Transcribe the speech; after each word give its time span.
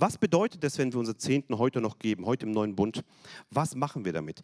Was 0.00 0.16
bedeutet 0.16 0.62
das, 0.62 0.78
wenn 0.78 0.92
wir 0.92 1.00
unser 1.00 1.18
Zehnten 1.18 1.58
heute 1.58 1.80
noch 1.80 1.98
geben, 1.98 2.24
heute 2.24 2.46
im 2.46 2.52
neuen 2.52 2.76
Bund? 2.76 3.04
Was 3.50 3.74
machen 3.74 4.04
wir 4.04 4.12
damit? 4.12 4.42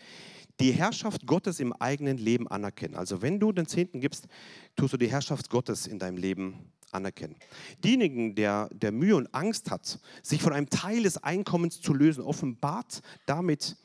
Die 0.58 0.72
Herrschaft 0.72 1.26
Gottes 1.26 1.60
im 1.60 1.72
eigenen 1.72 2.18
Leben 2.18 2.48
anerkennen. 2.48 2.96
Also 2.96 3.22
wenn 3.22 3.38
du 3.38 3.52
den 3.52 3.66
Zehnten 3.66 4.00
gibst, 4.00 4.26
tust 4.74 4.94
du 4.94 4.96
die 4.96 5.06
Herrschaft 5.10 5.48
Gottes 5.50 5.86
in 5.86 6.00
deinem 6.00 6.16
Leben 6.16 6.72
anerkennen. 6.90 7.36
Diejenigen, 7.84 8.34
der, 8.34 8.68
der 8.72 8.90
Mühe 8.90 9.14
und 9.14 9.32
Angst 9.32 9.70
hat, 9.70 10.00
sich 10.22 10.42
von 10.42 10.52
einem 10.52 10.68
Teil 10.70 11.04
des 11.04 11.22
Einkommens 11.22 11.80
zu 11.80 11.94
lösen, 11.94 12.24
offenbart 12.24 13.00
damit 13.24 13.76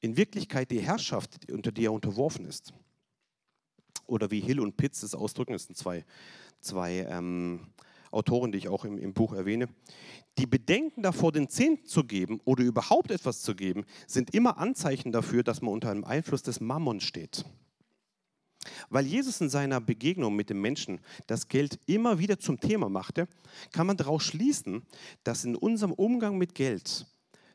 in 0.00 0.16
Wirklichkeit 0.16 0.72
die 0.72 0.80
Herrschaft, 0.80 1.48
unter 1.48 1.70
die 1.70 1.84
er 1.84 1.92
unterworfen 1.92 2.44
ist. 2.44 2.74
Oder 4.06 4.32
wie 4.32 4.40
Hill 4.40 4.58
und 4.58 4.76
Pitts 4.76 5.04
es 5.04 5.14
ausdrücken, 5.14 5.52
das 5.52 5.64
sind 5.66 5.76
zwei, 5.76 6.04
zwei 6.60 7.06
ähm, 7.08 7.60
Autoren, 8.10 8.52
die 8.52 8.58
ich 8.58 8.68
auch 8.68 8.84
im, 8.84 8.98
im 8.98 9.12
Buch 9.12 9.32
erwähne. 9.32 9.68
Die 10.38 10.46
Bedenken 10.46 11.02
davor, 11.02 11.30
den 11.30 11.48
Zehnten 11.48 11.86
zu 11.86 12.04
geben 12.04 12.40
oder 12.44 12.64
überhaupt 12.64 13.10
etwas 13.10 13.42
zu 13.42 13.54
geben, 13.54 13.84
sind 14.06 14.34
immer 14.34 14.58
Anzeichen 14.58 15.12
dafür, 15.12 15.44
dass 15.44 15.62
man 15.62 15.72
unter 15.72 15.90
einem 15.90 16.04
Einfluss 16.04 16.42
des 16.42 16.60
Mammon 16.60 17.00
steht. 17.00 17.44
Weil 18.88 19.06
Jesus 19.06 19.40
in 19.40 19.48
seiner 19.48 19.80
Begegnung 19.80 20.34
mit 20.34 20.50
dem 20.50 20.60
Menschen 20.60 21.00
das 21.26 21.48
Geld 21.48 21.78
immer 21.86 22.18
wieder 22.18 22.38
zum 22.38 22.58
Thema 22.58 22.88
machte, 22.88 23.28
kann 23.72 23.86
man 23.86 23.96
daraus 23.96 24.24
schließen, 24.24 24.82
dass 25.22 25.44
in 25.44 25.54
unserem 25.54 25.92
Umgang 25.92 26.38
mit 26.38 26.54
Geld 26.54 27.06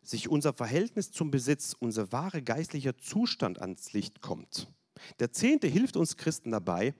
sich 0.01 0.29
unser 0.29 0.53
Verhältnis 0.53 1.11
zum 1.11 1.31
Besitz, 1.31 1.75
unser 1.77 2.11
wahre 2.11 2.41
geistlicher 2.41 2.97
Zustand 2.97 3.61
ans 3.61 3.91
Licht 3.93 4.21
kommt. 4.21 4.67
Der 5.19 5.31
Zehnte 5.31 5.67
hilft 5.67 5.97
uns 5.97 6.15
Christen 6.15 6.51
dabei, 6.51 6.93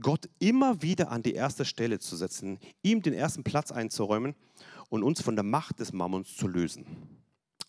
Gott 0.00 0.28
immer 0.40 0.82
wieder 0.82 1.10
an 1.12 1.22
die 1.22 1.34
erste 1.34 1.64
Stelle 1.64 2.00
zu 2.00 2.16
setzen, 2.16 2.58
ihm 2.82 3.02
den 3.02 3.14
ersten 3.14 3.44
Platz 3.44 3.70
einzuräumen 3.70 4.34
und 4.88 5.02
uns 5.02 5.20
von 5.20 5.36
der 5.36 5.44
Macht 5.44 5.80
des 5.80 5.92
Mammons 5.92 6.36
zu 6.36 6.46
lösen. 6.46 6.86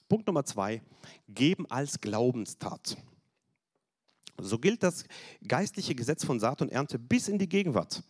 Punkt 0.07 0.27
Nummer 0.27 0.45
zwei, 0.45 0.81
geben 1.27 1.65
als 1.69 1.99
Glaubenstat. 1.99 2.97
So 4.37 4.59
gilt 4.59 4.83
das 4.83 5.05
geistliche 5.47 5.95
Gesetz 5.95 6.25
von 6.25 6.39
Saat 6.39 6.61
und 6.61 6.71
Ernte 6.71 6.99
bis 6.99 7.27
in 7.27 7.39
die 7.39 7.49
Gegenwart. 7.49 8.03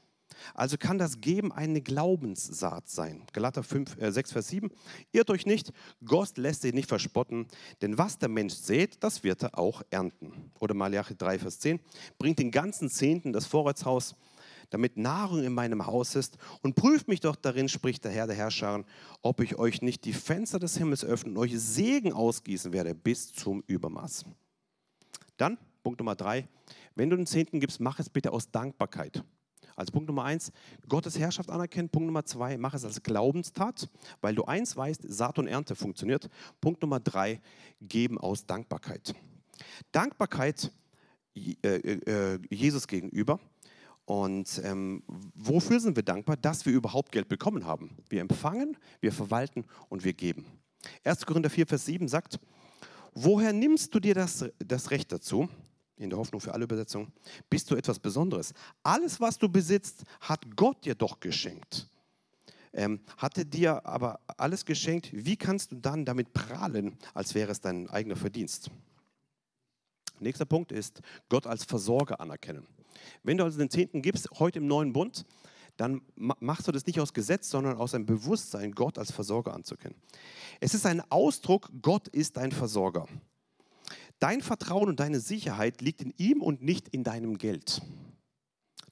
Also 0.54 0.78
kann 0.78 0.98
das 0.98 1.22
Geben 1.22 1.52
eine 1.52 1.82
Glaubenssaat 1.82 2.90
sein. 2.90 3.24
Galater 3.34 3.64
5, 3.64 4.02
äh 4.02 4.12
6, 4.12 4.32
Vers 4.34 4.48
7. 4.50 4.70
Irrt 5.12 5.30
euch 5.30 5.46
nicht, 5.46 5.72
Gott 6.04 6.38
lässt 6.38 6.62
sich 6.62 6.74
nicht 6.74 6.90
verspotten, 6.90 7.48
denn 7.82 7.98
was 7.98 8.18
der 8.18 8.30
Mensch 8.30 8.54
sät, 8.54 9.04
das 9.04 9.24
wird 9.24 9.44
er 9.44 9.58
auch 9.58 9.82
ernten. 9.90 10.52
Oder 10.60 10.74
Malachi 10.74 11.16
3, 11.16 11.40
Vers 11.40 11.60
10. 11.60 11.80
Bringt 12.18 12.40
den 12.40 12.52
ganzen 12.52 12.90
Zehnten 12.90 13.34
das 13.34 13.46
Vorratshaus, 13.46 14.16
damit 14.70 14.98
Nahrung 14.98 15.44
in 15.44 15.54
meinem 15.54 15.86
Haus 15.86 16.16
ist. 16.16 16.38
Und 16.62 16.76
prüft 16.76 17.08
mich 17.08 17.20
doch 17.20 17.36
darin, 17.36 17.70
spricht 17.70 18.04
der 18.06 18.12
Herr 18.12 18.28
der 18.28 18.36
Herrscher, 18.36 18.84
ob 19.22 19.42
ich 19.42 19.58
euch 19.58 19.82
nicht 19.82 20.06
die 20.06 20.14
Fenster 20.14 20.60
des 20.60 20.78
Himmels 20.78 21.04
öffne 21.04 21.32
und 21.32 21.38
euch 21.38 21.60
Segen 21.60 22.14
ausgießen 22.14 22.74
werde 22.74 22.96
bis 22.96 23.34
zum 23.34 23.64
Übermaß. 23.68 24.26
Dann, 25.38 25.58
Punkt 25.84 26.00
Nummer 26.00 26.16
drei, 26.16 26.48
wenn 26.96 27.10
du 27.10 27.16
den 27.16 27.28
Zehnten 27.28 27.60
gibst, 27.60 27.80
mach 27.80 28.00
es 28.00 28.10
bitte 28.10 28.32
aus 28.32 28.50
Dankbarkeit. 28.52 29.24
Also 29.76 29.92
Punkt 29.92 30.08
Nummer 30.08 30.24
eins, 30.24 30.52
Gottes 30.88 31.20
Herrschaft 31.20 31.50
anerkennen. 31.50 31.90
Punkt 31.90 32.08
Nummer 32.08 32.24
zwei, 32.24 32.58
mach 32.58 32.74
es 32.74 32.86
als 32.86 33.04
Glaubenstat, 33.04 33.90
weil 34.22 34.34
du 34.34 34.46
eins 34.46 34.78
weißt, 34.78 35.02
Saat 35.08 35.38
und 35.38 35.48
Ernte 35.48 35.76
funktioniert. 35.76 36.30
Punkt 36.62 36.82
Nummer 36.82 37.00
drei, 37.00 37.42
geben 37.82 38.18
aus 38.18 38.46
Dankbarkeit. 38.46 39.14
Dankbarkeit 39.92 40.72
äh, 41.36 41.68
äh, 41.68 42.40
Jesus 42.50 42.88
gegenüber. 42.88 43.40
Und 44.06 44.62
ähm, 44.64 45.04
wofür 45.08 45.80
sind 45.80 45.96
wir 45.96 46.04
dankbar? 46.04 46.38
Dass 46.38 46.66
wir 46.66 46.74
überhaupt 46.74 47.12
Geld 47.12 47.28
bekommen 47.28 47.66
haben. 47.66 47.98
Wir 48.08 48.22
empfangen, 48.22 48.78
wir 49.02 49.12
verwalten 49.12 49.66
und 49.90 50.04
wir 50.04 50.14
geben. 50.14 50.46
1. 51.04 51.26
Korinther 51.26 51.50
4, 51.50 51.66
Vers 51.66 51.86
7 51.86 52.08
sagt, 52.08 52.40
woher 53.14 53.52
nimmst 53.52 53.94
du 53.96 54.00
dir 54.00 54.14
das, 54.14 54.46
das 54.60 54.92
Recht 54.92 55.12
dazu? 55.12 55.50
in 55.98 56.10
der 56.10 56.20
Hoffnung 56.20 56.42
für 56.42 56.54
alle 56.54 56.66
Übersetzungen, 56.66 57.12
bist 57.50 57.72
du 57.72 57.76
etwas 57.76 58.00
Besonderes. 58.00 58.54
Alles, 58.84 59.20
was 59.20 59.38
du 59.38 59.48
besitzt, 59.48 60.04
hat 60.20 60.56
Gott 60.56 60.84
dir 60.86 60.96
doch 60.96 61.20
geschenkt. 61.20 61.88
Ähm, 62.74 63.00
hat 63.18 63.38
er 63.38 63.46
dir 63.46 63.86
aber 63.86 64.20
alles 64.38 64.66
geschenkt, 64.66 65.10
wie 65.14 65.38
kannst 65.38 65.72
du 65.72 65.78
dann 65.78 66.04
damit 66.04 66.34
prahlen, 66.34 66.98
als 67.14 67.34
wäre 67.34 67.52
es 67.52 67.62
dein 67.62 67.90
eigener 67.90 68.18
Verdienst? 68.18 68.70
Nächster 70.20 70.46
Punkt 70.46 70.72
ist, 70.72 71.02
Gott 71.30 71.48
als 71.48 71.64
Versorger 71.64 72.20
anerkennen. 72.20 72.68
Wenn 73.24 73.38
du 73.38 73.44
also 73.44 73.58
den 73.58 73.70
Zehnten 73.70 74.02
gibst, 74.02 74.30
heute 74.40 74.60
im 74.60 74.68
neuen 74.68 74.94
Bund, 74.94 75.26
dann 75.78 76.02
machst 76.16 76.68
du 76.68 76.72
das 76.72 76.86
nicht 76.86 77.00
aus 77.00 77.14
Gesetz, 77.14 77.50
sondern 77.50 77.78
aus 77.78 77.94
einem 77.94 78.06
Bewusstsein, 78.06 78.72
Gott 78.72 78.98
als 78.98 79.12
Versorger 79.12 79.54
anzukennen. 79.54 79.98
Es 80.62 80.74
ist 80.74 80.86
ein 80.86 81.02
Ausdruck, 81.12 81.70
Gott 81.82 82.08
ist 82.08 82.38
dein 82.38 82.52
Versorger. 82.52 83.08
Dein 84.20 84.42
Vertrauen 84.42 84.88
und 84.88 85.00
deine 85.00 85.20
Sicherheit 85.20 85.82
liegt 85.82 86.02
in 86.02 86.14
ihm 86.18 86.42
und 86.42 86.64
nicht 86.64 86.88
in 86.88 87.04
deinem 87.04 87.38
Geld. 87.38 87.82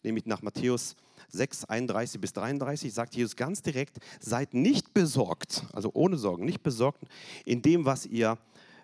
Nämlich 0.04 0.26
nach 0.26 0.42
Matthäus 0.42 0.98
6, 1.30 1.66
31 1.66 2.20
bis 2.20 2.34
33 2.34 2.94
sagt 2.94 3.16
Jesus 3.16 3.38
ganz 3.38 3.62
direkt, 3.62 4.00
seid 4.20 4.54
nicht 4.54 4.94
besorgt, 4.94 5.66
also 5.72 5.92
ohne 5.94 6.18
Sorgen, 6.18 6.44
nicht 6.44 6.62
besorgt 6.62 7.04
in 7.46 7.62
dem, 7.62 7.86
was 7.86 8.06
ihr 8.06 8.38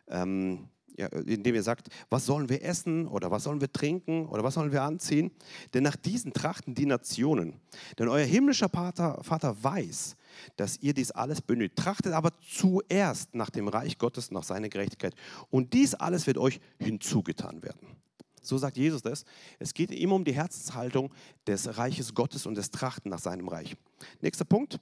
ähm, 0.07 0.69
ja, 0.99 1.07
indem 1.07 1.55
ihr 1.55 1.63
sagt, 1.63 1.87
was 2.09 2.25
sollen 2.25 2.49
wir 2.49 2.61
essen 2.61 3.07
oder 3.07 3.31
was 3.31 3.43
sollen 3.43 3.61
wir 3.61 3.71
trinken 3.71 4.25
oder 4.25 4.43
was 4.43 4.55
sollen 4.55 4.73
wir 4.73 4.83
anziehen? 4.83 5.31
Denn 5.73 5.83
nach 5.83 5.95
diesen 5.95 6.33
trachten 6.33 6.75
die 6.75 6.85
Nationen. 6.85 7.53
Denn 7.97 8.09
euer 8.09 8.25
himmlischer 8.25 8.67
Vater, 8.67 9.23
Vater 9.23 9.55
weiß, 9.63 10.17
dass 10.57 10.77
ihr 10.81 10.93
dies 10.93 11.11
alles 11.11 11.41
benötigt. 11.41 11.77
Trachtet 11.77 12.11
aber 12.11 12.31
zuerst 12.41 13.33
nach 13.33 13.49
dem 13.49 13.69
Reich 13.69 13.97
Gottes, 13.97 14.29
nach 14.29 14.43
seiner 14.43 14.67
Gerechtigkeit. 14.67 15.15
Und 15.49 15.73
dies 15.73 15.95
alles 15.95 16.27
wird 16.27 16.37
euch 16.37 16.59
hinzugetan 16.79 17.63
werden. 17.63 17.95
So 18.41 18.57
sagt 18.57 18.75
Jesus 18.75 19.01
das. 19.01 19.23
Es 19.57 19.73
geht 19.73 19.91
immer 19.91 20.15
um 20.15 20.25
die 20.25 20.33
Herzenshaltung 20.33 21.13
des 21.47 21.77
Reiches 21.77 22.13
Gottes 22.13 22.45
und 22.45 22.55
des 22.55 22.71
Trachten 22.71 23.09
nach 23.09 23.19
seinem 23.19 23.47
Reich. 23.47 23.75
Nächster 24.21 24.45
Punkt. 24.45 24.79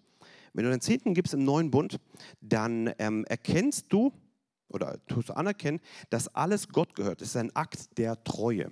Wenn 0.54 0.64
du 0.64 0.72
den 0.72 0.82
Zehnten 0.82 1.14
gibst 1.14 1.36
im 1.36 1.44
neuen 1.44 1.70
Bund, 1.70 2.00
dann 2.42 2.92
ähm, 2.98 3.26
erkennst 3.26 3.94
du, 3.94 4.12
oder 4.70 4.98
tust 5.08 5.30
du 5.30 5.34
anerkennen, 5.36 5.80
dass 6.10 6.34
alles 6.36 6.70
Gott 6.70 6.96
gehört. 6.96 7.22
Es 7.22 7.30
ist 7.30 7.38
ein 7.38 7.56
Akt 7.56 7.98
der 7.98 8.24
Treue. 8.24 8.72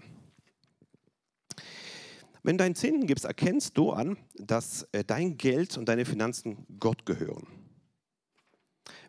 Wenn 2.43 2.57
du 2.57 2.63
deinen 2.63 2.75
Zehnten 2.75 3.07
gibst, 3.07 3.25
erkennst 3.25 3.77
du 3.77 3.91
an, 3.91 4.17
dass 4.35 4.83
äh, 4.91 5.03
dein 5.03 5.37
Geld 5.37 5.77
und 5.77 5.89
deine 5.89 6.05
Finanzen 6.05 6.65
Gott 6.79 7.05
gehören. 7.05 7.47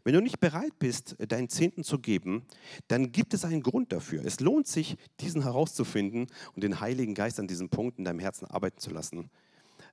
Wenn 0.04 0.14
du 0.14 0.22
nicht 0.22 0.40
bereit 0.40 0.78
bist, 0.78 1.20
äh, 1.20 1.26
deinen 1.26 1.50
Zehnten 1.50 1.84
zu 1.84 1.98
geben, 1.98 2.46
dann 2.88 3.12
gibt 3.12 3.34
es 3.34 3.44
einen 3.44 3.62
Grund 3.62 3.92
dafür. 3.92 4.24
Es 4.24 4.40
lohnt 4.40 4.66
sich, 4.66 4.96
diesen 5.20 5.42
herauszufinden 5.42 6.28
und 6.54 6.64
den 6.64 6.80
Heiligen 6.80 7.14
Geist 7.14 7.38
an 7.38 7.46
diesem 7.46 7.68
Punkt 7.68 7.98
in 7.98 8.04
deinem 8.04 8.20
Herzen 8.20 8.46
arbeiten 8.46 8.78
zu 8.78 8.90
lassen. 8.90 9.30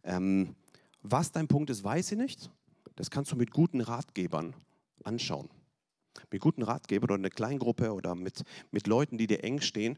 Ähm, 0.06 0.56
was 1.02 1.34
dein 1.34 1.50
Punkt 1.50 1.70
ist, 1.70 1.84
weiß 1.84 2.14
ich 2.14 2.18
nicht. 2.18 2.50
Das 2.96 3.12
kannst 3.12 3.32
du 3.34 3.36
mit 3.36 3.52
guten 3.52 3.82
Ratgebern 3.82 4.56
anschauen 5.04 5.50
mit 6.32 6.42
guten 6.42 6.64
Ratgebern 6.64 7.12
oder 7.12 7.16
einer 7.16 7.30
Kleingruppe 7.30 7.94
oder 7.94 8.16
mit, 8.16 8.44
mit 8.72 8.88
Leuten, 8.88 9.18
die 9.18 9.28
dir 9.28 9.44
eng 9.44 9.62
stehen, 9.62 9.98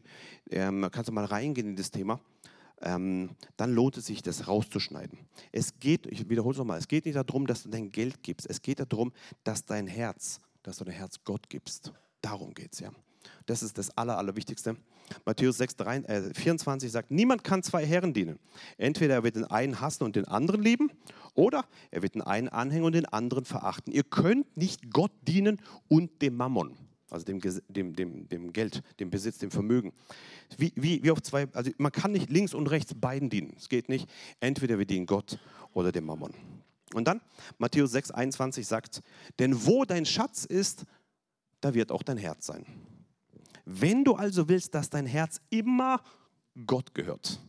ähm, 0.50 0.88
kannst 0.90 1.08
du 1.08 1.12
mal 1.12 1.24
reingehen 1.24 1.68
in 1.68 1.76
das 1.76 1.90
Thema. 1.90 2.20
Ähm, 2.82 3.30
dann 3.56 3.72
lohnt 3.72 3.96
es 3.96 4.06
sich, 4.06 4.22
das 4.22 4.48
rauszuschneiden. 4.48 5.18
Es 5.50 5.78
geht, 5.80 6.06
ich 6.06 6.28
wiederhole 6.28 6.52
es 6.52 6.58
nochmal, 6.58 6.78
es 6.78 6.88
geht 6.88 7.06
nicht 7.06 7.16
darum, 7.16 7.46
dass 7.46 7.62
du 7.62 7.70
dein 7.70 7.90
Geld 7.90 8.22
gibst. 8.22 8.48
Es 8.48 8.60
geht 8.60 8.80
darum, 8.80 9.12
dass 9.44 9.64
dein 9.64 9.86
Herz, 9.86 10.40
dass 10.62 10.76
du 10.78 10.84
dein 10.84 10.94
Herz 10.94 11.24
Gott 11.24 11.48
gibst. 11.48 11.92
Darum 12.20 12.52
geht 12.52 12.74
es 12.74 12.80
ja. 12.80 12.90
Das 13.46 13.62
ist 13.62 13.78
das 13.78 13.96
Aller, 13.96 14.18
Allerwichtigste. 14.18 14.76
Matthäus 15.24 15.58
6, 15.58 15.76
3, 15.76 15.96
äh, 15.98 16.34
24 16.34 16.90
sagt, 16.90 17.10
niemand 17.10 17.44
kann 17.44 17.62
zwei 17.62 17.84
Herren 17.86 18.12
dienen. 18.12 18.38
Entweder 18.76 19.14
er 19.14 19.22
wird 19.22 19.36
den 19.36 19.44
einen 19.44 19.80
hassen 19.80 20.04
und 20.04 20.16
den 20.16 20.26
anderen 20.26 20.62
lieben, 20.62 20.90
oder 21.34 21.64
er 21.90 22.02
wird 22.02 22.14
den 22.14 22.22
einen 22.22 22.48
anhängen 22.48 22.84
und 22.84 22.94
den 22.94 23.06
anderen 23.06 23.44
verachten. 23.44 23.92
Ihr 23.92 24.04
könnt 24.04 24.56
nicht 24.56 24.90
Gott 24.92 25.12
dienen 25.22 25.60
und 25.88 26.22
dem 26.22 26.36
Mammon, 26.36 26.76
also 27.10 27.24
dem, 27.24 27.40
dem, 27.68 27.94
dem, 27.94 28.28
dem 28.28 28.52
Geld, 28.52 28.82
dem 28.98 29.10
Besitz, 29.10 29.38
dem 29.38 29.50
Vermögen. 29.50 29.92
Wie, 30.56 30.72
wie, 30.76 31.02
wie 31.02 31.10
auf 31.10 31.22
zwei, 31.22 31.46
also 31.52 31.70
man 31.78 31.92
kann 31.92 32.12
nicht 32.12 32.30
links 32.30 32.54
und 32.54 32.68
rechts 32.68 32.94
beiden 32.94 33.30
dienen. 33.30 33.54
Es 33.56 33.68
geht 33.68 33.88
nicht. 33.88 34.08
Entweder 34.40 34.78
wir 34.78 34.86
dienen 34.86 35.06
Gott 35.06 35.38
oder 35.72 35.92
dem 35.92 36.04
Mammon. 36.04 36.34
Und 36.94 37.06
dann 37.06 37.20
Matthäus 37.58 37.92
6, 37.92 38.12
21 38.12 38.66
sagt, 38.66 39.02
denn 39.38 39.66
wo 39.66 39.84
dein 39.84 40.06
Schatz 40.06 40.44
ist, 40.44 40.84
da 41.60 41.74
wird 41.74 41.90
auch 41.90 42.02
dein 42.02 42.16
Herz 42.16 42.46
sein. 42.46 42.64
Wenn 43.66 44.04
du 44.04 44.14
also 44.14 44.48
willst, 44.48 44.74
dass 44.74 44.88
dein 44.88 45.06
Herz 45.06 45.40
immer 45.50 46.00
Gott 46.66 46.94
gehört, 46.94 47.40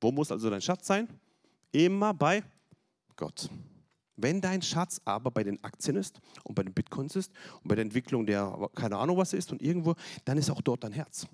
wo 0.00 0.12
muss 0.12 0.30
also 0.30 0.48
dein 0.48 0.62
Schatz 0.62 0.86
sein? 0.86 1.08
Immer 1.72 2.14
bei 2.14 2.44
Gott. 3.16 3.50
Wenn 4.16 4.40
dein 4.40 4.62
Schatz 4.62 5.00
aber 5.04 5.32
bei 5.32 5.42
den 5.42 5.62
Aktien 5.64 5.96
ist 5.96 6.20
und 6.44 6.54
bei 6.54 6.62
den 6.62 6.72
Bitcoins 6.72 7.16
ist 7.16 7.32
und 7.62 7.68
bei 7.68 7.74
der 7.74 7.84
Entwicklung 7.84 8.24
der 8.24 8.70
keine 8.74 8.96
Ahnung 8.96 9.16
was 9.16 9.32
ist 9.32 9.50
und 9.50 9.60
irgendwo, 9.60 9.96
dann 10.24 10.38
ist 10.38 10.48
auch 10.48 10.62
dort 10.62 10.84
dein 10.84 10.92
Herz. 10.92 11.26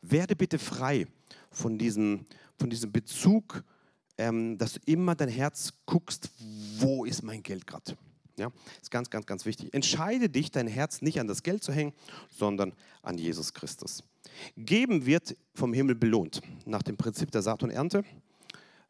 Werde 0.00 0.34
bitte 0.34 0.58
frei 0.58 1.06
von 1.50 1.78
diesem, 1.78 2.26
von 2.58 2.68
diesem 2.68 2.90
Bezug, 2.90 3.62
ähm, 4.18 4.58
dass 4.58 4.74
du 4.74 4.80
immer 4.86 5.14
dein 5.14 5.28
Herz 5.28 5.72
guckst, 5.86 6.28
wo 6.78 7.04
ist 7.04 7.22
mein 7.22 7.42
Geld 7.42 7.66
gerade? 7.66 7.96
Ja, 8.36 8.50
ist 8.80 8.90
ganz, 8.90 9.10
ganz, 9.10 9.26
ganz 9.26 9.44
wichtig. 9.44 9.74
Entscheide 9.74 10.28
dich, 10.28 10.50
dein 10.50 10.66
Herz 10.66 11.02
nicht 11.02 11.20
an 11.20 11.26
das 11.26 11.42
Geld 11.42 11.62
zu 11.62 11.72
hängen, 11.72 11.92
sondern 12.30 12.72
an 13.02 13.18
Jesus 13.18 13.52
Christus. 13.52 14.04
Geben 14.56 15.04
wird 15.04 15.36
vom 15.54 15.72
Himmel 15.72 15.94
belohnt. 15.94 16.40
Nach 16.64 16.82
dem 16.82 16.96
Prinzip 16.96 17.30
der 17.30 17.42
Saat 17.42 17.62
und 17.62 17.70
Ernte. 17.70 18.04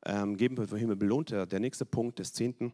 Ähm, 0.04 0.36
geben 0.36 0.56
wird 0.56 0.70
vom 0.70 0.78
Himmel 0.78 0.96
belohnt. 0.96 1.30
Der, 1.30 1.46
der 1.46 1.60
nächste 1.60 1.84
Punkt 1.84 2.18
des 2.18 2.32
Zehnten. 2.32 2.72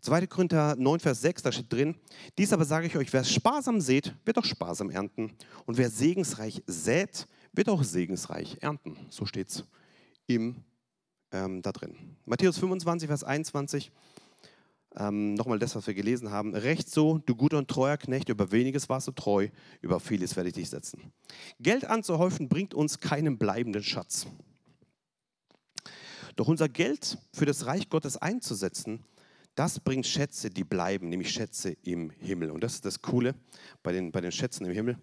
2. 0.00 0.26
Korinther 0.28 0.76
9, 0.76 1.00
Vers 1.00 1.20
6, 1.20 1.42
da 1.42 1.52
steht 1.52 1.70
drin, 1.70 1.94
dies 2.38 2.54
aber 2.54 2.64
sage 2.64 2.86
ich 2.86 2.96
euch, 2.96 3.12
wer 3.12 3.22
sparsam 3.22 3.82
sät, 3.82 4.14
wird 4.24 4.38
auch 4.38 4.44
sparsam 4.44 4.88
ernten. 4.88 5.32
Und 5.66 5.76
wer 5.76 5.90
segensreich 5.90 6.62
sät, 6.66 7.26
wird 7.52 7.68
auch 7.68 7.82
segensreich 7.82 8.56
ernten. 8.60 8.96
So 9.10 9.26
steht 9.26 9.48
es 9.48 9.64
ähm, 10.28 11.62
da 11.62 11.72
drin. 11.72 12.16
Matthäus 12.24 12.58
25, 12.58 13.08
Vers 13.08 13.24
21, 13.24 13.92
ähm, 14.96 15.34
nochmal 15.34 15.58
das, 15.58 15.76
was 15.76 15.86
wir 15.86 15.94
gelesen 15.94 16.30
haben. 16.30 16.54
Recht 16.54 16.90
so, 16.90 17.18
du 17.18 17.36
guter 17.36 17.58
und 17.58 17.68
treuer 17.68 17.96
Knecht, 17.96 18.28
über 18.28 18.50
weniges 18.52 18.88
warst 18.88 19.08
du 19.08 19.12
treu, 19.12 19.48
über 19.80 20.00
vieles 20.00 20.36
werde 20.36 20.48
ich 20.48 20.54
dich 20.54 20.70
setzen. 20.70 21.12
Geld 21.60 21.84
anzuhäufen 21.84 22.48
bringt 22.48 22.74
uns 22.74 22.98
keinen 22.98 23.38
bleibenden 23.38 23.82
Schatz. 23.82 24.26
Doch 26.36 26.48
unser 26.48 26.68
Geld 26.68 27.18
für 27.32 27.46
das 27.46 27.66
Reich 27.66 27.88
Gottes 27.88 28.16
einzusetzen, 28.16 29.04
das 29.54 29.80
bringt 29.80 30.06
Schätze, 30.06 30.48
die 30.48 30.64
bleiben, 30.64 31.08
nämlich 31.08 31.30
Schätze 31.30 31.76
im 31.82 32.10
Himmel. 32.10 32.50
Und 32.50 32.64
das 32.64 32.74
ist 32.74 32.84
das 32.84 33.02
Coole 33.02 33.34
bei 33.82 33.92
den, 33.92 34.12
bei 34.12 34.20
den 34.20 34.32
Schätzen 34.32 34.64
im 34.64 34.72
Himmel. 34.72 34.98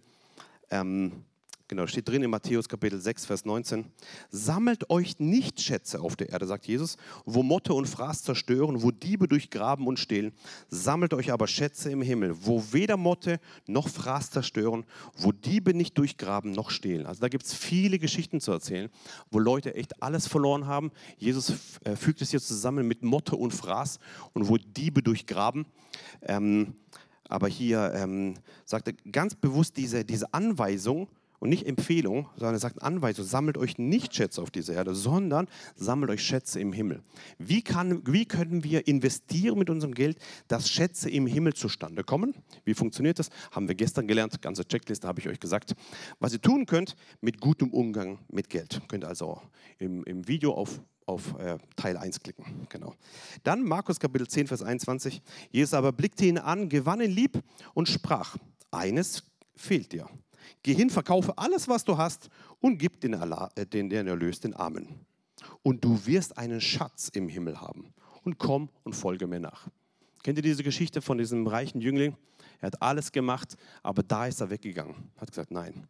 Ähm, 0.71 1.25
Genau, 1.69 1.85
steht 1.85 2.07
drin 2.07 2.23
in 2.23 2.29
Matthäus 2.29 2.69
Kapitel 2.69 2.97
6, 2.97 3.25
Vers 3.25 3.43
19. 3.43 3.91
Sammelt 4.29 4.89
euch 4.89 5.19
nicht 5.19 5.59
Schätze 5.59 5.99
auf 5.99 6.15
der 6.15 6.29
Erde, 6.29 6.47
sagt 6.47 6.65
Jesus, 6.65 6.95
wo 7.25 7.43
Motte 7.43 7.73
und 7.73 7.87
Fraß 7.87 8.23
zerstören, 8.23 8.81
wo 8.83 8.91
Diebe 8.91 9.27
durchgraben 9.27 9.85
und 9.85 9.99
stehlen. 9.99 10.31
Sammelt 10.69 11.13
euch 11.13 11.29
aber 11.29 11.45
Schätze 11.45 11.91
im 11.91 12.01
Himmel, 12.01 12.37
wo 12.39 12.63
weder 12.71 12.95
Motte 12.95 13.41
noch 13.65 13.89
Fraß 13.89 14.31
zerstören, 14.31 14.85
wo 15.17 15.33
Diebe 15.33 15.73
nicht 15.73 15.97
durchgraben 15.97 16.53
noch 16.53 16.69
stehlen. 16.69 17.05
Also 17.05 17.19
da 17.19 17.27
gibt 17.27 17.43
es 17.43 17.53
viele 17.53 17.99
Geschichten 17.99 18.39
zu 18.39 18.53
erzählen, 18.53 18.89
wo 19.29 19.39
Leute 19.39 19.75
echt 19.75 20.01
alles 20.01 20.25
verloren 20.25 20.67
haben. 20.67 20.89
Jesus 21.17 21.51
äh, 21.83 21.97
fügt 21.97 22.21
es 22.21 22.31
hier 22.31 22.39
zusammen 22.39 22.87
mit 22.87 23.03
Motte 23.03 23.35
und 23.35 23.53
Fraß 23.53 23.99
und 24.31 24.47
wo 24.47 24.55
Diebe 24.55 25.03
durchgraben. 25.03 25.65
Ähm, 26.21 26.75
aber 27.27 27.49
hier 27.49 27.91
ähm, 27.93 28.35
sagt 28.63 28.87
er 28.87 28.93
ganz 29.11 29.35
bewusst 29.35 29.75
diese, 29.75 30.05
diese 30.05 30.33
Anweisung, 30.33 31.09
und 31.39 31.49
nicht 31.49 31.65
Empfehlung, 31.67 32.29
sondern 32.35 32.55
er 32.55 32.59
sagt 32.59 32.81
Anweisung, 32.81 33.25
sammelt 33.25 33.57
euch 33.57 33.77
nicht 33.77 34.15
Schätze 34.15 34.41
auf 34.41 34.51
dieser 34.51 34.73
Erde, 34.73 34.95
sondern 34.95 35.47
sammelt 35.75 36.11
euch 36.11 36.23
Schätze 36.23 36.59
im 36.59 36.73
Himmel. 36.73 37.03
Wie, 37.37 37.61
kann, 37.61 38.01
wie 38.07 38.25
können 38.25 38.63
wir 38.63 38.87
investieren 38.87 39.59
mit 39.59 39.69
unserem 39.69 39.93
Geld, 39.93 40.17
dass 40.47 40.69
Schätze 40.69 41.09
im 41.09 41.27
Himmel 41.27 41.53
zustande 41.53 42.03
kommen? 42.03 42.33
Wie 42.65 42.73
funktioniert 42.73 43.19
das? 43.19 43.29
Haben 43.51 43.67
wir 43.67 43.75
gestern 43.75 44.07
gelernt, 44.07 44.41
ganze 44.41 44.67
Checkliste 44.67 45.07
habe 45.07 45.19
ich 45.19 45.27
euch 45.27 45.39
gesagt. 45.39 45.75
Was 46.19 46.33
ihr 46.33 46.41
tun 46.41 46.65
könnt 46.65 46.95
mit 47.21 47.39
gutem 47.39 47.71
Umgang 47.71 48.19
mit 48.29 48.49
Geld. 48.49 48.81
Könnt 48.87 49.03
ihr 49.03 49.07
also 49.07 49.41
im, 49.77 50.03
im 50.05 50.27
Video 50.27 50.53
auf 50.53 50.79
auf 51.07 51.39
äh, 51.39 51.57
Teil 51.77 51.95
1 51.95 52.19
klicken. 52.19 52.67
Genau. 52.67 52.93
Dann 53.43 53.63
Markus 53.63 53.97
Kapitel 53.97 54.27
10, 54.27 54.47
Vers 54.47 54.61
21. 54.61 55.21
Jesus 55.51 55.73
aber 55.73 55.93
blickte 55.93 56.25
ihn 56.25 56.37
an, 56.37 56.67
gewann 56.67 56.99
ihn 56.99 57.11
lieb 57.11 57.41
und 57.73 57.87
sprach, 57.87 58.35
eines 58.71 59.23
fehlt 59.55 59.93
dir. 59.93 60.09
Geh 60.63 60.73
hin, 60.73 60.89
verkaufe 60.89 61.38
alles, 61.38 61.67
was 61.67 61.83
du 61.83 61.97
hast 61.97 62.29
und 62.59 62.77
gib 62.77 63.01
den, 63.01 63.13
äh, 63.13 63.65
den, 63.65 63.89
den 63.89 64.07
Erlös 64.07 64.39
den 64.39 64.53
Armen. 64.53 65.05
Und 65.63 65.83
du 65.83 66.05
wirst 66.05 66.38
einen 66.38 66.61
Schatz 66.61 67.09
im 67.13 67.29
Himmel 67.29 67.61
haben. 67.61 67.94
Und 68.23 68.38
komm 68.38 68.69
und 68.83 68.94
folge 68.94 69.27
mir 69.27 69.39
nach. 69.39 69.67
Kennt 70.23 70.38
ihr 70.38 70.44
diese 70.44 70.63
Geschichte 70.63 71.01
von 71.01 71.17
diesem 71.17 71.47
reichen 71.47 71.79
Jüngling? 71.79 72.17
Er 72.59 72.67
hat 72.67 72.81
alles 72.81 73.11
gemacht, 73.11 73.55
aber 73.83 74.03
da 74.03 74.27
ist 74.27 74.41
er 74.41 74.49
weggegangen. 74.49 74.95
Hat 75.17 75.29
gesagt, 75.29 75.51
nein. 75.51 75.88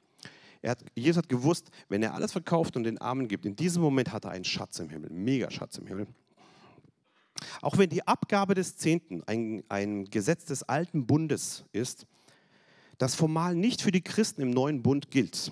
Hat, 0.63 0.83
Jesus 0.95 1.18
hat 1.18 1.30
gewusst, 1.30 1.69
wenn 1.88 2.04
er 2.04 2.13
alles 2.13 2.33
verkauft 2.33 2.75
und 2.75 2.83
den 2.83 2.98
Armen 2.98 3.27
gibt, 3.27 3.45
in 3.45 3.56
diesem 3.56 3.81
Moment 3.81 4.12
hat 4.12 4.25
er 4.25 4.31
einen 4.31 4.44
Schatz 4.44 4.80
im 4.80 4.89
Himmel, 4.89 5.09
mega 5.12 5.50
Schatz 5.50 5.77
im 5.77 5.88
Himmel. 5.88 6.07
Auch 7.62 7.77
wenn 7.77 7.89
die 7.89 8.06
Abgabe 8.06 8.54
des 8.54 8.77
Zehnten 8.77 9.24
ein, 9.27 9.63
ein 9.69 10.06
Gesetz 10.06 10.45
des 10.45 10.63
alten 10.63 11.06
Bundes 11.06 11.63
ist, 11.71 12.06
das 12.97 13.15
formal 13.15 13.55
nicht 13.55 13.81
für 13.81 13.91
die 13.91 14.01
Christen 14.01 14.41
im 14.41 14.51
neuen 14.51 14.81
Bund 14.81 15.11
gilt, 15.11 15.51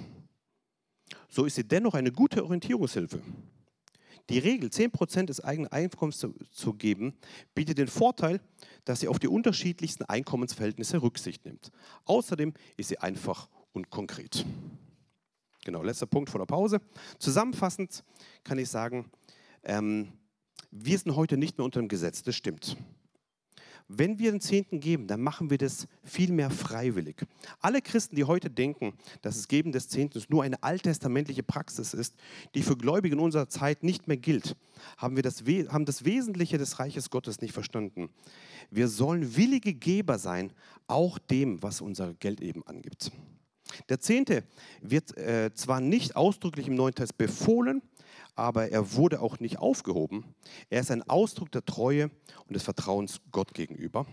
so 1.29 1.45
ist 1.45 1.55
sie 1.55 1.67
dennoch 1.67 1.93
eine 1.93 2.11
gute 2.11 2.43
Orientierungshilfe. 2.43 3.21
Die 4.29 4.39
Regel, 4.39 4.69
10% 4.69 5.25
des 5.25 5.43
eigenen 5.43 5.71
Einkommens 5.71 6.17
zu, 6.17 6.33
zu, 6.51 6.73
geben, 6.73 7.13
bietet 7.53 7.77
den 7.77 7.87
Vorteil, 7.87 8.41
dass 8.83 9.01
sie 9.01 9.07
auf 9.07 9.19
die 9.19 9.27
unterschiedlichsten 9.27 10.03
Einkommensverhältnisse 10.05 11.01
Rücksicht 11.01 11.45
nimmt. 11.45 11.71
Außerdem 12.05 12.53
ist 12.77 12.89
sie 12.89 12.97
einfach 12.97 13.49
und 13.73 13.91
konkret. 13.91 14.45
Genau, 15.63 15.83
letzter 15.83 16.07
Punkt 16.07 16.29
vor 16.29 16.39
der 16.39 16.45
Pause. 16.45 16.79
Zusammenfassend 17.19 18.03
kann 18.43 18.57
ich 18.57 18.69
sagen, 18.69 19.11
ähm, 19.63 20.13
wir 20.71 20.97
sind 20.97 21.15
heute 21.15 21.37
nicht 21.37 21.57
mehr 21.57 21.65
unter 21.65 21.79
dem 21.79 21.87
Gesetz, 21.87 22.23
das 22.23 22.35
stimmt. 22.35 22.77
Wenn 23.87 24.17
wir 24.17 24.31
den 24.31 24.41
Zehnten 24.41 24.79
geben, 24.79 25.05
dann 25.05 25.21
machen 25.21 25.51
wir 25.51 25.59
das 25.59 25.87
viel 26.03 26.31
mehr 26.31 26.49
freiwillig. 26.49 27.17
Alle 27.59 27.81
Christen, 27.81 28.15
die 28.15 28.23
heute 28.23 28.49
denken, 28.49 28.93
dass 29.21 29.35
das 29.35 29.47
Geben 29.47 29.71
des 29.71 29.89
Zehntens 29.89 30.27
nur 30.29 30.43
eine 30.43 30.63
alttestamentliche 30.63 31.43
Praxis 31.43 31.93
ist, 31.93 32.15
die 32.55 32.63
für 32.63 32.75
Gläubige 32.75 33.15
in 33.15 33.21
unserer 33.21 33.47
Zeit 33.47 33.83
nicht 33.83 34.07
mehr 34.07 34.17
gilt, 34.17 34.55
haben, 34.97 35.15
wir 35.15 35.23
das, 35.23 35.43
haben 35.69 35.85
das 35.85 36.03
Wesentliche 36.03 36.57
des 36.57 36.79
Reiches 36.79 37.11
Gottes 37.11 37.41
nicht 37.41 37.53
verstanden. 37.53 38.09
Wir 38.71 38.87
sollen 38.87 39.35
willige 39.35 39.73
Geber 39.75 40.17
sein, 40.17 40.51
auch 40.87 41.19
dem, 41.19 41.61
was 41.61 41.81
unser 41.81 42.15
Geld 42.15 42.41
eben 42.41 42.65
angibt. 42.65 43.11
Der 43.89 43.99
Zehnte 43.99 44.43
wird 44.81 45.15
äh, 45.17 45.51
zwar 45.53 45.79
nicht 45.79 46.15
ausdrücklich 46.15 46.67
im 46.67 46.75
Neuen 46.75 46.93
Testament 46.93 47.17
befohlen, 47.17 47.81
aber 48.35 48.69
er 48.71 48.93
wurde 48.93 49.21
auch 49.21 49.39
nicht 49.39 49.59
aufgehoben. 49.59 50.35
Er 50.69 50.81
ist 50.81 50.91
ein 50.91 51.07
Ausdruck 51.09 51.51
der 51.51 51.65
Treue 51.65 52.11
und 52.47 52.53
des 52.55 52.63
Vertrauens 52.63 53.21
Gott 53.31 53.53
gegenüber. 53.53 54.05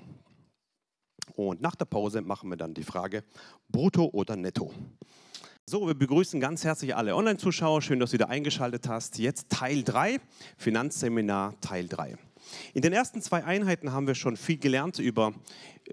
Und 1.37 1.61
nach 1.61 1.75
der 1.75 1.85
Pause 1.85 2.21
machen 2.21 2.51
wir 2.51 2.57
dann 2.57 2.75
die 2.75 2.83
Frage, 2.83 3.25
brutto 3.69 4.11
oder 4.13 4.37
netto. 4.37 4.73
So, 5.69 5.87
wir 5.87 5.95
begrüßen 5.95 6.41
ganz 6.41 6.65
herzlich 6.65 6.97
alle 6.97 7.15
Online-Zuschauer. 7.15 7.83
Schön, 7.83 8.01
dass 8.01 8.11
du 8.11 8.15
wieder 8.15 8.29
eingeschaltet 8.29 8.89
hast. 8.89 9.19
Jetzt 9.19 9.49
Teil 9.49 9.85
3, 9.85 10.21
Finanzseminar 10.57 11.61
Teil 11.61 11.89
3. 11.89 12.17
In 12.75 12.83
den 12.83 12.93
ersten 12.93 13.23
zwei 13.23 13.45
Einheiten 13.45 13.93
haben 13.93 14.07
wir 14.07 14.15
schon 14.15 14.37
viel 14.37 14.59
gelernt 14.59 14.99
über 14.99 15.33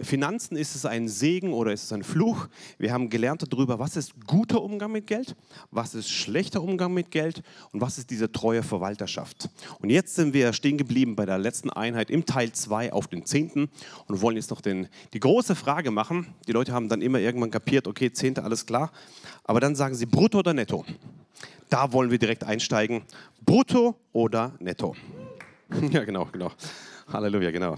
Finanzen. 0.01 0.55
Ist 0.55 0.75
es 0.75 0.85
ein 0.85 1.07
Segen 1.07 1.53
oder 1.53 1.73
ist 1.73 1.83
es 1.83 1.93
ein 1.93 2.03
Fluch? 2.03 2.47
Wir 2.77 2.93
haben 2.93 3.09
gelernt 3.09 3.43
darüber, 3.51 3.79
was 3.79 3.95
ist 3.95 4.13
guter 4.27 4.61
Umgang 4.61 4.91
mit 4.91 5.07
Geld, 5.07 5.35
was 5.71 5.95
ist 5.95 6.09
schlechter 6.09 6.61
Umgang 6.61 6.93
mit 6.93 7.11
Geld 7.11 7.43
und 7.71 7.81
was 7.81 7.97
ist 7.97 8.09
diese 8.09 8.31
treue 8.31 8.63
Verwalterschaft. 8.63 9.49
Und 9.79 9.89
jetzt 9.89 10.15
sind 10.15 10.33
wir 10.33 10.53
stehen 10.53 10.77
geblieben 10.77 11.15
bei 11.15 11.25
der 11.25 11.37
letzten 11.37 11.69
Einheit 11.69 12.11
im 12.11 12.25
Teil 12.25 12.51
2 12.51 12.93
auf 12.93 13.07
den 13.07 13.25
Zehnten 13.25 13.69
und 14.07 14.21
wollen 14.21 14.35
jetzt 14.35 14.51
noch 14.51 14.61
den, 14.61 14.87
die 15.13 15.19
große 15.19 15.55
Frage 15.55 15.91
machen. 15.91 16.27
Die 16.47 16.51
Leute 16.51 16.73
haben 16.73 16.89
dann 16.89 17.01
immer 17.01 17.19
irgendwann 17.19 17.51
kapiert, 17.51 17.87
okay, 17.87 18.11
Zehnte, 18.11 18.43
alles 18.43 18.65
klar. 18.65 18.91
Aber 19.43 19.59
dann 19.59 19.75
sagen 19.75 19.95
sie 19.95 20.05
brutto 20.05 20.39
oder 20.39 20.53
netto. 20.53 20.85
Da 21.69 21.93
wollen 21.93 22.09
wir 22.09 22.17
direkt 22.17 22.43
einsteigen. 22.43 23.03
Brutto 23.45 23.95
oder 24.11 24.53
netto? 24.59 24.95
Ja, 25.91 26.03
genau, 26.03 26.25
genau. 26.31 26.51
Halleluja, 27.11 27.51
genau. 27.51 27.77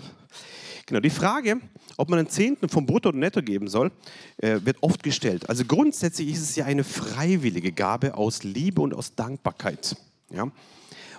Genau, 0.85 0.99
die 0.99 1.09
Frage, 1.09 1.57
ob 1.97 2.09
man 2.09 2.19
einen 2.19 2.29
Zehnten 2.29 2.67
vom 2.67 2.85
Brutto 2.85 3.09
oder 3.09 3.17
Netto 3.17 3.41
geben 3.41 3.67
soll, 3.67 3.91
äh, 4.37 4.59
wird 4.63 4.77
oft 4.81 5.03
gestellt. 5.03 5.47
Also 5.49 5.63
grundsätzlich 5.65 6.29
ist 6.29 6.41
es 6.41 6.55
ja 6.55 6.65
eine 6.65 6.83
freiwillige 6.83 7.71
Gabe 7.71 8.15
aus 8.15 8.43
Liebe 8.43 8.81
und 8.81 8.93
aus 8.93 9.15
Dankbarkeit. 9.15 9.95
Ja? 10.31 10.51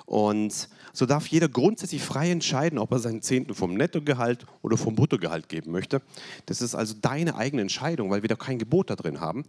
Und 0.04 0.68
so 0.92 1.06
darf 1.06 1.26
jeder 1.28 1.48
grundsätzlich 1.48 2.02
frei 2.02 2.30
entscheiden, 2.30 2.78
ob 2.78 2.92
er 2.92 2.98
seinen 2.98 3.22
Zehnten 3.22 3.54
vom 3.54 3.74
Nettogehalt 3.74 4.44
oder 4.60 4.76
vom 4.76 4.94
Bruttogehalt 4.94 5.48
geben 5.48 5.72
möchte. 5.72 6.02
Das 6.46 6.60
ist 6.60 6.74
also 6.74 6.94
deine 7.00 7.36
eigene 7.36 7.62
Entscheidung, 7.62 8.10
weil 8.10 8.22
wir 8.22 8.28
da 8.28 8.36
kein 8.36 8.58
Gebot 8.58 8.90
da 8.90 8.96
drin 8.96 9.20
haben. 9.20 9.44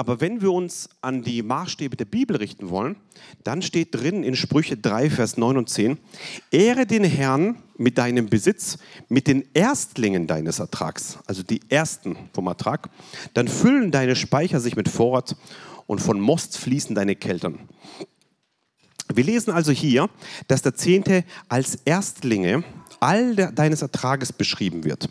Aber 0.00 0.22
wenn 0.22 0.40
wir 0.40 0.50
uns 0.50 0.88
an 1.02 1.20
die 1.20 1.42
Maßstäbe 1.42 1.94
der 1.94 2.06
Bibel 2.06 2.34
richten 2.36 2.70
wollen, 2.70 2.96
dann 3.44 3.60
steht 3.60 3.94
drin 3.94 4.22
in 4.22 4.34
Sprüche 4.34 4.78
3, 4.78 5.10
Vers 5.10 5.36
9 5.36 5.58
und 5.58 5.68
10, 5.68 5.98
Ehre 6.50 6.86
den 6.86 7.04
Herrn 7.04 7.56
mit 7.76 7.98
deinem 7.98 8.30
Besitz, 8.30 8.78
mit 9.10 9.26
den 9.26 9.44
Erstlingen 9.52 10.26
deines 10.26 10.58
Ertrags, 10.58 11.18
also 11.26 11.42
die 11.42 11.60
Ersten 11.68 12.16
vom 12.32 12.46
Ertrag, 12.46 12.88
dann 13.34 13.46
füllen 13.46 13.90
deine 13.90 14.16
Speicher 14.16 14.58
sich 14.58 14.74
mit 14.74 14.88
Vorrat 14.88 15.36
und 15.86 16.00
von 16.00 16.18
Most 16.18 16.56
fließen 16.56 16.94
deine 16.94 17.14
Keltern. 17.14 17.68
Wir 19.12 19.24
lesen 19.24 19.50
also 19.50 19.70
hier, 19.70 20.08
dass 20.48 20.62
der 20.62 20.74
Zehnte 20.74 21.24
als 21.50 21.74
Erstlinge 21.84 22.64
all 23.00 23.34
deines 23.34 23.82
Ertrages 23.82 24.32
beschrieben 24.32 24.84
wird. 24.84 25.08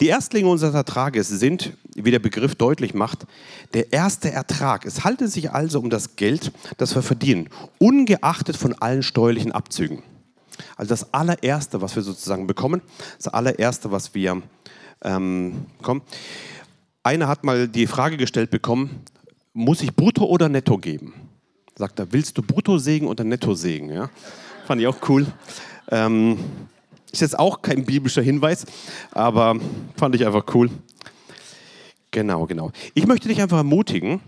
Die 0.00 0.08
Erstlinge 0.08 0.48
unseres 0.48 0.74
Ertrages 0.74 1.28
sind, 1.28 1.72
wie 1.94 2.10
der 2.10 2.18
Begriff 2.18 2.54
deutlich 2.54 2.94
macht, 2.94 3.26
der 3.74 3.92
erste 3.92 4.30
Ertrag. 4.30 4.84
Es 4.84 5.04
handelt 5.04 5.32
sich 5.32 5.50
also 5.50 5.80
um 5.80 5.90
das 5.90 6.16
Geld, 6.16 6.52
das 6.76 6.94
wir 6.94 7.02
verdienen, 7.02 7.48
ungeachtet 7.78 8.56
von 8.56 8.74
allen 8.74 9.02
steuerlichen 9.02 9.52
Abzügen. 9.52 10.02
Also 10.76 10.90
das 10.90 11.14
allererste, 11.14 11.80
was 11.80 11.96
wir 11.96 12.02
sozusagen 12.02 12.46
bekommen, 12.46 12.82
das 13.16 13.28
allererste, 13.28 13.90
was 13.90 14.14
wir 14.14 14.42
ähm, 15.02 15.66
bekommen. 15.78 16.02
Einer 17.02 17.28
hat 17.28 17.44
mal 17.44 17.66
die 17.66 17.86
Frage 17.86 18.18
gestellt 18.18 18.50
bekommen, 18.50 19.04
muss 19.54 19.82
ich 19.82 19.94
brutto 19.94 20.24
oder 20.24 20.48
netto 20.48 20.76
geben? 20.76 21.14
Sagt 21.74 21.98
er, 21.98 22.12
willst 22.12 22.36
du 22.36 22.42
brutto 22.42 22.76
sägen 22.78 23.06
oder 23.06 23.24
netto 23.24 23.54
sägen? 23.54 23.90
Ja? 23.90 24.10
Fand 24.66 24.82
ich 24.82 24.86
auch 24.86 24.98
cool. 25.08 25.26
Ähm, 25.90 26.38
ist 27.12 27.20
jetzt 27.20 27.38
auch 27.38 27.62
kein 27.62 27.84
biblischer 27.84 28.22
Hinweis, 28.22 28.66
aber 29.12 29.56
fand 29.96 30.14
ich 30.14 30.26
einfach 30.26 30.44
cool. 30.54 30.70
Genau, 32.12 32.46
genau. 32.46 32.72
Ich 32.94 33.06
möchte 33.06 33.28
dich 33.28 33.40
einfach 33.40 33.58
ermutigen, 33.58 34.20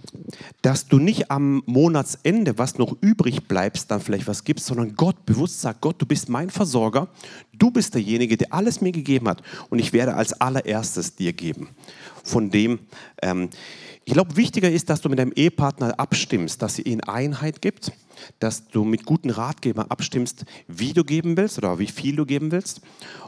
dass 0.62 0.86
du 0.86 0.98
nicht 0.98 1.32
am 1.32 1.64
Monatsende, 1.66 2.56
was 2.56 2.78
noch 2.78 2.96
übrig 3.00 3.48
bleibst, 3.48 3.90
dann 3.90 4.00
vielleicht 4.00 4.28
was 4.28 4.44
gibst, 4.44 4.66
sondern 4.66 4.94
Gott 4.94 5.26
bewusst 5.26 5.60
sagt, 5.60 5.80
Gott, 5.80 5.96
du 6.00 6.06
bist 6.06 6.28
mein 6.28 6.48
Versorger, 6.48 7.08
du 7.52 7.72
bist 7.72 7.94
derjenige, 7.94 8.36
der 8.36 8.52
alles 8.52 8.80
mir 8.80 8.92
gegeben 8.92 9.28
hat 9.28 9.42
und 9.68 9.80
ich 9.80 9.92
werde 9.92 10.14
als 10.14 10.32
allererstes 10.32 11.16
dir 11.16 11.32
geben. 11.32 11.70
Von 12.22 12.50
dem, 12.50 12.80
ähm, 13.22 13.50
ich 14.04 14.14
glaube, 14.14 14.36
wichtiger 14.36 14.70
ist, 14.70 14.90
dass 14.90 15.00
du 15.00 15.08
mit 15.08 15.18
deinem 15.18 15.32
Ehepartner 15.32 15.98
abstimmst, 15.98 16.60
dass 16.60 16.78
ihr 16.78 16.86
ihnen 16.86 17.02
Einheit 17.02 17.62
gibt, 17.62 17.92
dass 18.40 18.68
du 18.68 18.84
mit 18.84 19.04
guten 19.04 19.30
Ratgebern 19.30 19.86
abstimmst, 19.88 20.44
wie 20.66 20.92
du 20.92 21.04
geben 21.04 21.36
willst 21.36 21.58
oder 21.58 21.78
wie 21.78 21.86
viel 21.86 22.16
du 22.16 22.26
geben 22.26 22.50
willst 22.50 22.80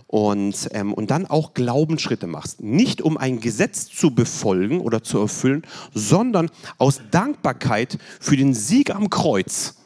und, 0.06 0.68
ähm, 0.72 0.92
und 0.92 1.10
dann 1.10 1.26
auch 1.26 1.54
Glaubensschritte 1.54 2.26
machst. 2.26 2.62
Nicht 2.62 3.02
um 3.02 3.16
ein 3.16 3.40
Gesetz 3.40 3.86
zu 3.86 4.14
befolgen 4.14 4.80
oder 4.80 5.02
zu 5.02 5.18
erfüllen, 5.18 5.62
sondern 5.92 6.50
aus 6.78 7.00
Dankbarkeit 7.10 7.98
für 8.20 8.36
den 8.36 8.54
Sieg 8.54 8.94
am 8.94 9.10
Kreuz, 9.10 9.76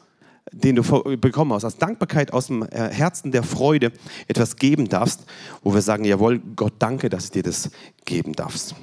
den 0.51 0.75
du 0.75 1.17
bekommen 1.17 1.53
hast, 1.53 1.65
aus 1.65 1.77
Dankbarkeit 1.77 2.33
aus 2.33 2.47
dem 2.47 2.63
äh, 2.63 2.89
Herzen 2.89 3.31
der 3.31 3.43
Freude 3.43 3.91
etwas 4.27 4.55
geben 4.55 4.89
darfst, 4.89 5.25
wo 5.63 5.73
wir 5.73 5.81
sagen, 5.81 6.05
jawohl, 6.05 6.39
Gott 6.55 6.73
danke, 6.79 7.09
dass 7.09 7.25
ich 7.25 7.31
dir 7.31 7.43
das 7.43 7.69
geben 8.05 8.33
darfst. 8.33 8.75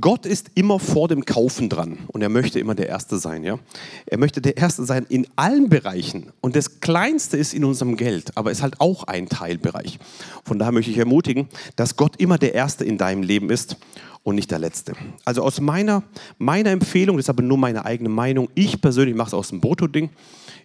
Gott 0.00 0.24
ist 0.24 0.52
immer 0.54 0.78
vor 0.78 1.08
dem 1.08 1.26
Kaufen 1.26 1.68
dran 1.68 1.98
und 2.06 2.22
er 2.22 2.30
möchte 2.30 2.58
immer 2.58 2.74
der 2.74 2.88
Erste 2.88 3.18
sein. 3.18 3.44
Ja? 3.44 3.58
Er 4.06 4.16
möchte 4.16 4.40
der 4.40 4.56
Erste 4.56 4.86
sein 4.86 5.04
in 5.10 5.26
allen 5.36 5.68
Bereichen 5.68 6.32
und 6.40 6.56
das 6.56 6.80
Kleinste 6.80 7.36
ist 7.36 7.52
in 7.52 7.62
unserem 7.62 7.98
Geld, 7.98 8.34
aber 8.34 8.50
ist 8.50 8.62
halt 8.62 8.80
auch 8.80 9.04
ein 9.04 9.28
Teilbereich. 9.28 9.98
Von 10.44 10.58
daher 10.58 10.72
möchte 10.72 10.90
ich 10.90 10.96
ermutigen, 10.96 11.46
dass 11.76 11.96
Gott 11.96 12.16
immer 12.16 12.38
der 12.38 12.54
Erste 12.54 12.86
in 12.86 12.96
deinem 12.96 13.22
Leben 13.22 13.50
ist 13.50 13.76
und 14.22 14.36
nicht 14.36 14.50
der 14.50 14.58
Letzte. 14.58 14.94
Also 15.24 15.42
aus 15.42 15.60
meiner, 15.60 16.02
meiner 16.38 16.70
Empfehlung, 16.70 17.16
das 17.16 17.24
ist 17.24 17.30
aber 17.30 17.42
nur 17.42 17.58
meine 17.58 17.84
eigene 17.84 18.08
Meinung, 18.08 18.48
ich 18.54 18.80
persönlich 18.80 19.16
mache 19.16 19.28
es 19.28 19.34
aus 19.34 19.48
dem 19.48 19.60
Brutto-Ding. 19.60 20.10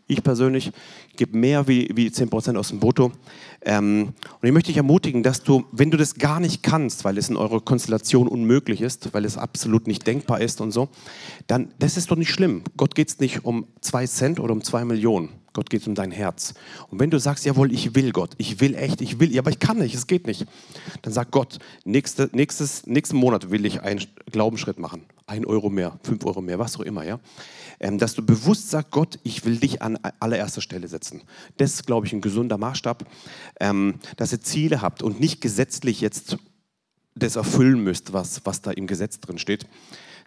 Ich 0.09 0.23
persönlich 0.23 0.71
gebe 1.17 1.37
mehr 1.37 1.67
wie, 1.67 1.89
wie 1.93 2.07
10% 2.07 2.55
aus 2.55 2.69
dem 2.69 2.79
Brutto. 2.79 3.11
Ähm, 3.61 4.13
und 4.39 4.47
ich 4.47 4.53
möchte 4.53 4.67
dich 4.67 4.77
ermutigen, 4.77 5.21
dass 5.21 5.43
du, 5.43 5.65
wenn 5.73 5.91
du 5.91 5.97
das 5.97 6.15
gar 6.15 6.39
nicht 6.39 6.63
kannst, 6.63 7.03
weil 7.03 7.17
es 7.17 7.27
in 7.27 7.35
eurer 7.35 7.59
Konstellation 7.59 8.29
unmöglich 8.29 8.81
ist, 8.81 9.13
weil 9.13 9.25
es 9.25 9.37
absolut 9.37 9.85
nicht 9.85 10.07
denkbar 10.07 10.39
ist 10.39 10.61
und 10.61 10.71
so, 10.71 10.87
dann, 11.47 11.73
das 11.79 11.97
ist 11.97 12.09
doch 12.09 12.15
nicht 12.15 12.31
schlimm. 12.31 12.63
Gott 12.77 12.95
geht 12.95 13.09
es 13.09 13.19
nicht 13.19 13.43
um 13.43 13.67
zwei 13.81 14.07
Cent 14.07 14.39
oder 14.39 14.53
um 14.53 14.63
zwei 14.63 14.85
Millionen. 14.85 15.29
Gott 15.57 15.71
geht 15.71 15.81
es 15.81 15.87
um 15.87 15.95
dein 15.95 16.11
Herz. 16.11 16.53
Und 16.91 16.99
wenn 16.99 17.09
du 17.09 17.19
sagst, 17.19 17.43
jawohl, 17.43 17.73
ich 17.73 17.95
will 17.95 18.11
Gott, 18.11 18.35
ich 18.37 18.59
will 18.59 18.75
echt, 18.75 19.01
ich 19.01 19.19
will, 19.19 19.33
ja, 19.33 19.41
aber 19.41 19.49
ich 19.49 19.57
kann 19.57 19.79
nicht, 19.79 19.95
es 19.95 20.05
geht 20.05 20.27
nicht, 20.27 20.45
dann 21.01 21.11
sag 21.11 21.31
Gott, 21.31 21.57
nächste, 21.83 22.29
nächstes, 22.31 22.85
nächsten 22.85 23.17
Monat 23.17 23.49
will 23.49 23.65
ich 23.65 23.81
einen 23.81 24.05
Glaubensschritt 24.31 24.77
machen. 24.77 25.01
Ein 25.25 25.45
Euro 25.45 25.71
mehr, 25.71 25.99
fünf 26.03 26.23
Euro 26.25 26.41
mehr, 26.41 26.59
was 26.59 26.77
auch 26.77 26.81
immer, 26.81 27.03
ja. 27.05 27.19
Ähm, 27.79 27.97
dass 27.97 28.13
du 28.13 28.23
bewusst 28.23 28.69
sagst, 28.69 28.91
Gott, 28.91 29.17
ich 29.23 29.45
will 29.45 29.57
dich 29.57 29.81
an 29.81 29.97
allererster 30.19 30.61
Stelle 30.61 30.87
setzen. 30.87 31.23
Das 31.57 31.73
ist, 31.73 31.87
glaube 31.87 32.05
ich, 32.05 32.13
ein 32.13 32.21
gesunder 32.21 32.59
Maßstab, 32.59 33.05
ähm, 33.59 33.95
dass 34.15 34.31
ihr 34.31 34.41
Ziele 34.41 34.83
habt 34.83 35.01
und 35.01 35.19
nicht 35.19 35.41
gesetzlich 35.41 36.01
jetzt 36.01 36.37
das 37.15 37.35
erfüllen 37.35 37.83
müsst, 37.83 38.13
was, 38.13 38.45
was 38.45 38.61
da 38.61 38.69
im 38.69 38.85
Gesetz 38.85 39.19
drin 39.19 39.39
steht. 39.39 39.65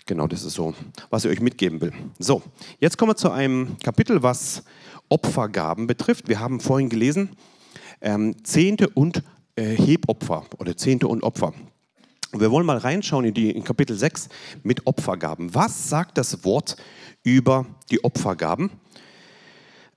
Genau, 0.07 0.26
das 0.26 0.45
ist 0.45 0.54
so, 0.54 0.75
was 1.11 1.25
ich 1.25 1.30
euch 1.30 1.40
mitgeben 1.40 1.80
will. 1.80 1.92
So, 2.19 2.42
jetzt 2.78 2.99
kommen 2.99 3.11
wir 3.11 3.16
zu 3.16 3.30
einem 3.30 3.76
Kapitel, 3.83 4.23
was 4.23 4.64
Opfergaben 5.09 5.87
betrifft. 5.87 6.28
Wir 6.28 6.40
haben 6.40 6.61
vorhin 6.61 6.88
gelesen, 6.88 7.30
ähm, 8.00 8.42
Zehnte 8.45 8.88
und 8.88 9.23
äh, 9.57 9.76
Hebopfer 9.76 10.47
oder 10.59 10.76
Zehnte 10.76 11.09
und 11.09 11.23
Opfer. 11.23 11.52
Wir 12.33 12.50
wollen 12.50 12.66
mal 12.66 12.78
reinschauen 12.78 13.25
in, 13.25 13.35
die, 13.35 13.50
in 13.50 13.64
Kapitel 13.64 13.97
6 13.97 14.28
mit 14.62 14.87
Opfergaben. 14.87 15.54
Was 15.54 15.88
sagt 15.88 16.16
das 16.16 16.45
Wort 16.45 16.76
über 17.23 17.66
die 17.90 18.02
Opfergaben. 18.04 18.71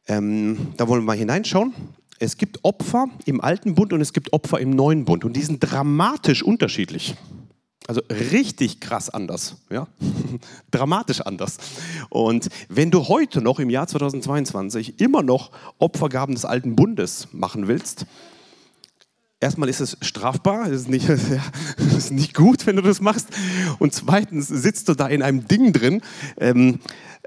Ähm, 0.08 0.74
da 0.78 0.88
wollen 0.88 1.02
wir 1.02 1.08
mal 1.08 1.18
hineinschauen. 1.18 1.74
Es 2.20 2.38
gibt 2.38 2.64
Opfer 2.64 3.08
im 3.26 3.42
alten 3.42 3.76
Bund 3.76 3.94
und 3.94 4.02
es 4.02 4.14
gibt 4.14 4.34
Opfer 4.34 4.60
im 4.60 4.70
neuen 4.72 5.06
Bund 5.06 5.26
und 5.26 5.34
die 5.34 5.42
sind 5.42 5.60
dramatisch 5.60 6.44
unterschiedlich. 6.44 7.16
Also 7.88 8.02
richtig 8.10 8.80
krass 8.80 9.10
anders, 9.10 9.58
ja? 9.70 9.88
dramatisch 10.72 11.22
anders. 11.22 11.58
Und 12.10 12.48
wenn 12.70 12.92
du 12.92 13.08
heute 13.10 13.42
noch 13.42 13.60
im 13.60 13.70
Jahr 13.70 13.88
2022 13.88 15.02
immer 15.02 15.22
noch 15.22 15.52
Opfergaben 15.80 16.34
des 16.34 16.46
alten 16.46 16.76
Bundes 16.76 17.28
machen 17.34 17.68
willst, 17.68 18.06
erstmal 19.42 19.68
ist 19.68 19.82
es 19.82 19.98
strafbar, 20.02 20.68
es 20.68 20.82
ist 20.82 20.90
nicht, 20.90 21.08
ja, 21.10 21.16
ist 21.98 22.12
nicht 22.12 22.34
gut, 22.34 22.66
wenn 22.66 22.78
du 22.78 22.82
das 22.82 23.02
machst. 23.02 23.28
Und 23.80 23.94
zweitens 23.94 24.48
sitzt 24.48 24.88
du 24.88 24.94
da 24.94 25.08
in 25.08 25.22
einem 25.22 25.48
Ding 25.48 25.74
drin, 25.74 26.02
ähm, 26.38 26.80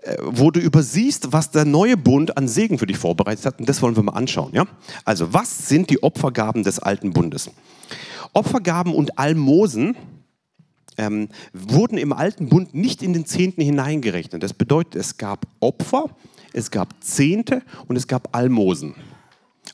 äh, 0.03 0.17
wo 0.23 0.51
du 0.51 0.59
übersiehst, 0.59 1.33
was 1.33 1.51
der 1.51 1.67
neue 1.67 1.99
Bund 1.99 2.37
an 2.39 2.49
Segen 2.49 2.79
für 2.79 2.87
dich 2.87 2.97
vorbereitet 2.97 3.45
hat. 3.45 3.61
Und 3.61 3.69
das 3.69 3.83
wollen 3.83 3.95
wir 3.95 4.03
mal 4.03 4.13
anschauen. 4.13 4.55
Ja? 4.55 4.65
Also, 5.05 5.35
was 5.35 5.69
sind 5.69 5.91
die 5.91 6.03
Opfergaben 6.03 6.63
des 6.65 6.79
alten 6.79 7.13
Bundes? 7.13 7.51
Opfergaben 8.33 8.95
und 8.95 9.19
Almosen 9.19 9.97
ähm, 10.99 11.29
wurden 11.53 11.99
im 11.99 12.13
alten 12.13 12.49
Bund 12.49 12.75
nicht 12.75 13.03
in 13.03 13.13
den 13.13 13.27
Zehnten 13.27 13.63
hineingerechnet. 13.63 14.43
Das 14.43 14.53
bedeutet, 14.53 14.97
es 14.97 15.17
gab 15.17 15.47
Opfer, 15.61 16.11
es 16.53 16.71
gab 16.71 17.03
Zehnte 17.03 17.63
und 17.89 17.97
es 17.97 18.07
gab 18.07 18.35
Almosen. 18.35 18.95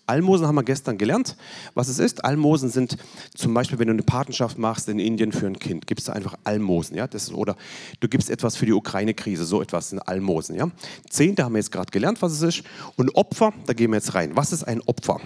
Almosen 0.07 0.47
haben 0.47 0.57
wir 0.57 0.65
gestern 0.65 0.99
gelernt, 0.99 1.37
was 1.75 1.89
es 1.89 1.99
ist. 1.99 2.25
Almosen 2.25 2.71
sind 2.71 2.97
zum 3.35 3.55
Beispiel, 3.55 3.79
wenn 3.79 3.87
du 3.87 3.93
eine 3.93 4.03
Patenschaft 4.03 4.59
machst 4.59 4.89
in 4.89 4.99
Indien 4.99 5.33
für 5.33 5.47
ein 5.47 5.59
Kind, 5.59 5.87
gibst 5.87 6.09
du 6.09 6.13
einfach 6.13 6.35
Almosen. 6.45 6.97
Ja? 6.97 7.07
Das 7.07 7.25
ist, 7.25 7.33
oder 7.33 7.57
du 8.01 8.09
gibst 8.09 8.29
etwas 8.29 8.57
für 8.57 8.67
die 8.67 8.73
Ukraine-Krise, 8.73 9.45
so 9.45 9.63
etwas 9.63 9.91
sind 9.91 10.01
Almosen. 10.01 10.57
Ja? 10.57 10.71
Zehnte 11.09 11.45
haben 11.45 11.53
wir 11.53 11.59
jetzt 11.59 11.73
gerade 11.73 11.91
gelernt, 11.91 12.21
was 12.21 12.33
es 12.33 12.43
ist. 12.43 12.65
Und 12.97 13.15
Opfer, 13.15 13.53
da 13.67 13.73
gehen 13.73 13.91
wir 13.91 13.97
jetzt 13.97 14.15
rein. 14.15 14.35
Was 14.35 14.53
ist 14.53 14.65
ein 14.65 14.81
Opfer? 14.83 15.21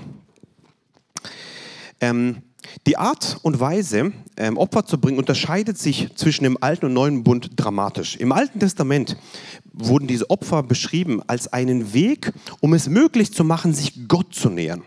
Ähm, 2.01 2.43
die 2.87 2.97
Art 2.97 3.39
und 3.43 3.61
Weise, 3.61 4.13
ähm, 4.37 4.57
Opfer 4.57 4.87
zu 4.87 4.99
bringen, 4.99 5.19
unterscheidet 5.19 5.79
sich 5.79 6.15
zwischen 6.15 6.45
dem 6.45 6.59
Alten 6.61 6.87
und 6.87 6.95
Neuen 6.95 7.25
Bund 7.25 7.51
dramatisch. 7.57 8.17
Im 8.17 8.33
Alten 8.33 8.61
Testament 8.61 9.17
wurden 9.73 10.07
diese 10.07 10.31
Opfer 10.31 10.63
beschrieben 10.63 11.23
als 11.27 11.53
einen 11.53 11.93
Weg, 11.93 12.33
um 12.61 12.75
es 12.75 12.89
möglich 12.89 13.33
zu 13.33 13.45
machen, 13.45 13.75
sich 13.75 14.09
Gott 14.09 14.35
zu 14.35 14.49
nähern. 14.49 14.83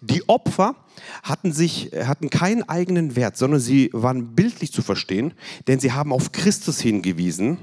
Die 0.00 0.28
Opfer 0.28 0.76
hatten, 1.22 1.52
sich, 1.52 1.90
hatten 1.94 2.30
keinen 2.30 2.68
eigenen 2.68 3.16
Wert, 3.16 3.36
sondern 3.36 3.60
sie 3.60 3.90
waren 3.92 4.34
bildlich 4.34 4.72
zu 4.72 4.82
verstehen, 4.82 5.34
denn 5.66 5.80
sie 5.80 5.92
haben 5.92 6.12
auf 6.12 6.32
Christus 6.32 6.80
hingewiesen, 6.80 7.58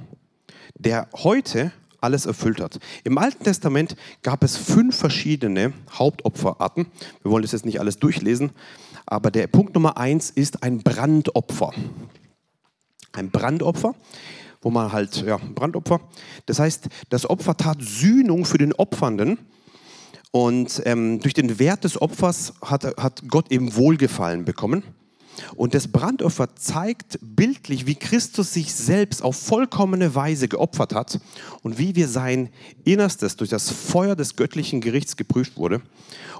der 0.77 1.07
heute 1.15 1.71
alles 2.03 2.25
erfüllt 2.25 2.59
hat. 2.59 2.79
Im 3.03 3.17
Alten 3.17 3.43
Testament 3.43 3.95
gab 4.21 4.43
es 4.43 4.57
fünf 4.57 4.97
verschiedene 4.97 5.73
Hauptopferarten. 5.91 6.87
Wir 7.21 7.31
wollen 7.31 7.43
das 7.43 7.53
jetzt 7.53 7.65
nicht 7.65 7.79
alles 7.79 7.97
durchlesen, 7.97 8.51
aber 9.05 9.31
der 9.31 9.47
Punkt 9.47 9.75
Nummer 9.75 9.97
eins 9.97 10.29
ist 10.29 10.63
ein 10.63 10.79
Brandopfer. 10.79 11.71
Ein 13.11 13.29
Brandopfer, 13.29 13.95
wo 14.61 14.69
man 14.69 14.91
halt, 14.91 15.23
ja, 15.23 15.37
Brandopfer. 15.37 16.01
Das 16.45 16.59
heißt, 16.59 16.87
das 17.09 17.29
Opfer 17.29 17.55
tat 17.57 17.77
Sühnung 17.81 18.45
für 18.45 18.57
den 18.57 18.73
Opfernden. 18.73 19.37
Und 20.31 20.81
ähm, 20.85 21.19
durch 21.19 21.35
den 21.35 21.59
Wert 21.59 21.83
des 21.83 22.01
Opfers 22.01 22.53
hat, 22.61 22.85
hat 22.97 23.21
Gott 23.27 23.51
eben 23.51 23.75
Wohlgefallen 23.75 24.45
bekommen. 24.45 24.83
Und 25.55 25.73
das 25.73 25.87
Brandopfer 25.87 26.55
zeigt 26.55 27.19
bildlich, 27.21 27.85
wie 27.85 27.95
Christus 27.95 28.53
sich 28.53 28.73
selbst 28.73 29.23
auf 29.23 29.35
vollkommene 29.35 30.15
Weise 30.15 30.47
geopfert 30.47 30.93
hat 30.93 31.19
und 31.61 31.77
wie 31.77 31.95
wir 31.95 32.07
sein 32.07 32.49
Innerstes 32.83 33.35
durch 33.35 33.49
das 33.49 33.69
Feuer 33.69 34.15
des 34.15 34.35
göttlichen 34.35 34.81
Gerichts 34.81 35.17
geprüft 35.17 35.57
wurde. 35.57 35.81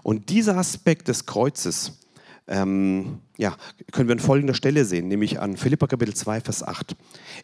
Und 0.04 0.30
dieser 0.30 0.58
Aspekt 0.58 1.08
des 1.08 1.26
Kreuzes 1.26 1.94
ähm, 2.48 3.20
ja, 3.38 3.56
können 3.92 4.10
wir 4.10 4.14
an 4.14 4.20
folgender 4.20 4.54
Stelle 4.54 4.86
sehen, 4.86 5.08
nämlich 5.08 5.40
an 5.40 5.58
Philippa 5.58 5.88
Kapitel 5.88 6.14
2, 6.14 6.42
Vers 6.42 6.64
8. 6.64 6.96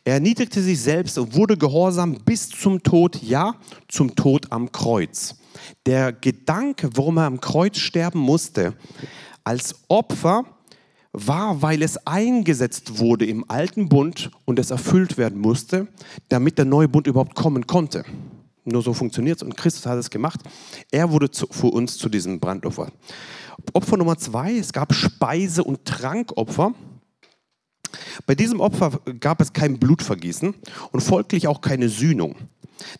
Er 0.03 0.15
erniedrigte 0.15 0.61
sich 0.61 0.81
selbst 0.81 1.17
und 1.17 1.35
wurde 1.35 1.57
gehorsam 1.57 2.17
bis 2.25 2.49
zum 2.49 2.83
Tod, 2.83 3.21
ja, 3.21 3.55
zum 3.87 4.15
Tod 4.15 4.51
am 4.51 4.71
Kreuz. 4.71 5.35
Der 5.85 6.11
Gedanke, 6.11 6.89
warum 6.93 7.17
er 7.17 7.25
am 7.25 7.41
Kreuz 7.41 7.77
sterben 7.77 8.19
musste, 8.19 8.73
als 9.43 9.75
Opfer, 9.87 10.45
war, 11.11 11.61
weil 11.61 11.81
es 11.81 12.05
eingesetzt 12.05 12.99
wurde 12.99 13.25
im 13.25 13.49
alten 13.49 13.89
Bund 13.89 14.29
und 14.45 14.59
es 14.59 14.69
erfüllt 14.69 15.17
werden 15.17 15.39
musste, 15.39 15.87
damit 16.27 16.57
der 16.57 16.65
neue 16.65 16.87
Bund 16.87 17.07
überhaupt 17.07 17.35
kommen 17.35 17.65
konnte. 17.65 18.03
Nur 18.63 18.83
so 18.83 18.93
funktioniert 18.93 19.37
es 19.37 19.43
und 19.43 19.57
Christus 19.57 19.85
hat 19.85 19.97
es 19.97 20.09
gemacht. 20.09 20.39
Er 20.91 21.09
wurde 21.11 21.31
zu, 21.31 21.47
für 21.49 21.67
uns 21.67 21.97
zu 21.97 22.09
diesem 22.09 22.39
Brandopfer. 22.39 22.91
Opfer 23.73 23.97
Nummer 23.97 24.17
zwei, 24.17 24.57
es 24.57 24.73
gab 24.73 24.93
Speise- 24.93 25.63
und 25.63 25.85
Trankopfer. 25.85 26.73
Bei 28.25 28.35
diesem 28.35 28.59
Opfer 28.59 28.99
gab 29.19 29.41
es 29.41 29.53
kein 29.53 29.79
Blutvergießen 29.79 30.53
und 30.91 31.01
folglich 31.01 31.47
auch 31.47 31.61
keine 31.61 31.89
Sühnung. 31.89 32.35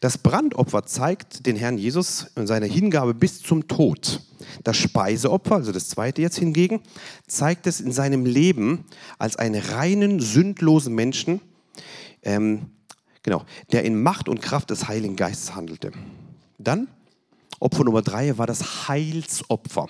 Das 0.02 0.18
Brandopfer 0.18 0.86
zeigt 0.86 1.46
den 1.46 1.56
Herrn 1.56 1.78
Jesus 1.78 2.28
in 2.36 2.48
seiner 2.48 2.66
Hingabe 2.66 3.14
bis 3.14 3.42
zum 3.42 3.68
Tod. 3.68 4.22
Das 4.64 4.78
Speiseopfer, 4.78 5.56
also 5.56 5.72
das 5.72 5.90
zweite 5.90 6.22
jetzt 6.22 6.38
hingegen, 6.38 6.82
zeigt 7.28 7.68
es 7.68 7.80
in 7.80 7.92
seinem 7.92 8.26
Leben 8.26 8.86
als 9.18 9.38
einen 9.38 9.62
reinen, 9.62 10.20
sündlosen 10.20 10.96
Menschen, 10.96 11.40
ähm, 12.24 12.72
genau, 13.24 13.44
der 13.72 13.84
in 13.84 14.02
Macht 14.02 14.28
und 14.28 14.42
Kraft 14.42 14.70
des 14.70 14.88
Heiligen 14.88 15.16
Geistes 15.16 15.56
handelte. 15.56 15.92
Dann, 16.58 16.88
Opfer 17.60 17.84
Nummer 17.84 18.02
drei 18.02 18.38
war 18.38 18.48
das 18.48 18.88
Heilsopfer 18.88 19.88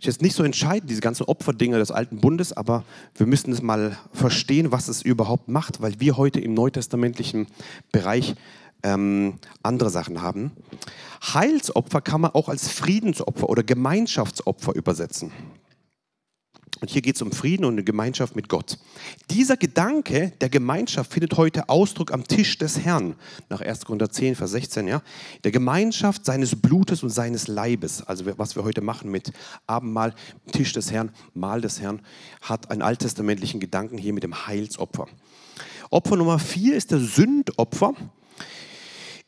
ist 0.00 0.06
jetzt 0.06 0.22
nicht 0.22 0.34
so 0.34 0.42
entscheidend, 0.42 0.90
diese 0.90 1.02
ganzen 1.02 1.24
Opferdinge 1.24 1.78
des 1.78 1.90
alten 1.90 2.20
Bundes, 2.20 2.54
aber 2.54 2.84
wir 3.16 3.26
müssen 3.26 3.52
es 3.52 3.60
mal 3.60 3.98
verstehen, 4.12 4.72
was 4.72 4.88
es 4.88 5.02
überhaupt 5.02 5.48
macht, 5.48 5.82
weil 5.82 6.00
wir 6.00 6.16
heute 6.16 6.40
im 6.40 6.54
neutestamentlichen 6.54 7.46
Bereich 7.92 8.34
ähm, 8.82 9.34
andere 9.62 9.90
Sachen 9.90 10.22
haben. 10.22 10.52
Heilsopfer 11.22 12.00
kann 12.00 12.22
man 12.22 12.30
auch 12.30 12.48
als 12.48 12.68
Friedensopfer 12.68 13.50
oder 13.50 13.62
Gemeinschaftsopfer 13.62 14.74
übersetzen. 14.74 15.32
Und 16.80 16.90
hier 16.90 17.02
geht 17.02 17.16
es 17.16 17.22
um 17.22 17.30
Frieden 17.30 17.64
und 17.64 17.74
eine 17.74 17.84
Gemeinschaft 17.84 18.34
mit 18.34 18.48
Gott. 18.48 18.78
Dieser 19.30 19.56
Gedanke 19.56 20.32
der 20.40 20.48
Gemeinschaft 20.48 21.12
findet 21.12 21.36
heute 21.36 21.68
Ausdruck 21.68 22.12
am 22.12 22.26
Tisch 22.26 22.56
des 22.56 22.80
Herrn, 22.80 23.16
nach 23.50 23.60
1. 23.60 23.84
Korinther 23.84 24.10
10, 24.10 24.34
Vers 24.34 24.52
16. 24.52 24.88
Ja? 24.88 25.02
Der 25.44 25.52
Gemeinschaft 25.52 26.24
seines 26.24 26.56
Blutes 26.56 27.02
und 27.02 27.10
seines 27.10 27.48
Leibes, 27.48 28.02
also 28.02 28.24
was 28.38 28.56
wir 28.56 28.64
heute 28.64 28.80
machen 28.80 29.10
mit 29.10 29.32
Abendmahl, 29.66 30.14
Tisch 30.52 30.72
des 30.72 30.90
Herrn, 30.90 31.10
Mahl 31.34 31.60
des 31.60 31.80
Herrn, 31.80 32.00
hat 32.40 32.70
einen 32.70 32.82
alttestamentlichen 32.82 33.60
Gedanken 33.60 33.98
hier 33.98 34.14
mit 34.14 34.22
dem 34.22 34.46
Heilsopfer. 34.46 35.06
Opfer 35.90 36.16
Nummer 36.16 36.38
4 36.38 36.76
ist 36.76 36.92
der 36.92 37.00
Sündopfer. 37.00 37.94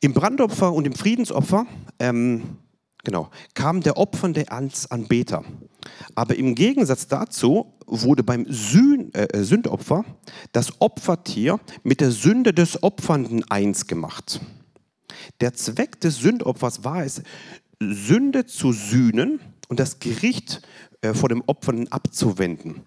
Im 0.01 0.15
Brandopfer 0.15 0.73
und 0.73 0.87
im 0.87 0.95
Friedensopfer 0.95 1.67
ähm, 1.99 2.57
genau, 3.05 3.31
kam 3.55 3.81
der 3.81 3.97
Opfernde 3.97 4.51
als 4.51 4.91
Anbeter. 4.91 5.45
Aber 6.15 6.37
im 6.37 6.55
Gegensatz 6.55 7.07
dazu 7.07 7.75
wurde 7.87 8.23
beim 8.23 8.47
äh, 8.47 9.43
Sündopfer 9.43 10.05
das 10.53 10.81
Opfertier 10.81 11.61
mit 11.83 12.01
der 12.01 12.11
Sünde 12.11 12.53
des 12.53 12.83
Opfernden 12.83 13.45
eins 13.51 13.87
gemacht. 13.87 14.41
Der 15.41 15.55
Zweck 15.55 16.01
des 16.01 16.19
Sündopfers 16.19 16.85
war 16.85 17.05
es, 17.05 17.23
Sünde 17.81 18.47
zu 18.47 18.73
sühnen 18.73 19.41
und 19.69 19.81
das 19.81 19.99
Gericht 19.99 20.63
äh, 21.01 21.15
vor 21.15 21.29
dem 21.29 21.43
Opfernden 21.47 21.91
abzuwenden. 21.91 22.83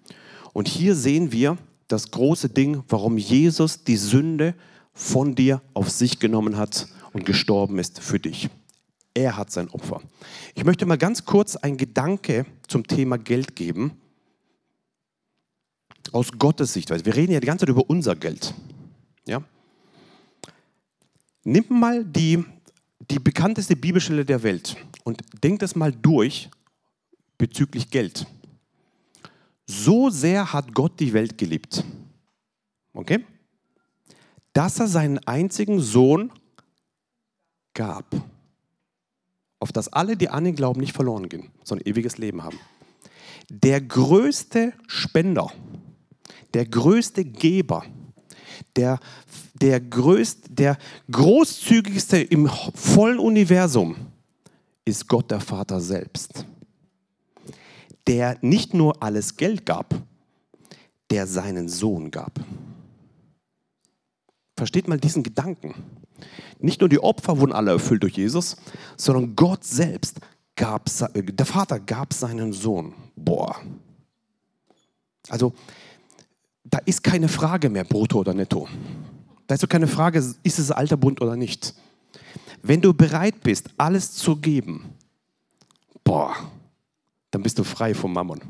Und 0.52 0.68
hier 0.68 0.94
sehen 0.94 1.32
wir 1.32 1.58
das 1.88 2.10
große 2.10 2.48
Ding, 2.48 2.82
warum 2.88 3.18
Jesus 3.18 3.84
die 3.84 3.96
Sünde 3.96 4.54
von 4.92 5.34
dir 5.34 5.60
auf 5.74 5.90
sich 5.90 6.18
genommen 6.18 6.56
hat 6.56 6.88
und 7.12 7.26
gestorben 7.26 7.78
ist 7.78 8.00
für 8.00 8.18
dich. 8.18 8.48
Er 9.16 9.38
hat 9.38 9.50
sein 9.50 9.70
Opfer. 9.70 10.02
Ich 10.54 10.66
möchte 10.66 10.84
mal 10.84 10.98
ganz 10.98 11.24
kurz 11.24 11.56
einen 11.56 11.78
Gedanke 11.78 12.44
zum 12.68 12.86
Thema 12.86 13.16
Geld 13.16 13.56
geben. 13.56 13.98
Aus 16.12 16.32
Gottes 16.38 16.74
Sichtweise. 16.74 17.06
Wir 17.06 17.16
reden 17.16 17.32
ja 17.32 17.40
die 17.40 17.46
ganze 17.46 17.62
Zeit 17.62 17.70
über 17.70 17.88
unser 17.88 18.14
Geld. 18.14 18.52
Ja? 19.26 19.42
Nimm 21.44 21.64
mal 21.70 22.04
die, 22.04 22.44
die 23.10 23.18
bekannteste 23.18 23.74
Bibelstelle 23.74 24.26
der 24.26 24.42
Welt 24.42 24.76
und 25.04 25.22
denk 25.42 25.60
das 25.60 25.74
mal 25.74 25.92
durch 25.92 26.50
bezüglich 27.38 27.88
Geld. 27.88 28.26
So 29.66 30.10
sehr 30.10 30.52
hat 30.52 30.74
Gott 30.74 31.00
die 31.00 31.14
Welt 31.14 31.38
geliebt. 31.38 31.82
Okay? 32.92 33.24
Dass 34.52 34.78
er 34.78 34.88
seinen 34.88 35.20
einzigen 35.20 35.80
Sohn 35.80 36.30
gab 37.72 38.04
auf 39.66 39.72
das 39.72 39.88
alle, 39.88 40.16
die 40.16 40.28
an 40.28 40.46
ihn 40.46 40.54
glauben, 40.54 40.78
nicht 40.78 40.92
verloren 40.92 41.28
gehen, 41.28 41.50
sondern 41.64 41.88
ewiges 41.88 42.18
Leben 42.18 42.44
haben. 42.44 42.60
Der 43.50 43.80
größte 43.80 44.72
Spender, 44.86 45.52
der 46.54 46.66
größte 46.66 47.24
Geber, 47.24 47.84
der, 48.76 49.00
der, 49.54 49.80
größt, 49.80 50.50
der 50.50 50.78
großzügigste 51.10 52.18
im 52.18 52.48
vollen 52.48 53.18
Universum 53.18 53.96
ist 54.84 55.08
Gott 55.08 55.32
der 55.32 55.40
Vater 55.40 55.80
selbst, 55.80 56.46
der 58.06 58.38
nicht 58.42 58.72
nur 58.72 59.02
alles 59.02 59.36
Geld 59.36 59.66
gab, 59.66 60.00
der 61.10 61.26
seinen 61.26 61.68
Sohn 61.68 62.12
gab. 62.12 62.38
Versteht 64.56 64.86
mal 64.86 65.00
diesen 65.00 65.24
Gedanken. 65.24 65.74
Nicht 66.58 66.80
nur 66.80 66.88
die 66.88 66.98
Opfer 66.98 67.38
wurden 67.38 67.52
alle 67.52 67.72
erfüllt 67.72 68.02
durch 68.02 68.16
Jesus, 68.16 68.56
sondern 68.96 69.36
Gott 69.36 69.64
selbst 69.64 70.20
gab, 70.56 70.90
der 71.14 71.46
Vater 71.46 71.78
gab 71.78 72.12
seinen 72.12 72.52
Sohn. 72.52 72.94
Boah. 73.14 73.56
Also, 75.28 75.52
da 76.64 76.78
ist 76.84 77.02
keine 77.04 77.28
Frage 77.28 77.68
mehr, 77.68 77.84
brutto 77.84 78.18
oder 78.18 78.34
netto. 78.34 78.68
Da 79.46 79.54
ist 79.54 79.60
so 79.60 79.66
keine 79.66 79.86
Frage, 79.86 80.18
ist 80.42 80.58
es 80.58 80.70
alter 80.70 80.96
Bund 80.96 81.20
oder 81.20 81.36
nicht. 81.36 81.74
Wenn 82.62 82.80
du 82.80 82.92
bereit 82.92 83.42
bist, 83.42 83.68
alles 83.76 84.12
zu 84.12 84.36
geben, 84.36 84.94
boah, 86.02 86.34
dann 87.30 87.42
bist 87.42 87.58
du 87.58 87.64
frei 87.64 87.94
vom 87.94 88.12
Mammon. 88.12 88.40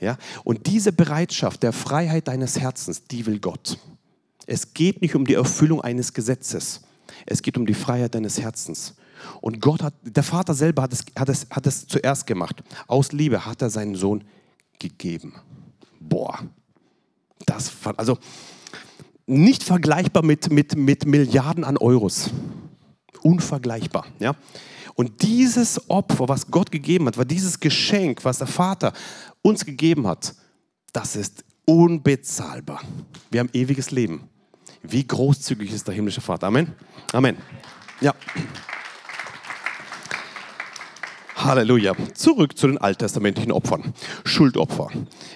Ja? 0.00 0.16
Und 0.44 0.66
diese 0.66 0.92
Bereitschaft 0.92 1.62
der 1.62 1.72
Freiheit 1.72 2.28
deines 2.28 2.58
Herzens, 2.58 3.04
die 3.04 3.26
will 3.26 3.40
Gott. 3.40 3.78
Es 4.46 4.74
geht 4.74 5.02
nicht 5.02 5.14
um 5.14 5.24
die 5.24 5.34
Erfüllung 5.34 5.80
eines 5.80 6.12
Gesetzes. 6.12 6.82
Es 7.26 7.42
geht 7.42 7.56
um 7.56 7.66
die 7.66 7.74
Freiheit 7.74 8.14
deines 8.14 8.40
Herzens. 8.40 8.94
Und 9.40 9.60
Gott 9.60 9.82
hat, 9.82 9.94
der 10.02 10.22
Vater 10.22 10.54
selber 10.54 10.82
hat 10.82 10.92
es, 10.92 11.04
hat, 11.16 11.28
es, 11.28 11.46
hat 11.50 11.66
es 11.66 11.86
zuerst 11.86 12.26
gemacht. 12.26 12.62
Aus 12.86 13.12
Liebe 13.12 13.44
hat 13.46 13.62
er 13.62 13.70
seinen 13.70 13.94
Sohn 13.94 14.24
gegeben. 14.78 15.34
Boah, 16.00 16.40
das, 17.46 17.72
also 17.96 18.18
nicht 19.26 19.62
vergleichbar 19.62 20.24
mit, 20.24 20.50
mit, 20.50 20.76
mit 20.76 21.06
Milliarden 21.06 21.64
an 21.64 21.76
Euros. 21.76 22.30
Unvergleichbar. 23.22 24.06
Ja? 24.18 24.34
Und 24.94 25.22
dieses 25.22 25.88
Opfer, 25.88 26.28
was 26.28 26.50
Gott 26.50 26.70
gegeben 26.70 27.06
hat, 27.06 27.16
war 27.16 27.24
dieses 27.24 27.60
Geschenk, 27.60 28.24
was 28.24 28.38
der 28.38 28.46
Vater 28.46 28.92
uns 29.40 29.64
gegeben 29.64 30.06
hat, 30.06 30.34
das 30.92 31.16
ist 31.16 31.44
unbezahlbar. 31.64 32.82
Wir 33.30 33.40
haben 33.40 33.50
ewiges 33.52 33.90
Leben. 33.90 34.28
Wie 34.82 35.06
großzügig 35.06 35.72
ist 35.72 35.86
der 35.86 35.94
himmlische 35.94 36.20
Vater. 36.20 36.48
Amen. 36.48 36.72
Amen. 37.12 37.36
Ja. 38.00 38.14
Halleluja. 41.36 41.94
Zurück 42.14 42.56
zu 42.56 42.66
den 42.66 42.78
alttestamentlichen 42.78 43.52
Opfern. 43.52 43.94
Schuldopfer. 44.24 44.88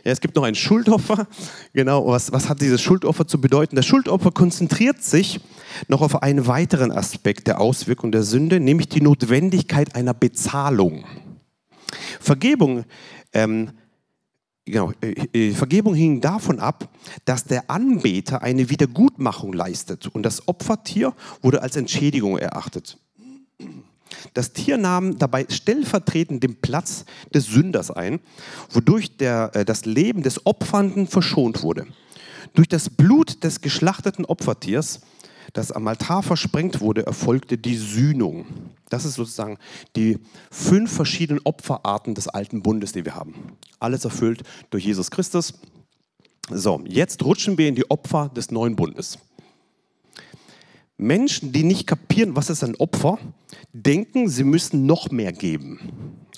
Ja, 0.05 0.13
es 0.13 0.21
gibt 0.21 0.37
noch 0.37 0.45
ein 0.45 0.55
Schuldopfer. 0.55 1.27
Genau, 1.73 2.07
was, 2.07 2.33
was 2.33 2.49
hat 2.49 2.61
dieses 2.61 2.83
Schuldopfer 2.83 3.27
zu 3.27 3.41
bedeuten? 3.41 3.77
Das 3.77 3.87
Schuldopfer 3.87 4.31
konzentriert 4.31 5.03
sich 5.03 5.41
noch 5.89 6.03
auf 6.03 6.23
einen 6.23 6.47
weiteren 6.47 6.93
Aspekt 6.93 7.47
der 7.47 7.61
Auswirkung 7.61 8.13
der 8.13 8.23
Sünde, 8.23 8.61
nämlich 8.61 8.89
die 8.89 9.01
Notwendigkeit 9.01 9.95
einer 9.95 10.15
Bezahlung. 10.15 11.05
Vergebung 12.21 12.85
ähm, 13.33 13.71
Genau, 14.69 14.93
äh, 15.01 15.13
äh, 15.33 15.55
Vergebung 15.55 15.95
hing 15.95 16.21
davon 16.21 16.59
ab, 16.59 16.89
dass 17.25 17.45
der 17.45 17.71
Anbeter 17.71 18.43
eine 18.43 18.69
Wiedergutmachung 18.69 19.53
leistet 19.53 20.09
und 20.09 20.25
das 20.25 20.49
Opfertier 20.49 21.15
wurde 21.41 21.63
als 21.63 21.77
Entschädigung 21.77 22.37
erachtet. 22.37 22.99
Das 24.35 24.53
Tier 24.53 24.77
nahm 24.77 25.19
dabei 25.19 25.47
stellvertretend 25.49 26.43
den 26.43 26.61
Platz 26.61 27.05
des 27.33 27.47
Sünders 27.47 27.93
ein, 27.93 28.19
wodurch 28.71 29.17
der, 29.17 29.53
äh, 29.55 29.65
das 29.65 29.85
Leben 29.85 30.25
des 30.25 30.45
Opfernden 30.47 31.07
verschont 31.07 31.63
wurde. 31.63 31.87
Durch 32.55 32.69
das 32.69 32.91
Blut 32.91 33.45
des 33.45 33.61
geschlachteten 33.61 34.25
Opfertiers 34.25 35.01
das 35.57 35.73
am 35.73 35.89
Altar 35.89 36.23
versprengt 36.23 36.81
wurde, 36.81 37.07
erfolgte 37.07 37.57
die 37.57 37.77
Sühnung. 37.77 38.45
Das 38.91 39.07
ist 39.07 39.15
sozusagen 39.15 39.57
die 39.97 40.19
fünf 40.51 40.93
verschiedenen 40.93 41.41
Opferarten 41.45 42.15
des 42.15 42.29
alten 42.29 42.63
Bundes, 42.63 42.93
die 42.93 43.07
wir 43.07 43.15
haben. 43.15 43.35
Alles 43.79 44.05
erfüllt 44.05 44.43
durch 44.69 44.85
Jesus 44.85 45.11
Christus. 45.11 45.55
So, 46.51 46.83
jetzt 46.87 47.25
rutschen 47.25 47.57
wir 47.57 47.69
in 47.69 47.75
die 47.75 47.91
Opfer 47.91 48.29
des 48.29 48.51
neuen 48.51 48.77
Bundes. 48.77 49.19
Menschen, 50.99 51.53
die 51.53 51.65
nicht 51.65 51.87
kapieren, 51.87 52.37
was 52.37 52.51
ist 52.51 52.63
ein 52.63 52.77
Opfer, 52.77 53.19
denken, 53.73 54.29
sie 54.29 54.45
müssen 54.45 54.85
noch 54.85 55.11
mehr 55.11 55.33
geben. 55.33 55.81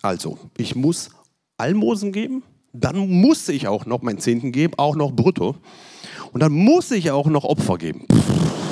Also, 0.00 0.38
ich 0.56 0.76
muss 0.76 1.10
Almosen 1.56 2.12
geben, 2.12 2.44
dann 2.72 3.08
muss 3.08 3.48
ich 3.48 3.66
auch 3.66 3.84
noch 3.84 4.02
meinen 4.02 4.20
Zehnten 4.20 4.52
geben, 4.52 4.74
auch 4.76 4.94
noch 4.94 5.10
brutto. 5.10 5.56
Und 6.32 6.40
dann 6.40 6.52
muss 6.52 6.92
ich 6.92 7.10
auch 7.10 7.26
noch 7.26 7.42
Opfer 7.42 7.78
geben. 7.78 8.06
Pff 8.12 8.67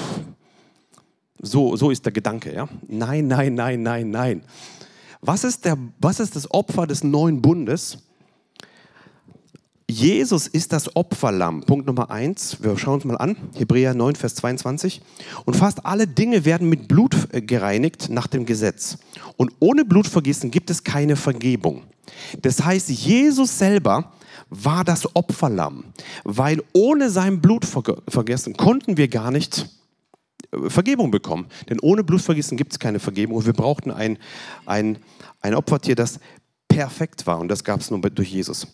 So, 1.40 1.76
so 1.76 1.90
ist 1.90 2.04
der 2.04 2.12
Gedanke. 2.12 2.54
Ja? 2.54 2.68
Nein, 2.88 3.26
nein, 3.26 3.54
nein, 3.54 3.82
nein, 3.82 4.10
nein. 4.10 4.42
Was 5.20 5.44
ist, 5.44 5.64
der, 5.64 5.76
was 5.98 6.20
ist 6.20 6.36
das 6.36 6.50
Opfer 6.50 6.86
des 6.86 7.02
neuen 7.02 7.42
Bundes? 7.42 7.98
Jesus 9.88 10.48
ist 10.48 10.72
das 10.72 10.96
Opferlamm. 10.96 11.62
Punkt 11.62 11.86
Nummer 11.86 12.10
eins. 12.10 12.56
Wir 12.60 12.76
schauen 12.76 12.94
uns 12.94 13.04
mal 13.04 13.16
an. 13.18 13.36
Hebräer 13.54 13.94
9, 13.94 14.16
Vers 14.16 14.34
22. 14.36 15.00
Und 15.44 15.54
fast 15.54 15.86
alle 15.86 16.08
Dinge 16.08 16.44
werden 16.44 16.68
mit 16.68 16.88
Blut 16.88 17.28
äh, 17.32 17.40
gereinigt 17.40 18.08
nach 18.10 18.26
dem 18.26 18.46
Gesetz. 18.46 18.98
Und 19.36 19.52
ohne 19.60 19.84
Blutvergießen 19.84 20.50
gibt 20.50 20.70
es 20.70 20.82
keine 20.82 21.14
Vergebung. 21.14 21.84
Das 22.42 22.64
heißt, 22.64 22.88
Jesus 22.88 23.58
selber 23.58 24.12
war 24.50 24.84
das 24.84 25.14
Opferlamm, 25.14 25.84
weil 26.24 26.62
ohne 26.72 27.10
sein 27.10 27.40
Blutvergessen 27.40 28.56
konnten 28.56 28.96
wir 28.96 29.08
gar 29.08 29.30
nicht 29.30 29.68
Vergebung 30.68 31.10
bekommen. 31.10 31.46
Denn 31.68 31.78
ohne 31.80 32.04
Blutvergießen 32.04 32.56
gibt 32.56 32.72
es 32.72 32.78
keine 32.78 32.98
Vergebung. 32.98 33.36
Und 33.36 33.46
wir 33.46 33.52
brauchten 33.52 33.90
ein, 33.90 34.18
ein, 34.64 34.98
ein 35.40 35.54
Opfertier, 35.54 35.94
das 35.94 36.20
perfekt 36.68 37.26
war. 37.26 37.38
Und 37.38 37.48
das 37.48 37.64
gab 37.64 37.80
es 37.80 37.90
nur 37.90 38.00
durch 38.00 38.30
Jesus. 38.30 38.66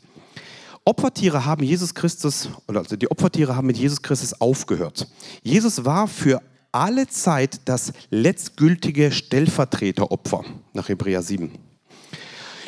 Opfertiere 0.85 1.45
haben 1.45 1.63
Jesus 1.63 1.95
Christus, 1.95 2.49
oder 2.67 2.81
also 2.81 2.97
die 2.97 3.11
Opfertiere 3.11 3.55
haben 3.55 3.69
mit 3.69 3.77
Jesus 3.77 4.03
Christus 4.03 4.41
aufgehört. 4.41 5.07
Jesus 5.43 5.85
war 5.85 6.09
für 6.09 6.43
alle 6.73 7.07
Zeit 7.07 7.61
das 7.67 7.93
letztgültige 8.11 9.13
Stellvertreteropfer 9.13 10.45
nach 10.73 10.89
Hebräer 10.89 11.23
7. 11.23 11.53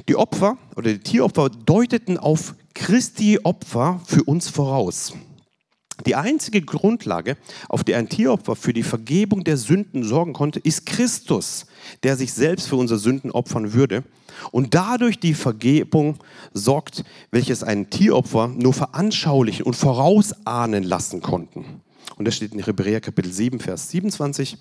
Die 0.08 0.16
Opfer 0.16 0.58
oder 0.76 0.92
die 0.92 1.00
Tieropfer 1.00 1.48
deuteten 1.48 2.18
auf 2.18 2.54
Christi 2.74 3.40
Opfer 3.42 4.00
für 4.04 4.22
uns 4.24 4.48
voraus. 4.48 5.14
Die 6.06 6.16
einzige 6.16 6.60
Grundlage, 6.60 7.36
auf 7.68 7.84
der 7.84 7.98
ein 7.98 8.08
Tieropfer 8.08 8.56
für 8.56 8.72
die 8.72 8.82
Vergebung 8.82 9.44
der 9.44 9.56
Sünden 9.56 10.02
sorgen 10.02 10.32
konnte, 10.32 10.58
ist 10.58 10.86
Christus, 10.86 11.66
der 12.02 12.16
sich 12.16 12.32
selbst 12.32 12.68
für 12.68 12.76
unsere 12.76 12.98
Sünden 12.98 13.30
opfern 13.30 13.72
würde 13.74 14.02
und 14.50 14.74
dadurch 14.74 15.20
die 15.20 15.34
Vergebung 15.34 16.18
sorgt, 16.52 17.04
welches 17.30 17.62
ein 17.62 17.90
Tieropfer 17.90 18.48
nur 18.48 18.74
veranschaulichen 18.74 19.64
und 19.64 19.74
vorausahnen 19.74 20.82
lassen 20.82 21.22
konnten. 21.22 21.64
Und 22.16 22.26
das 22.26 22.36
steht 22.36 22.52
in 22.52 22.64
Hebräer 22.64 23.00
Kapitel 23.00 23.32
7, 23.32 23.60
Vers 23.60 23.90
27. 23.90 24.58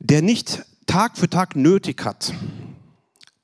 Der 0.00 0.22
nicht 0.22 0.64
Tag 0.86 1.16
für 1.16 1.28
Tag 1.28 1.54
nötig 1.54 2.04
hat, 2.04 2.34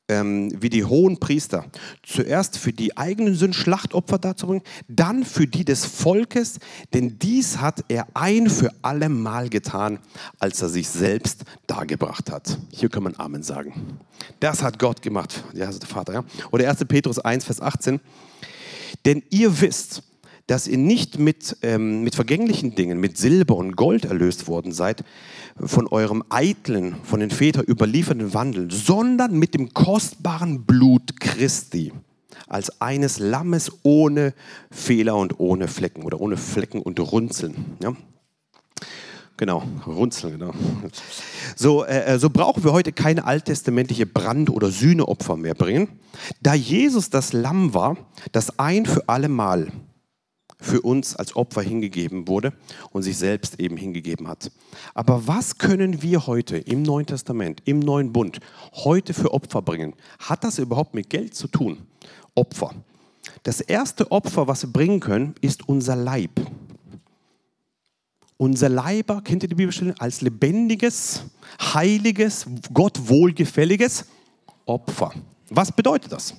ähm, 0.09 0.51
wie 0.61 0.71
die 0.71 0.85
hohen 0.85 1.19
Priester, 1.19 1.65
zuerst 2.03 2.59
für 2.59 2.73
die 2.73 2.97
eigenen 2.97 3.35
Sünden 3.35 3.55
Schlachtopfer 3.55 4.19
darzubringen, 4.19 4.63
dann 4.89 5.25
für 5.25 5.47
die 5.47 5.65
des 5.65 5.85
Volkes, 5.85 6.59
denn 6.95 7.19
dies 7.19 7.59
hat 7.59 7.85
er 7.89 8.07
ein 8.15 8.49
für 8.49 8.71
alle 8.83 9.09
Mal 9.09 9.49
getan, 9.49 9.99
als 10.39 10.63
er 10.63 10.69
sich 10.69 10.89
selbst 10.89 11.45
dargebracht 11.67 12.31
hat. 12.31 12.59
Hier 12.71 12.89
kann 12.89 13.03
man 13.03 13.17
Amen 13.17 13.43
sagen. 13.43 13.99
Das 14.41 14.63
hat 14.63 14.79
Gott 14.79 15.03
gemacht, 15.03 15.45
ja, 15.55 15.71
der 15.71 15.89
Vater. 15.89 16.13
Ja? 16.13 16.25
Oder 16.53 16.69
1. 16.69 16.85
Petrus 16.87 17.19
1, 17.19 17.45
Vers 17.45 17.61
18. 17.61 18.01
Denn 19.05 19.23
ihr 19.31 19.61
wisst, 19.61 20.03
dass 20.47 20.69
ihr 20.69 20.79
nicht 20.79 21.19
mit, 21.19 21.57
ähm, 21.63 22.03
mit 22.03 22.15
vergänglichen 22.15 22.75
Dingen, 22.75 23.01
mit 23.01 23.19
Silber 23.19 23.57
und 23.57 23.77
Gold 23.77 24.05
erlöst 24.05 24.47
worden 24.47 24.73
seid, 24.73 25.05
von 25.59 25.89
eurem 25.89 26.23
eitlen, 26.29 26.97
von 27.03 27.21
den 27.21 27.31
Vätern 27.31 27.65
überlieferten 27.65 28.33
Wandel, 28.33 28.71
sondern 28.71 29.39
mit 29.39 29.55
dem 29.55 29.75
kostbaren 29.75 30.65
Blut 30.65 31.19
Christi, 31.21 31.93
als 32.47 32.81
eines 32.81 33.19
Lammes 33.19 33.73
ohne 33.83 34.35
Fehler 34.71 35.17
und 35.17 35.41
ohne 35.41 35.67
Flecken 35.67 36.05
oder 36.05 36.21
ohne 36.21 36.37
Flecken 36.37 36.81
und 36.81 37.01
Runzeln. 37.01 37.77
Ja? 37.83 37.97
Genau, 39.39 39.65
Runzeln, 39.87 40.39
genau. 40.39 40.53
So, 41.57 41.85
äh, 41.85 42.15
äh 42.15 42.19
so 42.19 42.31
brauchen 42.31 42.65
wir 42.65 42.73
heute 42.73 42.93
keine 42.93 43.25
alttestamentliche 43.25 44.07
Brand- 44.07 44.49
oder 44.49 44.71
Sühneopfer 44.71 45.37
mehr 45.37 45.55
bringen, 45.55 45.89
da 46.41 46.55
Jesus 46.55 47.11
das 47.11 47.33
Lamm 47.33 47.75
war, 47.75 47.97
das 48.33 48.59
ein 48.59 48.87
für 48.87 49.09
alle 49.09 49.29
Mal 49.29 49.73
für 50.59 50.81
uns 50.81 51.17
als 51.17 51.37
Opfer 51.37 51.63
hingegeben 51.63 52.29
wurde 52.29 52.53
und 52.91 53.03
sich 53.03 53.17
selbst 53.17 53.61
eben 53.61 53.77
hingegeben 53.77 54.29
hat. 54.29 54.51
Aber 54.95 55.27
was 55.27 55.59
können 55.59 56.03
wir 56.03 56.27
heute 56.27 56.57
im 56.57 56.83
Neuen 56.83 57.07
Testament, 57.07 57.63
im 57.65 57.79
Neuen 57.79 58.13
Bund, 58.13 58.41
heute 58.73 59.15
für 59.15 59.33
Opfer 59.33 59.63
bringen? 59.63 59.95
Hat 60.19 60.45
das 60.45 60.59
überhaupt 60.59 60.95
mit 60.95 61.11
Geld 61.11 61.35
zu 61.35 61.49
tun? 61.49 61.87
Opfer. 62.35 62.75
Das 63.43 63.61
erste 63.61 64.11
Opfer, 64.11 64.47
was 64.47 64.63
wir 64.63 64.73
bringen 64.73 65.01
können, 65.01 65.35
ist 65.41 65.69
unser 65.69 65.97
Leib. 65.97 66.41
Unser 68.39 68.69
Leiber, 68.69 69.23
kennt 69.23 69.43
ihr 69.43 69.49
die 69.49 69.55
Bibelstelle, 69.55 69.95
als 69.99 70.21
lebendiges, 70.21 71.23
heiliges, 71.61 72.47
Gott 72.73 73.09
wohlgefälliges 73.09 74.05
Opfer. 74.67 75.13
Was 75.49 75.73
bedeutet 75.73 76.13
das? 76.13 76.35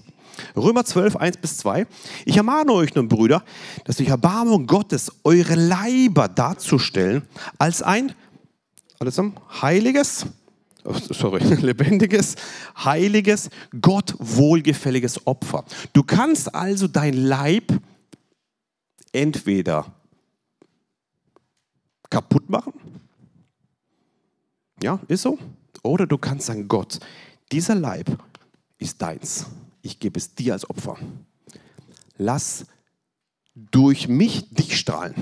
Römer 0.56 0.86
12, 0.86 1.16
1 1.16 1.38
bis 1.38 1.58
2. 1.58 1.88
Ich 2.26 2.38
ermahne 2.38 2.72
euch 2.74 2.96
nun, 2.96 3.08
Brüder, 3.08 3.44
dass 3.86 3.98
durch 3.98 4.10
Erbarmung 4.10 4.68
Gottes 4.68 5.12
eure 5.24 5.56
Leiber 5.56 6.28
darzustellen 6.28 7.24
als 7.58 7.82
ein 7.82 8.14
alles 9.00 9.16
zusammen, 9.16 9.36
heiliges, 9.62 10.26
oh, 10.84 10.94
sorry, 10.94 11.44
lebendiges, 11.62 12.36
heiliges, 12.84 13.50
Gott 13.80 14.16
wohlgefälliges 14.18 15.28
Opfer. 15.28 15.66
Du 15.94 16.04
kannst 16.04 16.54
also 16.54 16.88
dein 16.88 17.14
Leib 17.14 17.72
entweder 19.12 19.94
kaputt 22.10 22.50
machen, 22.50 22.74
ja, 24.82 25.00
ist 25.08 25.24
so, 25.24 25.38
oder 25.84 26.08
du 26.08 26.18
kannst 26.18 26.48
sagen, 26.48 26.68
Gott, 26.68 27.00
dieser 27.52 27.76
Leib 27.76 28.18
ist 28.80 29.02
deins 29.02 29.46
ich 29.82 30.00
gebe 30.00 30.18
es 30.18 30.36
dir 30.36 30.54
als 30.54 30.70
Opfer. 30.70 30.98
Lass 32.18 32.66
durch 33.56 34.08
mich 34.08 34.50
dich 34.50 34.78
strahlen. 34.78 35.16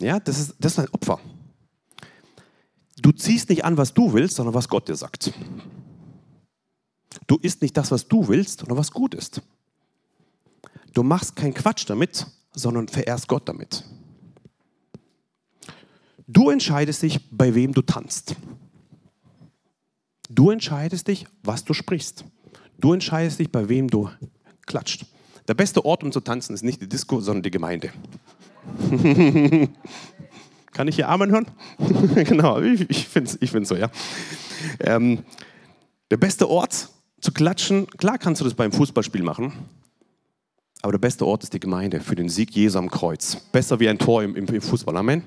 Ja, 0.00 0.20
das 0.20 0.38
ist, 0.38 0.54
das 0.58 0.72
ist 0.72 0.78
ein 0.78 0.88
Opfer. 0.92 1.20
Du 3.00 3.12
ziehst 3.12 3.48
nicht 3.48 3.64
an, 3.64 3.76
was 3.76 3.94
du 3.94 4.12
willst, 4.12 4.36
sondern 4.36 4.54
was 4.54 4.68
Gott 4.68 4.88
dir 4.88 4.96
sagt. 4.96 5.32
Du 7.26 7.36
isst 7.36 7.62
nicht 7.62 7.76
das, 7.76 7.90
was 7.90 8.08
du 8.08 8.28
willst, 8.28 8.60
sondern 8.60 8.78
was 8.78 8.90
gut 8.90 9.14
ist. 9.14 9.42
Du 10.94 11.02
machst 11.02 11.36
keinen 11.36 11.54
Quatsch 11.54 11.88
damit, 11.88 12.26
sondern 12.52 12.88
verehrst 12.88 13.28
Gott 13.28 13.48
damit. 13.48 13.84
Du 16.26 16.50
entscheidest 16.50 17.02
dich, 17.02 17.30
bei 17.30 17.54
wem 17.54 17.72
du 17.72 17.82
tanzt. 17.82 18.36
Du 20.28 20.50
entscheidest 20.50 21.08
dich, 21.08 21.26
was 21.42 21.64
du 21.64 21.72
sprichst. 21.72 22.24
Du 22.78 22.92
entscheidest 22.92 23.40
dich, 23.40 23.50
bei 23.50 23.68
wem 23.68 23.88
du 23.88 24.08
klatscht. 24.66 25.04
Der 25.48 25.54
beste 25.54 25.84
Ort, 25.84 26.04
um 26.04 26.12
zu 26.12 26.20
tanzen, 26.20 26.54
ist 26.54 26.62
nicht 26.62 26.80
die 26.80 26.88
Disco, 26.88 27.20
sondern 27.20 27.42
die 27.42 27.50
Gemeinde. 27.50 27.90
Kann 30.72 30.86
ich 30.86 30.94
hier 30.94 31.08
Amen 31.08 31.30
hören? 31.30 31.46
genau, 32.24 32.60
ich, 32.60 32.88
ich 32.88 33.08
finde 33.08 33.30
es 33.30 33.38
ich 33.40 33.50
so, 33.66 33.74
ja. 33.74 33.90
Ähm, 34.78 35.24
der 36.10 36.18
beste 36.18 36.48
Ort 36.48 36.88
zu 37.20 37.32
klatschen, 37.32 37.88
klar 37.88 38.16
kannst 38.18 38.40
du 38.40 38.44
das 38.44 38.54
beim 38.54 38.70
Fußballspiel 38.70 39.22
machen, 39.22 39.52
aber 40.82 40.92
der 40.92 40.98
beste 40.98 41.26
Ort 41.26 41.42
ist 41.42 41.52
die 41.52 41.60
Gemeinde 41.60 42.00
für 42.00 42.14
den 42.14 42.28
Sieg 42.28 42.54
Jesu 42.54 42.78
am 42.78 42.88
Kreuz. 42.88 43.36
Besser 43.52 43.80
wie 43.80 43.88
ein 43.88 43.98
Tor 43.98 44.22
im, 44.22 44.36
im 44.36 44.62
Fußball. 44.62 44.96
Amen. 44.96 45.24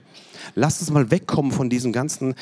Lass 0.55 0.79
uns 0.79 0.89
mal 0.91 1.11
wegkommen 1.11 1.51
von 1.51 1.69
diesem 1.69 1.91
ganzen, 1.91 2.35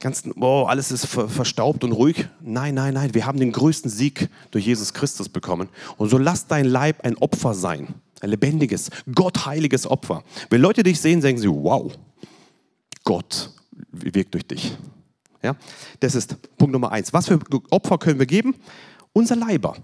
ganzen 0.00 0.32
oh, 0.40 0.64
alles 0.64 0.90
ist 0.90 1.06
verstaubt 1.06 1.84
und 1.84 1.92
ruhig. 1.92 2.28
Nein, 2.40 2.74
nein, 2.74 2.94
nein. 2.94 3.14
Wir 3.14 3.26
haben 3.26 3.38
den 3.38 3.52
größten 3.52 3.90
Sieg 3.90 4.28
durch 4.50 4.66
Jesus 4.66 4.92
Christus 4.92 5.28
bekommen. 5.28 5.68
Und 5.96 6.08
so 6.08 6.18
lass 6.18 6.46
dein 6.46 6.64
Leib 6.64 7.04
ein 7.04 7.16
Opfer 7.16 7.54
sein. 7.54 7.94
Ein 8.20 8.30
lebendiges, 8.30 8.90
gottheiliges 9.14 9.86
Opfer. 9.86 10.24
Wenn 10.50 10.60
Leute 10.60 10.82
dich 10.82 11.00
sehen, 11.00 11.22
sagen 11.22 11.38
sie, 11.38 11.48
wow, 11.48 11.92
Gott 13.04 13.52
wirkt 13.92 14.34
durch 14.34 14.46
dich. 14.46 14.76
Ja? 15.42 15.54
Das 16.00 16.16
ist 16.16 16.36
Punkt 16.58 16.72
Nummer 16.72 16.90
eins. 16.90 17.12
Was 17.12 17.28
für 17.28 17.38
Opfer 17.70 17.98
können 17.98 18.18
wir 18.18 18.26
geben? 18.26 18.56
Unser 19.18 19.34
Leiber. 19.34 19.74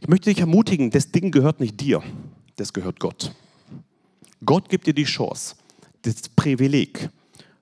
Ich 0.00 0.08
möchte 0.08 0.30
dich 0.30 0.40
ermutigen, 0.40 0.90
das 0.90 1.12
Ding 1.12 1.30
gehört 1.30 1.60
nicht 1.60 1.78
dir, 1.78 2.02
das 2.56 2.72
gehört 2.72 2.98
Gott. 2.98 3.34
Gott 4.42 4.70
gibt 4.70 4.86
dir 4.86 4.94
die 4.94 5.04
Chance, 5.04 5.56
das 6.00 6.30
Privileg, 6.34 7.10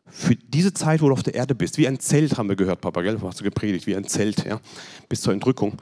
für 0.06 0.36
diese 0.36 0.72
Zeit, 0.72 1.02
wo 1.02 1.08
du 1.08 1.14
auf 1.14 1.24
der 1.24 1.34
Erde 1.34 1.56
bist, 1.56 1.78
wie 1.78 1.88
ein 1.88 1.98
Zelt, 1.98 2.38
haben 2.38 2.48
wir 2.48 2.54
gehört, 2.54 2.80
Papa, 2.80 3.02
gell? 3.02 3.20
hast 3.20 3.40
du 3.40 3.44
gepredigt, 3.44 3.88
wie 3.88 3.96
ein 3.96 4.04
Zelt, 4.04 4.44
ja? 4.44 4.60
bis 5.08 5.20
zur 5.20 5.32
Entrückung, 5.32 5.72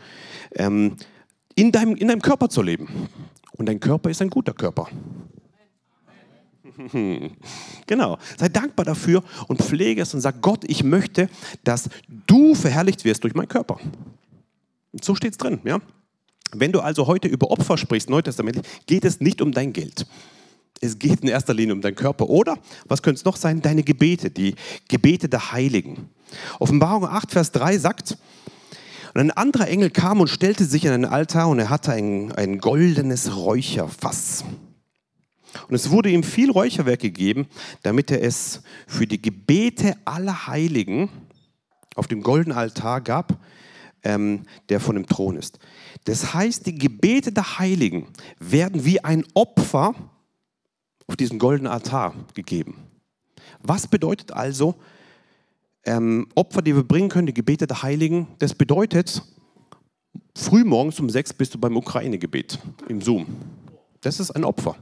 ähm, 0.55 0.97
in, 1.55 1.71
deinem, 1.71 1.95
in 1.95 2.09
deinem 2.09 2.23
Körper 2.23 2.49
zu 2.49 2.63
leben. 2.63 2.89
Und 3.53 3.67
dein 3.67 3.81
Körper 3.81 4.09
ist 4.09 4.23
ein 4.23 4.31
guter 4.31 4.55
Körper. 4.55 4.89
Genau. 7.87 8.19
Sei 8.39 8.49
dankbar 8.49 8.87
dafür 8.87 9.23
und 9.47 9.61
pflege 9.63 10.01
es 10.01 10.15
und 10.15 10.23
sag 10.23 10.41
Gott, 10.41 10.65
ich 10.67 10.83
möchte, 10.83 11.29
dass 11.63 11.91
du 12.27 12.55
verherrlicht 12.55 13.05
wirst 13.05 13.23
durch 13.23 13.35
meinen 13.35 13.47
Körper. 13.47 13.79
So 15.03 15.15
steht 15.15 15.33
es 15.33 15.39
drin. 15.39 15.61
Ja? 15.65 15.81
Wenn 16.53 16.73
du 16.73 16.81
also 16.81 17.07
heute 17.07 17.29
über 17.29 17.51
Opfer 17.51 17.77
sprichst, 17.77 18.11
Neutestamentlich, 18.11 18.65
geht 18.87 19.05
es 19.05 19.21
nicht 19.21 19.41
um 19.43 19.53
dein 19.53 19.73
Geld. 19.73 20.07
Es 20.81 20.99
geht 20.99 21.21
in 21.21 21.29
erster 21.29 21.55
Linie 21.55 21.75
um 21.75 21.81
deinen 21.81 21.95
Körper. 21.95 22.29
Oder, 22.29 22.59
was 22.87 23.03
könnte 23.03 23.19
es 23.19 23.25
noch 23.25 23.37
sein? 23.37 23.63
Deine 23.63 23.83
Gebete, 23.83 24.31
die 24.31 24.55
Gebete 24.89 25.29
der 25.29 25.53
Heiligen. 25.53 26.11
Offenbarung 26.59 27.07
8, 27.07 27.33
Vers 27.33 27.53
3 27.53 27.79
sagt, 27.79 28.19
und 29.15 29.21
ein 29.21 29.31
anderer 29.31 29.69
Engel 29.69 29.91
kam 29.91 30.21
und 30.21 30.29
stellte 30.29 30.65
sich 30.65 30.89
an 30.89 30.95
einen 30.95 31.05
Altar 31.05 31.49
und 31.49 31.61
er 31.61 31.71
hatte 31.71 31.93
ein, 31.93 32.33
ein 32.33 32.59
goldenes 32.59 33.37
Räucherfass. 33.37 34.45
Und 35.69 35.75
es 35.75 35.91
wurde 35.91 36.11
ihm 36.11 36.25
viel 36.25 36.51
Räucherwerk 36.51 36.99
gegeben, 37.01 37.47
damit 37.83 38.11
er 38.11 38.23
es 38.23 38.63
für 38.89 39.07
die 39.07 39.23
Gebete 39.23 39.97
aller 40.05 40.49
Heiligen 40.49 41.11
auf 41.95 42.09
dem 42.09 42.23
goldenen 42.23 42.59
Altar 42.59 43.01
gab, 43.01 43.39
ähm, 44.05 44.45
der 44.69 44.81
von 44.81 44.95
dem 44.95 45.07
Thron 45.07 45.37
ist. 45.37 45.59
Das 46.05 46.35
heißt, 46.35 46.67
die 46.67 46.75
Gebete 46.75 47.33
der 47.33 47.59
Heiligen 47.59 48.07
werden 48.39 48.85
wie 48.85 49.03
ein 49.03 49.25
Opfer 49.35 49.95
auf 51.07 51.17
diesen 51.17 51.39
goldenen 51.39 51.73
Altar 51.73 52.15
gegeben. 52.35 52.77
Was 53.63 53.87
bedeutet 53.87 54.33
also 54.33 54.77
ähm, 55.85 56.29
Opfer, 56.35 56.63
die 56.63 56.75
wir 56.75 56.83
bringen 56.83 57.09
können, 57.09 57.27
die 57.27 57.35
Gebete 57.35 57.67
der 57.67 57.83
Heiligen? 57.83 58.29
Das 58.39 58.55
bedeutet, 58.55 59.23
frühmorgens 60.37 61.01
um 61.01 61.11
sechs 61.11 61.33
bist 61.33 61.55
du 61.55 61.59
beim 61.59 61.77
Ukraine-Gebet 61.77 62.59
im 62.89 63.01
Zoom. 63.01 63.27
Das 64.01 64.21
ist 64.21 64.31
ein 64.31 64.45
Opfer. 64.45 64.77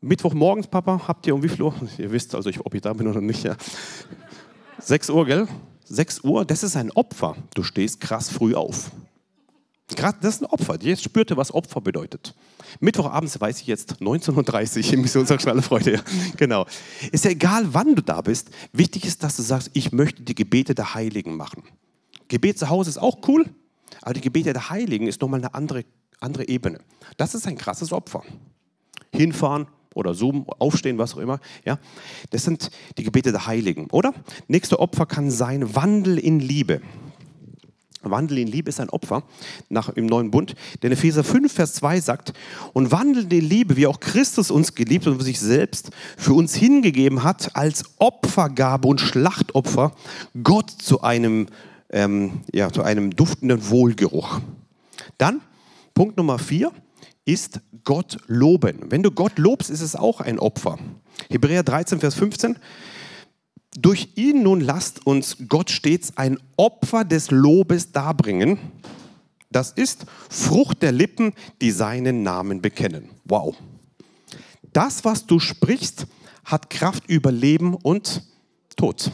Mittwochmorgens, 0.00 0.66
Papa, 0.66 1.02
habt 1.06 1.26
ihr 1.26 1.34
um 1.34 1.42
wie 1.42 1.48
viel 1.48 1.62
Uhr? 1.62 1.74
Ihr 1.98 2.10
wisst 2.10 2.34
also, 2.34 2.50
ob 2.64 2.74
ich 2.74 2.80
da 2.80 2.92
bin 2.94 3.06
oder 3.06 3.20
nicht. 3.20 3.44
Ja. 3.44 3.56
6 4.78 5.10
Uhr, 5.10 5.26
gell? 5.26 5.46
6 5.90 6.20
Uhr, 6.22 6.44
das 6.44 6.62
ist 6.62 6.76
ein 6.76 6.92
Opfer. 6.92 7.36
Du 7.54 7.64
stehst 7.64 8.00
krass 8.00 8.30
früh 8.30 8.54
auf. 8.54 8.92
Das 9.96 10.36
ist 10.36 10.42
ein 10.42 10.46
Opfer. 10.46 10.78
Jetzt 10.80 11.02
spürte, 11.02 11.36
was 11.36 11.52
Opfer 11.52 11.80
bedeutet. 11.80 12.32
Mittwochabends 12.78 13.40
weiß 13.40 13.60
ich 13.60 13.66
jetzt 13.66 13.94
19.30 13.94 14.86
Uhr 14.86 14.94
im 14.94 15.00
Missionsausschnalle 15.02 15.62
Freude. 15.62 15.94
Ja. 15.94 16.00
Genau. 16.36 16.66
Ist 17.10 17.24
ja 17.24 17.32
egal, 17.32 17.74
wann 17.74 17.96
du 17.96 18.02
da 18.02 18.20
bist. 18.20 18.50
Wichtig 18.72 19.04
ist, 19.04 19.24
dass 19.24 19.34
du 19.34 19.42
sagst, 19.42 19.70
ich 19.74 19.90
möchte 19.90 20.22
die 20.22 20.36
Gebete 20.36 20.76
der 20.76 20.94
Heiligen 20.94 21.36
machen. 21.36 21.64
Gebet 22.28 22.56
zu 22.56 22.68
Hause 22.68 22.90
ist 22.90 22.98
auch 22.98 23.18
cool, 23.26 23.46
aber 24.00 24.14
die 24.14 24.20
Gebete 24.20 24.52
der 24.52 24.70
Heiligen 24.70 25.08
ist 25.08 25.20
nochmal 25.20 25.40
eine 25.40 25.54
andere, 25.54 25.84
andere 26.20 26.46
Ebene. 26.46 26.78
Das 27.16 27.34
ist 27.34 27.48
ein 27.48 27.58
krasses 27.58 27.92
Opfer. 27.92 28.22
Hinfahren, 29.12 29.66
oder 29.94 30.14
Zoom, 30.14 30.48
aufstehen, 30.58 30.98
was 30.98 31.14
auch 31.14 31.18
immer. 31.18 31.40
Ja? 31.64 31.78
Das 32.30 32.44
sind 32.44 32.70
die 32.98 33.02
Gebete 33.02 33.32
der 33.32 33.46
Heiligen, 33.46 33.86
oder? 33.90 34.14
Nächste 34.48 34.78
Opfer 34.78 35.06
kann 35.06 35.30
sein 35.30 35.74
Wandel 35.74 36.18
in 36.18 36.40
Liebe. 36.40 36.80
Wandel 38.02 38.38
in 38.38 38.48
Liebe 38.48 38.70
ist 38.70 38.80
ein 38.80 38.88
Opfer 38.90 39.24
nach, 39.68 39.90
im 39.90 40.06
neuen 40.06 40.30
Bund. 40.30 40.54
Denn 40.82 40.92
Epheser 40.92 41.22
5, 41.22 41.52
Vers 41.52 41.74
2 41.74 42.00
sagt, 42.00 42.32
und 42.72 42.92
wandelt 42.92 43.32
in 43.32 43.44
Liebe, 43.44 43.76
wie 43.76 43.86
auch 43.86 44.00
Christus 44.00 44.50
uns 44.50 44.74
geliebt 44.74 45.06
und 45.06 45.20
sich 45.20 45.38
selbst 45.38 45.90
für 46.16 46.32
uns 46.32 46.54
hingegeben 46.54 47.22
hat, 47.22 47.56
als 47.56 47.84
Opfergabe 47.98 48.88
und 48.88 49.00
Schlachtopfer 49.00 49.92
Gott 50.42 50.70
zu 50.70 51.02
einem, 51.02 51.48
ähm, 51.90 52.40
ja, 52.52 52.72
zu 52.72 52.82
einem 52.82 53.14
duftenden 53.14 53.68
Wohlgeruch. 53.68 54.40
Dann 55.18 55.42
Punkt 55.92 56.16
Nummer 56.16 56.38
4, 56.38 56.72
ist 57.24 57.60
Gott 57.84 58.18
loben. 58.26 58.90
Wenn 58.90 59.02
du 59.02 59.10
Gott 59.10 59.38
lobst, 59.38 59.70
ist 59.70 59.80
es 59.80 59.96
auch 59.96 60.20
ein 60.20 60.38
Opfer. 60.38 60.78
Hebräer 61.28 61.62
13, 61.62 62.00
Vers 62.00 62.14
15. 62.14 62.56
Durch 63.76 64.08
ihn 64.16 64.42
nun 64.42 64.60
lasst 64.60 65.06
uns 65.06 65.36
Gott 65.48 65.70
stets 65.70 66.16
ein 66.16 66.38
Opfer 66.56 67.04
des 67.04 67.30
Lobes 67.30 67.92
darbringen. 67.92 68.58
Das 69.50 69.72
ist 69.72 70.06
Frucht 70.28 70.82
der 70.82 70.92
Lippen, 70.92 71.34
die 71.60 71.70
seinen 71.70 72.22
Namen 72.22 72.62
bekennen. 72.62 73.08
Wow. 73.24 73.56
Das, 74.72 75.04
was 75.04 75.26
du 75.26 75.38
sprichst, 75.38 76.06
hat 76.44 76.70
Kraft 76.70 77.08
über 77.08 77.30
Leben 77.30 77.74
und 77.74 78.22
Tod. 78.76 79.10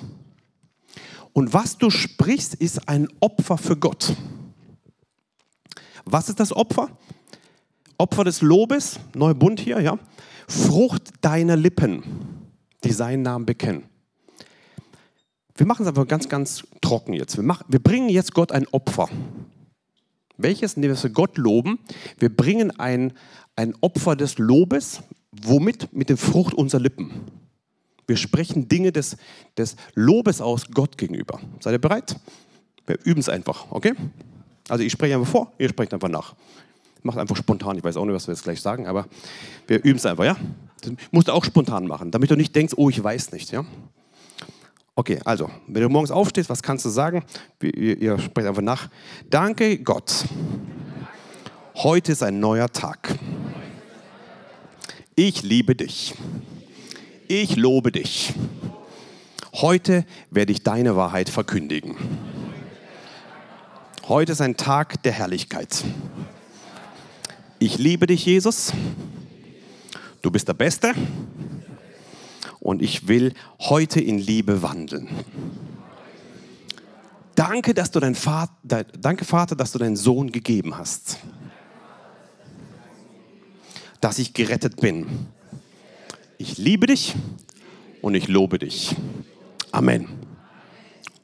Und 1.33 1.53
was 1.53 1.77
du 1.77 1.91
sprichst, 1.91 2.55
ist 2.55 2.89
ein 2.89 3.09
Opfer 3.21 3.59
für 3.59 3.77
Gott. 3.77 4.15
Was 6.05 6.29
ist 6.29 6.41
das 6.41 6.55
Opfer? 6.55 6.89
Opfer 7.99 8.25
des 8.25 8.43
Lobes, 8.43 9.01
neuer 9.15 9.35
Bund 9.35 9.61
hier, 9.61 9.81
ja. 9.81 9.99
Frucht 10.49 11.11
deiner 11.23 11.57
Lippen, 11.57 12.03
die 12.85 12.93
seinen 12.93 13.23
Namen 13.23 13.47
bekennen. 13.47 13.85
Wir 15.57 15.67
machen 15.67 15.83
es 15.83 15.89
einfach 15.89 16.07
ganz, 16.07 16.29
ganz 16.29 16.65
trocken 16.83 17.15
jetzt. 17.15 17.37
Wir, 17.37 17.45
machen, 17.45 17.65
wir 17.69 17.79
bringen 17.79 18.09
jetzt 18.09 18.35
Gott 18.35 18.53
ein 18.53 18.67
Opfer. 18.69 19.09
Welches? 20.37 20.75
Indem 20.75 20.95
wir 20.95 21.11
Gott 21.11 21.39
loben. 21.39 21.79
Wir 22.19 22.35
bringen 22.35 22.79
ein, 22.79 23.15
ein 23.57 23.75
Opfer 23.81 24.17
des 24.17 24.39
Lobes. 24.39 25.03
Womit? 25.33 25.93
Mit 25.93 26.11
der 26.11 26.19
Frucht 26.19 26.55
unserer 26.55 26.83
Lippen. 26.83 27.11
Wir 28.07 28.17
sprechen 28.17 28.69
Dinge 28.69 28.93
des, 28.93 29.17
des 29.57 29.77
Lobes 29.95 30.41
aus 30.41 30.71
Gott 30.73 30.99
gegenüber. 30.99 31.41
Seid 31.61 31.73
ihr 31.73 31.81
bereit? 31.81 32.17
Wir 32.87 32.99
üben 33.05 33.21
es 33.21 33.29
einfach, 33.29 33.67
okay? 33.71 33.95
Also 34.69 34.85
ich 34.85 34.93
spreche 34.93 35.17
einfach 35.17 35.31
vor, 35.31 35.53
ihr 35.59 35.69
sprecht 35.69 35.93
einfach 35.93 36.09
nach. 36.09 36.35
Macht 37.07 37.19
einfach 37.19 37.37
spontan. 37.37 37.79
Ich 37.79 37.85
weiß 37.85 37.97
auch 37.97 38.05
nicht, 38.05 38.15
was 38.15 38.27
wir 38.27 38.35
jetzt 38.35 38.45
gleich 38.45 38.61
sagen, 38.61 38.87
aber 38.87 39.07
wir 39.67 39.79
üben 39.79 39.97
es 39.97 40.07
einfach, 40.07 40.25
ja? 40.25 40.37
Das 40.83 40.93
musst 41.11 41.29
du 41.29 41.33
auch 41.33 41.45
spontan 41.45 41.87
machen, 41.87 42.11
damit 42.11 42.31
du 42.31 42.37
nicht 42.37 42.55
denkst, 42.55 42.75
oh, 42.77 42.91
ich 42.91 43.03
weiß 43.03 43.33
nicht, 43.33 43.53
ja? 43.53 43.65
Okay, 44.95 45.21
also, 45.25 45.51
wenn 45.67 45.83
du 45.83 45.89
morgens 45.89 46.11
aufstehst, 46.11 46.49
was 46.49 46.63
kannst 46.63 46.85
du 46.85 46.89
sagen? 46.89 47.23
Ihr, 47.63 48.01
ihr 48.01 48.19
sprecht 48.19 48.49
einfach 48.49 48.63
nach. 48.63 48.89
Danke 49.29 49.79
Gott. 49.79 50.25
Heute 51.75 52.13
ist 52.13 52.23
ein 52.23 52.41
neuer 52.41 52.73
Tag. 52.73 53.15
Ich 55.15 55.43
liebe 55.43 55.75
dich. 55.75 56.15
Ich 57.29 57.57
lobe 57.57 57.93
dich. 57.93 58.33
Heute 59.53 60.05
werde 60.31 60.53
ich 60.53 60.63
deine 60.63 60.97
Wahrheit 60.97 61.29
verkündigen. 61.29 61.97
Heute 64.09 64.33
ist 64.33 64.41
ein 64.41 64.57
Tag 64.57 65.03
der 65.03 65.13
Herrlichkeit. 65.13 65.85
Ich 67.59 67.79
liebe 67.79 68.07
dich, 68.07 68.27
Jesus. 68.27 68.73
Du 70.21 70.31
bist 70.31 70.47
der 70.47 70.53
Beste. 70.53 70.93
Und 72.61 72.83
ich 72.83 73.09
will 73.09 73.33
heute 73.61 73.99
in 73.99 74.19
Liebe 74.19 74.61
wandeln. 74.61 75.09
Danke, 77.35 77.73
dass 77.73 77.91
du 77.91 78.01
dein 78.01 78.15
Vater, 78.15 78.85
danke 78.85 79.25
Vater, 79.25 79.57
dass 79.57 79.73
du 79.73 79.79
deinen 79.79 79.97
Sohn 79.97 80.33
gegeben 80.33 80.77
hast. 80.77 81.19
Dass 84.03 84.19
ich 84.19 84.35
gerettet 84.35 84.79
bin. 84.81 85.07
Ich 86.37 86.59
liebe 86.59 86.87
dich 86.87 87.15
und 88.03 88.15
ich 88.15 88.29
lobe 88.29 88.59
dich. 88.59 88.95
Amen. 89.73 90.09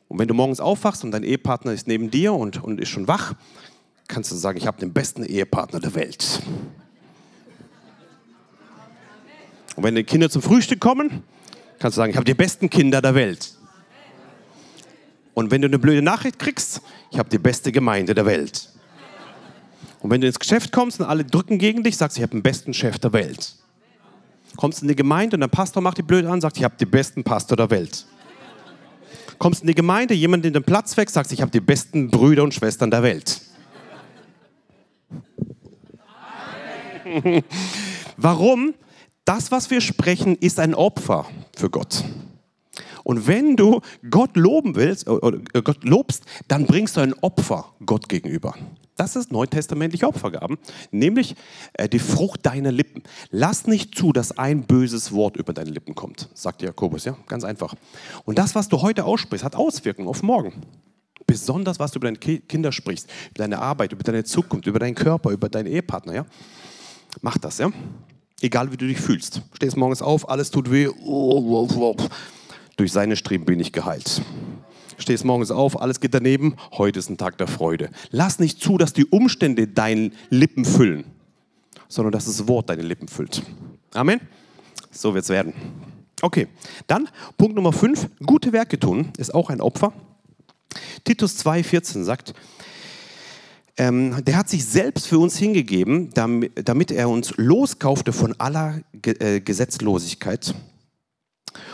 Und 0.08 0.18
wenn 0.18 0.28
du 0.28 0.34
morgens 0.34 0.60
aufwachst 0.60 1.04
und 1.04 1.10
dein 1.10 1.24
Ehepartner 1.24 1.72
ist 1.72 1.86
neben 1.86 2.10
dir 2.10 2.32
und, 2.32 2.62
und 2.62 2.80
ist 2.80 2.88
schon 2.88 3.08
wach, 3.08 3.34
kannst 4.12 4.30
du 4.30 4.36
sagen, 4.36 4.58
ich 4.58 4.66
habe 4.66 4.78
den 4.78 4.92
besten 4.92 5.24
Ehepartner 5.24 5.80
der 5.80 5.94
Welt. 5.94 6.42
Und 9.74 9.82
wenn 9.82 9.94
die 9.94 10.04
Kinder 10.04 10.28
zum 10.28 10.42
Frühstück 10.42 10.80
kommen, 10.80 11.22
kannst 11.78 11.96
du 11.96 12.00
sagen, 12.00 12.10
ich 12.10 12.16
habe 12.16 12.26
die 12.26 12.34
besten 12.34 12.68
Kinder 12.68 13.00
der 13.00 13.14
Welt. 13.14 13.54
Und 15.34 15.50
wenn 15.50 15.62
du 15.62 15.68
eine 15.68 15.78
blöde 15.78 16.02
Nachricht 16.02 16.38
kriegst, 16.38 16.82
ich 17.10 17.18
habe 17.18 17.30
die 17.30 17.38
beste 17.38 17.72
Gemeinde 17.72 18.14
der 18.14 18.26
Welt. 18.26 18.68
Und 20.00 20.10
wenn 20.10 20.20
du 20.20 20.26
ins 20.26 20.38
Geschäft 20.38 20.72
kommst 20.72 21.00
und 21.00 21.06
alle 21.06 21.24
drücken 21.24 21.58
gegen 21.58 21.82
dich, 21.82 21.96
sagst 21.96 22.16
du, 22.16 22.20
ich 22.20 22.22
habe 22.22 22.32
den 22.32 22.42
besten 22.42 22.74
Chef 22.74 22.98
der 22.98 23.14
Welt. 23.14 23.54
Kommst 24.56 24.82
in 24.82 24.88
die 24.88 24.96
Gemeinde 24.96 25.36
und 25.36 25.40
der 25.40 25.48
Pastor 25.48 25.82
macht 25.82 25.96
dich 25.96 26.04
blöd 26.04 26.26
an, 26.26 26.42
sagt, 26.42 26.58
ich 26.58 26.64
habe 26.64 26.76
den 26.76 26.90
besten 26.90 27.24
Pastor 27.24 27.56
der 27.56 27.70
Welt. 27.70 28.04
Kommst 29.38 29.62
in 29.62 29.68
die 29.68 29.74
Gemeinde, 29.74 30.12
jemand 30.12 30.44
in 30.44 30.52
den 30.52 30.62
Platz 30.62 30.94
weg, 30.98 31.08
sagt, 31.08 31.32
ich 31.32 31.40
habe 31.40 31.50
die 31.50 31.60
besten 31.60 32.10
Brüder 32.10 32.42
und 32.42 32.52
Schwestern 32.52 32.90
der 32.90 33.02
Welt. 33.02 33.40
Warum? 38.16 38.74
Das, 39.24 39.50
was 39.50 39.70
wir 39.70 39.80
sprechen, 39.80 40.36
ist 40.36 40.58
ein 40.58 40.74
Opfer 40.74 41.26
für 41.56 41.70
Gott. 41.70 42.04
Und 43.04 43.26
wenn 43.26 43.56
du 43.56 43.80
Gott 44.10 44.36
loben 44.36 44.76
willst, 44.76 45.08
oder 45.08 45.38
Gott 45.62 45.84
lobst, 45.84 46.24
dann 46.48 46.66
bringst 46.66 46.96
du 46.96 47.00
ein 47.00 47.14
Opfer 47.14 47.72
Gott 47.84 48.08
gegenüber. 48.08 48.54
Das 48.96 49.16
ist 49.16 49.32
neutestamentliche 49.32 50.06
Opfergaben, 50.06 50.58
nämlich 50.90 51.34
äh, 51.72 51.88
die 51.88 51.98
Frucht 51.98 52.44
deiner 52.44 52.70
Lippen. 52.70 53.02
Lass 53.30 53.66
nicht 53.66 53.96
zu, 53.96 54.12
dass 54.12 54.36
ein 54.38 54.64
böses 54.64 55.12
Wort 55.12 55.36
über 55.36 55.52
deine 55.52 55.70
Lippen 55.70 55.94
kommt, 55.94 56.28
sagt 56.34 56.62
Jakobus, 56.62 57.04
ja, 57.04 57.16
ganz 57.26 57.42
einfach. 57.42 57.74
Und 58.24 58.38
das, 58.38 58.54
was 58.54 58.68
du 58.68 58.82
heute 58.82 59.04
aussprichst, 59.04 59.44
hat 59.44 59.56
Auswirkungen 59.56 60.08
auf 60.08 60.22
morgen. 60.22 60.52
Besonders, 61.26 61.78
was 61.78 61.92
du 61.92 61.98
über 61.98 62.10
deine 62.10 62.18
Kinder 62.18 62.72
sprichst, 62.72 63.08
über 63.30 63.38
deine 63.38 63.58
Arbeit, 63.58 63.92
über 63.92 64.02
deine 64.02 64.24
Zukunft, 64.24 64.66
über 64.66 64.78
deinen 64.78 64.94
Körper, 64.94 65.30
über 65.30 65.48
deinen 65.48 65.66
Ehepartner, 65.66 66.14
ja. 66.14 66.26
Mach 67.20 67.38
das, 67.38 67.58
ja. 67.58 67.70
Egal 68.40 68.72
wie 68.72 68.76
du 68.76 68.86
dich 68.86 69.00
fühlst. 69.00 69.42
Stehst 69.54 69.76
morgens 69.76 70.02
auf, 70.02 70.28
alles 70.28 70.50
tut 70.50 70.70
weh. 70.70 70.88
Durch 72.76 72.90
seine 72.92 73.16
Streben 73.16 73.44
bin 73.44 73.60
ich 73.60 73.72
geheilt. 73.72 74.22
Stehst 74.98 75.24
morgens 75.24 75.50
auf, 75.50 75.80
alles 75.80 76.00
geht 76.00 76.14
daneben. 76.14 76.56
Heute 76.72 76.98
ist 76.98 77.10
ein 77.10 77.18
Tag 77.18 77.38
der 77.38 77.46
Freude. 77.46 77.90
Lass 78.10 78.38
nicht 78.38 78.60
zu, 78.60 78.78
dass 78.78 78.92
die 78.92 79.06
Umstände 79.06 79.68
deine 79.68 80.10
Lippen 80.30 80.64
füllen, 80.64 81.04
sondern 81.88 82.12
dass 82.12 82.24
das 82.24 82.48
Wort 82.48 82.70
deine 82.70 82.82
Lippen 82.82 83.08
füllt. 83.08 83.42
Amen. 83.94 84.20
So 84.90 85.14
wird 85.14 85.24
es 85.24 85.30
werden. 85.30 85.54
Okay, 86.20 86.46
dann 86.86 87.08
Punkt 87.36 87.56
Nummer 87.56 87.72
5, 87.72 88.08
gute 88.24 88.52
Werke 88.52 88.78
tun, 88.78 89.12
ist 89.18 89.34
auch 89.34 89.50
ein 89.50 89.60
Opfer. 89.60 89.92
Titus 91.04 91.44
2,14 91.44 92.04
sagt, 92.04 92.34
ähm, 93.78 94.22
der 94.24 94.36
hat 94.36 94.48
sich 94.48 94.64
selbst 94.64 95.06
für 95.06 95.18
uns 95.18 95.36
hingegeben, 95.36 96.10
damit, 96.14 96.68
damit 96.68 96.90
er 96.90 97.08
uns 97.08 97.34
loskaufte 97.36 98.12
von 98.12 98.34
aller 98.38 98.80
Ge 98.92 99.14
äh, 99.18 99.40
Gesetzlosigkeit 99.40 100.54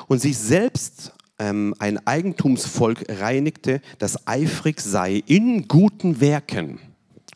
und 0.06 0.20
sich 0.20 0.38
selbst 0.38 1.12
ähm, 1.38 1.74
ein 1.78 2.04
Eigentumsvolk 2.06 3.04
reinigte, 3.08 3.80
das 3.98 4.26
eifrig 4.26 4.80
sei 4.80 5.22
in 5.26 5.66
guten 5.68 6.20
Werken. 6.20 6.78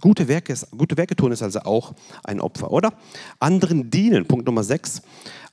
Gute 0.00 0.26
Werke, 0.26 0.54
gute 0.76 0.96
Werke 0.96 1.14
tun 1.14 1.30
ist 1.30 1.42
also 1.42 1.60
auch 1.60 1.94
ein 2.24 2.40
Opfer, 2.40 2.72
oder? 2.72 2.92
Anderen 3.38 3.90
dienen, 3.90 4.26
Punkt 4.26 4.46
Nummer 4.46 4.64
6. 4.64 5.02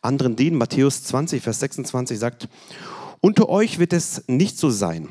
Anderen 0.02 0.36
dienen, 0.36 0.58
Matthäus 0.58 1.04
20, 1.04 1.44
Vers 1.44 1.60
26 1.60 2.18
sagt, 2.18 2.50
unter 3.22 3.50
euch 3.50 3.80
wird 3.80 3.94
es 3.94 4.24
nicht 4.28 4.58
so 4.58 4.70
sein, 4.70 5.10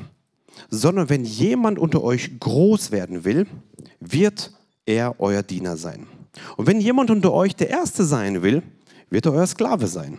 sondern 0.69 1.09
wenn 1.09 1.25
jemand 1.25 1.79
unter 1.79 2.03
euch 2.03 2.39
groß 2.39 2.91
werden 2.91 3.23
will, 3.23 3.47
wird 3.99 4.51
er 4.85 5.19
euer 5.19 5.43
Diener 5.43 5.77
sein. 5.77 6.07
Und 6.57 6.67
wenn 6.67 6.79
jemand 6.79 7.09
unter 7.09 7.33
euch 7.33 7.55
der 7.55 7.69
Erste 7.69 8.03
sein 8.03 8.41
will, 8.41 8.63
wird 9.09 9.25
er 9.25 9.33
euer 9.33 9.47
Sklave 9.47 9.87
sein. 9.87 10.17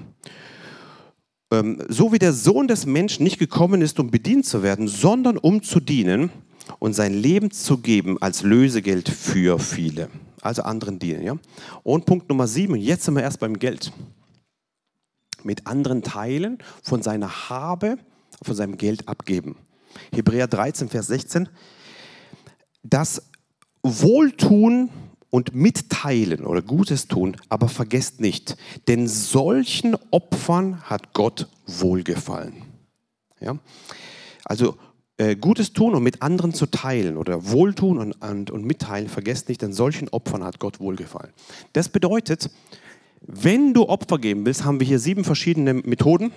Ähm, 1.53 1.83
so 1.89 2.13
wie 2.13 2.19
der 2.19 2.33
Sohn 2.33 2.69
des 2.69 2.87
Menschen 2.87 3.25
nicht 3.25 3.39
gekommen 3.39 3.83
ist, 3.83 3.99
um 3.99 4.11
bedient 4.11 4.47
zu 4.47 4.63
werden, 4.63 4.89
sondern 4.89 5.37
um 5.37 5.63
zu 5.63 5.81
dienen 5.81 6.31
und 6.79 6.95
sein 6.95 7.15
Leben 7.15 7.51
zu 7.51 7.79
geben 7.79 8.21
als 8.21 8.43
Lösegeld 8.43 9.09
für 9.09 9.59
viele. 9.59 10.09
Also 10.43 10.63
anderen 10.63 10.99
dienen. 10.99 11.23
Ja? 11.23 11.37
Und 11.83 12.07
Punkt 12.07 12.29
Nummer 12.29 12.47
sieben, 12.47 12.77
jetzt 12.77 13.05
sind 13.05 13.15
wir 13.15 13.23
erst 13.23 13.41
beim 13.41 13.59
Geld. 13.59 13.93
Mit 15.43 15.67
anderen 15.67 16.03
teilen, 16.03 16.59
von 16.83 17.03
seiner 17.03 17.49
Habe, 17.49 17.99
von 18.43 18.55
seinem 18.55 18.77
Geld 18.77 19.09
abgeben. 19.09 19.57
Hebräer 20.13 20.47
13, 20.47 20.89
Vers 20.89 21.07
16. 21.09 21.49
Das 22.83 23.23
Wohltun 23.83 24.91
und 25.31 25.55
mitteilen 25.55 26.45
oder 26.45 26.61
Gutes 26.61 27.07
tun, 27.09 27.37
aber 27.49 27.69
vergesst 27.69 28.21
nicht, 28.21 28.57
denn 28.89 29.07
solchen 29.07 29.97
Opfern 30.11 30.83
hat 30.83 31.13
Gott 31.15 31.49
wohlgefallen. 31.67 32.63
Ja? 33.41 33.59
Also 34.45 34.77
äh, 35.19 35.37
Gutes 35.37 35.73
tun 35.73 35.95
und 35.95 36.03
mit 36.03 36.23
anderen 36.23 36.53
zu 36.53 36.67
teilen 36.67 37.17
oder 37.17 37.51
Wohltun 37.51 37.99
und, 37.99 38.13
und, 38.15 38.51
und 38.51 38.65
mitteilen, 38.65 39.09
vergesst 39.09 39.49
nicht, 39.49 39.63
denn 39.63 39.73
solchen 39.73 40.09
Opfern 40.09 40.43
hat 40.43 40.59
Gott 40.59 40.81
wohlgefallen. 40.81 41.33
Das 41.73 41.89
bedeutet, 41.89 42.51
wenn 43.21 43.75
du 43.75 43.89
Opfer 43.89 44.19
geben 44.19 44.47
willst, 44.47 44.65
haben 44.65 44.81
wir 44.81 44.87
hier 44.87 44.99
sieben 44.99 45.25
verschiedene 45.25 45.75
Methoden, 45.75 46.33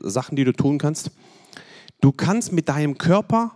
Sachen, 0.00 0.36
die 0.36 0.44
du 0.44 0.52
tun 0.52 0.78
kannst. 0.78 1.10
Du 2.04 2.12
kannst 2.12 2.52
mit 2.52 2.68
deinem 2.68 2.98
Körper 2.98 3.52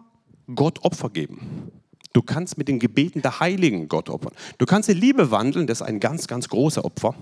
Gott 0.55 0.83
Opfer 0.83 1.11
geben. 1.11 1.71
Du 2.15 2.23
kannst 2.23 2.57
mit 2.57 2.67
den 2.67 2.79
Gebeten 2.79 3.21
der 3.21 3.41
Heiligen 3.41 3.89
Gott 3.89 4.09
opfern. 4.09 4.33
Du 4.57 4.65
kannst 4.65 4.89
in 4.89 4.97
Liebe 4.97 5.31
wandeln, 5.31 5.67
das 5.67 5.83
ist 5.83 5.87
ein 5.87 6.01
ganz, 6.01 6.29
ganz 6.29 6.49
großer 6.49 6.83
Opfer. 6.83 7.15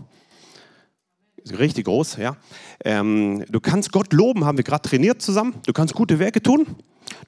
Richtig 1.51 1.87
groß, 1.87 2.19
ja. 2.19 2.37
Ähm, 2.85 3.45
du 3.49 3.59
kannst 3.59 3.91
Gott 3.91 4.12
loben, 4.12 4.45
haben 4.45 4.57
wir 4.57 4.62
gerade 4.62 4.89
trainiert 4.89 5.21
zusammen. 5.21 5.57
Du 5.67 5.73
kannst 5.73 5.95
gute 5.95 6.21
Werke 6.21 6.41
tun. 6.41 6.65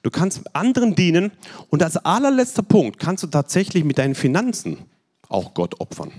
Du 0.01 0.09
kannst 0.09 0.55
anderen 0.55 0.95
dienen. 0.95 1.33
Und 1.69 1.83
als 1.83 1.97
allerletzter 1.97 2.63
Punkt 2.63 2.99
kannst 2.99 3.23
du 3.23 3.27
tatsächlich 3.27 3.83
mit 3.83 3.97
deinen 3.97 4.15
Finanzen 4.15 4.77
auch 5.27 5.53
Gott 5.53 5.81
opfern. 5.81 6.13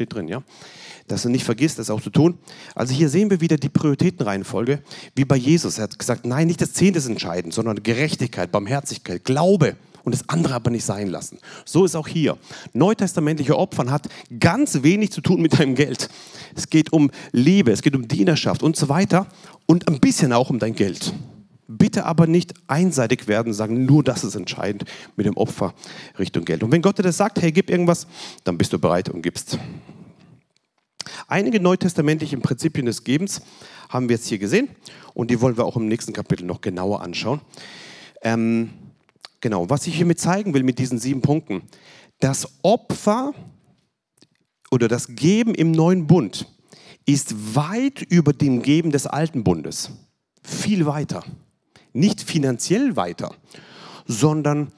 Steht 0.00 0.14
drin, 0.14 0.28
ja 0.28 0.42
dass 1.08 1.22
du 1.22 1.28
nicht 1.28 1.44
vergisst, 1.44 1.80
das 1.80 1.90
auch 1.90 2.00
zu 2.00 2.10
tun. 2.10 2.38
Also 2.76 2.94
hier 2.94 3.08
sehen 3.08 3.30
wir 3.30 3.40
wieder 3.40 3.56
die 3.56 3.68
Prioritätenreihenfolge, 3.68 4.80
wie 5.16 5.24
bei 5.24 5.34
Jesus. 5.34 5.78
Er 5.78 5.84
hat 5.84 5.98
gesagt, 5.98 6.24
nein, 6.24 6.46
nicht 6.46 6.60
das 6.60 6.72
Zehnte 6.72 7.00
ist 7.00 7.08
entscheidend, 7.08 7.52
sondern 7.52 7.82
Gerechtigkeit, 7.82 8.52
Barmherzigkeit, 8.52 9.24
Glaube 9.24 9.74
und 10.04 10.14
das 10.14 10.28
andere 10.28 10.54
aber 10.54 10.70
nicht 10.70 10.84
sein 10.84 11.08
lassen. 11.08 11.40
So 11.64 11.84
ist 11.84 11.96
auch 11.96 12.06
hier. 12.06 12.38
Neutestamentliche 12.74 13.58
Opfern 13.58 13.90
hat 13.90 14.08
ganz 14.38 14.84
wenig 14.84 15.10
zu 15.10 15.20
tun 15.20 15.42
mit 15.42 15.58
deinem 15.58 15.74
Geld. 15.74 16.08
Es 16.54 16.70
geht 16.70 16.92
um 16.92 17.10
Liebe, 17.32 17.72
es 17.72 17.82
geht 17.82 17.96
um 17.96 18.06
Dienerschaft 18.06 18.62
und 18.62 18.76
so 18.76 18.88
weiter 18.88 19.26
und 19.66 19.88
ein 19.88 19.98
bisschen 19.98 20.32
auch 20.32 20.48
um 20.48 20.60
dein 20.60 20.76
Geld. 20.76 21.12
Bitte 21.72 22.04
aber 22.04 22.26
nicht 22.26 22.54
einseitig 22.66 23.28
werden, 23.28 23.52
sagen, 23.52 23.84
nur 23.86 24.02
das 24.02 24.24
ist 24.24 24.34
entscheidend 24.34 24.84
mit 25.14 25.26
dem 25.26 25.36
Opfer 25.36 25.72
Richtung 26.18 26.44
Geld. 26.44 26.64
Und 26.64 26.72
wenn 26.72 26.82
Gott 26.82 26.98
dir 26.98 27.04
das 27.04 27.16
sagt, 27.16 27.40
hey, 27.40 27.52
gib 27.52 27.70
irgendwas, 27.70 28.08
dann 28.42 28.58
bist 28.58 28.72
du 28.72 28.78
bereit 28.80 29.08
und 29.08 29.22
gibst. 29.22 29.56
Einige 31.28 31.60
neutestamentliche 31.60 32.36
Prinzipien 32.38 32.86
des 32.86 33.04
Gebens 33.04 33.42
haben 33.88 34.08
wir 34.08 34.16
jetzt 34.16 34.26
hier 34.26 34.38
gesehen 34.38 34.68
und 35.14 35.30
die 35.30 35.40
wollen 35.40 35.56
wir 35.56 35.64
auch 35.64 35.76
im 35.76 35.86
nächsten 35.86 36.12
Kapitel 36.12 36.44
noch 36.44 36.60
genauer 36.60 37.02
anschauen. 37.02 37.40
Ähm, 38.22 38.70
genau, 39.40 39.70
was 39.70 39.86
ich 39.86 39.94
hiermit 39.94 40.18
zeigen 40.18 40.54
will 40.54 40.64
mit 40.64 40.80
diesen 40.80 40.98
sieben 40.98 41.22
Punkten, 41.22 41.62
das 42.18 42.48
Opfer 42.62 43.32
oder 44.72 44.88
das 44.88 45.14
Geben 45.14 45.54
im 45.54 45.70
neuen 45.70 46.08
Bund 46.08 46.48
ist 47.06 47.54
weit 47.54 48.02
über 48.02 48.32
dem 48.32 48.62
Geben 48.62 48.90
des 48.90 49.06
alten 49.06 49.44
Bundes. 49.44 49.92
Viel 50.42 50.84
weiter. 50.84 51.24
Nicht 51.92 52.20
finanziell 52.20 52.96
weiter, 52.96 53.34
sondern 54.06 54.72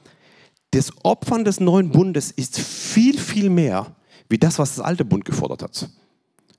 das 0.71 0.91
Opfern 1.03 1.45
des 1.45 1.59
neuen 1.59 1.91
Bundes 1.91 2.31
ist 2.31 2.59
viel, 2.59 3.19
viel 3.19 3.49
mehr 3.49 3.95
wie 4.29 4.37
das, 4.37 4.57
was 4.57 4.75
das 4.75 4.85
alte 4.85 5.05
Bund 5.05 5.25
gefordert 5.25 5.61
hat. 5.61 5.89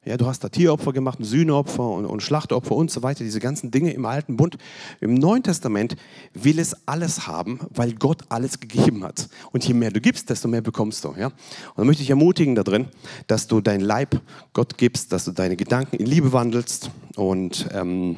Ja, 0.04 0.18
du 0.18 0.26
hast 0.26 0.44
da 0.44 0.50
Tieropfer 0.50 0.92
gemacht, 0.92 1.18
Sühneopfer 1.22 1.88
und, 1.88 2.04
und 2.04 2.22
Schlachtopfer 2.22 2.76
und 2.76 2.90
so 2.90 3.02
weiter, 3.02 3.24
diese 3.24 3.40
ganzen 3.40 3.70
Dinge 3.70 3.92
im 3.92 4.04
Alten 4.04 4.36
Bund. 4.36 4.58
Im 5.00 5.14
Neuen 5.14 5.42
Testament 5.42 5.96
will 6.34 6.58
es 6.58 6.86
alles 6.86 7.26
haben, 7.26 7.58
weil 7.70 7.94
Gott 7.94 8.22
alles 8.28 8.60
gegeben 8.60 9.02
hat. 9.02 9.28
Und 9.52 9.66
je 9.66 9.72
mehr 9.72 9.90
du 9.90 10.02
gibst, 10.02 10.28
desto 10.28 10.46
mehr 10.46 10.60
bekommst 10.60 11.04
du. 11.04 11.14
Ja? 11.18 11.28
Und 11.28 11.78
dann 11.78 11.86
möchte 11.86 12.02
ich 12.02 12.10
ermutigen 12.10 12.54
darin, 12.54 12.88
dass 13.28 13.46
du 13.46 13.62
dein 13.62 13.80
Leib 13.80 14.20
Gott 14.52 14.76
gibst, 14.76 15.10
dass 15.12 15.24
du 15.24 15.32
deine 15.32 15.56
Gedanken 15.56 15.96
in 15.96 16.06
Liebe 16.06 16.34
wandelst. 16.34 16.90
Und 17.16 17.66
ähm, 17.72 18.16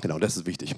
genau, 0.00 0.18
das 0.18 0.38
ist 0.38 0.46
wichtig. 0.46 0.74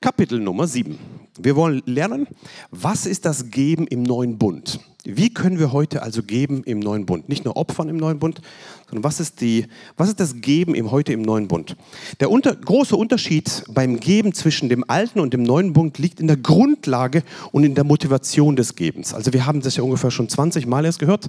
Kapitel 0.00 0.40
Nummer 0.40 0.66
7. 0.66 0.98
Wir 1.38 1.56
wollen 1.56 1.82
lernen, 1.86 2.26
was 2.70 3.06
ist 3.06 3.24
das 3.24 3.50
Geben 3.50 3.86
im 3.86 4.02
neuen 4.02 4.38
Bund? 4.38 4.80
Wie 5.04 5.32
können 5.32 5.58
wir 5.58 5.72
heute 5.72 6.02
also 6.02 6.22
geben 6.22 6.62
im 6.64 6.78
neuen 6.78 7.04
Bund? 7.04 7.28
Nicht 7.28 7.44
nur 7.44 7.56
opfern 7.56 7.88
im 7.90 7.96
neuen 7.96 8.18
Bund, 8.18 8.40
sondern 8.86 9.04
was 9.04 9.20
ist, 9.20 9.40
die, 9.40 9.66
was 9.96 10.08
ist 10.08 10.20
das 10.20 10.40
Geben 10.40 10.74
im, 10.74 10.90
heute 10.90 11.12
im 11.12 11.20
neuen 11.20 11.48
Bund? 11.48 11.76
Der 12.20 12.30
unter, 12.30 12.54
große 12.54 12.96
Unterschied 12.96 13.64
beim 13.68 14.00
Geben 14.00 14.32
zwischen 14.32 14.68
dem 14.68 14.88
alten 14.88 15.20
und 15.20 15.34
dem 15.34 15.42
neuen 15.42 15.74
Bund 15.74 15.98
liegt 15.98 16.20
in 16.20 16.26
der 16.26 16.38
Grundlage 16.38 17.22
und 17.52 17.64
in 17.64 17.74
der 17.74 17.84
Motivation 17.84 18.56
des 18.56 18.76
Gebens. 18.76 19.12
Also 19.12 19.32
wir 19.34 19.44
haben 19.44 19.60
das 19.60 19.76
ja 19.76 19.82
ungefähr 19.82 20.10
schon 20.10 20.28
20 20.28 20.66
Mal 20.66 20.86
erst 20.86 21.00
gehört. 21.00 21.26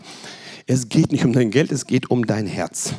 Es 0.68 0.88
geht 0.88 1.12
nicht 1.12 1.26
um 1.26 1.34
dein 1.34 1.52
Geld, 1.52 1.72
es 1.72 1.86
geht 1.86 2.10
um 2.10 2.26
dein 2.26 2.48
Herz. 2.48 2.94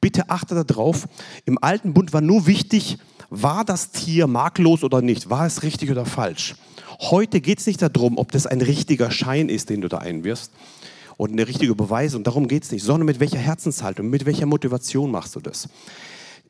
Bitte 0.00 0.30
achte 0.30 0.64
darauf, 0.64 1.06
im 1.44 1.58
alten 1.62 1.94
Bund 1.94 2.12
war 2.12 2.20
nur 2.20 2.48
wichtig, 2.48 2.98
war 3.32 3.64
das 3.64 3.90
Tier 3.90 4.26
makellos 4.26 4.84
oder 4.84 5.00
nicht, 5.00 5.30
war 5.30 5.46
es 5.46 5.62
richtig 5.62 5.90
oder 5.90 6.04
falsch. 6.04 6.54
Heute 7.00 7.40
geht 7.40 7.60
es 7.60 7.66
nicht 7.66 7.80
darum, 7.80 8.18
ob 8.18 8.30
das 8.30 8.46
ein 8.46 8.60
richtiger 8.60 9.10
Schein 9.10 9.48
ist, 9.48 9.70
den 9.70 9.80
du 9.80 9.88
da 9.88 9.98
einwirfst 9.98 10.52
und 11.16 11.32
eine 11.32 11.48
richtige 11.48 11.74
Beweisung. 11.74 12.24
Darum 12.24 12.46
geht 12.46 12.64
es 12.64 12.72
nicht, 12.72 12.84
sondern 12.84 13.06
mit 13.06 13.20
welcher 13.20 13.38
Herzenshaltung, 13.38 14.10
mit 14.10 14.26
welcher 14.26 14.44
Motivation 14.44 15.10
machst 15.10 15.34
du 15.34 15.40
das. 15.40 15.68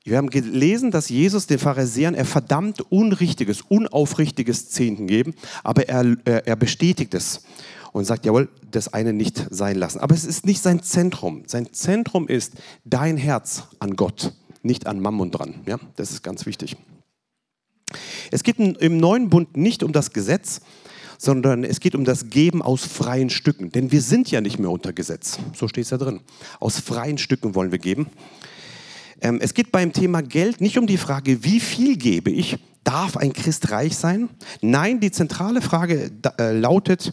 Wir 0.02 0.16
haben 0.16 0.30
gelesen, 0.30 0.90
dass 0.90 1.08
Jesus 1.08 1.46
den 1.46 1.60
Pharisäern 1.60 2.14
er 2.14 2.24
verdammt 2.24 2.80
unrichtiges, 2.90 3.60
unaufrichtiges 3.60 4.68
Zehnten 4.70 5.06
geben, 5.06 5.34
aber 5.62 5.88
er, 5.88 6.16
er 6.24 6.56
bestätigt 6.56 7.14
es 7.14 7.44
und 7.92 8.04
sagt, 8.06 8.26
jawohl, 8.26 8.48
das 8.68 8.92
eine 8.92 9.12
nicht 9.12 9.46
sein 9.50 9.76
lassen. 9.76 10.00
Aber 10.00 10.14
es 10.14 10.24
ist 10.24 10.44
nicht 10.46 10.60
sein 10.60 10.82
Zentrum. 10.82 11.44
Sein 11.46 11.72
Zentrum 11.72 12.26
ist 12.26 12.54
dein 12.84 13.16
Herz 13.16 13.68
an 13.78 13.94
Gott, 13.94 14.32
nicht 14.64 14.86
an 14.86 15.00
Mammon 15.00 15.30
dran. 15.30 15.54
Ja, 15.66 15.78
das 15.96 16.10
ist 16.10 16.22
ganz 16.22 16.46
wichtig. 16.46 16.76
Es 18.30 18.42
geht 18.42 18.58
im 18.58 18.96
neuen 18.96 19.28
Bund 19.28 19.56
nicht 19.56 19.82
um 19.82 19.92
das 19.92 20.12
Gesetz, 20.12 20.60
sondern 21.18 21.64
es 21.64 21.80
geht 21.80 21.94
um 21.94 22.04
das 22.04 22.30
Geben 22.30 22.62
aus 22.62 22.84
freien 22.84 23.30
Stücken. 23.30 23.70
Denn 23.70 23.92
wir 23.92 24.00
sind 24.00 24.30
ja 24.30 24.40
nicht 24.40 24.58
mehr 24.58 24.70
unter 24.70 24.92
Gesetz. 24.92 25.38
So 25.54 25.68
steht 25.68 25.84
es 25.84 25.90
ja 25.90 25.98
drin. 25.98 26.20
Aus 26.58 26.80
freien 26.80 27.18
Stücken 27.18 27.54
wollen 27.54 27.70
wir 27.70 27.78
geben. 27.78 28.08
Ähm, 29.20 29.38
es 29.40 29.54
geht 29.54 29.70
beim 29.70 29.92
Thema 29.92 30.22
Geld 30.22 30.60
nicht 30.60 30.78
um 30.78 30.86
die 30.86 30.96
Frage, 30.96 31.44
wie 31.44 31.60
viel 31.60 31.96
gebe 31.96 32.30
ich? 32.30 32.58
Darf 32.82 33.16
ein 33.16 33.32
Christ 33.32 33.70
reich 33.70 33.96
sein? 33.96 34.28
Nein, 34.60 34.98
die 34.98 35.12
zentrale 35.12 35.62
Frage 35.62 36.10
äh, 36.38 36.58
lautet, 36.58 37.12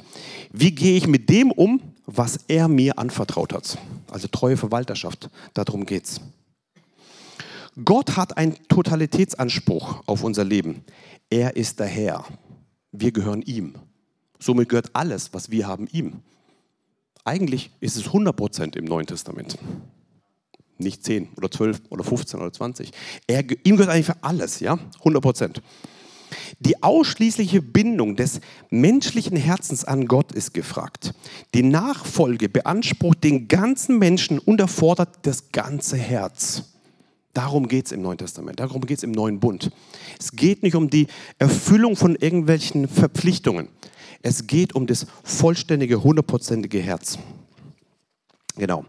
wie 0.52 0.72
gehe 0.72 0.98
ich 0.98 1.06
mit 1.06 1.30
dem 1.30 1.52
um, 1.52 1.80
was 2.08 2.40
er 2.48 2.68
mir 2.68 2.98
anvertraut 2.98 3.54
hat? 3.54 3.78
Also 4.10 4.28
treue 4.28 4.58
Verwalterschaft, 4.58 5.30
darum 5.54 5.86
geht 5.86 6.06
es. 6.06 6.22
Gott 7.84 8.18
hat 8.18 8.38
einen 8.38 8.56
Totalitätsanspruch 8.68 10.04
auf 10.06 10.24
unser 10.24 10.44
Leben. 10.44 10.84
Er 11.30 11.56
ist 11.56 11.80
der 11.80 11.88
Herr. 11.88 12.26
Wir 12.92 13.12
gehören 13.12 13.42
ihm. 13.42 13.76
Somit 14.40 14.70
gehört 14.70 14.92
alles, 14.94 15.34
was 15.34 15.52
wir 15.52 15.68
haben, 15.68 15.88
ihm. 15.92 16.22
Eigentlich 17.24 17.72
ist 17.80 17.98
es 17.98 18.06
100% 18.06 18.76
im 18.78 18.86
Neuen 18.86 19.06
Testament. 19.06 19.58
nicht 20.78 21.04
10 21.04 21.30
oder 21.36 21.52
12 21.52 21.82
oder 21.90 22.04
15 22.04 22.40
oder 22.40 22.54
20. 22.54 22.92
Er, 23.28 23.44
ihm 23.66 23.76
gehört 23.76 23.90
eigentlich 23.90 24.06
für 24.06 24.24
alles, 24.24 24.62
ja, 24.62 24.80
100 25.00 25.22
Prozent. 25.22 25.62
Die 26.60 26.82
ausschließliche 26.82 27.62
Bindung 27.62 28.16
des 28.16 28.40
menschlichen 28.70 29.36
Herzens 29.36 29.84
an 29.84 30.06
Gott 30.08 30.32
ist 30.32 30.54
gefragt. 30.54 31.14
Die 31.54 31.64
Nachfolge 31.64 32.50
beansprucht 32.50 33.24
den 33.24 33.48
ganzen 33.48 33.98
Menschen 33.98 34.40
und 34.40 34.60
erfordert 34.60 35.20
das 35.24 35.52
ganze 35.52 35.98
Herz. 35.98 36.64
Darum 37.34 37.68
geht 37.68 37.86
es 37.86 37.92
im 37.92 38.02
Neuen 38.02 38.18
Testament, 38.18 38.60
darum 38.60 38.82
geht 38.82 38.98
es 38.98 39.04
im 39.04 39.12
Neuen 39.12 39.40
Bund. 39.40 39.72
Es 40.20 40.32
geht 40.32 40.64
nicht 40.64 40.76
um 40.76 40.90
die 40.90 41.08
Erfüllung 41.38 41.96
von 41.96 42.16
irgendwelchen 42.16 42.88
Verpflichtungen. 42.88 43.70
Es 44.22 44.48
geht 44.48 44.76
um 44.76 44.88
das 44.88 45.06
vollständige, 45.24 46.04
hundertprozentige 46.04 46.80
Herz. 46.80 47.20
Genau. 48.58 48.84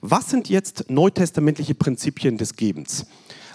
Was 0.00 0.30
sind 0.30 0.48
jetzt 0.48 0.90
neutestamentliche 0.90 1.74
Prinzipien 1.74 2.38
des 2.38 2.56
Gebens? 2.56 3.06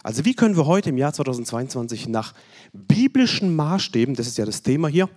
Also 0.03 0.23
wie 0.23 0.35
können 0.35 0.55
wir 0.55 0.67
heute 0.67 0.89
im 0.89 0.97
Jahr 0.97 1.13
2022 1.13 2.07
nach 2.07 2.33
biblischen 2.71 3.55
Maßstäben, 3.55 4.15
das 4.15 4.27
ist 4.27 4.37
ja 4.37 4.45
das 4.45 4.61
Thema 4.61 4.87
hier, 4.87 5.09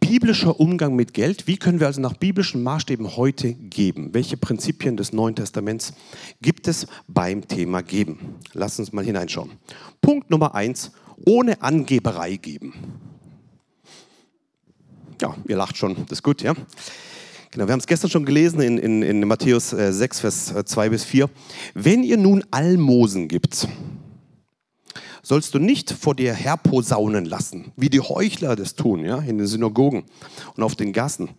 biblischer 0.00 0.58
Umgang 0.58 0.94
mit 0.96 1.14
Geld, 1.14 1.46
wie 1.46 1.56
können 1.56 1.80
wir 1.80 1.86
also 1.86 2.00
nach 2.00 2.14
biblischen 2.14 2.62
Maßstäben 2.62 3.16
heute 3.16 3.52
geben? 3.54 4.10
Welche 4.12 4.36
Prinzipien 4.36 4.96
des 4.96 5.12
Neuen 5.12 5.34
Testaments 5.34 5.92
gibt 6.40 6.68
es 6.68 6.86
beim 7.08 7.46
Thema 7.46 7.82
Geben? 7.82 8.36
Lass 8.52 8.78
uns 8.78 8.92
mal 8.92 9.04
hineinschauen. 9.04 9.52
Punkt 10.00 10.30
Nummer 10.30 10.54
eins, 10.54 10.92
ohne 11.26 11.60
Angeberei 11.62 12.36
geben. 12.36 12.74
Ja, 15.20 15.36
ihr 15.46 15.56
lacht 15.56 15.76
schon, 15.76 15.94
das 16.08 16.18
ist 16.18 16.22
gut, 16.22 16.42
ja. 16.42 16.54
Genau, 17.52 17.66
wir 17.66 17.72
haben 17.72 17.80
es 17.80 17.86
gestern 17.86 18.10
schon 18.10 18.24
gelesen 18.24 18.60
in, 18.62 18.78
in, 18.78 19.02
in 19.02 19.28
Matthäus 19.28 19.70
6, 19.70 20.18
äh, 20.18 20.20
Vers 20.20 20.54
2 20.64 20.88
bis 20.88 21.04
4. 21.04 21.28
Wenn 21.74 22.02
ihr 22.02 22.16
nun 22.16 22.42
Almosen 22.50 23.28
gibt, 23.28 23.68
sollst 25.22 25.54
du 25.54 25.58
nicht 25.58 25.90
vor 25.90 26.14
dir 26.14 26.34
herposaunen 26.34 27.24
lassen, 27.24 27.72
wie 27.76 27.88
die 27.88 28.00
Heuchler 28.00 28.56
das 28.56 28.74
tun, 28.74 29.04
ja, 29.04 29.18
in 29.18 29.38
den 29.38 29.46
Synagogen 29.46 30.04
und 30.56 30.62
auf 30.62 30.74
den 30.74 30.92
Gassen, 30.92 31.30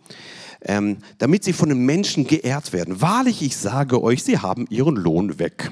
ähm, 0.62 0.98
damit 1.18 1.44
sie 1.44 1.52
von 1.52 1.68
den 1.68 1.84
Menschen 1.84 2.26
geehrt 2.26 2.72
werden. 2.72 3.00
Wahrlich, 3.00 3.42
ich 3.42 3.56
sage 3.56 4.02
euch, 4.02 4.24
sie 4.24 4.38
haben 4.38 4.66
ihren 4.70 4.96
Lohn 4.96 5.38
weg. 5.38 5.70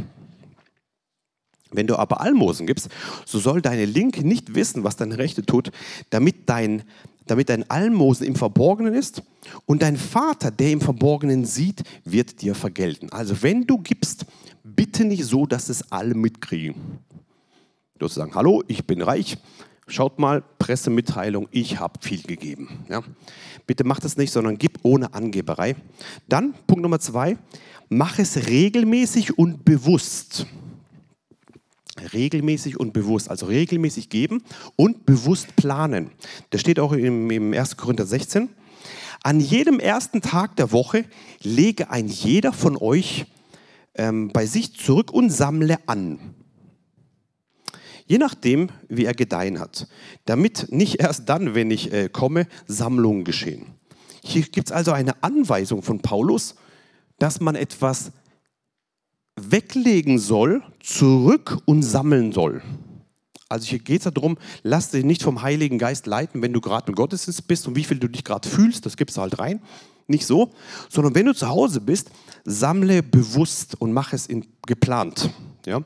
Wenn 1.73 1.87
du 1.87 1.97
aber 1.97 2.21
Almosen 2.21 2.67
gibst, 2.67 2.91
so 3.25 3.39
soll 3.39 3.63
deine 3.63 3.87
Linke 3.87 4.27
nicht 4.27 4.55
wissen, 4.55 4.85
was 4.85 4.97
deine 4.97 5.17
Rechte 5.17 5.45
tut, 5.45 5.73
damit 6.11 6.51
dein, 6.51 6.83
damit 7.27 7.49
dein 7.49 7.69
Almosen 7.71 8.27
im 8.27 8.37
Verborgenen 8.37 8.93
ist 8.93 9.23
und 9.65 9.81
dein 9.81 9.97
Vater, 9.97 10.51
der 10.51 10.71
im 10.71 10.83
Verborgenen 10.83 11.47
sieht, 11.47 11.83
wird 12.05 12.43
dir 12.43 12.55
vergelten. 12.55 13.11
Also 13.11 13.43
wenn 13.43 13.67
du 13.67 13.79
gibst, 13.79 14.27
bitte 14.63 15.07
nicht 15.07 15.25
so, 15.25 15.47
dass 15.47 15.71
es 15.71 15.91
alle 15.91 16.15
mitkriegen. 16.15 16.75
Du 18.03 18.09
hast 18.09 18.17
sagen, 18.17 18.35
hallo, 18.35 18.65
ich 18.67 18.85
bin 18.85 19.01
reich. 19.01 19.39
Schaut 19.87 20.19
mal, 20.19 20.43
Pressemitteilung, 20.59 21.47
ich 21.53 21.79
habe 21.79 22.01
viel 22.03 22.21
gegeben. 22.21 22.85
Ja? 22.89 23.01
Bitte 23.65 23.85
mach 23.85 24.01
das 24.01 24.17
nicht, 24.17 24.33
sondern 24.33 24.59
gib 24.59 24.81
ohne 24.83 25.15
Angeberei. 25.15 25.77
Dann 26.29 26.53
Punkt 26.67 26.83
Nummer 26.83 26.99
zwei, 26.99 27.39
mach 27.89 28.19
es 28.19 28.49
regelmäßig 28.49 29.39
und 29.39 29.65
bewusst. 29.65 30.47
Regelmäßig 32.13 32.81
und 32.81 32.93
bewusst, 32.93 33.31
also 33.31 33.47
regelmäßig 33.47 34.09
geben 34.09 34.43
und 34.75 35.07
bewusst 35.07 35.55
planen. 35.55 36.11
Das 36.51 36.61
steht 36.61 36.81
auch 36.81 36.91
im, 36.95 37.31
im 37.31 37.53
1. 37.53 37.77
Korinther 37.77 38.05
16. 38.05 38.49
An 39.23 39.39
jedem 39.39 39.79
ersten 39.79 40.23
Tag 40.23 40.57
der 40.57 40.73
Woche 40.73 41.05
lege 41.41 41.89
ein 41.91 42.09
jeder 42.09 42.53
von 42.53 42.77
euch 42.77 43.27
ähm, 43.95 44.33
bei 44.33 44.45
sich 44.45 44.75
zurück 44.75 45.13
und 45.13 45.31
sammle 45.31 45.79
an 45.87 46.35
je 48.13 48.19
nachdem, 48.19 48.69
wie 48.91 49.07
er 49.07 49.15
gedeihen 49.15 49.59
hat, 49.59 49.89
damit 50.27 50.71
nicht 50.71 51.01
erst 51.01 51.31
dann, 51.31 51.55
wenn 51.55 51.71
ich 51.71 51.91
äh, 51.95 52.11
komme, 52.11 52.47
Sammlungen 52.67 53.25
geschehen. 53.25 53.65
Hier 54.23 54.43
gibt 54.43 54.69
es 54.69 54.73
also 54.73 54.93
eine 54.93 55.23
Anweisung 55.23 55.83
von 55.83 56.01
Paulus, 56.01 56.55
dass 57.19 57.41
man 57.41 57.55
etwas 57.55 58.13
weglegen 59.41 60.19
soll, 60.19 60.63
zurück 60.81 61.57
und 61.65 61.83
sammeln 61.83 62.33
soll. 62.33 62.61
Also 63.49 63.69
hier 63.69 63.79
geht 63.79 64.05
es 64.05 64.13
darum, 64.13 64.37
lass 64.63 64.91
dich 64.91 65.05
nicht 65.05 65.23
vom 65.23 65.41
Heiligen 65.41 65.79
Geist 65.79 66.07
leiten, 66.07 66.43
wenn 66.43 66.53
du 66.53 66.61
gerade 66.61 66.89
im 66.89 66.95
Gottesdienst 66.95 67.49
bist 67.49 67.67
und 67.67 67.77
wie 67.77 67.85
viel 67.85 67.99
du 67.99 68.09
dich 68.09 68.25
gerade 68.25 68.47
fühlst, 68.47 68.85
das 68.85 68.99
gibst 68.99 69.17
du 69.17 69.23
halt 69.23 69.39
rein. 69.39 69.63
Nicht 70.07 70.27
so, 70.27 70.53
sondern 70.91 71.15
wenn 71.15 71.25
du 71.25 71.35
zu 71.35 71.49
Hause 71.49 71.81
bist, 71.81 72.11
sammle 72.45 73.03
bewusst 73.03 73.81
und 73.81 73.95
mach 73.95 74.13
es 74.13 74.27
in, 74.27 74.45
geplant. 74.67 75.31
Ja? 75.65 75.81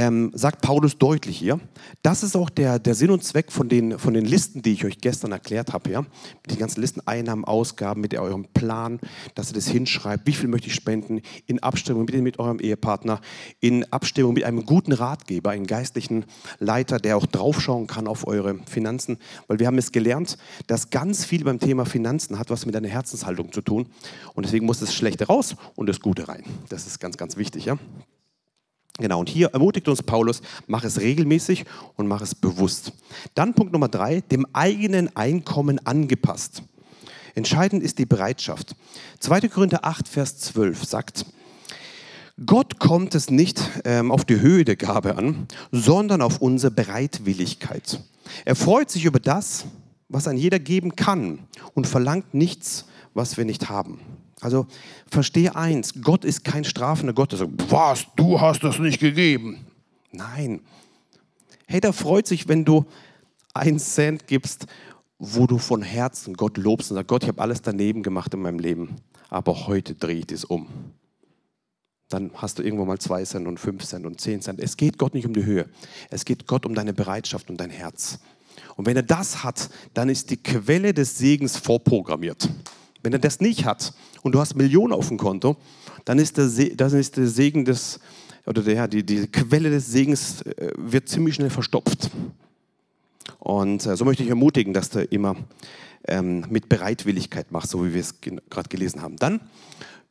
Ähm, 0.00 0.30
sagt 0.32 0.62
Paulus 0.62 0.96
deutlich 0.96 1.36
hier. 1.36 1.60
Das 2.00 2.22
ist 2.22 2.34
auch 2.34 2.48
der, 2.48 2.78
der 2.78 2.94
Sinn 2.94 3.10
und 3.10 3.22
Zweck 3.22 3.52
von 3.52 3.68
den, 3.68 3.98
von 3.98 4.14
den 4.14 4.24
Listen, 4.24 4.62
die 4.62 4.72
ich 4.72 4.86
euch 4.86 4.98
gestern 4.98 5.30
erklärt 5.30 5.74
habe. 5.74 5.90
Ja? 5.90 6.06
Mit 6.48 6.58
ganzen 6.58 6.80
Listen, 6.80 7.02
Einnahmen, 7.04 7.44
Ausgaben, 7.44 8.00
mit 8.00 8.14
eurem 8.14 8.46
Plan, 8.46 8.98
dass 9.34 9.50
ihr 9.50 9.54
das 9.54 9.68
hinschreibt. 9.68 10.26
Wie 10.26 10.32
viel 10.32 10.48
möchte 10.48 10.68
ich 10.68 10.74
spenden? 10.74 11.20
In 11.46 11.62
Abstimmung 11.62 12.06
mit, 12.06 12.14
mit 12.22 12.38
eurem 12.38 12.60
Ehepartner, 12.60 13.20
in 13.60 13.84
Abstimmung 13.92 14.32
mit 14.32 14.44
einem 14.44 14.64
guten 14.64 14.92
Ratgeber, 14.92 15.50
einem 15.50 15.66
geistlichen 15.66 16.24
Leiter, 16.58 16.98
der 16.98 17.18
auch 17.18 17.26
draufschauen 17.26 17.86
kann 17.86 18.08
auf 18.08 18.26
eure 18.26 18.58
Finanzen. 18.64 19.18
Weil 19.48 19.58
wir 19.58 19.66
haben 19.66 19.76
es 19.76 19.92
gelernt, 19.92 20.38
dass 20.66 20.88
ganz 20.88 21.26
viel 21.26 21.44
beim 21.44 21.58
Thema 21.58 21.84
Finanzen 21.84 22.38
hat 22.38 22.48
was 22.48 22.64
mit 22.64 22.74
deiner 22.74 22.88
Herzenshaltung 22.88 23.52
zu 23.52 23.60
tun. 23.60 23.86
Und 24.32 24.46
deswegen 24.46 24.64
muss 24.64 24.80
das 24.80 24.94
Schlechte 24.94 25.26
raus 25.26 25.56
und 25.76 25.90
das 25.90 26.00
Gute 26.00 26.26
rein. 26.26 26.44
Das 26.70 26.86
ist 26.86 27.00
ganz, 27.00 27.18
ganz 27.18 27.36
wichtig. 27.36 27.66
Ja? 27.66 27.76
Genau, 29.00 29.20
und 29.20 29.28
hier 29.28 29.48
ermutigt 29.48 29.88
uns 29.88 30.02
Paulus, 30.02 30.42
mach 30.66 30.84
es 30.84 31.00
regelmäßig 31.00 31.64
und 31.96 32.06
mach 32.06 32.20
es 32.20 32.34
bewusst. 32.34 32.92
Dann 33.34 33.54
Punkt 33.54 33.72
Nummer 33.72 33.88
drei, 33.88 34.20
dem 34.20 34.46
eigenen 34.52 35.14
Einkommen 35.16 35.84
angepasst. 35.86 36.62
Entscheidend 37.34 37.82
ist 37.82 37.98
die 37.98 38.06
Bereitschaft. 38.06 38.74
2. 39.20 39.48
Korinther 39.48 39.84
8, 39.84 40.06
Vers 40.06 40.38
12 40.38 40.84
sagt, 40.84 41.26
Gott 42.44 42.78
kommt 42.78 43.14
es 43.14 43.30
nicht 43.30 43.62
ähm, 43.84 44.10
auf 44.10 44.24
die 44.24 44.40
Höhe 44.40 44.64
der 44.64 44.76
Gabe 44.76 45.16
an, 45.16 45.46
sondern 45.72 46.22
auf 46.22 46.40
unsere 46.40 46.70
Bereitwilligkeit. 46.70 48.00
Er 48.44 48.56
freut 48.56 48.90
sich 48.90 49.04
über 49.04 49.20
das, 49.20 49.64
was 50.08 50.26
ein 50.26 50.36
jeder 50.36 50.58
geben 50.58 50.96
kann 50.96 51.40
und 51.74 51.86
verlangt 51.86 52.34
nichts, 52.34 52.86
was 53.14 53.36
wir 53.36 53.44
nicht 53.44 53.68
haben. 53.68 54.00
Also 54.40 54.66
verstehe 55.10 55.54
eins, 55.54 55.94
Gott 56.02 56.24
ist 56.24 56.44
kein 56.44 56.64
strafender 56.64 57.12
Gott, 57.12 57.32
der 57.32 57.40
sagt, 57.40 57.70
was, 57.70 58.06
du 58.16 58.40
hast 58.40 58.64
das 58.64 58.78
nicht 58.78 59.00
gegeben. 59.00 59.66
Nein. 60.12 60.60
Hey, 61.66 61.80
der 61.80 61.92
freut 61.92 62.26
sich, 62.26 62.48
wenn 62.48 62.64
du 62.64 62.86
einen 63.54 63.78
Cent 63.78 64.26
gibst, 64.26 64.66
wo 65.18 65.46
du 65.46 65.58
von 65.58 65.82
Herzen 65.82 66.34
Gott 66.34 66.56
lobst 66.56 66.90
und 66.90 66.96
sagst, 66.96 67.08
Gott, 67.08 67.22
ich 67.22 67.28
habe 67.28 67.42
alles 67.42 67.62
daneben 67.62 68.02
gemacht 68.02 68.32
in 68.32 68.40
meinem 68.40 68.58
Leben, 68.58 68.96
aber 69.28 69.66
heute 69.66 69.94
drehe 69.94 70.20
ich 70.20 70.26
das 70.26 70.44
um. 70.44 70.68
Dann 72.08 72.30
hast 72.34 72.58
du 72.58 72.62
irgendwo 72.62 72.84
mal 72.86 72.98
zwei 72.98 73.22
Cent 73.24 73.46
und 73.46 73.60
fünf 73.60 73.84
Cent 73.84 74.04
und 74.04 74.20
zehn 74.20 74.40
Cent. 74.40 74.58
Es 74.58 74.76
geht 74.76 74.98
Gott 74.98 75.14
nicht 75.14 75.26
um 75.26 75.34
die 75.34 75.44
Höhe. 75.44 75.68
Es 76.08 76.24
geht 76.24 76.46
Gott 76.46 76.66
um 76.66 76.74
deine 76.74 76.92
Bereitschaft 76.92 77.50
und 77.50 77.58
dein 77.58 77.70
Herz. 77.70 78.18
Und 78.74 78.86
wenn 78.86 78.96
er 78.96 79.04
das 79.04 79.44
hat, 79.44 79.70
dann 79.94 80.08
ist 80.08 80.30
die 80.30 80.36
Quelle 80.36 80.92
des 80.92 81.18
Segens 81.18 81.56
vorprogrammiert. 81.56 82.48
Wenn 83.02 83.12
er 83.12 83.18
das 83.18 83.40
nicht 83.40 83.64
hat 83.64 83.94
und 84.22 84.34
du 84.34 84.40
hast 84.40 84.54
Millionen 84.54 84.92
auf 84.92 85.08
dem 85.08 85.16
Konto, 85.16 85.56
dann 86.04 86.18
ist 86.18 86.36
der, 86.36 86.48
dann 86.74 86.92
ist 86.94 87.16
der 87.16 87.26
Segen 87.26 87.64
des, 87.64 88.00
oder 88.46 88.62
der, 88.62 88.88
die, 88.88 89.04
die 89.04 89.26
Quelle 89.26 89.70
des 89.70 89.86
Segens 89.86 90.42
äh, 90.42 90.72
wird 90.76 91.08
ziemlich 91.08 91.34
schnell 91.34 91.50
verstopft. 91.50 92.10
Und 93.38 93.86
äh, 93.86 93.96
so 93.96 94.04
möchte 94.04 94.22
ich 94.22 94.28
ermutigen, 94.28 94.74
dass 94.74 94.90
du 94.90 95.02
immer 95.02 95.36
ähm, 96.06 96.44
mit 96.50 96.68
Bereitwilligkeit 96.68 97.52
machst, 97.52 97.70
so 97.70 97.84
wie 97.84 97.94
wir 97.94 98.00
es 98.00 98.20
gerade 98.20 98.68
gelesen 98.68 99.02
haben. 99.02 99.16
Dann 99.16 99.40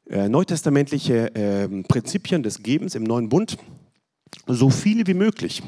äh, 0.09 0.29
neutestamentliche 0.29 1.35
äh, 1.35 1.67
Prinzipien 1.83 2.43
des 2.43 2.63
Gebens 2.63 2.95
im 2.95 3.03
neuen 3.03 3.29
Bund, 3.29 3.57
so 4.47 4.69
viele 4.69 5.05
wie 5.07 5.13
möglich. 5.13 5.61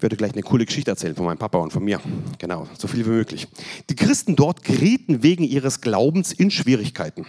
Ich 0.00 0.02
werde 0.02 0.16
gleich 0.16 0.32
eine 0.32 0.42
coole 0.42 0.64
Geschichte 0.64 0.90
erzählen 0.90 1.14
von 1.14 1.26
meinem 1.26 1.36
Papa 1.36 1.58
und 1.58 1.74
von 1.74 1.84
mir. 1.84 2.00
Genau, 2.38 2.66
so 2.78 2.88
viel 2.88 3.04
wie 3.04 3.10
möglich. 3.10 3.46
Die 3.90 3.94
Christen 3.94 4.34
dort 4.34 4.64
gerieten 4.64 5.22
wegen 5.22 5.44
ihres 5.44 5.82
Glaubens 5.82 6.32
in 6.32 6.50
Schwierigkeiten 6.50 7.26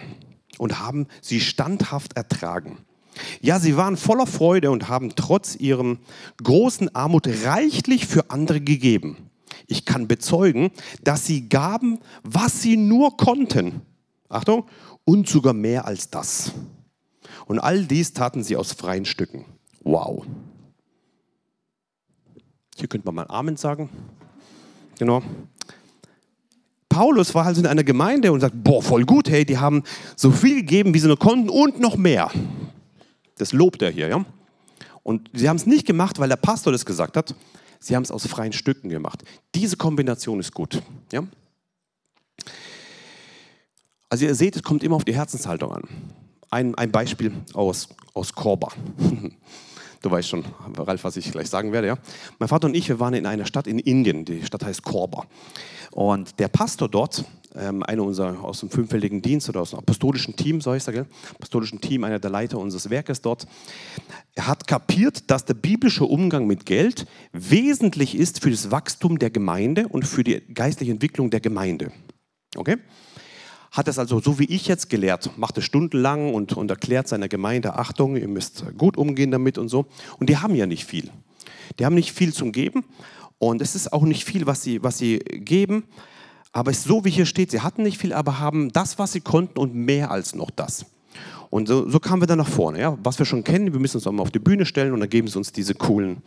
und 0.56 0.80
haben 0.80 1.06
sie 1.20 1.40
standhaft 1.40 2.16
ertragen. 2.16 2.78
Ja, 3.42 3.60
sie 3.60 3.76
waren 3.76 3.98
voller 3.98 4.26
Freude 4.26 4.70
und 4.70 4.88
haben 4.88 5.14
trotz 5.14 5.54
ihrem 5.54 5.98
großen 6.42 6.94
Armut 6.94 7.28
reichlich 7.44 8.06
für 8.06 8.30
andere 8.30 8.62
gegeben. 8.62 9.18
Ich 9.66 9.84
kann 9.84 10.08
bezeugen, 10.08 10.70
dass 11.04 11.26
sie 11.26 11.50
gaben, 11.50 11.98
was 12.22 12.62
sie 12.62 12.78
nur 12.78 13.18
konnten. 13.18 13.82
Achtung, 14.30 14.64
und 15.04 15.28
sogar 15.28 15.52
mehr 15.52 15.84
als 15.84 16.08
das. 16.08 16.52
Und 17.44 17.58
all 17.58 17.84
dies 17.84 18.14
taten 18.14 18.42
sie 18.42 18.56
aus 18.56 18.72
freien 18.72 19.04
Stücken. 19.04 19.44
Wow. 19.82 20.24
Hier 22.82 22.88
könnte 22.88 23.06
man 23.06 23.14
mal 23.14 23.26
Amen 23.28 23.56
sagen. 23.56 23.88
Genau. 24.98 25.22
Paulus 26.88 27.32
war 27.32 27.46
also 27.46 27.60
in 27.60 27.68
einer 27.68 27.84
Gemeinde 27.84 28.32
und 28.32 28.40
sagt, 28.40 28.54
boah, 28.56 28.82
voll 28.82 29.04
gut, 29.04 29.30
hey, 29.30 29.44
die 29.44 29.56
haben 29.56 29.84
so 30.16 30.32
viel 30.32 30.56
gegeben, 30.56 30.92
wie 30.92 30.98
sie 30.98 31.06
nur 31.06 31.16
konnten 31.16 31.48
und 31.48 31.78
noch 31.78 31.96
mehr. 31.96 32.28
Das 33.38 33.52
lobt 33.52 33.82
er 33.82 33.92
hier, 33.92 34.08
ja. 34.08 34.24
Und 35.04 35.30
sie 35.32 35.48
haben 35.48 35.58
es 35.58 35.64
nicht 35.64 35.86
gemacht, 35.86 36.18
weil 36.18 36.28
der 36.28 36.34
Pastor 36.34 36.72
das 36.72 36.84
gesagt 36.84 37.16
hat. 37.16 37.36
Sie 37.78 37.94
haben 37.94 38.02
es 38.02 38.10
aus 38.10 38.26
freien 38.26 38.52
Stücken 38.52 38.88
gemacht. 38.88 39.22
Diese 39.54 39.76
Kombination 39.76 40.40
ist 40.40 40.52
gut, 40.52 40.82
ja. 41.12 41.22
Also 44.08 44.24
ihr 44.24 44.34
seht, 44.34 44.56
es 44.56 44.64
kommt 44.64 44.82
immer 44.82 44.96
auf 44.96 45.04
die 45.04 45.14
Herzenshaltung 45.14 45.70
an. 45.70 45.84
Ein, 46.50 46.74
ein 46.74 46.90
Beispiel 46.90 47.32
aus, 47.54 47.90
aus 48.12 48.32
Korba. 48.32 48.72
Du 50.02 50.10
weißt 50.10 50.28
schon, 50.28 50.44
Ralf, 50.76 51.04
was 51.04 51.16
ich 51.16 51.30
gleich 51.30 51.48
sagen 51.48 51.72
werde. 51.72 51.86
Ja? 51.86 51.98
Mein 52.40 52.48
Vater 52.48 52.66
und 52.66 52.74
ich, 52.74 52.88
wir 52.88 52.98
waren 52.98 53.14
in 53.14 53.24
einer 53.24 53.46
Stadt 53.46 53.68
in 53.68 53.78
Indien. 53.78 54.24
Die 54.24 54.44
Stadt 54.44 54.64
heißt 54.64 54.82
Korba. 54.82 55.26
Und 55.92 56.40
der 56.40 56.48
Pastor 56.48 56.88
dort, 56.88 57.24
ähm, 57.54 57.84
einer 57.84 58.02
unserer 58.02 58.42
aus 58.42 58.60
dem 58.60 58.70
fünffältigen 58.70 59.22
Dienst 59.22 59.48
oder 59.48 59.60
aus 59.60 59.70
dem 59.70 59.78
apostolischen 59.78 60.34
Team, 60.34 60.60
so 60.60 60.72
heißt 60.72 60.88
er, 60.88 60.92
gell? 60.92 61.06
apostolischen 61.34 61.80
Team, 61.80 62.02
einer 62.02 62.18
der 62.18 62.30
Leiter 62.30 62.58
unseres 62.58 62.90
Werkes 62.90 63.20
dort, 63.20 63.46
hat 64.36 64.66
kapiert, 64.66 65.30
dass 65.30 65.44
der 65.44 65.54
biblische 65.54 66.04
Umgang 66.04 66.48
mit 66.48 66.66
Geld 66.66 67.06
wesentlich 67.32 68.16
ist 68.16 68.42
für 68.42 68.50
das 68.50 68.72
Wachstum 68.72 69.20
der 69.20 69.30
Gemeinde 69.30 69.86
und 69.86 70.06
für 70.06 70.24
die 70.24 70.40
geistliche 70.52 70.90
Entwicklung 70.90 71.30
der 71.30 71.40
Gemeinde. 71.40 71.92
Okay? 72.56 72.78
Hat 73.72 73.88
es 73.88 73.98
also 73.98 74.20
so 74.20 74.38
wie 74.38 74.44
ich 74.44 74.68
jetzt 74.68 74.90
gelehrt, 74.90 75.30
macht 75.38 75.56
es 75.56 75.64
stundenlang 75.64 76.34
und, 76.34 76.52
und 76.52 76.70
erklärt 76.70 77.08
seiner 77.08 77.28
Gemeinde, 77.28 77.74
Achtung, 77.74 78.16
ihr 78.16 78.28
müsst 78.28 78.64
gut 78.76 78.98
umgehen 78.98 79.30
damit 79.30 79.56
und 79.56 79.68
so. 79.68 79.86
Und 80.20 80.28
die 80.28 80.36
haben 80.36 80.54
ja 80.54 80.66
nicht 80.66 80.84
viel. 80.84 81.10
Die 81.78 81.86
haben 81.86 81.94
nicht 81.94 82.12
viel 82.12 82.34
zum 82.34 82.52
Geben 82.52 82.84
und 83.38 83.62
es 83.62 83.74
ist 83.74 83.92
auch 83.94 84.02
nicht 84.02 84.24
viel, 84.24 84.46
was 84.46 84.62
sie, 84.62 84.82
was 84.84 84.98
sie 84.98 85.18
geben. 85.18 85.84
Aber 86.52 86.70
es 86.70 86.78
ist 86.78 86.84
so, 86.84 87.06
wie 87.06 87.10
hier 87.10 87.24
steht, 87.24 87.50
sie 87.50 87.62
hatten 87.62 87.82
nicht 87.82 87.96
viel, 87.96 88.12
aber 88.12 88.38
haben 88.38 88.70
das, 88.72 88.98
was 88.98 89.12
sie 89.12 89.22
konnten 89.22 89.58
und 89.58 89.74
mehr 89.74 90.10
als 90.10 90.34
noch 90.34 90.50
das. 90.50 90.84
Und 91.48 91.66
so, 91.66 91.88
so 91.88 91.98
kamen 91.98 92.20
wir 92.20 92.26
dann 92.26 92.38
nach 92.38 92.48
vorne. 92.48 92.78
Ja? 92.78 92.98
Was 93.02 93.18
wir 93.18 93.24
schon 93.24 93.42
kennen, 93.42 93.72
wir 93.72 93.80
müssen 93.80 93.96
uns 93.96 94.06
auch 94.06 94.12
mal 94.12 94.22
auf 94.22 94.30
die 94.30 94.38
Bühne 94.38 94.66
stellen 94.66 94.92
und 94.92 95.00
dann 95.00 95.08
geben 95.08 95.28
sie 95.28 95.38
uns 95.38 95.50
diese 95.50 95.74
coolen, 95.74 96.18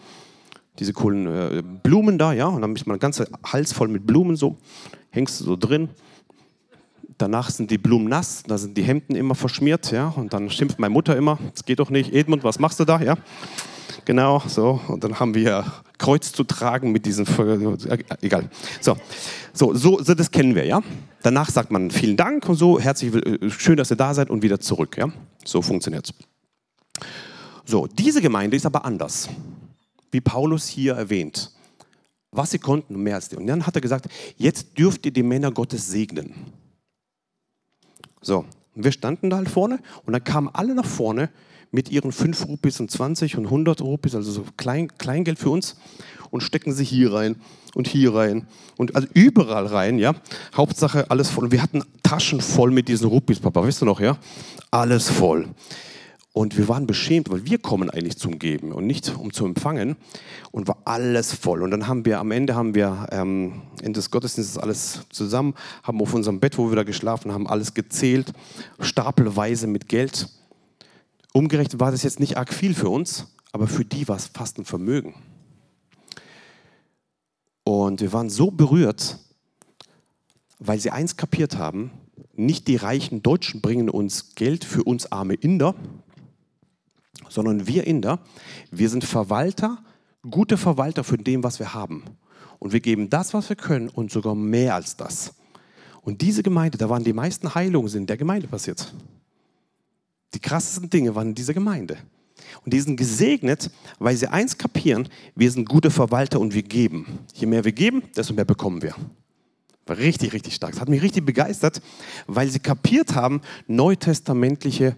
diese 0.80 0.94
coolen 0.94 1.28
äh, 1.28 1.64
Blumen 1.84 2.18
da, 2.18 2.34
ja, 2.34 2.48
und 2.48 2.64
dann 2.64 2.76
ist 2.76 2.88
man 2.88 2.98
ganz 2.98 3.22
Hals 3.44 3.72
voll 3.72 3.88
mit 3.88 4.08
Blumen 4.08 4.36
so, 4.36 4.58
hängst 5.12 5.40
du 5.40 5.44
so 5.46 5.56
drin 5.56 5.90
Danach 7.18 7.50
sind 7.50 7.72
die 7.72 7.78
Blumen 7.78 8.10
nass, 8.10 8.44
da 8.46 8.58
sind 8.58 8.78
die 8.78 8.84
Hemden 8.84 9.16
immer 9.16 9.36
verschmiert, 9.36 9.92
ja. 9.92 10.10
Und 10.10 10.34
dann 10.34 10.50
schimpft 10.50 10.80
meine 10.80 10.92
Mutter 10.92 11.16
immer, 11.16 11.40
das 11.54 11.64
geht 11.64 11.80
doch 11.80 11.90
nicht, 11.90 12.14
Edmund, 12.14 12.44
was 12.44 12.60
machst 12.60 12.80
du 12.80 12.86
da, 12.86 13.00
ja? 13.02 13.16
Genau, 14.04 14.44
so. 14.46 14.82
Und 14.88 15.04
dann 15.04 15.20
haben 15.20 15.34
wir 15.34 15.66
Kreuz 15.98 16.34
zu 16.34 16.44
tragen 16.44 16.92
mit 16.92 17.06
diesen, 17.06 17.26
äh, 17.88 17.98
egal. 18.22 18.50
So, 18.82 18.98
so, 19.54 19.74
so, 19.74 20.04
so 20.04 20.14
das 20.14 20.30
kennen 20.30 20.56
wir, 20.56 20.66
ja. 20.66 20.82
Danach 21.24 21.50
sagt 21.50 21.72
man 21.72 21.90
vielen 21.90 22.18
Dank 22.18 22.48
und 22.50 22.56
so, 22.56 22.80
herzlich, 22.80 23.16
äh, 23.16 23.50
schön, 23.50 23.78
dass 23.78 23.92
ihr 23.92 23.98
da 23.98 24.14
seid 24.14 24.30
und 24.30 24.44
wieder 24.44 24.60
zurück, 24.60 24.98
ja. 24.98 25.08
So 25.46 25.62
funktioniert 25.62 26.06
es. 26.10 26.14
So, 27.66 27.88
diese 27.88 28.22
Gemeinde 28.22 28.58
ist 28.58 28.66
aber 28.66 28.84
anders, 28.84 29.30
wie 30.12 30.22
Paulus 30.22 30.68
hier 30.68 30.96
erwähnt. 30.96 31.52
Was 32.32 32.52
sie 32.52 32.60
konnten, 32.60 33.02
mehr 33.02 33.16
als 33.16 33.30
die. 33.30 33.38
Und 33.38 33.48
dann 33.48 33.66
hat 33.66 33.76
er 33.76 33.82
gesagt, 33.82 34.08
jetzt 34.38 34.78
dürft 34.78 35.06
ihr 35.06 35.14
die 35.14 35.24
Männer 35.24 35.52
Gottes 35.52 35.88
segnen. 35.88 36.34
So, 38.26 38.44
wir 38.74 38.92
standen 38.92 39.30
da 39.30 39.38
halt 39.38 39.50
vorne 39.50 39.78
und 40.04 40.14
dann 40.14 40.24
kamen 40.24 40.50
alle 40.52 40.74
nach 40.74 40.88
vorne 40.88 41.30
mit 41.70 41.92
ihren 41.92 42.12
5 42.12 42.48
Rupees 42.48 42.80
und 42.80 42.90
20 42.90 43.38
und 43.38 43.46
100 43.46 43.82
Rupees, 43.82 44.16
also 44.16 44.32
so 44.32 44.46
Klein, 44.58 44.88
Kleingeld 44.98 45.38
für 45.38 45.52
uns 45.52 45.76
und 46.32 46.42
stecken 46.42 46.74
sie 46.74 46.84
hier 46.84 47.14
rein 47.14 47.36
und 47.76 47.88
hier 47.88 48.16
rein 48.16 48.48
und 48.78 48.96
also 48.96 49.08
überall 49.14 49.68
rein, 49.68 50.00
ja. 50.00 50.16
Hauptsache 50.56 51.12
alles 51.12 51.30
voll. 51.30 51.44
Und 51.44 51.52
wir 51.52 51.62
hatten 51.62 51.84
Taschen 52.02 52.42
voll 52.42 52.72
mit 52.72 52.88
diesen 52.88 53.10
Rupees, 53.10 53.40
Papa, 53.40 53.62
weißt 53.62 53.82
du 53.82 53.86
noch, 53.86 54.00
ja? 54.00 54.18
Alles 54.72 55.08
voll. 55.08 55.48
Und 56.36 56.58
wir 56.58 56.68
waren 56.68 56.86
beschämt, 56.86 57.30
weil 57.30 57.46
wir 57.46 57.60
kommen 57.60 57.90
eigentlich 57.90 58.18
zum 58.18 58.40
Geben 58.40 58.74
und 58.74 58.86
nicht 58.86 59.16
um 59.16 59.32
zu 59.32 59.46
empfangen. 59.46 59.96
Und 60.52 60.68
war 60.68 60.80
alles 60.84 61.34
voll. 61.34 61.64
Und 61.64 61.72
dann 61.72 61.88
haben 61.88 62.04
wir, 62.04 62.20
am 62.20 62.32
Ende 62.32 62.56
haben 62.56 62.76
wir, 62.76 63.08
ähm, 63.12 63.62
Ende 63.82 64.00
des 64.00 64.12
Gottesdienstes 64.12 64.58
alles 64.58 65.06
zusammen, 65.12 65.56
haben 65.84 66.02
auf 66.02 66.14
unserem 66.14 66.42
Bett, 66.42 66.58
wo 66.58 66.70
wir 66.70 66.76
da 66.76 66.84
geschlafen 66.84 67.32
haben, 67.32 67.48
alles 67.48 67.74
gezählt, 67.74 68.34
stapelweise 68.82 69.68
mit 69.68 69.88
Geld. 69.88 70.28
Umgerechnet 71.32 71.80
war 71.80 71.92
das 71.92 72.04
jetzt 72.04 72.20
nicht 72.20 72.36
arg 72.36 72.54
viel 72.54 72.74
für 72.74 72.90
uns, 72.90 73.28
aber 73.54 73.68
für 73.68 73.86
die 73.86 74.06
war 74.10 74.18
es 74.18 74.28
fast 74.28 74.60
ein 74.60 74.66
Vermögen. 74.66 75.16
Und 77.64 78.02
wir 78.02 78.12
waren 78.12 78.30
so 78.30 78.52
berührt, 78.52 79.20
weil 80.60 80.82
sie 80.82 80.92
eins 80.92 81.16
kapiert 81.16 81.58
haben, 81.58 81.92
nicht 82.34 82.68
die 82.68 82.76
reichen 82.76 83.24
Deutschen 83.24 83.62
bringen 83.62 83.90
uns 83.90 84.36
Geld 84.36 84.66
für 84.66 84.84
uns 84.84 85.10
arme 85.14 85.36
Inder, 85.36 85.76
sondern 87.36 87.68
wir 87.68 87.86
Inder, 87.86 88.20
wir 88.72 88.90
sind 88.90 89.04
Verwalter, 89.04 89.78
gute 90.30 90.58
Verwalter 90.58 91.04
für 91.04 91.18
dem, 91.18 91.44
was 91.44 91.60
wir 91.60 91.74
haben. 91.74 92.04
Und 92.58 92.74
wir 92.74 92.80
geben 92.80 93.10
das, 93.10 93.34
was 93.34 93.50
wir 93.50 93.56
können 93.56 93.90
und 93.90 94.12
sogar 94.12 94.34
mehr 94.34 94.74
als 94.74 94.96
das. 94.96 95.36
Und 96.02 96.22
diese 96.22 96.42
Gemeinde, 96.42 96.78
da 96.78 96.90
waren 96.90 97.04
die 97.04 97.14
meisten 97.14 97.54
Heilungen 97.54 97.94
in 97.94 98.06
der 98.08 98.18
Gemeinde 98.18 98.48
passiert. 98.48 98.94
Die 100.34 100.40
krassesten 100.40 100.90
Dinge 100.90 101.14
waren 101.14 101.30
in 101.30 101.36
dieser 101.36 101.54
Gemeinde. 101.54 101.98
Und 102.64 102.74
die 102.74 102.80
sind 102.80 102.96
gesegnet, 102.96 103.70
weil 104.00 104.16
sie 104.16 104.28
eins 104.28 104.58
kapieren, 104.58 105.10
wir 105.36 105.52
sind 105.52 105.68
gute 105.68 105.92
Verwalter 105.92 106.40
und 106.40 106.54
wir 106.54 106.64
geben. 106.64 107.20
Je 107.34 107.48
mehr 107.48 107.66
wir 107.66 107.72
geben, 107.72 108.04
desto 108.16 108.34
mehr 108.34 108.46
bekommen 108.46 108.82
wir. 108.82 108.96
War 109.88 109.98
richtig, 109.98 110.34
richtig 110.34 110.56
stark. 110.56 110.72
Das 110.72 110.82
hat 110.82 110.90
mich 110.90 111.02
richtig 111.04 111.26
begeistert, 111.26 111.82
weil 112.26 112.50
sie 112.50 112.60
kapiert 112.60 113.14
haben, 113.14 113.42
neutestamentliche 113.68 114.96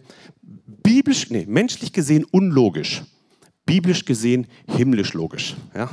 biblisch, 0.68 1.30
nee, 1.30 1.46
menschlich 1.48 1.94
gesehen 1.94 2.26
unlogisch, 2.26 3.04
biblisch 3.66 4.06
gesehen 4.06 4.48
himmlisch 4.68 5.14
logisch. 5.14 5.56
Ja? 5.74 5.90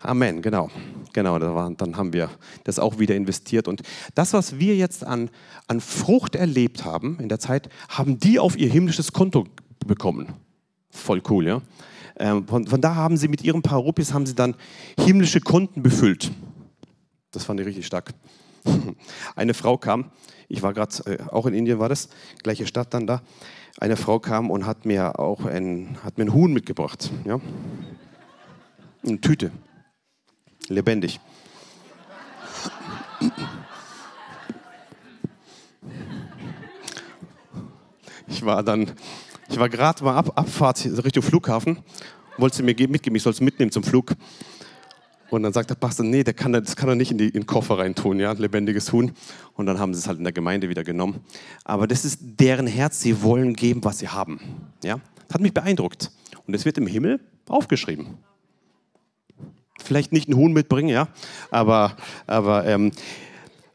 Amen, 0.00 0.42
genau. 0.42 0.70
Genau, 1.12 1.38
dann 1.38 1.96
haben 1.96 2.12
wir 2.12 2.28
das 2.64 2.78
auch 2.78 2.98
wieder 2.98 3.14
investiert. 3.14 3.68
Und 3.68 3.82
das, 4.14 4.34
was 4.34 4.58
wir 4.58 4.76
jetzt 4.76 5.02
an, 5.02 5.30
an 5.66 5.80
Frucht 5.80 6.34
erlebt 6.34 6.84
haben 6.84 7.18
in 7.20 7.30
der 7.30 7.38
Zeit, 7.38 7.70
haben 7.88 8.18
die 8.18 8.38
auf 8.38 8.58
ihr 8.58 8.68
himmlisches 8.68 9.12
Konto 9.12 9.46
bekommen. 9.86 10.34
Voll 10.90 11.22
cool, 11.30 11.46
ja. 11.46 11.62
Ähm, 12.18 12.46
von, 12.46 12.66
von, 12.66 12.80
da 12.80 12.94
haben 12.94 13.16
sie 13.16 13.28
mit 13.28 13.42
ihren 13.44 13.62
paar 13.62 13.78
Rupies 13.78 14.12
haben 14.12 14.26
sie 14.26 14.34
dann 14.34 14.54
himmlische 14.98 15.40
Konten 15.40 15.82
befüllt. 15.82 16.30
Das 17.30 17.44
fand 17.44 17.60
ich 17.60 17.66
richtig 17.66 17.86
stark. 17.86 18.12
Eine 19.36 19.54
Frau 19.54 19.76
kam, 19.78 20.10
ich 20.48 20.62
war 20.62 20.74
gerade, 20.74 20.94
äh, 21.06 21.18
auch 21.30 21.46
in 21.46 21.54
Indien 21.54 21.78
war 21.78 21.88
das, 21.88 22.08
gleiche 22.42 22.66
Stadt 22.66 22.92
dann 22.94 23.06
da 23.06 23.22
eine 23.78 23.96
Frau 23.96 24.18
kam 24.18 24.50
und 24.50 24.66
hat 24.66 24.86
mir 24.86 25.18
auch 25.18 25.44
ein, 25.44 25.98
hat 26.02 26.18
mir 26.18 26.24
ein 26.24 26.32
Huhn 26.32 26.52
mitgebracht. 26.52 27.10
Ja? 27.24 27.40
Eine 29.04 29.20
Tüte. 29.20 29.52
Lebendig. 30.68 31.20
Ich 38.28 38.44
war 38.44 38.62
dann, 38.62 38.92
ich 39.48 39.58
war 39.58 39.68
gerade 39.68 40.02
mal 40.04 40.16
ab, 40.16 40.32
Abfahrt 40.34 40.84
Richtung 40.84 41.22
Flughafen, 41.22 41.78
wollte 42.36 42.56
sie 42.56 42.62
mir 42.62 42.74
mitgeben, 42.88 43.16
ich 43.16 43.22
soll 43.22 43.32
es 43.32 43.40
mitnehmen 43.40 43.70
zum 43.70 43.82
Flug. 43.82 44.12
Und 45.30 45.42
dann 45.42 45.52
sagt 45.52 45.70
der 45.70 45.74
Pastor, 45.74 46.04
nee, 46.04 46.22
der 46.22 46.34
kann, 46.34 46.52
das 46.52 46.76
kann 46.76 46.88
er 46.88 46.94
nicht 46.94 47.10
in, 47.10 47.18
die, 47.18 47.26
in 47.26 47.32
den 47.32 47.46
Koffer 47.46 47.78
reintun, 47.78 48.20
ja, 48.20 48.32
lebendiges 48.32 48.92
Huhn. 48.92 49.12
Und 49.54 49.66
dann 49.66 49.78
haben 49.78 49.92
sie 49.92 50.00
es 50.00 50.06
halt 50.06 50.18
in 50.18 50.24
der 50.24 50.32
Gemeinde 50.32 50.68
wieder 50.68 50.84
genommen. 50.84 51.20
Aber 51.64 51.86
das 51.86 52.04
ist 52.04 52.20
deren 52.22 52.66
Herz, 52.66 53.00
sie 53.00 53.22
wollen 53.22 53.54
geben, 53.54 53.84
was 53.84 53.98
sie 53.98 54.08
haben. 54.08 54.40
Ja, 54.84 55.00
das 55.26 55.34
hat 55.34 55.40
mich 55.40 55.52
beeindruckt. 55.52 56.10
Und 56.46 56.54
es 56.54 56.64
wird 56.64 56.78
im 56.78 56.86
Himmel 56.86 57.20
aufgeschrieben. 57.48 58.18
Vielleicht 59.82 60.12
nicht 60.12 60.28
ein 60.28 60.36
Huhn 60.36 60.52
mitbringen, 60.52 60.88
ja, 60.88 61.08
aber, 61.50 61.96
aber 62.26 62.66
ähm, 62.66 62.92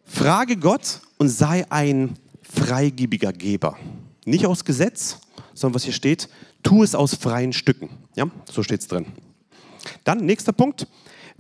frage 0.04 0.58
Gott 0.58 1.02
und 1.18 1.30
sei 1.30 1.66
ein 1.70 2.18
freigebiger 2.42 3.32
Geber. 3.32 3.78
Nicht 4.26 4.46
aus 4.46 4.66
Gesetz, 4.66 5.20
sondern 5.54 5.76
was 5.76 5.84
hier 5.84 5.94
steht, 5.94 6.30
tu 6.64 6.84
es 6.84 6.96
aus 6.96 7.16
freien 7.16 7.54
Stücken. 7.54 7.90
Ja, 8.16 8.26
so 8.50 8.64
steht 8.64 8.82
es 8.82 8.88
drin. 8.88 9.06
Dann, 10.04 10.26
nächster 10.26 10.54
Punkt, 10.54 10.88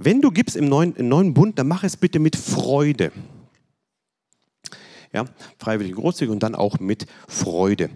wenn 0.04 0.22
du 0.22 0.32
gibst 0.32 0.56
im 0.56 0.68
neuen, 0.68 0.96
im 0.96 1.08
neuen 1.08 1.34
Bund, 1.34 1.58
dann 1.60 1.68
mach 1.68 1.84
es 1.84 1.98
bitte 1.98 2.20
mit 2.20 2.36
Freude. 2.36 3.12
Ja, 5.14 5.26
freiwillig 5.58 5.94
großzügig 5.94 6.32
und 6.32 6.42
dann 6.42 6.56
auch 6.56 6.80
mit 6.80 7.06
Freude. 7.28 7.90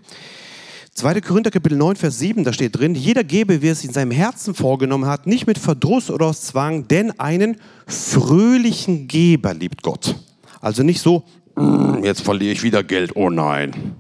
2. 0.96 1.20
Korinther 1.22 1.52
Kapitel 1.52 1.78
9, 1.78 1.98
Vers 1.98 2.20
7, 2.20 2.46
da 2.46 2.54
steht 2.54 2.78
drin, 2.78 2.96
jeder 2.96 3.26
gebe, 3.26 3.62
wie 3.62 3.68
er 3.68 3.74
es 3.74 3.84
in 3.84 3.92
seinem 3.92 4.12
Herzen 4.12 4.54
vorgenommen 4.54 5.08
hat, 5.08 5.28
nicht 5.28 5.46
mit 5.46 5.58
Verdruss 5.58 6.10
oder 6.10 6.28
aus 6.28 6.42
Zwang, 6.44 6.88
denn 6.88 7.20
einen 7.20 7.58
fröhlichen 7.86 9.10
Geber 9.10 9.54
liebt 9.54 9.82
Gott. 9.82 10.16
Also 10.62 10.84
nicht 10.84 11.02
so, 11.02 11.24
mm, 11.56 12.04
jetzt 12.04 12.22
verliere 12.22 12.54
ich 12.54 12.64
wieder 12.64 12.82
Geld, 12.82 13.16
oh 13.16 13.30
nein. 13.30 13.96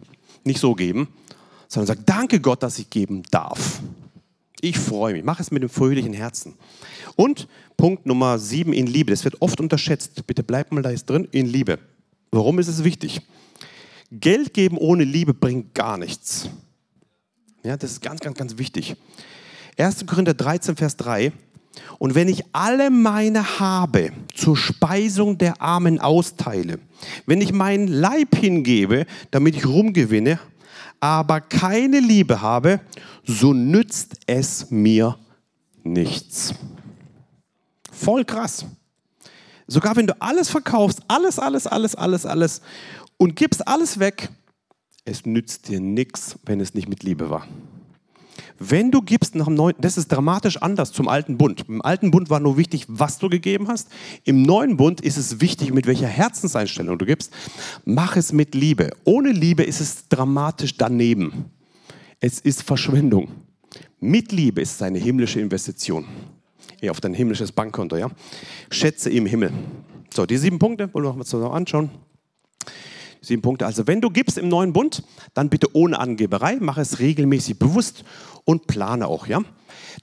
Nicht 0.46 0.60
so 0.60 0.74
geben, 0.74 1.10
sondern 1.68 1.88
sag, 1.88 2.06
danke 2.06 2.40
Gott, 2.40 2.64
dass 2.64 2.80
ich 2.80 2.90
geben 2.90 3.24
darf. 3.30 3.82
Ich 4.66 4.80
freue 4.80 5.14
mich, 5.14 5.24
mach 5.24 5.40
es 5.40 5.52
mit 5.52 5.62
dem 5.62 5.70
fröhlichen 5.70 6.14
Herzen. 6.14 6.56
Und 7.16 7.48
Punkt 7.78 8.08
Nummer 8.08 8.40
sieben 8.40 8.74
in 8.74 8.88
Liebe. 8.88 9.12
Das 9.12 9.24
wird 9.24 9.40
oft 9.40 9.60
unterschätzt. 9.60 10.26
Bitte 10.26 10.42
bleibt 10.42 10.72
mal 10.72 10.82
da 10.82 10.90
jetzt 10.90 11.08
drin. 11.08 11.28
In 11.30 11.46
Liebe. 11.46 11.78
Warum 12.32 12.58
ist 12.58 12.68
es 12.68 12.84
wichtig? 12.84 13.22
Geld 14.10 14.56
geben 14.56 14.80
ohne 14.80 15.04
Liebe 15.04 15.36
bringt 15.36 15.76
gar 15.76 16.00
nichts. 16.00 16.50
Ja, 17.64 17.78
das 17.78 17.92
ist 17.92 18.02
ganz, 18.02 18.22
ganz, 18.22 18.40
ganz 18.40 18.58
wichtig. 18.58 18.96
1. 19.78 20.08
Korinther 20.08 20.34
13, 20.34 20.76
Vers 20.76 20.98
3. 20.98 21.32
Und 22.00 22.16
wenn 22.16 22.28
ich 22.28 22.44
alle 22.52 22.90
meine 22.90 23.60
Habe 23.60 24.14
zur 24.34 24.58
Speisung 24.58 25.38
der 25.38 25.62
Armen 25.62 26.00
austeile, 26.00 26.80
wenn 27.28 27.40
ich 27.40 27.54
meinen 27.54 27.88
Leib 27.88 28.36
hingebe, 28.36 29.06
damit 29.30 29.58
ich 29.58 29.68
rumgewinne, 29.68 30.40
aber 31.06 31.40
keine 31.40 32.00
Liebe 32.00 32.42
habe, 32.42 32.82
so 33.24 33.54
nützt 33.54 34.16
es 34.26 34.72
mir 34.72 35.16
nichts. 35.84 36.56
Voll 37.92 38.26
krass. 38.26 38.66
Sogar 39.68 39.96
wenn 39.96 40.08
du 40.08 40.20
alles 40.20 40.50
verkaufst, 40.50 41.04
alles, 41.08 41.38
alles, 41.38 41.68
alles, 41.68 41.96
alles, 41.96 42.26
alles 42.26 42.62
und 43.18 43.36
gibst 43.36 43.68
alles 43.68 44.00
weg, 44.00 44.30
es 45.06 45.28
nützt 45.28 45.68
dir 45.68 45.80
nichts, 45.80 46.40
wenn 46.44 46.60
es 46.60 46.74
nicht 46.74 46.90
mit 46.90 47.04
Liebe 47.04 47.30
war. 47.30 47.48
Wenn 48.58 48.90
du 48.92 49.02
gibst 49.02 49.36
nach 49.36 49.46
dem 49.46 49.56
neuen, 49.56 49.76
das 49.80 49.98
ist 49.98 50.08
dramatisch 50.12 50.58
anders 50.58 50.92
zum 50.92 51.10
alten 51.10 51.38
Bund. 51.38 51.66
Im 51.68 51.82
alten 51.82 52.12
Bund 52.12 52.30
war 52.30 52.40
nur 52.40 52.58
wichtig, 52.58 52.86
was 52.88 53.18
du 53.18 53.30
gegeben 53.30 53.68
hast. 53.68 53.90
Im 54.24 54.44
neuen 54.44 54.78
Bund 54.78 55.02
ist 55.02 55.18
es 55.18 55.42
wichtig, 55.42 55.74
mit 55.74 55.88
welcher 55.88 56.08
Herzenseinstellung 56.08 56.98
du 56.98 57.06
gibst. 57.06 57.34
Mach 57.84 58.16
es 58.16 58.32
mit 58.32 58.56
Liebe. 58.56 58.92
Ohne 59.04 59.32
Liebe 59.32 59.64
ist 59.64 59.82
es 59.82 60.08
dramatisch 60.08 60.78
daneben. 60.78 61.52
Es 62.20 62.40
ist 62.40 62.64
Verschwendung. 62.64 63.30
Mit 64.00 64.32
Liebe 64.32 64.62
ist 64.62 64.76
es 64.76 64.82
eine 64.82 65.00
himmlische 65.00 65.42
Investition. 65.42 66.06
Eher 66.80 66.92
auf 66.92 67.02
dein 67.02 67.14
himmlisches 67.14 67.52
Bankkonto, 67.52 67.98
ja? 67.98 68.10
Schätze 68.70 69.10
im 69.10 69.26
Himmel. 69.26 69.52
So, 70.14 70.26
die 70.26 70.38
sieben 70.38 70.60
Punkte 70.60 70.94
wollen 70.94 71.06
wir 71.06 71.14
uns 71.16 71.34
noch 71.34 71.54
anschauen. 71.54 71.90
Sieben 73.26 73.42
Punkte. 73.42 73.66
Also, 73.66 73.88
wenn 73.88 74.02
du 74.02 74.12
gibst 74.12 74.38
im 74.38 74.50
neuen 74.50 74.72
Bund, 74.72 75.02
dann 75.34 75.50
bitte 75.50 75.76
ohne 75.76 75.98
Angeberei, 75.98 76.58
mach 76.60 76.78
es 76.78 77.00
regelmäßig 77.00 77.58
bewusst 77.58 78.06
und 78.44 78.68
plane 78.68 79.08
auch, 79.08 79.26
ja? 79.26 79.42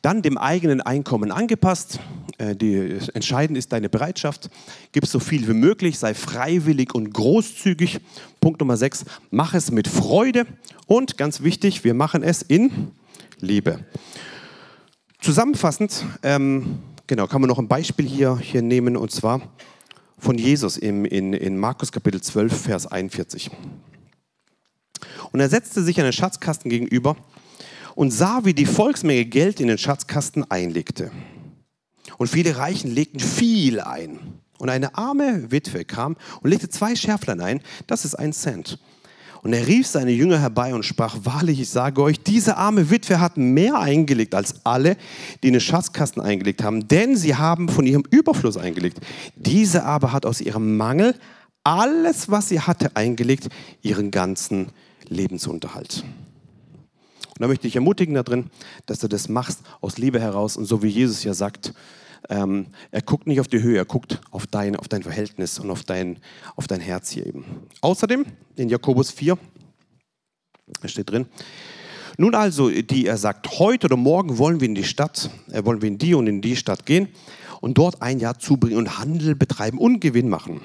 Dann 0.03 0.23
dem 0.23 0.37
eigenen 0.37 0.81
Einkommen 0.81 1.31
angepasst. 1.31 2.01
Äh, 2.39 2.57
die, 2.57 2.99
entscheidend 3.15 3.57
ist 3.57 3.73
deine 3.73 3.89
Bereitschaft. 3.89 4.51
Gib 4.91 5.07
so 5.07 5.21
viel 5.21 5.47
wie 5.47 5.55
möglich, 5.55 6.01
sei 6.01 6.15
freiwillig 6.15 6.97
und 6.97 7.15
großzügig. 7.15 8.01
Punkt 8.41 8.59
Nummer 8.59 8.77
sechs, 8.77 9.05
mach 9.31 9.55
es 9.55 9.71
mit 9.71 9.87
Freude. 9.87 10.45
Und 10.87 11.17
ganz 11.17 11.45
wichtig, 11.45 11.85
wir 11.85 11.95
machen 11.95 12.25
es 12.25 12.43
in 12.43 12.91
Liebe. 13.39 13.85
Zusammenfassend, 15.21 16.05
ähm, 16.25 16.81
genau, 17.07 17.29
kann 17.29 17.41
man 17.41 17.49
noch 17.49 17.61
ein 17.61 17.69
Beispiel 17.69 18.09
hier, 18.09 18.37
hier 18.39 18.63
nehmen 18.63 18.97
und 18.97 19.13
zwar 19.13 19.43
von 20.23 20.39
Jesus 20.39 20.77
im, 20.77 21.05
in, 21.05 21.33
in 21.33 21.59
Markus 21.59 21.91
Kapitel 21.91 22.23
12, 22.23 22.63
Vers 22.63 22.87
41. 22.87 23.51
Und 25.33 25.41
er 25.41 25.49
setzte 25.49 25.83
sich 25.83 26.01
einen 26.01 26.13
Schatzkasten 26.13 26.71
gegenüber 26.71 27.17
und 27.97 28.13
sah, 28.13 28.45
wie 28.45 28.55
die 28.55 28.67
Volksmenge 28.67 29.25
Geld 29.25 29.59
in 29.59 29.67
den 29.67 29.79
Schatzkasten 29.79 30.49
einlegte. 30.49 31.11
Und 32.19 32.29
viele 32.29 32.57
Reichen 32.57 32.93
legten 32.93 33.19
viel 33.19 33.81
ein. 33.81 34.21
Und 34.59 34.69
eine 34.69 34.95
arme 34.95 35.51
Witwe 35.51 35.85
kam 35.85 36.17
und 36.41 36.51
legte 36.51 36.69
zwei 36.69 36.95
Schärflein 36.95 37.41
ein, 37.41 37.61
das 37.89 38.05
ist 38.05 38.15
ein 38.15 38.33
Cent. 38.33 38.79
Und 39.43 39.53
er 39.53 39.67
rief 39.67 39.89
seine 39.89 40.13
Jünger 40.13 40.39
herbei 40.39 40.73
und 40.73 40.85
sprach, 40.85 41.17
wahrlich, 41.25 41.61
ich 41.61 41.69
sage 41.69 42.01
euch, 42.01 42.21
diese 42.21 42.57
arme 42.57 42.91
Witwe 42.91 43.19
hat 43.19 43.37
mehr 43.37 43.79
eingelegt 43.79 44.37
als 44.37 44.65
alle, 44.65 44.97
die 45.43 45.49
in 45.49 45.55
den 45.55 45.61
Schatzkasten 45.61 46.23
eingelegt 46.23 46.63
haben, 46.63 46.87
denn 46.87 47.17
sie 47.17 47.35
haben 47.35 47.69
von 47.69 47.85
ihrem 47.85 48.05
Überfluss 48.09 48.57
eingelegt. 48.57 49.01
Diese 49.35 49.85
aber 49.85 50.13
hat 50.13 50.27
aus 50.27 50.41
ihrem 50.41 50.77
Mangel 50.77 51.17
alles, 51.65 52.31
was 52.31 52.51
sie 52.51 52.61
hatte, 52.61 52.95
eingelegt, 52.95 53.49
ihren 53.83 54.13
ganzen 54.13 54.69
Lebensunterhalt. 55.09 56.05
Und 57.27 57.41
da 57.41 57.49
möchte 57.49 57.67
ich 57.67 57.75
ermutigen 57.75 58.15
darin, 58.15 58.47
dass 58.87 59.01
du 59.01 59.09
das 59.09 59.29
machst 59.29 59.61
aus 59.81 59.99
Liebe 59.99 60.21
heraus 60.21 60.57
und 60.57 60.67
so 60.67 60.85
wie 60.85 60.89
Jesus 60.89 61.25
ja 61.25 61.35
sagt, 61.35 61.75
ähm, 62.29 62.67
er 62.91 63.03
guckt 63.03 63.27
nicht 63.27 63.41
auf 63.41 63.49
die 63.49 63.63
Höhe, 63.63 63.79
er 63.79 63.85
guckt 63.85 64.21
auf 64.31 64.47
dein, 64.47 64.77
auf 64.77 64.89
dein 64.89 65.03
Verhältnis 65.03 65.59
und 65.59 65.71
auf 65.71 65.85
dein, 65.85 66.19
auf 66.57 66.67
dein 66.67 66.81
Herz 66.81 67.11
hier 67.11 67.27
eben. 67.27 67.45
Außerdem 67.81 68.25
in 68.57 68.69
Jakobus 68.69 69.11
4, 69.11 69.39
da 70.81 70.89
steht 70.89 71.11
drin, 71.11 71.27
nun 72.19 72.35
also, 72.35 72.71
die 72.71 73.07
er 73.07 73.17
sagt, 73.17 73.59
heute 73.59 73.87
oder 73.87 73.97
morgen 73.97 74.39
wollen 74.39 74.61
wir 74.61 74.69
in 74.69 74.75
die 74.75 74.85
Stadt, 74.85 75.31
äh, 75.51 75.65
wollen 75.65 75.81
wir 75.81 75.89
in 75.89 75.99
die 75.99 76.15
und 76.15 76.27
in 76.27 76.43
die 76.43 76.57
Stadt 76.57 76.87
gehen 76.87 77.09
und 77.61 77.79
dort 77.79 78.03
ein 78.03 78.19
Jahr 78.19 78.39
zubringen 78.39 78.77
und 78.77 78.99
Handel 78.99 79.35
betreiben 79.35 79.79
und 79.79 80.01
Gewinn 80.01 80.29
machen. 80.29 80.61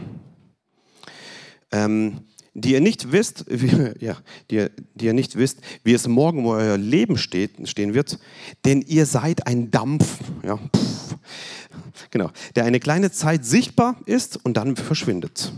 Ähm, 1.72 2.22
die 2.58 2.74
ihr 2.74 2.82
nicht 2.82 3.12
wisst, 3.12 3.46
wie, 3.50 3.94
ja, 4.04 4.18
die, 4.52 4.68
die 4.96 5.06
ihr 5.06 5.14
nicht 5.14 5.38
wisst, 5.38 5.60
wie 5.84 5.94
es 5.94 6.08
morgen 6.08 6.40
um 6.40 6.48
euer 6.48 6.78
Leben 6.78 7.18
steht, 7.18 7.70
stehen 7.70 7.94
wird, 7.94 8.20
denn 8.66 8.82
ihr 8.82 9.06
seid 9.06 9.48
ein 9.48 9.72
Dampf, 9.72 10.20
ja, 10.44 10.58
pff, 10.58 11.16
genau, 12.12 12.32
der 12.56 12.66
eine 12.66 12.80
kleine 12.80 13.12
Zeit 13.12 13.46
sichtbar 13.46 13.96
ist 14.06 14.44
und 14.44 14.58
dann 14.58 14.76
verschwindet. 14.76 15.54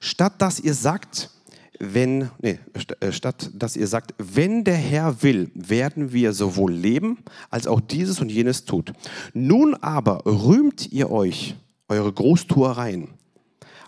Statt 0.00 0.40
dass 0.40 0.58
ihr 0.58 0.74
sagt, 0.74 1.30
wenn, 1.78 2.30
nee, 2.40 2.58
äh, 3.00 3.12
statt 3.12 3.50
dass 3.54 3.76
ihr 3.76 3.86
sagt, 3.86 4.14
wenn 4.18 4.64
der 4.64 4.76
Herr 4.76 5.22
will, 5.22 5.50
werden 5.54 6.12
wir 6.12 6.32
sowohl 6.32 6.72
leben, 6.72 7.18
als 7.50 7.66
auch 7.66 7.80
dieses 7.80 8.20
und 8.20 8.30
jenes 8.30 8.64
tut. 8.64 8.92
Nun 9.34 9.74
aber 9.74 10.24
rühmt 10.24 10.90
ihr 10.92 11.10
euch 11.10 11.56
eure 11.88 12.12
Großtuereien. 12.12 13.08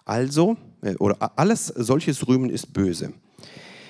Also, 0.04 0.56
oder 0.98 1.38
alles 1.38 1.66
solches 1.66 2.26
Rühmen 2.26 2.50
ist 2.50 2.72
böse. 2.72 3.12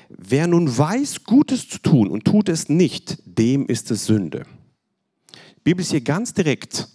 Wer 0.09 0.47
nun 0.47 0.77
weiß, 0.77 1.25
Gutes 1.25 1.69
zu 1.69 1.79
tun 1.79 2.09
und 2.11 2.25
tut 2.25 2.49
es 2.49 2.69
nicht, 2.69 3.23
dem 3.25 3.67
ist 3.67 3.91
es 3.91 4.07
Sünde. 4.07 4.45
Die 5.57 5.63
Bibel 5.65 5.83
ist 5.83 5.91
hier 5.91 6.03
ganz 6.03 6.35
direkt 6.35 6.89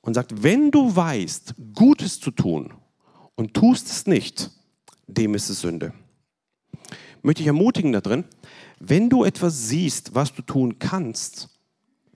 und 0.00 0.14
sagt, 0.14 0.42
wenn 0.42 0.70
du 0.70 0.94
weißt, 0.94 1.54
Gutes 1.74 2.20
zu 2.20 2.30
tun 2.30 2.72
und 3.34 3.54
tust 3.54 3.88
es 3.90 4.06
nicht, 4.06 4.50
dem 5.06 5.34
ist 5.34 5.50
es 5.50 5.60
Sünde. 5.60 5.92
Möchte 7.22 7.42
ich 7.42 7.46
ermutigen 7.46 7.92
darin, 7.92 8.24
wenn 8.78 9.08
du 9.08 9.24
etwas 9.24 9.68
siehst, 9.68 10.14
was 10.14 10.32
du 10.32 10.42
tun 10.42 10.78
kannst, 10.78 11.48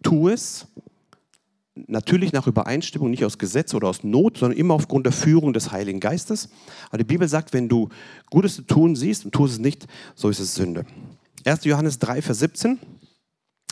tu 0.03 0.29
es 0.29 0.67
natürlich 1.87 2.33
nach 2.33 2.47
Übereinstimmung, 2.47 3.11
nicht 3.11 3.25
aus 3.25 3.39
Gesetz 3.39 3.75
oder 3.75 3.89
aus 3.89 4.05
Not, 4.05 4.39
sondern 4.39 4.59
immer 4.59 4.75
aufgrund 4.75 5.07
der 5.07 5.13
Führung 5.13 5.53
des 5.53 5.73
Heiligen 5.73 6.01
Geistes. 6.01 6.49
Aber 6.89 6.99
die 6.99 7.05
Bibel 7.05 7.29
sagt, 7.29 7.53
wenn 7.53 7.69
du 7.69 7.89
Gutes 8.31 8.57
zu 8.57 8.63
tun 8.63 8.97
siehst 8.97 9.25
und 9.25 9.33
tust 9.33 9.55
es 9.55 9.59
nicht, 9.59 9.87
so 10.15 10.29
ist 10.29 10.41
es 10.41 10.55
Sünde. 10.55 10.85
1. 11.45 11.65
Johannes 11.65 11.99
3, 11.99 12.23
Vers 12.23 12.41
17. 12.41 12.79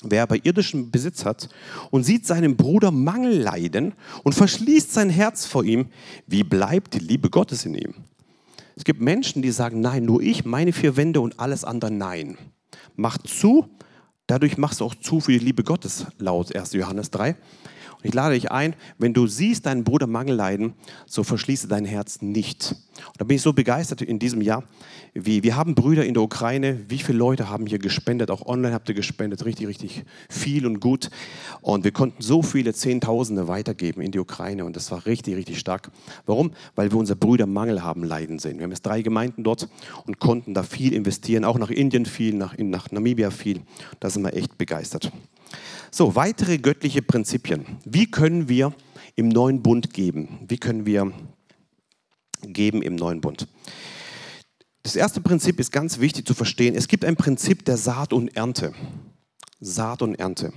Wer 0.02 0.22
aber 0.22 0.44
irdischen 0.44 0.90
Besitz 0.90 1.24
hat 1.24 1.48
und 1.90 2.04
sieht 2.04 2.26
seinem 2.26 2.57
Bruder 2.57 2.90
Mangel 2.90 3.38
leiden 3.38 3.94
und 4.24 4.34
verschließt 4.34 4.92
sein 4.92 5.11
Herz 5.11 5.46
vor 5.46 5.64
ihm, 5.64 5.86
wie 6.26 6.44
bleibt 6.44 6.94
die 6.94 6.98
Liebe 6.98 7.30
Gottes 7.30 7.64
in 7.64 7.74
ihm? 7.74 7.94
Es 8.76 8.84
gibt 8.84 9.00
Menschen, 9.00 9.40
die 9.40 9.50
sagen, 9.50 9.80
nein, 9.80 10.04
nur 10.04 10.20
ich, 10.20 10.44
meine 10.44 10.72
vier 10.72 10.96
Wände 10.96 11.20
und 11.20 11.40
alles 11.40 11.64
andere 11.64 11.90
nein. 11.90 12.36
Mach 12.94 13.16
zu, 13.18 13.68
dadurch 14.26 14.59
machst 14.59 14.80
du 14.80 14.84
auch 14.84 14.94
zu 14.94 15.20
für 15.20 15.32
die 15.32 15.38
Liebe 15.38 15.64
Gottes, 15.64 16.07
laut 16.18 16.54
1. 16.54 16.74
Johannes 16.74 17.11
3. 17.11 17.36
Ich 18.03 18.14
lade 18.14 18.34
dich 18.34 18.51
ein, 18.51 18.74
wenn 18.99 19.14
du 19.14 19.26
siehst 19.26 19.66
deinen 19.66 19.84
Bruder 19.84 20.07
Mangel 20.07 20.36
leiden, 20.36 20.74
so 21.07 21.24
verschließe 21.24 21.68
dein 21.68 21.84
Herz 21.84 22.22
nicht. 22.22 22.76
Und 23.07 23.20
da 23.20 23.24
bin 23.24 23.36
ich 23.36 23.42
so 23.42 23.53
begeistert 23.53 24.03
in 24.03 24.18
diesem 24.18 24.40
Jahr, 24.42 24.64
wie 25.14 25.42
wir 25.42 25.57
haben 25.57 25.74
Brüder 25.74 26.05
in 26.05 26.14
der 26.14 26.22
Ukraine, 26.22 26.80
wie 26.88 26.99
viele 26.99 27.18
Leute 27.18 27.49
haben 27.49 27.66
hier 27.66 27.78
gespendet, 27.78 28.30
auch 28.30 28.47
online 28.47 28.74
habt 28.74 28.88
ihr 28.88 28.94
gespendet, 28.94 29.44
richtig, 29.44 29.66
richtig 29.66 30.05
viel 30.28 30.66
und 30.66 30.80
gut. 30.80 31.11
Und 31.62 31.84
wir 31.84 31.90
konnten 31.90 32.22
so 32.22 32.42
viele 32.42 32.74
Zehntausende 32.74 33.49
weitergeben 33.49 34.03
in 34.03 34.12
die 34.12 34.18
Ukraine 34.18 34.64
und 34.64 34.76
das 34.76 34.90
war 34.90 35.07
richtig, 35.07 35.36
richtig 35.36 35.59
stark. 35.59 35.90
Warum? 36.26 36.53
Weil 36.74 36.90
wir 36.90 36.99
unsere 36.99 37.16
Brüder 37.16 37.47
Mangel 37.47 37.82
haben 37.82 38.05
leiden 38.05 38.38
sehen. 38.38 38.59
Wir 38.59 38.64
haben 38.64 38.72
jetzt 38.72 38.84
drei 38.84 39.03
Gemeinden 39.03 39.42
dort 39.42 39.68
und 40.07 40.18
konnten 40.20 40.55
da 40.55 40.62
viel 40.62 40.92
investieren, 40.92 41.44
auch 41.44 41.59
nach 41.59 41.70
Indien 41.70 42.07
viel, 42.07 42.34
nach, 42.34 42.57
nach 42.59 42.90
Namibia 42.90 43.30
viel. 43.30 43.62
Da 44.01 44.11
sind 44.11 44.22
wir 44.22 44.34
echt 44.34 44.59
begeistert. 44.59 45.11
So, 45.90 46.14
weitere 46.14 46.59
göttliche 46.59 47.03
Prinzipien. 47.03 47.78
Wie 47.84 48.11
können 48.11 48.49
wir 48.49 48.74
im 49.14 49.28
neuen 49.28 49.62
Bund 49.62 49.92
geben? 49.94 50.40
Wie 50.49 50.59
können 50.59 50.86
wir 50.86 51.12
geben 52.42 52.82
im 52.82 52.97
neuen 52.97 53.20
Bund? 53.20 53.49
Das 54.82 54.94
erste 54.94 55.20
Prinzip 55.20 55.59
ist 55.59 55.72
ganz 55.72 55.99
wichtig 55.99 56.26
zu 56.26 56.34
verstehen. 56.34 56.74
Es 56.74 56.86
gibt 56.86 57.05
ein 57.05 57.16
Prinzip 57.16 57.64
der 57.64 57.76
Saat 57.76 58.12
und 58.12 58.36
Ernte. 58.36 58.72
Saat 59.59 60.03
und 60.03 60.14
Ernte. 60.16 60.53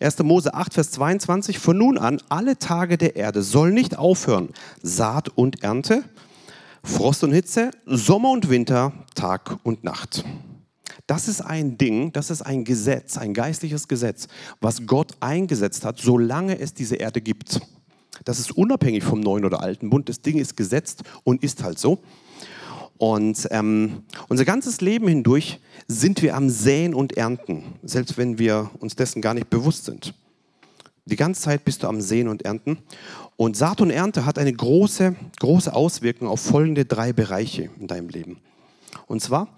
1. 0.00 0.18
Mose 0.20 0.54
8, 0.54 0.74
Vers 0.74 0.92
22. 0.92 1.58
Von 1.58 1.76
nun 1.76 1.98
an, 1.98 2.22
alle 2.28 2.58
Tage 2.58 2.96
der 2.96 3.16
Erde 3.16 3.42
soll 3.42 3.72
nicht 3.72 3.98
aufhören. 3.98 4.50
Saat 4.82 5.28
und 5.36 5.62
Ernte, 5.62 6.04
Frost 6.82 7.24
und 7.24 7.32
Hitze, 7.32 7.70
Sommer 7.86 8.30
und 8.30 8.48
Winter, 8.48 8.92
Tag 9.14 9.58
und 9.62 9.84
Nacht. 9.84 10.24
Das 11.10 11.26
ist 11.26 11.40
ein 11.40 11.76
Ding, 11.76 12.12
das 12.12 12.30
ist 12.30 12.42
ein 12.42 12.62
Gesetz, 12.62 13.18
ein 13.18 13.34
geistliches 13.34 13.88
Gesetz, 13.88 14.28
was 14.60 14.86
Gott 14.86 15.14
eingesetzt 15.18 15.84
hat, 15.84 15.98
solange 15.98 16.60
es 16.60 16.72
diese 16.72 16.94
Erde 16.94 17.20
gibt. 17.20 17.60
Das 18.24 18.38
ist 18.38 18.52
unabhängig 18.52 19.02
vom 19.02 19.18
neuen 19.18 19.44
oder 19.44 19.60
alten 19.60 19.90
Bund. 19.90 20.08
Das 20.08 20.22
Ding 20.22 20.38
ist 20.38 20.56
gesetzt 20.56 21.02
und 21.24 21.42
ist 21.42 21.64
halt 21.64 21.80
so. 21.80 21.98
Und 22.96 23.48
ähm, 23.50 24.04
unser 24.28 24.44
ganzes 24.44 24.80
Leben 24.82 25.08
hindurch 25.08 25.58
sind 25.88 26.22
wir 26.22 26.36
am 26.36 26.48
Säen 26.48 26.94
und 26.94 27.16
Ernten, 27.16 27.64
selbst 27.82 28.16
wenn 28.16 28.38
wir 28.38 28.70
uns 28.78 28.94
dessen 28.94 29.20
gar 29.20 29.34
nicht 29.34 29.50
bewusst 29.50 29.86
sind. 29.86 30.14
Die 31.06 31.16
ganze 31.16 31.42
Zeit 31.42 31.64
bist 31.64 31.82
du 31.82 31.88
am 31.88 32.00
Säen 32.00 32.28
und 32.28 32.42
Ernten. 32.42 32.78
Und 33.34 33.56
Saat 33.56 33.80
und 33.80 33.90
Ernte 33.90 34.26
hat 34.26 34.38
eine 34.38 34.52
große, 34.52 35.16
große 35.40 35.74
Auswirkung 35.74 36.28
auf 36.28 36.40
folgende 36.40 36.84
drei 36.84 37.12
Bereiche 37.12 37.68
in 37.80 37.88
deinem 37.88 38.10
Leben. 38.10 38.38
Und 39.08 39.20
zwar, 39.22 39.48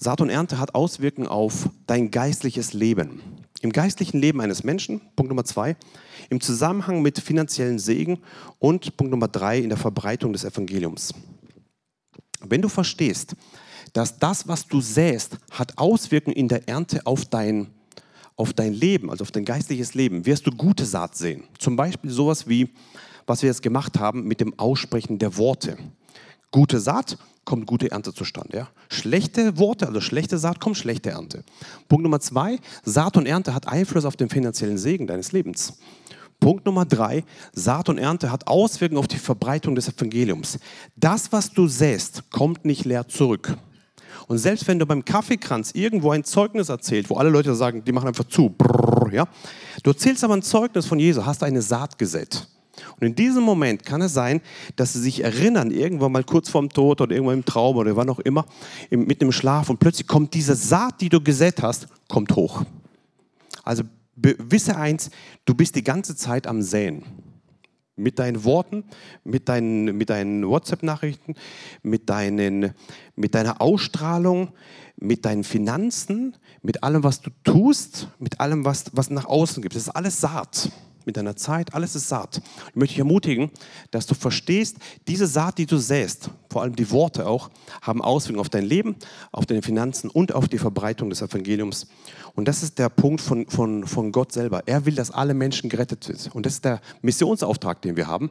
Saat 0.00 0.20
und 0.20 0.30
Ernte 0.30 0.60
hat 0.60 0.76
Auswirkungen 0.76 1.26
auf 1.26 1.68
dein 1.88 2.12
geistliches 2.12 2.72
Leben. 2.72 3.20
Im 3.62 3.72
geistlichen 3.72 4.20
Leben 4.20 4.40
eines 4.40 4.62
Menschen, 4.62 5.00
Punkt 5.16 5.28
Nummer 5.28 5.44
zwei, 5.44 5.76
im 6.30 6.40
Zusammenhang 6.40 7.02
mit 7.02 7.18
finanziellen 7.18 7.80
Segen 7.80 8.20
und 8.60 8.96
Punkt 8.96 9.10
Nummer 9.10 9.26
drei, 9.26 9.58
in 9.58 9.68
der 9.68 9.78
Verbreitung 9.78 10.32
des 10.32 10.44
Evangeliums. 10.44 11.12
Wenn 12.40 12.62
du 12.62 12.68
verstehst, 12.68 13.34
dass 13.92 14.16
das, 14.20 14.46
was 14.46 14.68
du 14.68 14.80
säst, 14.80 15.36
hat 15.50 15.76
Auswirkungen 15.76 16.36
in 16.36 16.46
der 16.46 16.68
Ernte 16.68 17.04
auf 17.04 17.24
dein, 17.24 17.66
auf 18.36 18.52
dein 18.52 18.74
Leben, 18.74 19.10
also 19.10 19.22
auf 19.22 19.32
dein 19.32 19.44
geistliches 19.44 19.94
Leben, 19.94 20.24
wirst 20.24 20.46
du 20.46 20.52
gute 20.52 20.84
Saat 20.84 21.16
sehen. 21.16 21.42
Zum 21.58 21.74
Beispiel 21.74 22.12
sowas 22.12 22.46
wie, 22.46 22.68
was 23.26 23.42
wir 23.42 23.48
jetzt 23.48 23.64
gemacht 23.64 23.98
haben 23.98 24.22
mit 24.22 24.40
dem 24.40 24.56
Aussprechen 24.60 25.18
der 25.18 25.36
Worte. 25.36 25.76
Gute 26.52 26.78
Saat 26.78 27.18
kommt 27.48 27.64
gute 27.64 27.90
Ernte 27.90 28.12
zustande. 28.12 28.58
Ja? 28.58 28.68
Schlechte 28.90 29.56
Worte, 29.56 29.86
also 29.86 30.02
schlechte 30.02 30.36
Saat, 30.36 30.60
kommt 30.60 30.76
schlechte 30.76 31.08
Ernte. 31.08 31.44
Punkt 31.88 32.02
Nummer 32.02 32.20
zwei, 32.20 32.58
Saat 32.84 33.16
und 33.16 33.24
Ernte 33.24 33.54
hat 33.54 33.66
Einfluss 33.66 34.04
auf 34.04 34.16
den 34.16 34.28
finanziellen 34.28 34.76
Segen 34.76 35.06
deines 35.06 35.32
Lebens. 35.32 35.78
Punkt 36.40 36.66
Nummer 36.66 36.84
drei, 36.84 37.24
Saat 37.54 37.88
und 37.88 37.96
Ernte 37.96 38.30
hat 38.30 38.46
Auswirkungen 38.48 38.98
auf 38.98 39.08
die 39.08 39.16
Verbreitung 39.16 39.74
des 39.74 39.88
Evangeliums. 39.88 40.58
Das, 40.94 41.32
was 41.32 41.50
du 41.50 41.68
säst, 41.68 42.30
kommt 42.30 42.66
nicht 42.66 42.84
leer 42.84 43.08
zurück. 43.08 43.56
Und 44.26 44.36
selbst 44.36 44.68
wenn 44.68 44.78
du 44.78 44.84
beim 44.84 45.06
Kaffeekranz 45.06 45.70
irgendwo 45.72 46.10
ein 46.10 46.24
Zeugnis 46.24 46.68
erzählst, 46.68 47.08
wo 47.08 47.14
alle 47.14 47.30
Leute 47.30 47.54
sagen, 47.54 47.82
die 47.82 47.92
machen 47.92 48.08
einfach 48.08 48.28
zu, 48.28 48.50
brrr, 48.50 49.10
ja, 49.10 49.26
du 49.82 49.92
erzählst 49.92 50.22
aber 50.22 50.34
ein 50.34 50.42
Zeugnis 50.42 50.84
von 50.84 50.98
Jesus, 50.98 51.24
hast 51.24 51.42
eine 51.42 51.62
Saat 51.62 51.98
gesät. 51.98 52.46
Und 53.00 53.06
in 53.06 53.14
diesem 53.14 53.42
Moment 53.42 53.84
kann 53.84 54.02
es 54.02 54.12
sein, 54.12 54.40
dass 54.76 54.92
sie 54.92 55.00
sich 55.00 55.24
erinnern, 55.24 55.70
irgendwann 55.70 56.12
mal 56.12 56.24
kurz 56.24 56.48
vorm 56.48 56.68
Tod 56.68 57.00
oder 57.00 57.14
irgendwann 57.14 57.38
im 57.38 57.44
Traum 57.44 57.76
oder 57.76 57.96
wann 57.96 58.10
auch 58.10 58.20
immer, 58.20 58.46
mit 58.90 59.22
dem 59.22 59.32
Schlaf 59.32 59.70
und 59.70 59.78
plötzlich 59.78 60.06
kommt 60.06 60.34
diese 60.34 60.54
Saat, 60.54 61.00
die 61.00 61.08
du 61.08 61.20
gesät 61.20 61.62
hast, 61.62 61.88
kommt 62.08 62.34
hoch. 62.34 62.64
Also 63.64 63.84
wisse 64.16 64.76
eins, 64.76 65.10
du 65.44 65.54
bist 65.54 65.76
die 65.76 65.84
ganze 65.84 66.16
Zeit 66.16 66.46
am 66.46 66.62
Säen. 66.62 67.02
Mit 67.96 68.20
deinen 68.20 68.44
Worten, 68.44 68.84
mit 69.24 69.48
deinen, 69.48 69.96
mit 69.96 70.08
deinen 70.08 70.46
WhatsApp-Nachrichten, 70.46 71.34
mit, 71.82 72.08
mit 73.16 73.34
deiner 73.34 73.60
Ausstrahlung, 73.60 74.52
mit 74.96 75.24
deinen 75.24 75.42
Finanzen, 75.42 76.36
mit 76.62 76.84
allem, 76.84 77.02
was 77.02 77.20
du 77.20 77.30
tust, 77.42 78.08
mit 78.20 78.38
allem, 78.40 78.64
was, 78.64 78.84
was 78.92 79.10
nach 79.10 79.24
außen 79.24 79.62
gibt. 79.62 79.74
Das 79.74 79.82
ist 79.82 79.88
alles 79.88 80.20
Saat 80.20 80.70
mit 81.08 81.16
deiner 81.16 81.34
Zeit, 81.34 81.74
alles 81.74 81.96
ist 81.96 82.08
Saat. 82.08 82.40
Ich 82.68 82.76
möchte 82.76 82.92
dich 82.92 82.98
ermutigen, 83.00 83.50
dass 83.90 84.06
du 84.06 84.14
verstehst, 84.14 84.76
diese 85.08 85.26
Saat, 85.26 85.58
die 85.58 85.66
du 85.66 85.78
säst, 85.78 86.30
vor 86.50 86.62
allem 86.62 86.76
die 86.76 86.90
Worte 86.90 87.26
auch, 87.26 87.50
haben 87.82 88.00
Auswirkungen 88.02 88.40
auf 88.40 88.50
dein 88.50 88.64
Leben, 88.64 88.94
auf 89.32 89.46
deine 89.46 89.62
Finanzen 89.62 90.10
und 90.10 90.34
auf 90.34 90.48
die 90.48 90.58
Verbreitung 90.58 91.10
des 91.10 91.22
Evangeliums. 91.22 91.88
Und 92.34 92.46
das 92.46 92.62
ist 92.62 92.78
der 92.78 92.90
Punkt 92.90 93.20
von, 93.20 93.48
von, 93.48 93.86
von 93.86 94.12
Gott 94.12 94.32
selber. 94.32 94.62
Er 94.66 94.84
will, 94.84 94.94
dass 94.94 95.10
alle 95.10 95.34
Menschen 95.34 95.70
gerettet 95.70 96.04
sind. 96.04 96.34
Und 96.34 96.46
das 96.46 96.54
ist 96.54 96.64
der 96.64 96.80
Missionsauftrag, 97.02 97.82
den 97.82 97.96
wir 97.96 98.06
haben. 98.06 98.30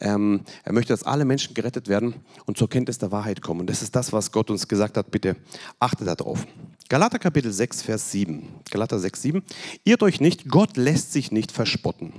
Ähm, 0.00 0.42
er 0.64 0.72
möchte, 0.72 0.92
dass 0.92 1.02
alle 1.02 1.24
Menschen 1.24 1.54
gerettet 1.54 1.88
werden 1.88 2.14
und 2.46 2.56
zur 2.56 2.68
Kenntnis 2.68 2.98
der 2.98 3.10
Wahrheit 3.10 3.42
kommen. 3.42 3.60
Und 3.60 3.70
das 3.70 3.82
ist 3.82 3.96
das, 3.96 4.12
was 4.12 4.30
Gott 4.30 4.50
uns 4.50 4.68
gesagt 4.68 4.96
hat. 4.96 5.10
Bitte 5.10 5.36
achte 5.80 6.04
darauf. 6.04 6.46
Galater 6.88 7.18
Kapitel 7.18 7.52
6, 7.52 7.82
Vers 7.82 8.12
7. 8.12 8.48
Galater 8.70 8.98
6, 8.98 9.22
7. 9.22 9.42
Irrt 9.84 10.02
euch 10.02 10.20
nicht, 10.20 10.48
Gott 10.48 10.76
lässt 10.76 11.12
sich 11.12 11.32
nicht 11.32 11.52
verspotten. 11.52 12.12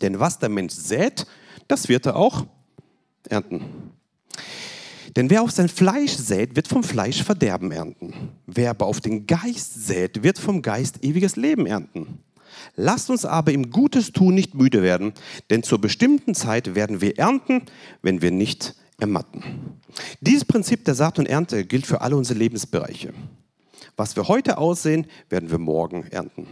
Denn 0.00 0.20
was 0.20 0.38
der 0.38 0.48
Mensch 0.48 0.74
sät, 0.74 1.26
das 1.68 1.88
wird 1.88 2.06
er 2.06 2.16
auch 2.16 2.46
ernten. 3.28 3.92
Denn 5.16 5.28
wer 5.28 5.42
auf 5.42 5.50
sein 5.50 5.68
Fleisch 5.68 6.12
sät, 6.12 6.56
wird 6.56 6.68
vom 6.68 6.82
Fleisch 6.82 7.22
Verderben 7.22 7.70
ernten. 7.70 8.30
Wer 8.46 8.70
aber 8.70 8.86
auf 8.86 9.00
den 9.00 9.26
Geist 9.26 9.86
sät, 9.86 10.22
wird 10.22 10.38
vom 10.38 10.62
Geist 10.62 11.04
ewiges 11.04 11.36
Leben 11.36 11.66
ernten. 11.66 12.20
Lasst 12.76 13.10
uns 13.10 13.24
aber 13.24 13.52
im 13.52 13.70
Gutes 13.70 14.12
tun 14.12 14.34
nicht 14.34 14.54
müde 14.54 14.82
werden, 14.82 15.12
denn 15.50 15.62
zur 15.62 15.80
bestimmten 15.80 16.34
Zeit 16.34 16.74
werden 16.74 17.00
wir 17.00 17.18
ernten, 17.18 17.62
wenn 18.02 18.22
wir 18.22 18.30
nicht 18.30 18.74
ermatten. 18.98 19.80
Dieses 20.20 20.44
Prinzip 20.44 20.84
der 20.84 20.94
Saat 20.94 21.18
und 21.18 21.26
Ernte 21.26 21.64
gilt 21.64 21.86
für 21.86 22.00
alle 22.00 22.16
unsere 22.16 22.38
Lebensbereiche. 22.38 23.12
Was 23.96 24.16
wir 24.16 24.28
heute 24.28 24.58
aussehen, 24.58 25.06
werden 25.28 25.50
wir 25.50 25.58
morgen 25.58 26.06
ernten. 26.10 26.46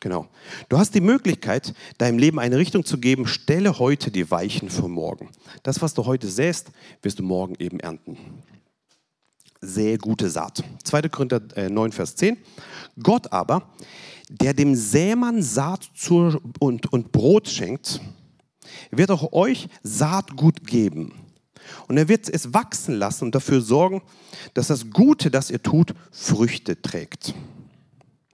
Genau. 0.00 0.28
Du 0.68 0.78
hast 0.78 0.94
die 0.94 1.00
Möglichkeit, 1.00 1.74
deinem 1.98 2.18
Leben 2.18 2.38
eine 2.38 2.58
Richtung 2.58 2.84
zu 2.84 2.98
geben. 2.98 3.26
Stelle 3.26 3.78
heute 3.78 4.10
die 4.10 4.30
Weichen 4.30 4.70
für 4.70 4.88
morgen. 4.88 5.30
Das, 5.64 5.82
was 5.82 5.94
du 5.94 6.06
heute 6.06 6.28
säst, 6.28 6.68
wirst 7.02 7.18
du 7.18 7.24
morgen 7.24 7.56
eben 7.58 7.80
ernten. 7.80 8.16
Sähe 9.60 9.98
gute 9.98 10.30
Saat. 10.30 10.62
2. 10.84 11.02
Korinther 11.08 11.68
9, 11.68 11.90
äh, 11.90 11.92
Vers 11.92 12.14
10. 12.14 12.36
Gott 13.02 13.32
aber, 13.32 13.68
der 14.28 14.54
dem 14.54 14.74
Sämann 14.74 15.42
Saat 15.42 15.88
und, 16.58 16.92
und 16.92 17.12
Brot 17.12 17.48
schenkt, 17.48 18.00
wird 18.90 19.10
auch 19.10 19.32
euch 19.32 19.68
Saatgut 19.82 20.66
geben 20.66 21.12
und 21.86 21.96
er 21.96 22.08
wird 22.08 22.28
es 22.28 22.54
wachsen 22.54 22.94
lassen 22.94 23.24
und 23.24 23.34
dafür 23.34 23.60
sorgen, 23.60 24.02
dass 24.54 24.68
das 24.68 24.90
Gute, 24.90 25.30
das 25.30 25.50
ihr 25.50 25.62
tut, 25.62 25.94
Früchte 26.10 26.80
trägt. 26.80 27.34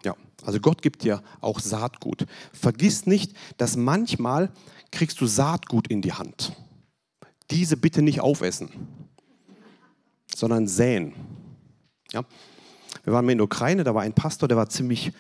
Ja, 0.05 0.15
also 0.45 0.61
Gott 0.61 0.83
gibt 0.83 1.03
dir 1.03 1.23
auch 1.41 1.61
Saatgut. 1.61 2.27
Vergiss 2.53 3.07
nicht, 3.07 3.35
dass 3.57 3.77
manchmal 3.77 4.51
kriegst 4.91 5.21
du 5.21 5.27
Saatgut 5.27 5.89
in 5.89 6.03
die 6.03 6.13
Hand. 6.13 6.53
Diese 7.51 7.77
bitte 7.77 8.03
nicht 8.03 8.21
aufessen, 8.21 8.71
sondern 10.35 10.67
säen. 10.67 11.13
Ja? 12.13 12.25
Wir 13.03 13.13
waren 13.13 13.29
in 13.29 13.39
der 13.39 13.45
Ukraine, 13.45 13.85
da 13.85 13.95
war 13.95 14.03
ein 14.03 14.15
Pastor, 14.15 14.49
der 14.49 14.57
war 14.57 14.69
ziemlich, 14.69 15.13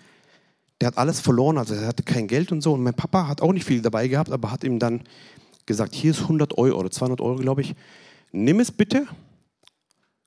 der 0.80 0.88
hat 0.88 0.98
alles 0.98 1.20
verloren, 1.20 1.58
also 1.58 1.74
er 1.74 1.86
hatte 1.86 2.02
kein 2.02 2.26
Geld 2.26 2.52
und 2.52 2.60
so. 2.60 2.72
Und 2.72 2.82
mein 2.82 2.94
Papa 2.94 3.26
hat 3.28 3.40
auch 3.40 3.52
nicht 3.52 3.64
viel 3.64 3.82
dabei 3.82 4.08
gehabt, 4.08 4.30
aber 4.30 4.50
hat 4.50 4.64
ihm 4.64 4.78
dann 4.78 5.02
gesagt, 5.66 5.94
hier 5.94 6.10
ist 6.10 6.22
100 6.22 6.58
Euro 6.58 6.78
oder 6.78 6.90
200 6.90 7.20
Euro, 7.20 7.36
glaube 7.36 7.62
ich 7.62 7.74
nimm 8.34 8.60
es 8.60 8.72
bitte, 8.72 9.06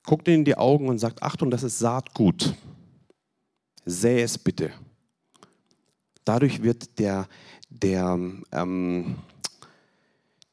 guckt 0.04 0.28
in 0.28 0.45
die 0.45 0.58
Augen 0.58 0.88
und 0.88 0.98
sagt, 0.98 1.22
Achtung, 1.22 1.52
das 1.52 1.64
ist 1.64 1.78
Saatgut. 1.78 2.56
Sähe 3.86 4.24
es 4.24 4.38
bitte. 4.38 4.72
Dadurch 6.24 6.64
wird 6.64 6.98
der, 7.00 7.28
der, 7.70 8.18
ähm, 8.52 9.16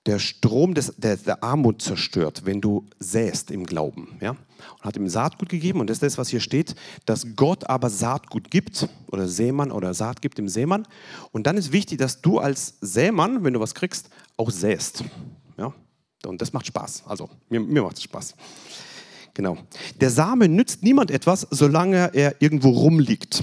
der 0.06 0.18
Strom 0.18 0.74
des, 0.74 0.94
der, 0.96 1.16
der, 1.16 1.42
Armut 1.42 1.80
zerstört, 1.80 2.42
wenn 2.44 2.60
du 2.60 2.86
säst 2.98 3.50
im 3.50 3.64
Glauben. 3.64 4.18
Ja? 4.20 4.30
Und 4.30 4.84
hat 4.84 4.96
ihm 4.96 5.08
Saatgut 5.08 5.48
gegeben 5.48 5.80
und 5.80 5.88
das 5.88 5.96
ist 5.96 6.02
das, 6.02 6.18
was 6.18 6.28
hier 6.28 6.40
steht, 6.40 6.74
dass 7.06 7.36
Gott 7.36 7.68
aber 7.68 7.88
Saatgut 7.88 8.50
gibt 8.50 8.88
oder 9.10 9.26
Sämann 9.28 9.70
oder 9.70 9.94
Saat 9.94 10.20
gibt 10.20 10.38
im 10.38 10.48
Sämann. 10.48 10.86
Und 11.32 11.46
dann 11.46 11.56
ist 11.56 11.72
wichtig, 11.72 11.98
dass 11.98 12.20
du 12.20 12.38
als 12.38 12.74
Sämann, 12.80 13.44
wenn 13.44 13.54
du 13.54 13.60
was 13.60 13.74
kriegst, 13.74 14.10
auch 14.36 14.50
säst. 14.50 15.04
Ja? 15.56 15.72
Und 16.26 16.42
das 16.42 16.52
macht 16.52 16.66
Spaß. 16.66 17.04
Also, 17.06 17.30
mir, 17.48 17.60
mir 17.60 17.82
macht 17.82 17.96
es 17.96 18.02
Spaß. 18.02 18.34
Genau. 19.34 19.58
Der 20.00 20.10
Same 20.10 20.48
nützt 20.48 20.82
niemand 20.82 21.10
etwas, 21.10 21.46
solange 21.50 22.10
er 22.14 22.40
irgendwo 22.40 22.70
rumliegt. 22.70 23.42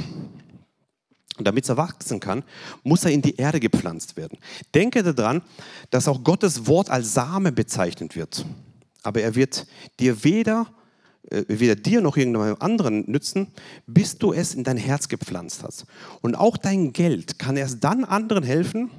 Und 1.38 1.48
damit 1.48 1.68
er 1.70 1.78
wachsen 1.78 2.20
kann, 2.20 2.44
muss 2.84 3.06
er 3.06 3.12
in 3.12 3.22
die 3.22 3.36
Erde 3.36 3.60
gepflanzt 3.60 4.18
werden. 4.18 4.38
Denke 4.76 5.02
daran, 5.02 5.42
dass 5.90 6.08
auch 6.08 6.24
Gottes 6.24 6.68
Wort 6.68 6.90
als 6.90 7.14
Same 7.14 7.52
bezeichnet 7.52 8.16
wird. 8.16 8.46
Aber 9.04 9.22
er 9.22 9.36
wird 9.36 9.66
dir 10.00 10.24
weder, 10.24 10.68
äh, 11.30 11.44
weder 11.48 11.76
dir 11.76 12.02
noch 12.02 12.18
irgendeinem 12.18 12.58
anderen 12.60 13.10
nützen, 13.10 13.48
bis 13.88 14.18
du 14.18 14.34
es 14.34 14.54
in 14.54 14.64
dein 14.64 14.78
Herz 14.78 15.08
gepflanzt 15.08 15.64
hast. 15.64 15.86
Und 16.22 16.36
auch 16.36 16.58
dein 16.58 16.94
Geld 16.94 17.40
kann 17.40 17.58
erst 17.58 17.84
dann 17.84 18.04
anderen 18.04 18.44
helfen, 18.44 18.92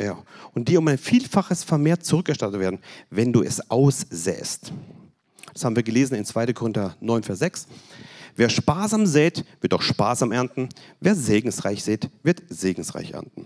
ja. 0.00 0.22
Und 0.54 0.68
dir 0.68 0.78
um 0.78 0.88
ein 0.88 0.98
Vielfaches 0.98 1.64
vermehrt 1.64 2.04
zurückerstattet 2.04 2.60
werden, 2.60 2.78
wenn 3.10 3.32
du 3.32 3.42
es 3.42 3.70
aussäst. 3.70 4.72
Das 5.52 5.64
haben 5.64 5.74
wir 5.74 5.82
gelesen 5.82 6.14
in 6.14 6.24
2. 6.24 6.52
Korinther 6.52 6.96
9, 7.00 7.24
Vers 7.24 7.40
6. 7.40 7.66
Wer 8.38 8.50
sparsam 8.50 9.04
sät, 9.04 9.44
wird 9.60 9.74
auch 9.74 9.82
sparsam 9.82 10.30
ernten. 10.30 10.68
Wer 11.00 11.16
segensreich 11.16 11.82
sät, 11.82 12.08
wird 12.22 12.40
segensreich 12.48 13.10
ernten. 13.10 13.44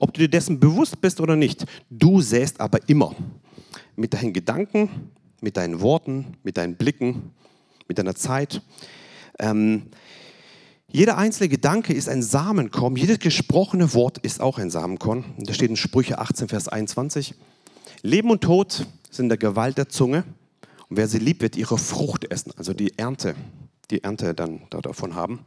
Ob 0.00 0.12
du 0.12 0.22
dir 0.22 0.28
dessen 0.28 0.58
bewusst 0.58 1.00
bist 1.00 1.20
oder 1.20 1.36
nicht, 1.36 1.66
du 1.88 2.20
säst 2.20 2.60
aber 2.60 2.88
immer. 2.88 3.14
Mit 3.94 4.12
deinen 4.12 4.32
Gedanken, 4.32 5.12
mit 5.40 5.56
deinen 5.56 5.80
Worten, 5.80 6.36
mit 6.42 6.56
deinen 6.56 6.74
Blicken, 6.74 7.30
mit 7.86 7.98
deiner 7.98 8.16
Zeit. 8.16 8.60
Ähm, 9.38 9.84
jeder 10.90 11.16
einzelne 11.16 11.48
Gedanke 11.48 11.92
ist 11.92 12.08
ein 12.08 12.24
Samenkorn, 12.24 12.96
jedes 12.96 13.20
gesprochene 13.20 13.94
Wort 13.94 14.18
ist 14.18 14.40
auch 14.40 14.58
ein 14.58 14.70
Samenkorn. 14.70 15.24
Da 15.38 15.54
steht 15.54 15.70
in 15.70 15.76
Sprüche 15.76 16.18
18, 16.18 16.48
Vers 16.48 16.66
21. 16.66 17.36
Leben 18.02 18.30
und 18.30 18.40
Tod 18.40 18.84
sind 19.12 19.28
der 19.28 19.38
Gewalt 19.38 19.78
der 19.78 19.88
Zunge. 19.88 20.24
Und 20.88 20.96
wer 20.96 21.08
sie 21.08 21.18
liebt, 21.18 21.42
wird 21.42 21.56
ihre 21.56 21.78
Frucht 21.78 22.30
essen, 22.30 22.52
also 22.56 22.72
die 22.72 22.98
Ernte, 22.98 23.34
die 23.90 24.04
Ernte 24.04 24.34
dann 24.34 24.62
davon 24.70 25.14
haben. 25.14 25.44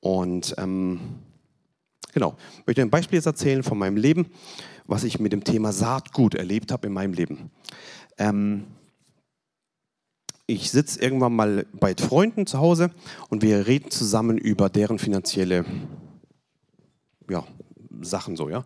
Und 0.00 0.54
ähm, 0.58 1.00
genau, 2.12 2.36
ich 2.60 2.66
möchte 2.66 2.82
ein 2.82 2.90
Beispiel 2.90 3.16
jetzt 3.16 3.26
erzählen 3.26 3.62
von 3.62 3.78
meinem 3.78 3.96
Leben, 3.96 4.26
was 4.86 5.04
ich 5.04 5.18
mit 5.18 5.32
dem 5.32 5.44
Thema 5.44 5.72
Saatgut 5.72 6.34
erlebt 6.34 6.72
habe 6.72 6.86
in 6.86 6.92
meinem 6.92 7.12
Leben. 7.12 7.50
Ähm, 8.16 8.64
ich 10.46 10.70
sitze 10.70 11.00
irgendwann 11.00 11.34
mal 11.34 11.66
bei 11.74 11.94
Freunden 11.94 12.46
zu 12.46 12.58
Hause 12.58 12.90
und 13.28 13.42
wir 13.42 13.66
reden 13.66 13.90
zusammen 13.90 14.38
über 14.38 14.70
deren 14.70 14.98
finanzielle 14.98 15.66
ja, 17.28 17.44
Sachen 18.00 18.36
so, 18.36 18.48
ja. 18.48 18.64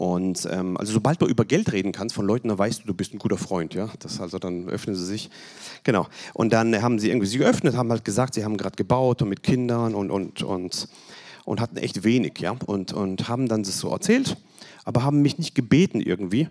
Und 0.00 0.48
ähm, 0.50 0.78
also 0.78 0.94
sobald 0.94 1.20
du 1.20 1.26
über 1.26 1.44
Geld 1.44 1.72
reden 1.72 1.92
kannst 1.92 2.14
von 2.14 2.24
Leuten, 2.24 2.48
dann 2.48 2.56
weißt 2.56 2.80
du, 2.80 2.86
du 2.86 2.94
bist 2.94 3.12
ein 3.12 3.18
guter 3.18 3.36
Freund, 3.36 3.74
ja. 3.74 3.90
Das 3.98 4.18
also 4.18 4.38
dann 4.38 4.66
öffnen 4.66 4.96
sie 4.96 5.04
sich. 5.04 5.28
Genau. 5.84 6.06
Und 6.32 6.54
dann 6.54 6.80
haben 6.80 6.98
sie 6.98 7.10
irgendwie 7.10 7.26
sich 7.26 7.38
geöffnet, 7.38 7.76
haben 7.76 7.90
halt 7.90 8.02
gesagt, 8.02 8.32
sie 8.32 8.42
haben 8.42 8.56
gerade 8.56 8.76
gebaut 8.76 9.20
und 9.20 9.28
mit 9.28 9.42
Kindern 9.42 9.94
und 9.94 10.10
und 10.10 10.42
und 10.42 10.88
und 11.44 11.60
hatten 11.60 11.76
echt 11.76 12.02
wenig, 12.02 12.38
ja. 12.38 12.56
Und 12.64 12.94
und 12.94 13.28
haben 13.28 13.46
dann 13.46 13.62
das 13.62 13.78
so 13.78 13.90
erzählt, 13.90 14.38
aber 14.86 15.02
haben 15.02 15.20
mich 15.20 15.36
nicht 15.36 15.54
gebeten 15.54 16.00
irgendwie, 16.00 16.48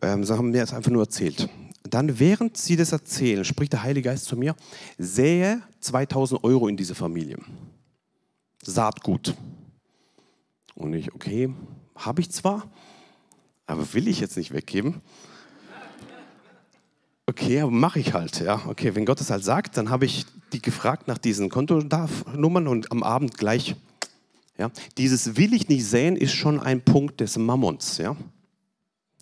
ähm, 0.00 0.22
sondern 0.22 0.38
haben 0.38 0.50
mir 0.52 0.60
das 0.60 0.72
einfach 0.72 0.92
nur 0.92 1.02
erzählt. 1.02 1.48
Dann, 1.82 2.20
während 2.20 2.56
sie 2.56 2.76
das 2.76 2.92
erzählen, 2.92 3.44
spricht 3.44 3.72
der 3.72 3.82
Heilige 3.82 4.10
Geist 4.10 4.26
zu 4.26 4.36
mir: 4.36 4.54
Sähe 4.98 5.62
2000 5.80 6.44
Euro 6.44 6.68
in 6.68 6.76
diese 6.76 6.94
Familie. 6.94 7.38
Saatgut. 8.62 9.34
Und 10.76 10.92
ich, 10.94 11.12
okay, 11.12 11.52
habe 11.96 12.20
ich 12.20 12.30
zwar, 12.30 12.68
aber 13.66 13.92
will 13.94 14.08
ich 14.08 14.20
jetzt 14.20 14.36
nicht 14.36 14.52
weggeben. 14.52 15.00
Okay, 17.26 17.60
aber 17.60 17.70
mache 17.70 18.00
ich 18.00 18.12
halt. 18.12 18.40
Ja, 18.40 18.62
okay, 18.66 18.94
wenn 18.94 19.06
Gott 19.06 19.20
es 19.20 19.30
halt 19.30 19.44
sagt, 19.44 19.76
dann 19.76 19.88
habe 19.88 20.04
ich 20.04 20.26
die 20.52 20.60
gefragt 20.60 21.08
nach 21.08 21.18
diesen 21.18 21.48
Kontonummern 21.48 22.68
und 22.68 22.92
am 22.92 23.02
Abend 23.02 23.38
gleich. 23.38 23.76
Ja, 24.58 24.70
dieses 24.98 25.36
will 25.36 25.52
ich 25.54 25.68
nicht 25.68 25.84
sehen 25.84 26.16
ist 26.16 26.34
schon 26.34 26.60
ein 26.60 26.82
Punkt 26.82 27.20
des 27.20 27.38
Mammons. 27.38 27.98
Ja, 27.98 28.14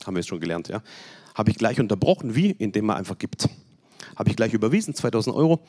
haben 0.04 0.14
wir 0.14 0.20
es 0.20 0.26
schon 0.26 0.40
gelernt. 0.40 0.68
Ja, 0.68 0.82
habe 1.34 1.50
ich 1.50 1.56
gleich 1.56 1.78
unterbrochen. 1.80 2.34
Wie? 2.34 2.50
Indem 2.50 2.86
man 2.86 2.96
einfach 2.96 3.18
gibt. 3.18 3.48
Habe 4.16 4.30
ich 4.30 4.36
gleich 4.36 4.52
überwiesen, 4.52 4.94
2000 4.94 5.34
Euro. 5.34 5.60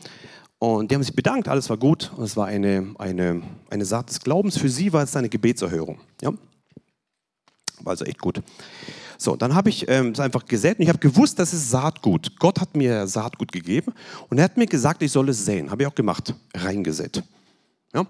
Und 0.59 0.89
die 0.89 0.95
haben 0.95 1.03
sich 1.03 1.15
bedankt, 1.15 1.47
alles 1.47 1.69
war 1.69 1.77
gut. 1.77 2.11
Es 2.21 2.35
war 2.35 2.47
eine, 2.47 2.93
eine, 2.97 3.41
eine 3.69 3.85
Saat 3.85 4.09
des 4.09 4.19
Glaubens. 4.21 4.57
Für 4.57 4.69
sie 4.69 4.91
war 4.91 5.03
es 5.03 5.15
eine 5.15 5.29
Gebetserhörung. 5.29 5.99
Ja? 6.21 6.33
Also 7.85 8.05
echt 8.05 8.19
gut. 8.19 8.41
So, 9.17 9.35
dann 9.35 9.55
habe 9.55 9.69
ich 9.69 9.87
ähm, 9.87 10.09
es 10.09 10.19
einfach 10.19 10.45
gesät 10.45 10.79
und 10.79 10.83
ich 10.83 10.89
habe 10.89 10.99
gewusst, 10.99 11.39
das 11.39 11.53
ist 11.53 11.69
Saatgut. 11.69 12.39
Gott 12.39 12.59
hat 12.59 12.75
mir 12.75 13.07
Saatgut 13.07 13.51
gegeben 13.51 13.93
und 14.29 14.37
er 14.37 14.45
hat 14.45 14.57
mir 14.57 14.65
gesagt, 14.65 15.01
ich 15.01 15.11
soll 15.11 15.29
es 15.29 15.45
säen. 15.45 15.71
Habe 15.71 15.83
ich 15.83 15.87
auch 15.87 15.95
gemacht, 15.95 16.33
reingesät. 16.55 17.23
Ja? 17.93 18.05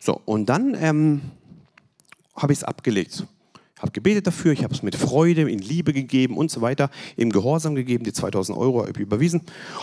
So, 0.00 0.20
und 0.24 0.46
dann 0.48 0.76
ähm, 0.80 1.20
habe 2.36 2.52
ich 2.52 2.60
es 2.60 2.64
abgelegt. 2.64 3.26
Ich 3.76 3.82
habe 3.82 3.90
gebetet 3.90 4.26
dafür, 4.26 4.52
ich 4.52 4.62
habe 4.62 4.72
es 4.72 4.82
mit 4.82 4.94
Freude, 4.94 5.50
in 5.50 5.58
Liebe 5.58 5.92
gegeben 5.92 6.36
und 6.36 6.50
so 6.50 6.60
weiter, 6.60 6.90
im 7.16 7.30
Gehorsam 7.30 7.74
gegeben, 7.74 8.04
die 8.04 8.12
2000 8.12 8.56
Euro 8.56 8.86
überwiesen. 8.86 9.42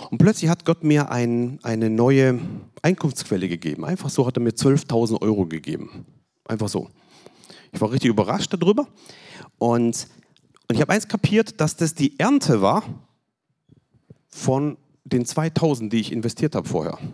Und 0.10 0.18
plötzlich 0.18 0.50
hat 0.50 0.66
Gott 0.66 0.84
mir 0.84 1.12
ein, 1.12 1.60
eine 1.62 1.90
neue 1.90 2.40
Einkunftsquelle 2.82 3.50
gegeben. 3.50 3.84
Einfach 3.86 4.10
so 4.10 4.26
hat 4.26 4.38
er 4.38 4.42
mir 4.42 4.52
12.000 4.52 5.22
Euro 5.22 5.46
gegeben. 5.46 6.06
Einfach 6.48 6.70
so. 6.70 6.90
Ich 7.74 7.82
war 7.82 7.92
richtig 7.92 8.10
überrascht 8.10 8.54
darüber. 8.54 8.88
Und, 9.62 10.08
und 10.68 10.76
ich 10.76 10.82
habe 10.82 10.92
eins 10.92 11.08
kapiert, 11.08 11.62
dass 11.62 11.76
das 11.76 11.94
die 11.94 12.20
Ernte 12.20 12.64
war 12.64 12.84
von 14.28 14.76
den 15.04 15.24
2000, 15.24 15.94
die 15.94 16.00
ich 16.00 16.12
investiert 16.12 16.56
habe 16.56 16.68
vorher. 16.68 16.98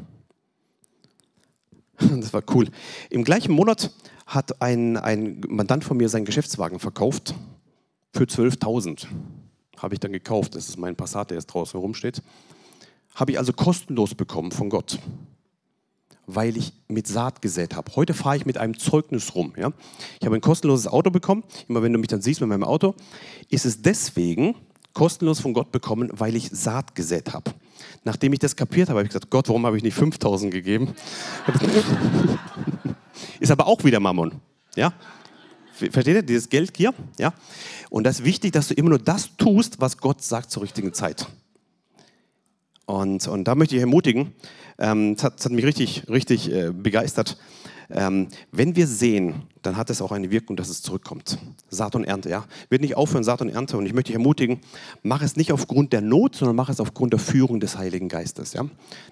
Das 1.99 2.31
war 2.31 2.43
cool. 2.53 2.69
Im 3.09 3.25
gleichen 3.25 3.51
Monat 3.51 3.91
hat 4.27 4.61
ein, 4.61 4.95
ein 4.95 5.41
Mandant 5.49 5.83
von 5.83 5.97
mir 5.97 6.07
seinen 6.07 6.23
Geschäftswagen 6.23 6.79
verkauft 6.79 7.33
für 8.13 8.23
12.000. 8.23 9.07
Habe 9.77 9.95
ich 9.95 9.99
dann 9.99 10.13
gekauft. 10.13 10.55
Das 10.55 10.69
ist 10.69 10.77
mein 10.77 10.95
Passat, 10.95 11.31
der 11.31 11.39
jetzt 11.39 11.47
draußen 11.47 11.77
rumsteht. 11.77 12.21
Habe 13.15 13.31
ich 13.31 13.39
also 13.39 13.51
kostenlos 13.51 14.15
bekommen 14.15 14.51
von 14.51 14.69
Gott 14.69 14.99
weil 16.27 16.57
ich 16.57 16.73
mit 16.89 17.07
Saat 17.07 17.41
gesät 17.41 17.75
habe. 17.75 17.95
Heute 17.95 18.13
fahre 18.13 18.35
ich 18.35 18.45
mit 18.45 18.57
einem 18.57 18.77
Zeugnis 18.77 19.33
rum. 19.33 19.53
Ja? 19.57 19.71
Ich 20.19 20.25
habe 20.25 20.35
ein 20.35 20.41
kostenloses 20.41 20.87
Auto 20.87 21.09
bekommen. 21.09 21.43
Immer 21.67 21.81
wenn 21.81 21.93
du 21.93 21.99
mich 21.99 22.09
dann 22.09 22.21
siehst 22.21 22.41
mit 22.41 22.49
meinem 22.49 22.65
Auto, 22.65 22.93
ist 23.49 23.65
es 23.65 23.81
deswegen 23.81 24.55
kostenlos 24.93 25.39
von 25.39 25.53
Gott 25.53 25.71
bekommen, 25.71 26.09
weil 26.11 26.35
ich 26.35 26.49
Saat 26.51 26.95
gesät 26.95 27.33
habe. 27.33 27.51
Nachdem 28.03 28.33
ich 28.33 28.39
das 28.39 28.55
kapiert 28.55 28.89
habe, 28.89 28.99
habe 28.99 29.07
ich 29.07 29.13
gesagt, 29.13 29.29
Gott, 29.29 29.47
warum 29.47 29.65
habe 29.65 29.77
ich 29.77 29.83
nicht 29.83 29.95
5000 29.95 30.51
gegeben? 30.51 30.93
ist 33.39 33.51
aber 33.51 33.67
auch 33.67 33.83
wieder 33.83 33.99
Mammon. 33.99 34.33
Ja? 34.75 34.93
Versteht 35.71 36.07
ihr? 36.07 36.23
Dieses 36.23 36.49
Geldgier? 36.49 36.93
Ja? 37.19 37.33
Und 37.89 38.03
das 38.03 38.19
ist 38.19 38.25
wichtig, 38.25 38.51
dass 38.51 38.67
du 38.67 38.73
immer 38.73 38.89
nur 38.89 38.99
das 38.99 39.37
tust, 39.37 39.79
was 39.79 39.97
Gott 39.97 40.23
sagt 40.23 40.51
zur 40.51 40.63
richtigen 40.63 40.93
Zeit. 40.93 41.27
Und, 42.87 43.27
und 43.27 43.43
da 43.43 43.53
möchte 43.53 43.75
ich 43.75 43.81
ermutigen, 43.81 44.33
ähm, 44.79 45.15
das, 45.15 45.25
hat, 45.25 45.39
das, 45.39 45.45
hat, 45.45 45.51
mich 45.51 45.65
richtig, 45.65 46.09
richtig 46.09 46.51
äh, 46.51 46.71
begeistert. 46.71 47.37
Ähm, 47.89 48.27
wenn 48.51 48.75
wir 48.77 48.87
sehen, 48.87 49.43
dann 49.61 49.75
hat 49.75 49.89
es 49.89 50.01
auch 50.01 50.13
eine 50.13 50.31
Wirkung, 50.31 50.55
dass 50.55 50.69
es 50.69 50.81
zurückkommt. 50.81 51.37
Saat 51.69 51.95
und 51.95 52.05
Ernte, 52.05 52.29
ja. 52.29 52.45
Wird 52.69 52.81
nicht 52.81 52.95
aufhören, 52.95 53.25
Saat 53.25 53.41
und 53.41 53.49
Ernte. 53.49 53.77
Und 53.77 53.85
ich 53.85 53.93
möchte 53.93 54.07
dich 54.07 54.15
ermutigen, 54.15 54.61
mach 55.03 55.21
es 55.21 55.35
nicht 55.35 55.51
aufgrund 55.51 55.91
der 55.91 56.01
Not, 56.01 56.35
sondern 56.35 56.55
mach 56.55 56.69
es 56.69 56.79
aufgrund 56.79 57.11
der 57.11 57.19
Führung 57.19 57.59
des 57.59 57.77
Heiligen 57.77 58.07
Geistes. 58.07 58.53
Ja? 58.53 58.65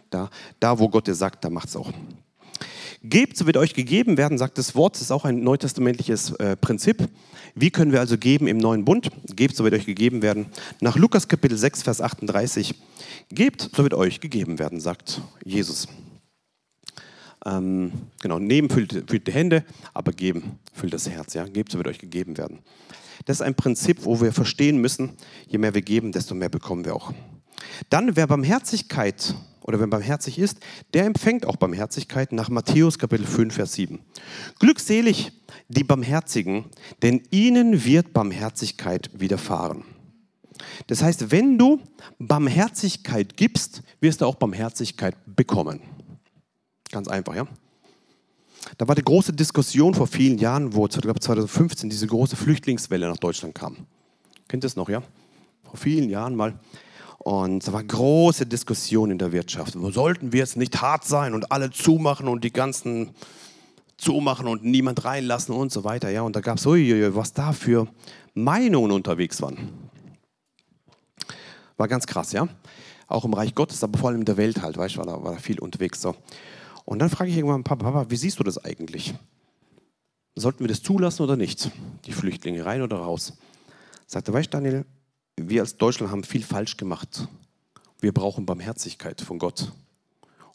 Da, 0.10 0.30
da, 0.60 0.80
wo 0.80 0.88
Gott 0.88 1.08
dir 1.08 1.16
sagt, 1.16 1.44
da 1.44 1.50
macht 1.50 1.68
es 1.68 1.76
auch. 1.76 1.92
Gebt, 3.04 3.38
so 3.38 3.46
wird 3.46 3.58
euch 3.58 3.74
gegeben 3.74 4.18
werden, 4.18 4.38
sagt 4.38 4.58
das 4.58 4.76
Wort. 4.76 4.96
Das 4.96 5.04
ist 5.04 5.12
auch 5.12 5.26
ein 5.26 5.44
neutestamentliches 5.44 6.32
äh, 6.32 6.56
Prinzip. 6.56 7.08
Wie 7.54 7.70
können 7.70 7.92
wir 7.92 8.00
also 8.00 8.18
geben 8.18 8.48
im 8.48 8.58
neuen 8.58 8.84
Bund? 8.84 9.12
Gebt, 9.36 9.56
so 9.56 9.64
wird 9.64 9.74
euch 9.74 9.86
gegeben 9.86 10.22
werden. 10.22 10.48
Nach 10.82 10.96
Lukas 10.96 11.28
Kapitel 11.28 11.58
6, 11.58 11.84
Vers 11.84 12.02
38. 12.02 12.76
Gebt, 13.30 13.70
so 13.74 13.84
wird 13.84 13.94
euch 13.94 14.20
gegeben 14.20 14.60
werden, 14.60 14.80
sagt 14.80 15.22
Jesus. 15.44 15.88
Ähm, 17.46 17.92
genau, 18.22 18.40
nehmen 18.40 18.70
füllt, 18.70 19.04
füllt 19.08 19.28
die 19.28 19.32
Hände, 19.32 19.64
aber 19.94 20.12
geben 20.12 20.60
füllt 20.74 20.94
das 20.94 21.08
Herz. 21.08 21.34
Ja? 21.36 21.46
Gebt, 21.46 21.72
so 21.72 21.78
wird 21.78 21.88
euch 21.88 22.00
gegeben 22.00 22.38
werden. 22.38 22.60
Das 23.26 23.38
ist 23.38 23.42
ein 23.42 23.56
Prinzip, 23.56 24.04
wo 24.04 24.20
wir 24.20 24.34
verstehen 24.34 24.80
müssen, 24.80 25.12
je 25.48 25.58
mehr 25.58 25.74
wir 25.74 25.82
geben, 25.82 26.12
desto 26.12 26.36
mehr 26.36 26.50
bekommen 26.50 26.86
wir 26.86 26.96
auch. 26.96 27.14
Dann, 27.90 28.16
wer 28.16 28.28
Barmherzigkeit 28.28 29.36
oder 29.66 29.80
wenn 29.80 29.90
barmherzig 29.90 30.38
ist, 30.38 30.60
der 30.94 31.06
empfängt 31.06 31.46
auch 31.46 31.56
Barmherzigkeit 31.56 32.32
nach 32.32 32.50
Matthäus 32.50 33.00
Kapitel 33.00 33.26
5, 33.26 33.56
Vers 33.56 33.74
7. 33.74 34.00
Glückselig 34.60 35.32
die 35.70 35.84
Barmherzigen, 35.84 36.66
denn 37.02 37.24
ihnen 37.32 37.84
wird 37.84 38.14
Barmherzigkeit 38.14 39.10
widerfahren. 39.20 39.84
Das 40.86 41.02
heißt, 41.02 41.32
wenn 41.32 41.58
du 41.58 41.80
Barmherzigkeit 42.20 43.38
gibst, 43.38 43.82
wirst 44.00 44.22
du 44.22 44.26
auch 44.26 44.36
Barmherzigkeit 44.36 45.16
bekommen. 45.26 45.82
Ganz 46.92 47.08
einfach, 47.08 47.36
ja? 47.36 47.48
Da 48.78 48.88
war 48.88 48.94
die 48.94 49.04
große 49.04 49.34
Diskussion 49.34 49.96
vor 49.96 50.08
vielen 50.08 50.38
Jahren, 50.38 50.76
wo 50.76 50.88
2015 50.88 51.90
diese 51.90 52.06
große 52.06 52.36
Flüchtlingswelle 52.36 53.08
nach 53.08 53.18
Deutschland 53.18 53.56
kam. 53.56 53.88
Kennt 54.48 54.64
ihr 54.64 54.68
das 54.68 54.76
noch, 54.76 54.90
ja? 54.90 55.02
Vor 55.64 55.78
vielen 55.78 56.10
Jahren 56.10 56.36
mal. 56.36 56.60
Und 57.26 57.68
da 57.68 57.74
war 57.74 57.84
große 57.84 58.46
Diskussion 58.46 59.10
in 59.10 59.18
der 59.18 59.32
Wirtschaft. 59.32 59.74
Wo 59.76 59.90
sollten 59.90 60.32
wir 60.32 60.42
jetzt 60.42 60.58
nicht 60.58 60.80
hart 60.80 61.06
sein 61.06 61.34
und 61.34 61.52
alle 61.52 61.72
zumachen 61.72 62.28
und 62.28 62.44
die 62.44 62.54
ganzen 62.54 63.16
zumachen 63.98 64.48
und 64.48 64.64
niemand 64.64 65.04
reinlassen 65.06 65.56
und 65.56 65.72
so 65.72 65.84
weiter. 65.84 66.12
Ja, 66.12 66.22
und 66.22 66.36
da 66.36 66.40
gab 66.42 66.60
es, 66.60 66.68
was 66.68 67.34
da 67.34 67.52
für 67.52 67.88
Meinungen 68.36 68.92
unterwegs 68.92 69.42
waren. 69.42 69.58
War 71.78 71.88
ganz 71.88 72.06
krass, 72.06 72.32
ja. 72.32 72.48
Auch 73.08 73.26
im 73.26 73.34
Reich 73.34 73.56
Gottes, 73.56 73.84
aber 73.84 73.98
vor 73.98 74.10
allem 74.10 74.20
in 74.20 74.26
der 74.26 74.38
Welt 74.38 74.62
halt, 74.62 74.78
weißt 74.78 74.94
du, 74.94 75.00
war 75.00 75.08
da, 75.08 75.24
war 75.24 75.34
da 75.34 75.40
viel 75.40 75.58
unterwegs. 75.60 76.00
So. 76.02 76.16
Und 76.86 77.00
dann 77.00 77.10
frage 77.10 77.32
ich 77.32 77.38
irgendwann, 77.38 77.64
Papa, 77.64 77.92
Papa, 77.92 78.06
wie 78.12 78.18
siehst 78.18 78.38
du 78.38 78.44
das 78.44 78.64
eigentlich? 78.64 79.16
Sollten 80.36 80.60
wir 80.60 80.68
das 80.68 80.84
zulassen 80.84 81.24
oder 81.24 81.38
nicht? 81.38 81.72
Die 82.06 82.12
Flüchtlinge 82.12 82.64
rein 82.64 82.84
oder 82.84 82.98
raus? 82.98 83.34
Sagte, 84.06 84.32
weißt 84.32 84.54
du, 84.54 84.58
Daniel, 84.58 84.86
wir 85.38 85.62
als 85.62 85.78
Deutschland 85.78 86.12
haben 86.12 86.24
viel 86.24 86.44
falsch 86.44 86.78
gemacht. 86.78 87.28
Wir 88.00 88.14
brauchen 88.14 88.46
Barmherzigkeit 88.46 89.22
von 89.22 89.40
Gott. 89.40 89.72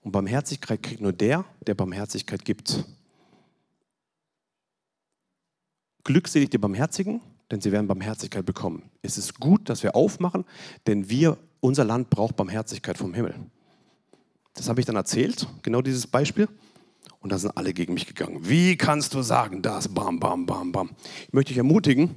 Und 0.03 0.13
Barmherzigkeit 0.13 0.83
kriegt 0.83 1.01
nur 1.01 1.13
der, 1.13 1.45
der 1.67 1.75
Barmherzigkeit 1.75 2.45
gibt. 2.45 2.85
Glückselig 6.05 6.51
die 6.51 6.59
Barmherzigen, 6.59 7.21
denn 7.51 7.61
sie 7.61 7.73
werden 7.73 7.87
Barmherzigkeit 7.87 8.47
bekommen. 8.47 8.91
Es 9.03 9.19
ist 9.19 9.39
gut, 9.39 9.69
dass 9.69 9.83
wir 9.83 9.95
aufmachen, 9.95 10.45
denn 10.87 11.11
wir, 11.11 11.37
unser 11.61 11.85
Land 11.85 12.09
braucht 12.09 12.37
Barmherzigkeit 12.37 12.97
vom 12.97 13.13
Himmel. 13.13 13.35
Das 14.55 14.69
habe 14.69 14.81
ich 14.81 14.87
dann 14.87 14.97
erzählt, 14.97 15.47
genau 15.63 15.83
dieses 15.83 16.07
Beispiel. 16.07 16.49
Und 17.21 17.33
da 17.33 17.39
sind 17.39 17.55
alle 17.57 17.75
gegen 17.75 17.93
mich 17.93 18.07
gegangen. 18.07 18.49
Wie 18.49 18.77
kannst 18.77 19.13
du 19.13 19.21
sagen 19.21 19.61
das? 19.61 19.89
Bam, 19.89 20.19
bam, 20.19 20.47
bam, 20.47 20.73
bam. 20.73 20.91
Ich 21.27 21.33
möchte 21.35 21.51
dich 21.51 21.59
ermutigen, 21.59 22.15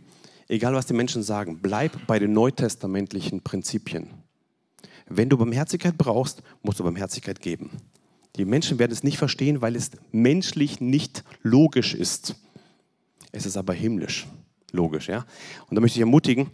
egal 0.53 0.73
was 0.73 0.85
die 0.85 0.93
Menschen 0.93 1.23
sagen, 1.23 1.59
bleib 1.61 2.05
bei 2.07 2.19
den 2.19 2.33
neutestamentlichen 2.33 3.41
Prinzipien. 3.41 4.07
Wenn 5.07 5.29
du 5.29 5.37
Barmherzigkeit 5.37 5.97
brauchst, 5.97 6.43
musst 6.61 6.79
du 6.79 6.83
Barmherzigkeit 6.83 7.41
geben. 7.41 7.71
Die 8.35 8.45
Menschen 8.45 8.79
werden 8.79 8.91
es 8.91 9.03
nicht 9.03 9.17
verstehen, 9.17 9.61
weil 9.61 9.75
es 9.75 9.91
menschlich 10.11 10.79
nicht 10.79 11.23
logisch 11.41 11.93
ist. 11.93 12.35
Es 13.31 13.45
ist 13.45 13.57
aber 13.57 13.73
himmlisch 13.73 14.27
logisch. 14.71 15.07
Ja? 15.07 15.25
Und 15.69 15.75
da 15.75 15.81
möchte 15.81 15.97
ich 15.97 16.01
ermutigen, 16.01 16.49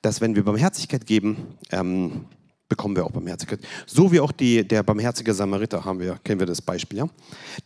dass 0.00 0.20
wenn 0.20 0.36
wir 0.36 0.44
Barmherzigkeit 0.44 1.04
geben, 1.06 1.56
ähm, 1.70 2.26
bekommen 2.68 2.96
wir 2.96 3.04
auch 3.04 3.10
Barmherzigkeit. 3.10 3.60
So 3.86 4.12
wie 4.12 4.20
auch 4.20 4.32
die, 4.32 4.66
der 4.66 4.82
barmherzige 4.82 5.34
Samariter 5.34 5.84
haben 5.84 5.98
wir, 5.98 6.18
kennen 6.22 6.38
wir 6.38 6.46
das 6.46 6.62
Beispiel. 6.62 6.98
Ja? 6.98 7.08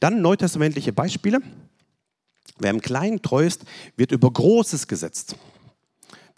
Dann 0.00 0.22
neutestamentliche 0.22 0.92
Beispiele. 0.92 1.40
Wer 2.58 2.70
im 2.70 2.80
Kleinen 2.80 3.22
treu 3.22 3.46
ist, 3.46 3.64
wird 3.96 4.12
über 4.12 4.30
Großes 4.30 4.88
gesetzt. 4.88 5.36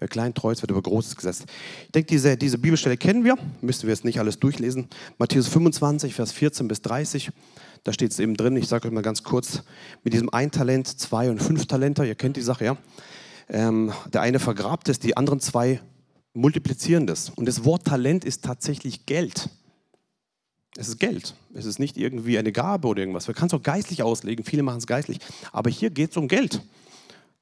Wer 0.00 0.08
klein 0.08 0.32
treu 0.32 0.50
ist, 0.50 0.62
wird 0.62 0.70
über 0.70 0.80
Großes 0.80 1.14
gesetzt. 1.14 1.44
Ich 1.84 1.92
denke, 1.92 2.08
diese, 2.08 2.36
diese 2.38 2.56
Bibelstelle 2.56 2.96
kennen 2.96 3.22
wir, 3.22 3.36
müssen 3.60 3.82
wir 3.82 3.90
jetzt 3.90 4.04
nicht 4.06 4.18
alles 4.18 4.38
durchlesen. 4.38 4.88
Matthäus 5.18 5.46
25, 5.48 6.14
Vers 6.14 6.32
14 6.32 6.68
bis 6.68 6.80
30, 6.80 7.30
da 7.84 7.92
steht 7.92 8.10
es 8.10 8.18
eben 8.18 8.34
drin, 8.34 8.56
ich 8.56 8.66
sage 8.66 8.88
euch 8.88 8.94
mal 8.94 9.02
ganz 9.02 9.22
kurz, 9.22 9.62
mit 10.02 10.14
diesem 10.14 10.30
ein 10.30 10.50
Talent, 10.50 10.88
zwei 10.88 11.30
und 11.30 11.42
fünf 11.42 11.66
Talenter, 11.66 12.06
ihr 12.06 12.14
kennt 12.14 12.38
die 12.38 12.42
Sache, 12.42 12.64
ja. 12.64 12.76
Ähm, 13.50 13.92
der 14.12 14.22
eine 14.22 14.38
vergrabt 14.38 14.88
es, 14.88 15.00
die 15.00 15.18
anderen 15.18 15.40
zwei 15.40 15.80
multiplizieren 16.32 17.06
das. 17.06 17.28
Und 17.28 17.46
das 17.46 17.64
Wort 17.64 17.84
Talent 17.84 18.24
ist 18.24 18.42
tatsächlich 18.42 19.04
Geld. 19.04 19.50
Es 20.76 20.88
ist 20.88 20.98
Geld. 20.98 21.34
Es 21.52 21.66
ist 21.66 21.78
nicht 21.78 21.98
irgendwie 21.98 22.38
eine 22.38 22.52
Gabe 22.52 22.88
oder 22.88 23.00
irgendwas. 23.00 23.26
Man 23.26 23.34
kann 23.34 23.48
es 23.48 23.54
auch 23.54 23.62
geistlich 23.62 24.02
auslegen. 24.02 24.44
Viele 24.44 24.62
machen 24.62 24.78
es 24.78 24.86
geistlich. 24.86 25.18
Aber 25.52 25.68
hier 25.68 25.90
geht 25.90 26.12
es 26.12 26.16
um 26.16 26.28
Geld. 26.28 26.62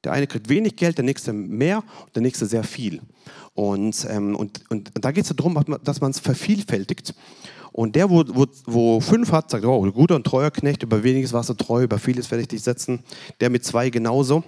Der 0.05 0.13
eine 0.13 0.27
kriegt 0.27 0.49
wenig 0.49 0.77
Geld, 0.77 0.97
der 0.99 1.05
nächste 1.05 1.33
mehr, 1.33 1.83
der 2.15 2.23
nächste 2.23 2.47
sehr 2.47 2.63
viel. 2.63 3.01
Und, 3.55 4.07
ähm, 4.09 4.37
und, 4.37 4.63
und 4.71 4.91
da 5.01 5.11
geht 5.11 5.25
es 5.25 5.35
darum, 5.35 5.63
dass 5.83 6.01
man 6.01 6.13
es 6.13 6.21
vervielfältigt. 6.21 7.15
Und 7.73 7.97
der, 7.97 8.09
wo, 8.09 8.25
wo, 8.27 8.47
wo, 8.67 9.01
fünf 9.01 9.33
hat, 9.33 9.51
sagt, 9.51 9.65
oh, 9.65 9.91
guter 9.93 10.17
und 10.17 10.25
treuer 10.25 10.51
Knecht, 10.51 10.83
über 10.83 11.03
weniges 11.03 11.33
warst 11.33 11.49
du 11.51 11.55
treu, 11.55 11.83
über 11.83 11.99
vieles 11.99 12.31
werde 12.31 12.43
ich 12.43 12.49
dich 12.49 12.63
setzen. 12.63 13.01
Der 13.41 13.51
mit 13.51 13.65
zwei 13.65 13.91
genauso. 13.91 14.45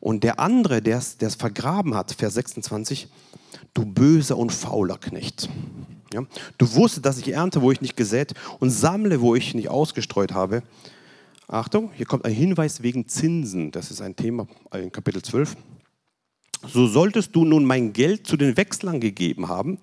Und 0.00 0.24
der 0.24 0.38
andere, 0.38 0.82
der 0.82 0.98
es 0.98 1.34
vergraben 1.34 1.94
hat, 1.94 2.12
Vers 2.12 2.34
26, 2.34 3.08
du 3.74 3.84
böser 3.84 4.36
und 4.36 4.52
fauler 4.52 4.98
Knecht. 4.98 5.48
Ja? 6.12 6.22
Du 6.56 6.74
wusstest, 6.74 7.04
dass 7.06 7.18
ich 7.18 7.32
ernte, 7.32 7.62
wo 7.62 7.70
ich 7.72 7.80
nicht 7.80 7.96
gesät 7.96 8.34
und 8.60 8.70
sammle, 8.70 9.20
wo 9.20 9.34
ich 9.34 9.54
nicht 9.54 9.68
ausgestreut 9.68 10.32
habe. 10.32 10.62
Achtung, 11.50 11.90
hier 11.94 12.04
kommt 12.04 12.26
ein 12.26 12.32
Hinweis 12.32 12.82
wegen 12.82 13.08
Zinsen. 13.08 13.70
Das 13.70 13.90
ist 13.90 14.02
ein 14.02 14.14
Thema 14.14 14.46
in 14.74 14.92
Kapitel 14.92 15.22
12. 15.22 15.56
So 16.66 16.86
solltest 16.86 17.34
du 17.34 17.46
nun 17.46 17.64
mein 17.64 17.94
Geld 17.94 18.26
zu 18.26 18.36
den 18.36 18.58
Wechslern 18.58 19.00
gegeben 19.00 19.48
haben. 19.48 19.78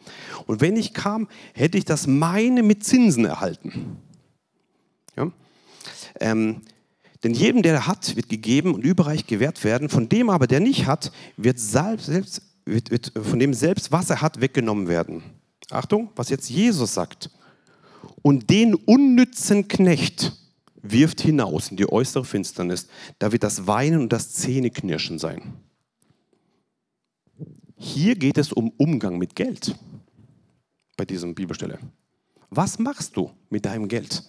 Und 0.46 0.62
wenn 0.62 0.78
ich 0.78 0.94
kam, 0.94 1.28
hätte 1.54 1.80
ich 1.80 1.86
das 1.86 2.06
meine 2.06 2.62
mit 2.62 2.84
Zinsen 2.84 3.26
erhalten. 3.26 3.98
Ja? 5.18 5.32
Ähm, 6.20 6.62
denn 7.24 7.34
jedem, 7.34 7.64
der 7.64 7.88
hat, 7.88 8.16
wird 8.16 8.30
gegeben 8.30 8.76
und 8.76 8.84
überreich 8.84 9.26
gewährt 9.26 9.64
werden. 9.64 9.90
Von 9.90 10.08
dem 10.08 10.30
aber, 10.30 10.46
der 10.46 10.60
nicht 10.60 10.86
hat, 10.86 11.12
wird, 11.36 11.58
selbst, 11.58 12.44
wird, 12.66 12.92
wird 12.92 13.12
von 13.20 13.40
dem 13.40 13.56
selbst, 13.56 13.92
was 13.92 14.12
er 14.12 14.22
hat, 14.22 14.40
weggenommen 14.40 14.88
werden. 14.88 15.24
Achtung, 15.72 16.12
was 16.16 16.30
jetzt 16.30 16.48
Jesus 16.48 16.94
sagt. 16.94 17.32
Und 18.22 18.52
den 18.52 18.76
unnützen 18.76 19.68
Knecht, 19.68 20.34
wirft 20.92 21.22
hinaus 21.22 21.70
in 21.70 21.78
die 21.78 21.90
äußere 21.90 22.26
Finsternis. 22.26 22.88
Da 23.20 23.32
wird 23.32 23.44
das 23.44 23.68
Weinen 23.68 24.02
und 24.02 24.14
das 24.14 24.34
Zähneknirschen 24.34 25.20
sein. 25.20 25.54
Hier 27.78 28.16
geht 28.16 28.38
es 28.38 28.52
um 28.52 28.72
Umgang 28.78 29.18
mit 29.18 29.36
Geld 29.36 29.76
bei 30.98 31.06
dieser 31.06 31.32
Bibelstelle. 31.34 31.80
Was 32.50 32.80
machst 32.80 33.18
du 33.18 33.32
mit 33.50 33.66
deinem 33.66 33.88
Geld? 33.88 34.24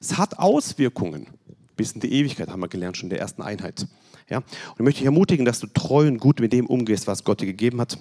Es 0.00 0.18
hat 0.18 0.38
Auswirkungen 0.38 1.28
bis 1.76 1.92
in 1.92 2.00
die 2.00 2.12
Ewigkeit, 2.12 2.48
haben 2.48 2.60
wir 2.60 2.68
gelernt 2.68 2.96
schon 2.96 3.06
in 3.06 3.10
der 3.10 3.20
ersten 3.20 3.42
Einheit. 3.42 3.86
Ja? 4.28 4.38
Und 4.38 4.46
ich 4.76 4.80
möchte 4.80 4.98
dich 4.98 5.06
ermutigen, 5.06 5.44
dass 5.44 5.60
du 5.60 5.68
treu 5.68 6.08
und 6.08 6.18
gut 6.18 6.40
mit 6.40 6.52
dem 6.52 6.66
umgehst, 6.66 7.06
was 7.06 7.24
Gott 7.24 7.40
dir 7.40 7.46
gegeben 7.46 7.80
hat. 7.80 7.98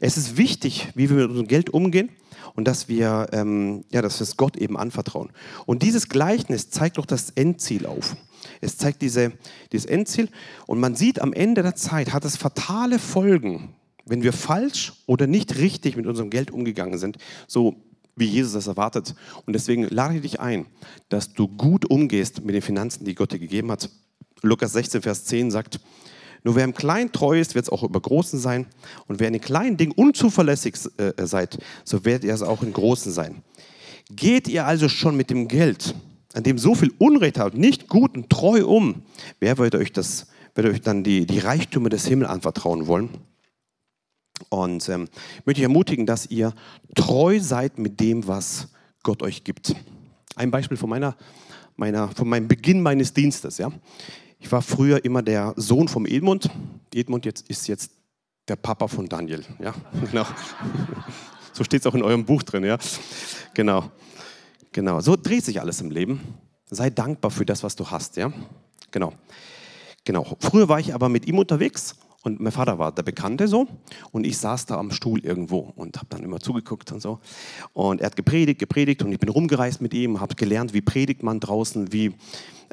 Es 0.00 0.16
ist 0.16 0.36
wichtig, 0.36 0.88
wie 0.94 1.08
wir 1.08 1.16
mit 1.16 1.28
unserem 1.28 1.46
Geld 1.46 1.70
umgehen 1.70 2.10
und 2.54 2.66
dass 2.66 2.88
wir, 2.88 3.28
ähm, 3.32 3.84
ja, 3.90 4.02
dass 4.02 4.20
wir 4.20 4.24
es 4.24 4.36
Gott 4.36 4.56
eben 4.56 4.76
anvertrauen. 4.76 5.30
Und 5.66 5.82
dieses 5.82 6.08
Gleichnis 6.08 6.70
zeigt 6.70 6.98
doch 6.98 7.06
das 7.06 7.30
Endziel 7.30 7.86
auf. 7.86 8.16
Es 8.60 8.76
zeigt 8.76 9.02
diese, 9.02 9.32
dieses 9.72 9.86
Endziel 9.86 10.28
und 10.66 10.80
man 10.80 10.94
sieht 10.94 11.20
am 11.20 11.32
Ende 11.32 11.62
der 11.62 11.74
Zeit 11.74 12.12
hat 12.12 12.24
es 12.24 12.36
fatale 12.36 12.98
Folgen, 12.98 13.74
wenn 14.06 14.22
wir 14.22 14.32
falsch 14.32 14.92
oder 15.06 15.26
nicht 15.26 15.56
richtig 15.58 15.96
mit 15.96 16.06
unserem 16.06 16.30
Geld 16.30 16.50
umgegangen 16.50 16.98
sind, 16.98 17.18
so 17.46 17.76
wie 18.16 18.26
Jesus 18.26 18.52
das 18.52 18.66
erwartet. 18.66 19.14
Und 19.46 19.54
deswegen 19.54 19.84
lade 19.84 20.16
ich 20.16 20.22
dich 20.22 20.40
ein, 20.40 20.66
dass 21.08 21.32
du 21.32 21.48
gut 21.48 21.88
umgehst 21.90 22.44
mit 22.44 22.54
den 22.54 22.62
Finanzen, 22.62 23.04
die 23.04 23.14
Gott 23.14 23.32
dir 23.32 23.38
gegeben 23.38 23.70
hat. 23.70 23.90
Lukas 24.42 24.72
16, 24.72 25.02
Vers 25.02 25.24
10 25.26 25.50
sagt, 25.50 25.80
nur 26.42 26.54
wer 26.54 26.64
im 26.64 26.74
Kleinen 26.74 27.12
treu 27.12 27.38
ist, 27.38 27.54
wird 27.54 27.66
es 27.66 27.70
auch 27.70 27.82
über 27.82 28.00
Großen 28.00 28.38
sein. 28.38 28.66
Und 29.06 29.20
wer 29.20 29.26
in 29.26 29.34
den 29.34 29.42
kleinen 29.42 29.76
Dingen 29.76 29.92
unzuverlässig 29.92 30.74
äh, 30.96 31.26
seid, 31.26 31.58
so 31.84 32.04
werdet 32.04 32.24
ihr 32.24 32.34
es 32.34 32.42
auch 32.42 32.62
in 32.62 32.72
Großen 32.72 33.12
sein. 33.12 33.42
Geht 34.10 34.48
ihr 34.48 34.66
also 34.66 34.88
schon 34.88 35.16
mit 35.16 35.30
dem 35.30 35.48
Geld, 35.48 35.94
an 36.34 36.42
dem 36.42 36.58
so 36.58 36.74
viel 36.74 36.92
Unrecht 36.98 37.38
habt, 37.38 37.56
nicht 37.56 37.88
gut 37.88 38.16
und 38.16 38.30
treu 38.30 38.66
um, 38.66 39.02
wer 39.38 39.58
wird 39.58 39.74
euch, 39.74 39.92
das, 39.92 40.26
wird 40.54 40.66
euch 40.66 40.80
dann 40.80 41.04
die, 41.04 41.26
die 41.26 41.38
Reichtümer 41.38 41.90
des 41.90 42.06
Himmels 42.06 42.30
anvertrauen 42.30 42.86
wollen? 42.86 43.10
Und 44.48 44.88
ähm, 44.88 45.08
ich 45.38 45.46
möchte 45.46 45.60
euch 45.60 45.64
ermutigen, 45.64 46.06
dass 46.06 46.26
ihr 46.26 46.54
treu 46.94 47.38
seid 47.40 47.78
mit 47.78 48.00
dem, 48.00 48.26
was 48.26 48.68
Gott 49.02 49.22
euch 49.22 49.44
gibt. 49.44 49.74
Ein 50.34 50.50
Beispiel 50.50 50.76
von, 50.76 50.88
meiner, 50.88 51.16
meiner, 51.76 52.08
von 52.08 52.28
meinem 52.28 52.48
Beginn 52.48 52.80
meines 52.80 53.12
Dienstes. 53.12 53.58
Ja? 53.58 53.70
Ich 54.40 54.50
war 54.50 54.62
früher 54.62 55.04
immer 55.04 55.22
der 55.22 55.52
Sohn 55.56 55.86
vom 55.86 56.06
Edmund. 56.06 56.50
Edmund 56.94 57.26
jetzt 57.26 57.48
ist 57.48 57.68
jetzt 57.68 57.92
der 58.48 58.56
Papa 58.56 58.88
von 58.88 59.08
Daniel. 59.08 59.44
Ja, 59.60 59.74
genau. 60.10 60.26
So 61.52 61.62
steht 61.62 61.82
es 61.82 61.86
auch 61.86 61.94
in 61.94 62.02
eurem 62.02 62.24
Buch 62.24 62.42
drin. 62.42 62.64
Ja, 62.64 62.78
genau. 63.54 63.90
Genau. 64.72 65.00
So 65.00 65.16
dreht 65.16 65.44
sich 65.44 65.60
alles 65.60 65.80
im 65.80 65.90
Leben. 65.90 66.20
Sei 66.70 66.88
dankbar 66.90 67.30
für 67.30 67.44
das, 67.44 67.62
was 67.62 67.76
du 67.76 67.90
hast. 67.90 68.16
Ja, 68.16 68.32
genau. 68.90 69.12
Genau. 70.04 70.36
Früher 70.40 70.68
war 70.68 70.80
ich 70.80 70.94
aber 70.94 71.08
mit 71.08 71.26
ihm 71.26 71.38
unterwegs 71.38 71.96
und 72.22 72.38
mein 72.38 72.52
Vater 72.52 72.78
war 72.78 72.92
der 72.92 73.02
Bekannte 73.02 73.48
so 73.48 73.66
und 74.12 74.26
ich 74.26 74.36
saß 74.36 74.66
da 74.66 74.76
am 74.76 74.90
Stuhl 74.90 75.20
irgendwo 75.20 75.72
und 75.76 75.96
habe 75.96 76.06
dann 76.10 76.22
immer 76.22 76.38
zugeguckt 76.38 76.92
und 76.92 77.00
so. 77.00 77.18
Und 77.72 78.00
er 78.00 78.06
hat 78.06 78.16
gepredigt, 78.16 78.58
gepredigt 78.58 79.02
und 79.02 79.12
ich 79.12 79.18
bin 79.18 79.30
rumgereist 79.30 79.80
mit 79.80 79.94
ihm, 79.94 80.20
habe 80.20 80.34
gelernt, 80.34 80.74
wie 80.74 80.82
predigt 80.82 81.22
man 81.22 81.40
draußen, 81.40 81.92
wie, 81.92 82.06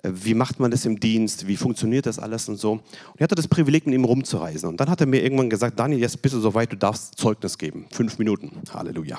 äh, 0.03 0.11
wie 0.11 0.33
macht 0.33 0.59
man 0.59 0.69
das 0.69 0.85
im 0.85 0.99
Dienst, 0.99 1.47
wie 1.47 1.55
funktioniert 1.55 2.05
das 2.07 2.19
alles 2.19 2.49
und 2.49 2.57
so. 2.57 2.73
Und 2.73 2.83
ich 3.15 3.21
hatte 3.21 3.35
das 3.35 3.47
Privileg, 3.47 3.85
mit 3.85 3.95
ihm 3.95 4.03
rumzureisen. 4.03 4.67
Und 4.67 4.81
dann 4.81 4.89
hat 4.89 4.99
er 4.99 5.07
mir 5.07 5.23
irgendwann 5.23 5.49
gesagt, 5.49 5.79
Daniel, 5.79 6.01
jetzt 6.01 6.21
bist 6.21 6.35
du 6.35 6.41
soweit, 6.41 6.73
du 6.73 6.77
darfst 6.77 7.17
Zeugnis 7.17 7.57
geben. 7.57 7.85
Fünf 7.91 8.19
Minuten. 8.19 8.51
Halleluja. 8.73 9.17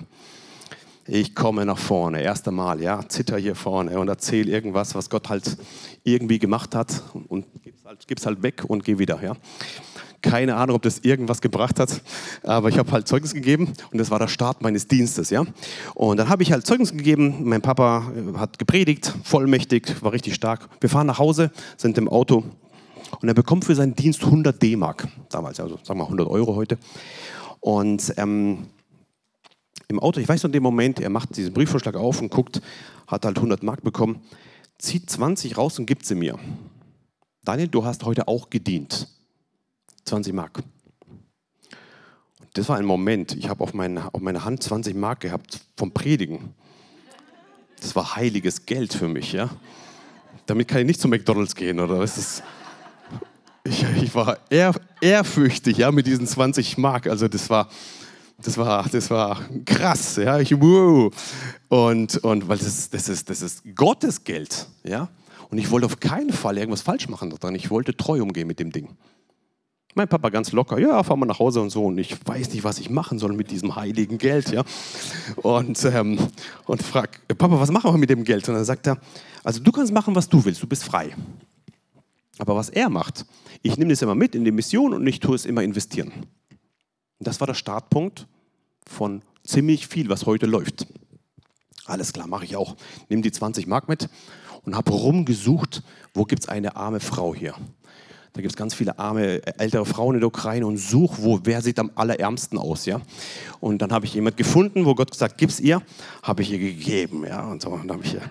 Ich 1.10 1.34
komme 1.34 1.64
nach 1.64 1.78
vorne, 1.78 2.20
erste 2.20 2.50
Mal, 2.50 2.82
ja, 2.82 3.00
zitter 3.08 3.38
hier 3.38 3.54
vorne 3.54 3.98
und 3.98 4.08
erzähle 4.08 4.52
irgendwas, 4.52 4.94
was 4.94 5.08
Gott 5.08 5.30
halt 5.30 5.56
irgendwie 6.04 6.38
gemacht 6.38 6.74
hat 6.74 7.02
und 7.28 7.46
gib's 7.62 7.82
halt, 7.86 8.06
gib's 8.06 8.26
halt 8.26 8.42
weg 8.42 8.64
und 8.68 8.84
geh 8.84 8.98
wieder, 8.98 9.22
ja. 9.22 9.34
Keine 10.20 10.56
Ahnung, 10.56 10.76
ob 10.76 10.82
das 10.82 10.98
irgendwas 11.00 11.40
gebracht 11.40 11.78
hat, 11.78 12.02
aber 12.42 12.68
ich 12.68 12.78
habe 12.78 12.90
halt 12.90 13.06
Zeugnis 13.06 13.34
gegeben 13.34 13.72
und 13.92 13.98
das 13.98 14.10
war 14.10 14.18
der 14.18 14.26
Start 14.26 14.62
meines 14.62 14.88
Dienstes, 14.88 15.30
ja. 15.30 15.44
Und 15.94 16.16
dann 16.16 16.28
habe 16.28 16.42
ich 16.42 16.50
halt 16.50 16.66
Zeugnis 16.66 16.90
gegeben. 16.90 17.44
Mein 17.44 17.62
Papa 17.62 18.12
äh, 18.16 18.36
hat 18.36 18.58
gepredigt, 18.58 19.14
vollmächtig, 19.22 20.02
war 20.02 20.12
richtig 20.12 20.34
stark. 20.34 20.68
Wir 20.80 20.90
fahren 20.90 21.06
nach 21.06 21.20
Hause, 21.20 21.52
sind 21.76 21.98
im 21.98 22.08
Auto 22.08 22.44
und 23.20 23.28
er 23.28 23.34
bekommt 23.34 23.64
für 23.64 23.74
seinen 23.74 23.94
Dienst 23.94 24.24
100 24.24 24.60
D-Mark 24.60 25.08
damals, 25.28 25.60
also 25.60 25.78
sagen 25.82 26.00
wir 26.00 26.04
100 26.04 26.28
Euro 26.28 26.56
heute. 26.56 26.78
Und 27.60 28.14
ähm, 28.16 28.66
im 29.88 30.00
Auto, 30.00 30.20
ich 30.20 30.28
weiß 30.28 30.42
noch 30.42 30.48
in 30.48 30.52
dem 30.52 30.62
Moment, 30.62 31.00
er 31.00 31.10
macht 31.10 31.36
diesen 31.36 31.52
Briefvorschlag 31.52 31.96
auf 31.96 32.20
und 32.20 32.30
guckt, 32.30 32.60
hat 33.06 33.24
halt 33.24 33.36
100 33.36 33.62
Mark 33.62 33.82
bekommen, 33.82 34.20
zieht 34.78 35.08
20 35.08 35.56
raus 35.56 35.78
und 35.78 35.86
gibt 35.86 36.04
sie 36.04 36.14
mir. 36.14 36.38
Daniel, 37.44 37.68
du 37.68 37.84
hast 37.84 38.04
heute 38.04 38.28
auch 38.28 38.50
gedient. 38.50 39.08
20 40.08 40.32
Mark. 40.32 40.58
Und 42.40 42.48
das 42.54 42.68
war 42.68 42.76
ein 42.76 42.84
Moment, 42.84 43.36
ich 43.36 43.48
habe 43.48 43.62
auf, 43.62 43.72
auf 43.74 44.20
meiner 44.20 44.44
Hand 44.44 44.62
20 44.62 44.94
Mark 44.96 45.20
gehabt 45.20 45.60
vom 45.76 45.92
Predigen. 45.92 46.54
Das 47.80 47.94
war 47.94 48.16
heiliges 48.16 48.66
Geld 48.66 48.92
für 48.92 49.08
mich, 49.08 49.32
ja. 49.32 49.50
Damit 50.46 50.66
kann 50.66 50.80
ich 50.80 50.86
nicht 50.86 51.00
zu 51.00 51.08
McDonalds 51.08 51.54
gehen, 51.54 51.78
oder? 51.78 51.98
Das 51.98 52.18
ist, 52.18 52.42
ich, 53.64 53.84
ich 54.02 54.14
war 54.14 54.38
ehr, 54.50 54.74
ehrfürchtig, 55.00 55.78
ja, 55.78 55.92
mit 55.92 56.06
diesen 56.06 56.26
20 56.26 56.78
Mark. 56.78 57.06
Also 57.06 57.28
das 57.28 57.50
war, 57.50 57.68
das 58.42 58.56
war, 58.56 58.88
das 58.88 59.10
war 59.10 59.40
krass, 59.64 60.16
ja. 60.16 60.38
Ich, 60.40 60.58
wow. 60.58 61.12
Und, 61.68 62.16
und 62.18 62.48
weil 62.48 62.58
das, 62.58 62.90
das, 62.90 63.08
ist, 63.08 63.28
das 63.30 63.42
ist 63.42 63.62
Gottes 63.74 64.24
Geld, 64.24 64.66
ja. 64.84 65.08
Und 65.50 65.58
ich 65.58 65.70
wollte 65.70 65.86
auf 65.86 66.00
keinen 66.00 66.32
Fall 66.32 66.58
irgendwas 66.58 66.82
falsch 66.82 67.08
machen 67.08 67.30
daran. 67.30 67.54
Ich 67.54 67.70
wollte 67.70 67.96
treu 67.96 68.22
umgehen 68.22 68.46
mit 68.46 68.58
dem 68.58 68.70
Ding. 68.70 68.96
Mein 69.98 70.06
Papa 70.06 70.28
ganz 70.28 70.52
locker, 70.52 70.78
ja, 70.78 71.02
fahr 71.02 71.16
mal 71.16 71.26
nach 71.26 71.40
Hause 71.40 71.60
und 71.60 71.70
so. 71.70 71.86
Und 71.86 71.98
ich 71.98 72.16
weiß 72.24 72.52
nicht, 72.52 72.62
was 72.62 72.78
ich 72.78 72.88
machen 72.88 73.18
soll 73.18 73.32
mit 73.32 73.50
diesem 73.50 73.74
heiligen 73.74 74.16
Geld, 74.16 74.52
ja. 74.52 74.62
Und, 75.34 75.84
ähm, 75.86 76.20
und 76.66 76.84
frag, 76.84 77.20
Papa, 77.36 77.58
was 77.58 77.72
machen 77.72 77.92
wir 77.92 77.98
mit 77.98 78.08
dem 78.08 78.22
Geld? 78.22 78.48
Und 78.48 78.54
dann 78.54 78.64
sagt 78.64 78.86
er, 78.86 79.00
also 79.42 79.60
du 79.60 79.72
kannst 79.72 79.92
machen, 79.92 80.14
was 80.14 80.28
du 80.28 80.44
willst, 80.44 80.62
du 80.62 80.68
bist 80.68 80.84
frei. 80.84 81.16
Aber 82.38 82.54
was 82.54 82.68
er 82.68 82.88
macht, 82.90 83.26
ich 83.62 83.76
nehme 83.76 83.90
das 83.90 84.00
immer 84.00 84.14
mit 84.14 84.36
in 84.36 84.44
die 84.44 84.52
Mission 84.52 84.94
und 84.94 85.04
ich 85.04 85.18
tue 85.18 85.34
es 85.34 85.44
immer 85.44 85.64
investieren. 85.64 86.12
Und 86.12 87.26
das 87.26 87.40
war 87.40 87.48
der 87.48 87.54
Startpunkt 87.54 88.28
von 88.86 89.22
ziemlich 89.42 89.88
viel, 89.88 90.08
was 90.08 90.26
heute 90.26 90.46
läuft. 90.46 90.86
Alles 91.86 92.12
klar, 92.12 92.28
mache 92.28 92.44
ich 92.44 92.54
auch. 92.54 92.76
Nimm 93.08 93.22
die 93.22 93.32
20 93.32 93.66
Mark 93.66 93.88
mit 93.88 94.08
und 94.62 94.76
habe 94.76 94.92
rumgesucht, 94.92 95.82
wo 96.14 96.24
gibt 96.24 96.44
es 96.44 96.48
eine 96.48 96.76
arme 96.76 97.00
Frau 97.00 97.34
hier. 97.34 97.54
Da 98.32 98.40
gibt 98.40 98.52
es 98.52 98.56
ganz 98.56 98.74
viele 98.74 98.98
arme 98.98 99.44
ältere 99.58 99.84
Frauen 99.84 100.14
in 100.14 100.20
der 100.20 100.28
Ukraine 100.28 100.66
und 100.66 100.76
such, 100.76 101.16
wo, 101.18 101.40
wer 101.44 101.62
sieht 101.62 101.78
am 101.78 101.90
allerärmsten 101.94 102.58
aus, 102.58 102.86
ja. 102.86 103.00
Und 103.60 103.82
dann 103.82 103.92
habe 103.92 104.06
ich 104.06 104.14
jemand 104.14 104.36
gefunden, 104.36 104.84
wo 104.84 104.94
Gott 104.94 105.10
gesagt, 105.10 105.38
gib's 105.38 105.60
ihr, 105.60 105.82
habe 106.22 106.42
ich 106.42 106.52
ihr 106.52 106.58
gegeben, 106.58 107.24
ja. 107.26 107.46
Und 107.46 107.62
so, 107.62 107.78
habe 107.78 108.04
ich 108.04 108.14
ihr 108.14 108.22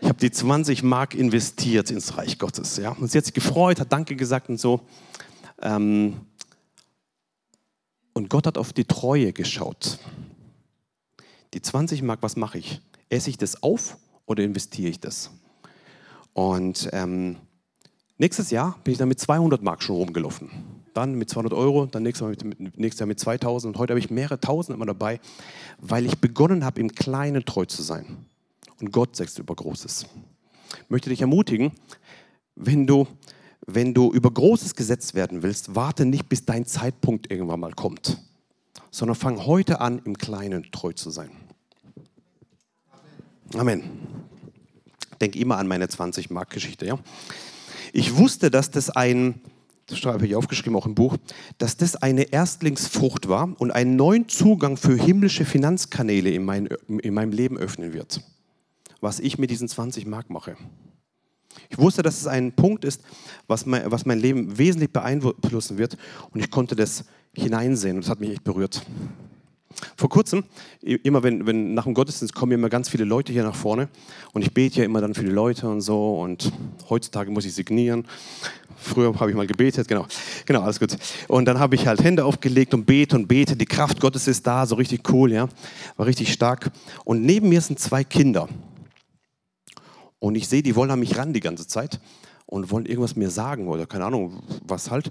ich 0.00 0.08
habe 0.08 0.18
die 0.18 0.30
20 0.30 0.82
Mark 0.82 1.14
investiert 1.14 1.90
ins 1.90 2.16
Reich 2.16 2.38
Gottes. 2.38 2.76
Ja? 2.76 2.92
Und 2.92 3.10
sie 3.10 3.18
hat 3.18 3.24
sich 3.24 3.34
gefreut, 3.34 3.80
hat 3.80 3.92
Danke 3.92 4.16
gesagt 4.16 4.48
und 4.48 4.58
so. 4.58 4.80
Ähm, 5.62 6.20
und 8.12 8.28
Gott 8.28 8.46
hat 8.46 8.58
auf 8.58 8.72
die 8.72 8.84
Treue 8.84 9.32
geschaut. 9.32 9.98
Die 11.54 11.62
20 11.62 12.02
Mark, 12.02 12.22
was 12.22 12.36
mache 12.36 12.58
ich? 12.58 12.80
Esse 13.08 13.30
ich 13.30 13.38
das 13.38 13.62
auf 13.62 13.96
oder 14.26 14.42
investiere 14.42 14.90
ich 14.90 15.00
das? 15.00 15.30
Und 16.32 16.88
ähm, 16.92 17.36
nächstes 18.20 18.50
Jahr 18.50 18.78
bin 18.84 18.92
ich 18.92 18.98
dann 18.98 19.08
mit 19.08 19.18
200 19.18 19.62
Mark 19.62 19.82
schon 19.82 19.96
rumgelaufen. 19.96 20.50
Dann 20.94 21.14
mit 21.14 21.30
200 21.30 21.52
Euro, 21.52 21.86
dann 21.86 22.02
nächstes, 22.02 22.22
Mal 22.22 22.36
mit, 22.48 22.78
nächstes 22.78 23.00
Jahr 23.00 23.06
mit 23.06 23.18
2000 23.18 23.74
und 23.74 23.80
heute 23.80 23.92
habe 23.92 24.00
ich 24.00 24.10
mehrere 24.10 24.40
Tausend 24.40 24.76
immer 24.76 24.86
dabei, 24.86 25.20
weil 25.78 26.04
ich 26.04 26.18
begonnen 26.18 26.64
habe, 26.64 26.80
im 26.80 26.92
Kleinen 26.92 27.44
treu 27.44 27.64
zu 27.64 27.82
sein. 27.82 28.26
Und 28.80 28.92
Gott 28.92 29.16
sagt 29.16 29.38
über 29.38 29.54
Großes. 29.54 30.06
Ich 30.84 30.90
möchte 30.90 31.10
dich 31.10 31.20
ermutigen, 31.20 31.72
wenn 32.56 32.86
du, 32.86 33.06
wenn 33.66 33.94
du 33.94 34.12
über 34.12 34.30
Großes 34.30 34.74
gesetzt 34.74 35.14
werden 35.14 35.42
willst, 35.42 35.74
warte 35.74 36.04
nicht, 36.04 36.28
bis 36.28 36.44
dein 36.44 36.66
Zeitpunkt 36.66 37.30
irgendwann 37.30 37.60
mal 37.60 37.72
kommt, 37.72 38.18
sondern 38.90 39.14
fang 39.14 39.46
heute 39.46 39.80
an, 39.80 40.00
im 40.04 40.18
Kleinen 40.18 40.70
treu 40.72 40.92
zu 40.92 41.10
sein. 41.10 41.30
Amen. 43.54 43.82
Denk 45.20 45.36
immer 45.36 45.58
an 45.58 45.68
meine 45.68 45.86
20-Mark-Geschichte. 45.86 46.86
Ja? 46.86 46.98
Ich 47.92 48.16
wusste, 48.16 48.50
dass 48.50 48.70
das 48.70 48.90
ein, 48.90 49.40
das 49.86 50.02
habe 50.02 50.26
ich 50.26 50.36
aufgeschrieben, 50.36 50.76
auch 50.76 50.86
im 50.86 50.94
Buch, 50.94 51.16
dass 51.58 51.76
das 51.76 51.96
eine 51.96 52.32
Erstlingsfrucht 52.32 53.28
war 53.28 53.54
und 53.58 53.70
einen 53.70 53.96
neuen 53.96 54.28
Zugang 54.28 54.76
für 54.76 54.94
himmlische 54.94 55.44
Finanzkanäle 55.44 56.30
in, 56.30 56.44
mein, 56.44 56.68
in 56.88 57.14
meinem 57.14 57.32
Leben 57.32 57.58
öffnen 57.58 57.92
wird 57.92 58.22
was 59.00 59.20
ich 59.20 59.38
mit 59.38 59.50
diesen 59.50 59.68
20 59.68 60.06
Mark 60.06 60.30
mache. 60.30 60.56
Ich 61.68 61.78
wusste, 61.78 62.02
dass 62.02 62.20
es 62.20 62.26
ein 62.26 62.52
Punkt 62.52 62.84
ist, 62.84 63.02
was 63.48 63.66
mein, 63.66 63.90
was 63.90 64.06
mein 64.06 64.20
Leben 64.20 64.56
wesentlich 64.58 64.92
beeinflussen 64.92 65.78
wird 65.78 65.96
und 66.30 66.40
ich 66.40 66.50
konnte 66.50 66.76
das 66.76 67.04
hineinsehen 67.32 67.96
und 67.96 68.04
das 68.04 68.10
hat 68.10 68.20
mich 68.20 68.30
echt 68.30 68.44
berührt. 68.44 68.82
Vor 69.96 70.08
kurzem, 70.08 70.44
immer 70.82 71.22
wenn, 71.22 71.46
wenn 71.46 71.74
nach 71.74 71.84
dem 71.84 71.94
Gottesdienst 71.94 72.34
kommen 72.34 72.52
immer 72.52 72.68
ganz 72.68 72.88
viele 72.88 73.04
Leute 73.04 73.32
hier 73.32 73.44
nach 73.44 73.54
vorne 73.54 73.88
und 74.32 74.42
ich 74.42 74.52
bete 74.52 74.80
ja 74.80 74.84
immer 74.84 75.00
dann 75.00 75.14
für 75.14 75.22
die 75.22 75.30
Leute 75.30 75.68
und 75.68 75.80
so 75.80 76.20
und 76.20 76.52
heutzutage 76.88 77.30
muss 77.30 77.44
ich 77.44 77.54
signieren. 77.54 78.06
Früher 78.76 79.14
habe 79.20 79.30
ich 79.30 79.36
mal 79.36 79.46
gebetet, 79.46 79.86
genau, 79.88 80.06
genau, 80.46 80.62
alles 80.62 80.80
gut. 80.80 80.96
Und 81.28 81.44
dann 81.44 81.58
habe 81.58 81.74
ich 81.74 81.86
halt 81.86 82.02
Hände 82.02 82.24
aufgelegt 82.24 82.72
und 82.74 82.86
bete 82.86 83.14
und 83.14 83.28
bete. 83.28 83.54
Die 83.54 83.66
Kraft 83.66 84.00
Gottes 84.00 84.26
ist 84.26 84.46
da, 84.46 84.66
so 84.66 84.74
richtig 84.74 85.08
cool, 85.10 85.32
ja, 85.32 85.48
war 85.96 86.06
richtig 86.06 86.32
stark. 86.32 86.70
Und 87.04 87.22
neben 87.22 87.48
mir 87.48 87.60
sind 87.60 87.78
zwei 87.78 88.04
Kinder 88.04 88.48
und 90.18 90.34
ich 90.34 90.48
sehe, 90.48 90.62
die 90.62 90.76
wollen 90.76 90.90
an 90.90 91.00
mich 91.00 91.16
ran 91.16 91.32
die 91.32 91.40
ganze 91.40 91.66
Zeit 91.66 92.00
und 92.50 92.70
wollen 92.70 92.84
irgendwas 92.84 93.16
mir 93.16 93.30
sagen 93.30 93.68
oder 93.68 93.86
keine 93.86 94.04
Ahnung, 94.06 94.42
was 94.66 94.90
halt. 94.90 95.10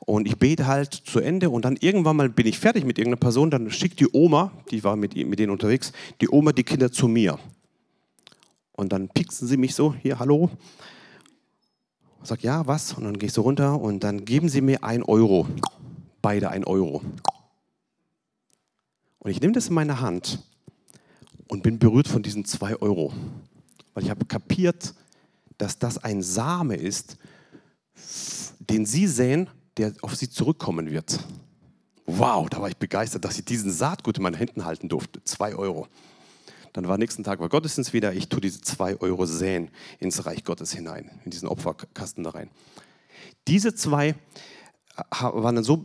Und 0.00 0.26
ich 0.26 0.38
bete 0.38 0.66
halt 0.66 0.94
zu 0.94 1.20
Ende 1.20 1.50
und 1.50 1.64
dann 1.64 1.76
irgendwann 1.76 2.16
mal 2.16 2.28
bin 2.28 2.46
ich 2.46 2.58
fertig 2.58 2.84
mit 2.84 2.98
irgendeiner 2.98 3.20
Person, 3.20 3.50
dann 3.50 3.70
schickt 3.70 4.00
die 4.00 4.08
Oma, 4.12 4.52
die 4.70 4.82
war 4.82 4.96
mit, 4.96 5.14
mit 5.14 5.38
denen 5.38 5.52
unterwegs, 5.52 5.92
die 6.20 6.28
Oma 6.30 6.52
die 6.52 6.64
Kinder 6.64 6.90
zu 6.90 7.06
mir. 7.06 7.38
Und 8.72 8.92
dann 8.92 9.08
pieksen 9.08 9.46
sie 9.46 9.56
mich 9.56 9.74
so, 9.74 9.94
hier, 9.94 10.18
hallo. 10.18 10.50
Ich 12.22 12.28
sag, 12.28 12.42
ja, 12.42 12.66
was? 12.66 12.94
Und 12.94 13.04
dann 13.04 13.18
gehe 13.18 13.26
ich 13.26 13.32
so 13.32 13.42
runter 13.42 13.80
und 13.80 14.02
dann 14.02 14.24
geben 14.24 14.48
sie 14.48 14.60
mir 14.60 14.82
ein 14.82 15.02
Euro. 15.02 15.46
Beide 16.22 16.50
ein 16.50 16.64
Euro. 16.64 17.02
Und 19.18 19.30
ich 19.30 19.40
nehme 19.40 19.52
das 19.52 19.68
in 19.68 19.74
meine 19.74 20.00
Hand 20.00 20.42
und 21.48 21.62
bin 21.62 21.78
berührt 21.78 22.08
von 22.08 22.22
diesen 22.22 22.44
zwei 22.44 22.76
Euro 22.76 23.12
weil 23.98 24.04
ich 24.04 24.10
habe 24.10 24.24
kapiert, 24.26 24.94
dass 25.58 25.78
das 25.78 25.98
ein 25.98 26.22
Same 26.22 26.76
ist, 26.76 27.16
den 28.58 28.86
Sie 28.86 29.06
sehen, 29.06 29.50
der 29.76 29.92
auf 30.02 30.16
Sie 30.16 30.30
zurückkommen 30.30 30.90
wird. 30.90 31.18
Wow, 32.06 32.48
da 32.48 32.60
war 32.60 32.68
ich 32.68 32.76
begeistert, 32.76 33.24
dass 33.24 33.38
ich 33.38 33.44
diesen 33.44 33.70
Saatgut 33.70 34.16
in 34.16 34.22
meinen 34.22 34.34
Händen 34.34 34.64
halten 34.64 34.88
durfte. 34.88 35.22
Zwei 35.24 35.54
Euro. 35.54 35.88
Dann 36.72 36.88
war 36.88 36.96
nächsten 36.96 37.24
Tag 37.24 37.40
war 37.40 37.48
Gottesdienst 37.48 37.92
wieder. 37.92 38.12
Ich 38.14 38.28
tue 38.28 38.40
diese 38.40 38.60
zwei 38.60 38.96
Euro 39.00 39.26
säen 39.26 39.70
ins 39.98 40.24
Reich 40.24 40.44
Gottes 40.44 40.72
hinein, 40.72 41.10
in 41.24 41.30
diesen 41.30 41.48
Opferkasten 41.48 42.24
da 42.24 42.30
rein. 42.30 42.50
Diese 43.46 43.74
zwei 43.74 44.14
waren 45.10 45.54
dann 45.54 45.64
so, 45.64 45.84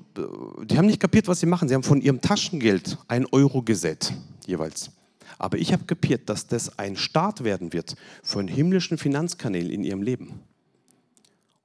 die 0.63 0.77
haben 0.77 0.87
nicht 0.87 0.99
kapiert, 0.99 1.27
was 1.27 1.39
sie 1.39 1.45
machen. 1.45 1.67
Sie 1.67 1.75
haben 1.75 1.83
von 1.83 2.01
ihrem 2.01 2.21
Taschengeld 2.21 2.97
ein 3.07 3.25
Euro 3.31 3.61
gesät, 3.61 4.13
jeweils. 4.45 4.91
Aber 5.37 5.57
ich 5.57 5.73
habe 5.73 5.85
kapiert, 5.85 6.29
dass 6.29 6.47
das 6.47 6.77
ein 6.79 6.95
Start 6.95 7.43
werden 7.43 7.73
wird 7.73 7.95
von 8.21 8.47
himmlischen 8.47 8.97
Finanzkanälen 8.97 9.71
in 9.71 9.83
ihrem 9.83 10.01
Leben. 10.01 10.27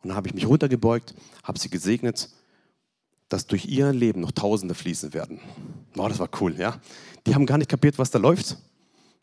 Und 0.02 0.10
dann 0.10 0.14
habe 0.14 0.28
ich 0.28 0.34
mich 0.34 0.46
runtergebeugt, 0.46 1.14
habe 1.42 1.58
sie 1.58 1.70
gesegnet, 1.70 2.30
dass 3.28 3.46
durch 3.46 3.66
ihr 3.66 3.92
Leben 3.92 4.20
noch 4.20 4.32
Tausende 4.32 4.74
fließen 4.74 5.12
werden. 5.12 5.40
Wow, 5.94 6.08
das 6.08 6.18
war 6.18 6.30
cool, 6.40 6.56
ja. 6.58 6.80
Die 7.26 7.34
haben 7.34 7.46
gar 7.46 7.58
nicht 7.58 7.70
kapiert, 7.70 7.98
was 7.98 8.10
da 8.10 8.18
läuft. 8.18 8.56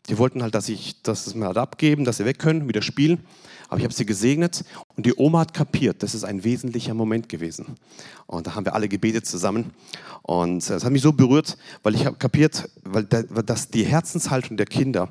Die 0.08 0.18
wollten 0.18 0.42
halt, 0.42 0.54
dass 0.54 0.68
ich 0.68 1.02
das 1.02 1.34
mal 1.34 1.48
halt 1.48 1.58
abgeben, 1.58 2.04
dass 2.04 2.18
sie 2.18 2.24
weg 2.24 2.38
können, 2.38 2.68
wieder 2.68 2.82
spielen. 2.82 3.24
Aber 3.68 3.78
ich 3.78 3.84
habe 3.84 3.94
sie 3.94 4.06
gesegnet 4.06 4.64
und 4.96 5.06
die 5.06 5.14
Oma 5.16 5.40
hat 5.40 5.52
kapiert, 5.52 6.02
das 6.02 6.14
ist 6.14 6.22
ein 6.22 6.44
wesentlicher 6.44 6.94
Moment 6.94 7.28
gewesen. 7.28 7.76
Und 8.26 8.46
da 8.46 8.54
haben 8.54 8.64
wir 8.64 8.74
alle 8.74 8.88
gebetet 8.88 9.26
zusammen. 9.26 9.72
Und 10.22 10.68
das 10.70 10.84
hat 10.84 10.92
mich 10.92 11.02
so 11.02 11.12
berührt, 11.12 11.56
weil 11.82 11.96
ich 11.96 12.06
habe 12.06 12.16
kapiert, 12.16 12.70
weil 12.84 13.04
das 13.04 13.68
die 13.68 13.84
Herzenshaltung 13.84 14.56
der 14.56 14.66
Kinder 14.66 15.10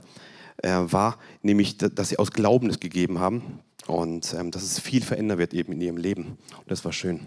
äh, 0.64 0.70
war, 0.70 1.18
nämlich, 1.41 1.78
dass 1.78 2.10
sie 2.10 2.18
aus 2.18 2.32
Glauben 2.32 2.70
es 2.70 2.80
gegeben 2.80 3.19
haben 3.19 3.60
und 3.88 4.34
ähm, 4.34 4.52
dass 4.52 4.64
es 4.64 4.80
viel 4.80 5.03
verändern 5.03 5.38
wird 5.38 5.53
eben 5.53 5.74
in 5.74 5.82
ihrem 5.82 5.98
Leben. 5.98 6.38
Und 6.57 6.72
das 6.72 6.86
war 6.86 6.94
schön. 6.94 7.22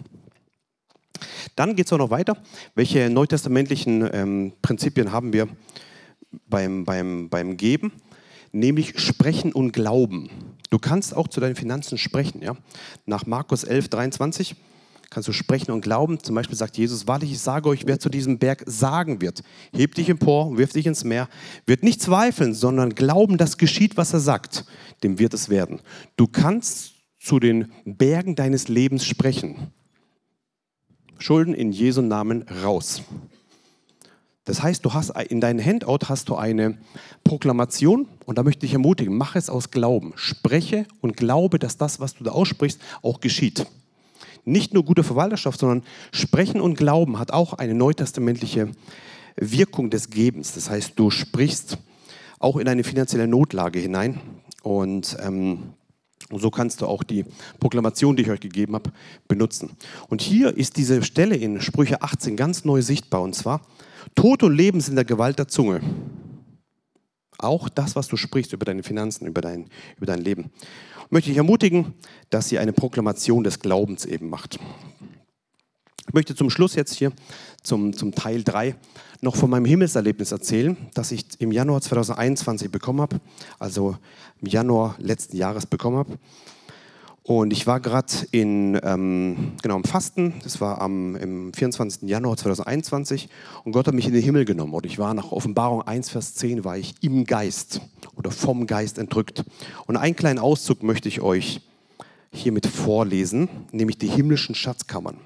Dann 1.55 1.75
geht 1.75 1.85
es 1.85 1.93
auch 1.93 1.97
noch 1.97 2.09
weiter. 2.09 2.37
Welche 2.75 3.09
neutestamentlichen 3.09 4.09
ähm, 4.13 4.53
Prinzipien 4.61 5.11
haben 5.11 5.33
wir 5.33 5.47
beim, 6.47 6.85
beim, 6.85 7.29
beim 7.29 7.57
Geben? 7.57 7.91
Nämlich 8.51 8.99
Sprechen 8.99 9.53
und 9.53 9.71
Glauben. 9.71 10.29
Du 10.69 10.79
kannst 10.79 11.15
auch 11.15 11.27
zu 11.27 11.39
deinen 11.39 11.55
Finanzen 11.55 11.97
sprechen. 11.97 12.41
Ja? 12.41 12.55
Nach 13.05 13.25
Markus 13.25 13.63
11, 13.63 13.89
23 13.89 14.55
kannst 15.09 15.27
du 15.27 15.33
sprechen 15.33 15.71
und 15.71 15.81
glauben. 15.81 16.21
Zum 16.21 16.35
Beispiel 16.35 16.57
sagt 16.57 16.77
Jesus, 16.77 17.07
wahrlich, 17.07 17.31
ich 17.31 17.39
sage 17.39 17.69
euch, 17.69 17.85
wer 17.87 17.99
zu 17.99 18.09
diesem 18.09 18.37
Berg 18.37 18.63
sagen 18.65 19.21
wird, 19.21 19.43
heb 19.73 19.95
dich 19.95 20.09
empor, 20.09 20.57
wirf 20.57 20.73
dich 20.73 20.85
ins 20.85 21.03
Meer, 21.03 21.27
wird 21.65 21.83
nicht 21.83 22.01
zweifeln, 22.01 22.53
sondern 22.53 22.93
glauben, 22.95 23.37
dass 23.37 23.57
geschieht, 23.57 23.97
was 23.97 24.13
er 24.13 24.19
sagt, 24.19 24.65
dem 25.03 25.19
wird 25.19 25.33
es 25.33 25.49
werden. 25.49 25.81
Du 26.15 26.27
kannst 26.27 26.93
zu 27.19 27.39
den 27.39 27.71
Bergen 27.85 28.35
deines 28.35 28.67
Lebens 28.67 29.05
sprechen. 29.05 29.71
Schulden 31.17 31.53
in 31.53 31.71
Jesu 31.71 32.01
Namen 32.01 32.43
raus. 32.63 33.01
Das 34.49 34.63
heißt, 34.63 34.83
du 34.83 34.95
hast 34.95 35.11
in 35.29 35.41
deinem 35.41 35.63
Handout 35.63 36.09
hast 36.09 36.27
du 36.27 36.35
eine 36.35 36.75
Proklamation 37.23 38.07
und 38.25 38.39
da 38.39 38.41
möchte 38.41 38.65
ich 38.65 38.73
ermutigen, 38.73 39.15
mach 39.15 39.35
es 39.35 39.47
aus 39.47 39.69
Glauben. 39.69 40.13
Spreche 40.15 40.87
und 41.01 41.15
glaube, 41.15 41.59
dass 41.59 41.77
das, 41.77 41.99
was 41.99 42.15
du 42.15 42.23
da 42.23 42.31
aussprichst, 42.31 42.81
auch 43.03 43.21
geschieht. 43.21 43.67
Nicht 44.45 44.73
nur 44.73 44.83
gute 44.83 45.03
Verwalterschaft, 45.03 45.59
sondern 45.59 45.83
Sprechen 46.11 46.61
und 46.61 46.79
Glauben 46.79 47.19
hat 47.19 47.29
auch 47.29 47.53
eine 47.53 47.75
neutestamentliche 47.75 48.71
Wirkung 49.35 49.91
des 49.91 50.09
Gebens. 50.09 50.55
Das 50.55 50.71
heißt, 50.71 50.93
du 50.95 51.11
sprichst 51.11 51.77
auch 52.39 52.57
in 52.57 52.67
eine 52.67 52.83
finanzielle 52.83 53.27
Notlage 53.27 53.77
hinein 53.77 54.19
und 54.63 55.15
ähm, 55.21 55.73
so 56.37 56.51
kannst 56.51 56.81
du 56.81 56.85
auch 56.85 57.03
die 57.03 57.25
Proklamation, 57.59 58.15
die 58.15 58.23
ich 58.23 58.29
euch 58.29 58.39
gegeben 58.39 58.75
habe, 58.75 58.91
benutzen. 59.27 59.71
Und 60.09 60.21
hier 60.21 60.55
ist 60.55 60.77
diese 60.77 61.01
Stelle 61.03 61.35
in 61.35 61.59
Sprüche 61.61 62.01
18 62.01 62.35
ganz 62.35 62.65
neu 62.65 62.81
sichtbar 62.81 63.21
und 63.21 63.33
zwar, 63.33 63.61
Tod 64.15 64.43
und 64.43 64.55
Leben 64.55 64.79
sind 64.81 64.91
in 64.91 64.97
der 64.97 65.05
Gewalt 65.05 65.39
der 65.39 65.47
Zunge. 65.47 65.81
Auch 67.37 67.69
das, 67.69 67.95
was 67.95 68.07
du 68.07 68.17
sprichst 68.17 68.53
über 68.53 68.65
deine 68.65 68.83
Finanzen, 68.83 69.25
über 69.25 69.41
dein, 69.41 69.69
über 69.97 70.05
dein 70.05 70.19
Leben. 70.19 70.51
Möchte 71.09 71.31
ich 71.31 71.37
ermutigen, 71.37 71.93
dass 72.29 72.51
ihr 72.51 72.61
eine 72.61 72.73
Proklamation 72.73 73.43
des 73.43 73.59
Glaubens 73.59 74.05
eben 74.05 74.29
macht. 74.29 74.59
Ich 76.09 76.13
möchte 76.15 76.33
zum 76.33 76.49
Schluss 76.49 76.73
jetzt 76.73 76.95
hier, 76.95 77.11
zum, 77.61 77.93
zum 77.93 78.15
Teil 78.15 78.43
3, 78.43 78.75
noch 79.21 79.35
von 79.35 79.47
meinem 79.47 79.65
Himmelserlebnis 79.65 80.31
erzählen, 80.31 80.75
das 80.95 81.11
ich 81.11 81.23
im 81.37 81.51
Januar 81.51 81.81
2021 81.81 82.71
bekommen 82.71 82.99
habe, 82.99 83.21
also 83.59 83.95
im 84.41 84.47
Januar 84.47 84.95
letzten 84.97 85.37
Jahres 85.37 85.67
bekommen 85.67 85.97
habe. 85.97 86.17
Und 87.21 87.53
ich 87.53 87.67
war 87.67 87.79
gerade 87.79 88.11
in, 88.31 88.79
ähm, 88.81 89.51
genau, 89.61 89.75
im 89.75 89.83
Fasten, 89.83 90.33
das 90.41 90.59
war 90.59 90.81
am 90.81 91.15
im 91.15 91.53
24. 91.53 92.09
Januar 92.09 92.37
2021 92.37 93.29
und 93.63 93.73
Gott 93.73 93.85
hat 93.85 93.93
mich 93.93 94.07
in 94.07 94.13
den 94.13 94.23
Himmel 94.23 94.45
genommen. 94.45 94.73
Und 94.73 94.87
ich 94.87 94.97
war 94.97 95.13
nach 95.13 95.31
Offenbarung 95.31 95.83
1, 95.83 96.09
Vers 96.09 96.33
10, 96.33 96.63
war 96.63 96.75
ich 96.75 96.95
im 97.01 97.25
Geist 97.25 97.81
oder 98.15 98.31
vom 98.31 98.65
Geist 98.65 98.97
entrückt. 98.97 99.43
Und 99.85 99.95
einen 99.95 100.15
kleinen 100.15 100.39
Auszug 100.39 100.81
möchte 100.81 101.07
ich 101.07 101.21
euch 101.21 101.61
hiermit 102.31 102.65
vorlesen, 102.65 103.47
nämlich 103.71 103.99
die 103.99 104.07
himmlischen 104.07 104.55
Schatzkammern. 104.55 105.17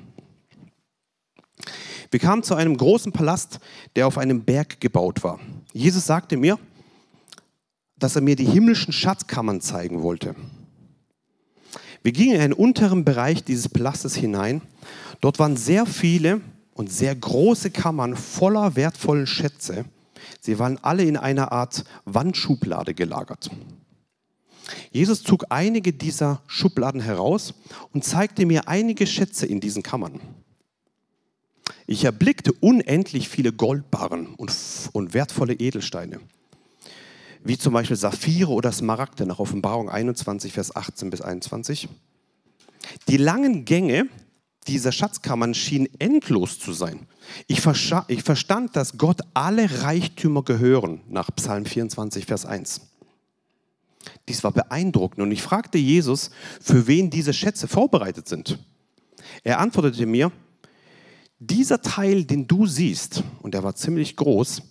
Wir 2.11 2.19
kamen 2.19 2.43
zu 2.43 2.55
einem 2.55 2.77
großen 2.77 3.11
Palast, 3.11 3.59
der 3.95 4.07
auf 4.07 4.17
einem 4.17 4.43
Berg 4.43 4.80
gebaut 4.80 5.23
war. 5.23 5.39
Jesus 5.73 6.05
sagte 6.05 6.38
mir, 6.38 6.59
dass 7.97 8.15
er 8.15 8.21
mir 8.21 8.35
die 8.35 8.45
himmlischen 8.45 8.93
Schatzkammern 8.93 9.61
zeigen 9.61 10.03
wollte. 10.03 10.35
Wir 12.03 12.11
gingen 12.11 12.35
in 12.35 12.41
einen 12.41 12.53
unteren 12.53 13.05
Bereich 13.05 13.43
dieses 13.43 13.69
Palastes 13.69 14.15
hinein. 14.15 14.61
Dort 15.21 15.39
waren 15.39 15.55
sehr 15.55 15.85
viele 15.85 16.41
und 16.73 16.91
sehr 16.91 17.15
große 17.15 17.71
Kammern 17.71 18.15
voller 18.15 18.75
wertvollen 18.75 19.25
Schätze. 19.25 19.85
Sie 20.41 20.59
waren 20.59 20.77
alle 20.81 21.03
in 21.03 21.15
einer 21.15 21.51
Art 21.51 21.85
Wandschublade 22.05 22.93
gelagert. 22.93 23.49
Jesus 24.91 25.23
zog 25.23 25.45
einige 25.49 25.93
dieser 25.93 26.41
Schubladen 26.47 27.01
heraus 27.01 27.53
und 27.91 28.03
zeigte 28.03 28.45
mir 28.45 28.67
einige 28.67 29.07
Schätze 29.07 29.45
in 29.45 29.59
diesen 29.59 29.84
Kammern. 29.84 30.19
Ich 31.88 32.03
erblickte 32.03 32.53
unendlich 32.53 33.30
viele 33.30 33.53
Goldbarren 33.53 34.27
und, 34.35 34.52
und 34.94 35.14
wertvolle 35.14 35.53
Edelsteine 35.53 36.19
wie 37.44 37.57
zum 37.57 37.73
Beispiel 37.73 37.98
Saphire 37.98 38.52
oder 38.52 38.72
Smaragde 38.72 39.26
nach 39.26 39.40
Offenbarung 39.40 39.90
21, 39.90 40.53
Vers 40.53 40.76
18 40.76 41.10
bis 41.10 41.22
21. 41.22 41.90
Die 43.07 43.18
langen 43.18 43.65
Gänge 43.65 44.07
dieser 44.68 44.94
Schatzkammern 44.94 45.53
schienen 45.53 45.90
endlos 45.99 46.57
zu 46.57 46.72
sein. 46.72 47.06
Ich, 47.48 47.61
ich 48.07 48.23
verstand, 48.23 48.76
dass 48.76 48.98
Gott 48.98 49.22
alle 49.34 49.81
Reichtümer 49.84 50.44
gehören, 50.44 51.02
nach 51.10 51.30
Psalm 51.35 51.65
24, 51.65 52.26
Vers 52.26 52.45
1. 52.45 52.81
Dies 54.27 54.44
war 54.44 54.52
beeindruckend 54.52 55.22
und 55.22 55.31
ich 55.31 55.41
fragte 55.41 55.77
Jesus, 55.77 56.31
für 56.61 56.88
wen 56.88 57.10
diese 57.10 57.34
Schätze 57.34 57.68
vorbereitet 57.68 58.27
sind. 58.27 58.57
Er 59.44 59.60
antwortete 59.60 60.06
mir, 60.06 60.31
dieser 61.47 61.81
Teil, 61.81 62.25
den 62.25 62.47
du 62.47 62.65
siehst, 62.65 63.23
und 63.41 63.55
er 63.55 63.63
war 63.63 63.75
ziemlich 63.75 64.15
groß, 64.15 64.61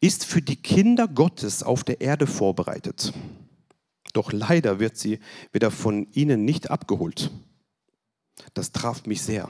ist 0.00 0.24
für 0.24 0.40
die 0.40 0.56
Kinder 0.56 1.08
Gottes 1.08 1.62
auf 1.62 1.84
der 1.84 2.00
Erde 2.00 2.26
vorbereitet. 2.26 3.12
Doch 4.12 4.32
leider 4.32 4.80
wird 4.80 4.96
sie 4.96 5.20
wieder 5.52 5.70
von 5.70 6.08
ihnen 6.12 6.44
nicht 6.44 6.70
abgeholt. 6.70 7.30
Das 8.54 8.72
traf 8.72 9.06
mich 9.06 9.22
sehr. 9.22 9.48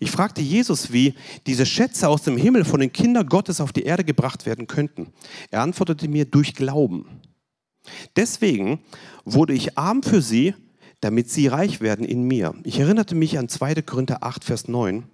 Ich 0.00 0.10
fragte 0.10 0.42
Jesus, 0.42 0.92
wie 0.92 1.14
diese 1.46 1.64
Schätze 1.64 2.08
aus 2.08 2.22
dem 2.22 2.36
Himmel 2.36 2.64
von 2.64 2.80
den 2.80 2.92
Kindern 2.92 3.28
Gottes 3.28 3.60
auf 3.60 3.72
die 3.72 3.84
Erde 3.84 4.04
gebracht 4.04 4.44
werden 4.44 4.66
könnten. 4.66 5.12
Er 5.50 5.62
antwortete 5.62 6.08
mir 6.08 6.24
durch 6.24 6.54
Glauben. 6.54 7.06
Deswegen 8.16 8.80
wurde 9.24 9.52
ich 9.54 9.78
arm 9.78 10.02
für 10.02 10.20
sie, 10.20 10.54
damit 11.00 11.30
sie 11.30 11.46
reich 11.46 11.80
werden 11.80 12.04
in 12.04 12.24
mir. 12.24 12.54
Ich 12.64 12.80
erinnerte 12.80 13.14
mich 13.14 13.38
an 13.38 13.48
2. 13.48 13.82
Korinther 13.82 14.24
8, 14.24 14.44
Vers 14.44 14.66
9. 14.66 15.04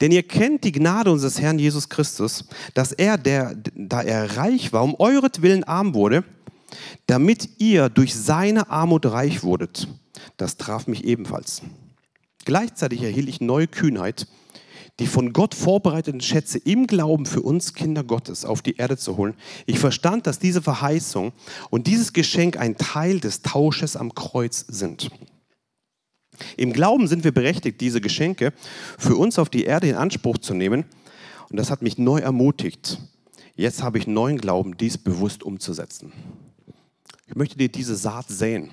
Denn 0.00 0.12
ihr 0.12 0.22
kennt 0.22 0.64
die 0.64 0.72
Gnade 0.72 1.10
unseres 1.10 1.40
Herrn 1.40 1.58
Jesus 1.58 1.88
Christus, 1.88 2.44
dass 2.74 2.92
er, 2.92 3.18
der, 3.18 3.56
da 3.74 4.02
er 4.02 4.36
reich 4.36 4.72
war, 4.72 4.82
um 4.82 4.94
euretwillen 4.98 5.64
arm 5.64 5.94
wurde, 5.94 6.24
damit 7.06 7.48
ihr 7.58 7.88
durch 7.88 8.14
seine 8.14 8.70
Armut 8.70 9.06
reich 9.06 9.42
wurdet. 9.42 9.88
Das 10.36 10.56
traf 10.56 10.86
mich 10.86 11.04
ebenfalls. 11.04 11.62
Gleichzeitig 12.44 13.02
erhielt 13.02 13.28
ich 13.28 13.40
neue 13.40 13.68
Kühnheit, 13.68 14.26
die 14.98 15.06
von 15.06 15.32
Gott 15.32 15.54
vorbereiteten 15.54 16.20
Schätze 16.20 16.58
im 16.58 16.86
Glauben 16.86 17.26
für 17.26 17.40
uns 17.40 17.74
Kinder 17.74 18.04
Gottes 18.04 18.44
auf 18.44 18.62
die 18.62 18.76
Erde 18.76 18.96
zu 18.96 19.16
holen. 19.16 19.34
Ich 19.66 19.78
verstand, 19.78 20.26
dass 20.26 20.38
diese 20.38 20.62
Verheißung 20.62 21.32
und 21.70 21.86
dieses 21.86 22.12
Geschenk 22.12 22.58
ein 22.58 22.76
Teil 22.76 23.20
des 23.20 23.42
Tausches 23.42 23.96
am 23.96 24.14
Kreuz 24.14 24.64
sind. 24.68 25.10
Im 26.56 26.72
Glauben 26.72 27.06
sind 27.06 27.24
wir 27.24 27.32
berechtigt, 27.32 27.80
diese 27.80 28.00
Geschenke 28.00 28.52
für 28.98 29.16
uns 29.16 29.38
auf 29.38 29.48
die 29.48 29.64
Erde 29.64 29.88
in 29.88 29.94
Anspruch 29.96 30.38
zu 30.38 30.54
nehmen. 30.54 30.84
Und 31.50 31.56
das 31.56 31.70
hat 31.70 31.82
mich 31.82 31.98
neu 31.98 32.18
ermutigt. 32.18 32.98
Jetzt 33.54 33.82
habe 33.82 33.98
ich 33.98 34.06
neuen 34.06 34.38
Glauben, 34.38 34.76
dies 34.76 34.96
bewusst 34.96 35.42
umzusetzen. 35.42 36.12
Ich 37.26 37.34
möchte 37.34 37.56
dir 37.56 37.68
diese 37.68 37.96
Saat 37.96 38.28
säen. 38.28 38.70